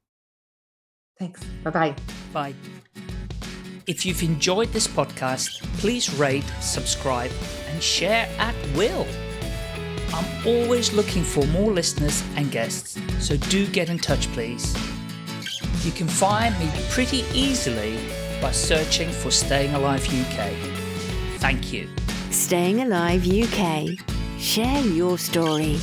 Thanks. 1.18 1.44
Bye-bye. 1.64 1.96
Bye. 2.32 2.54
If 3.88 4.06
you've 4.06 4.24
enjoyed 4.24 4.70
this 4.70 4.88
podcast, 4.88 5.64
please 5.80 6.14
rate, 6.14 6.46
subscribe, 6.62 7.32
and 7.70 7.84
share 7.84 8.30
at 8.38 8.56
will. 8.76 9.06
I'm 10.14 10.48
always 10.48 10.94
looking 10.94 11.24
for 11.24 11.46
more 11.48 11.72
listeners 11.72 12.24
and 12.36 12.52
guests, 12.52 12.98
so 13.20 13.38
do 13.38 13.68
get 13.68 13.90
in 13.90 14.00
touch, 14.00 14.28
please. 14.34 14.76
You 15.86 15.92
can 15.92 16.08
find 16.08 16.58
me 16.60 16.70
pretty 16.90 17.24
easily 17.34 17.98
by 18.42 18.52
searching 18.52 19.10
for 19.10 19.32
Staying 19.32 19.74
Alive 19.76 20.06
UK. 20.06 20.52
Thank 21.40 21.72
you. 21.72 21.88
Staying 22.32 22.82
Alive 22.82 23.28
UK. 23.28 23.98
Share 24.40 24.82
your 24.82 25.18
story. 25.18 25.78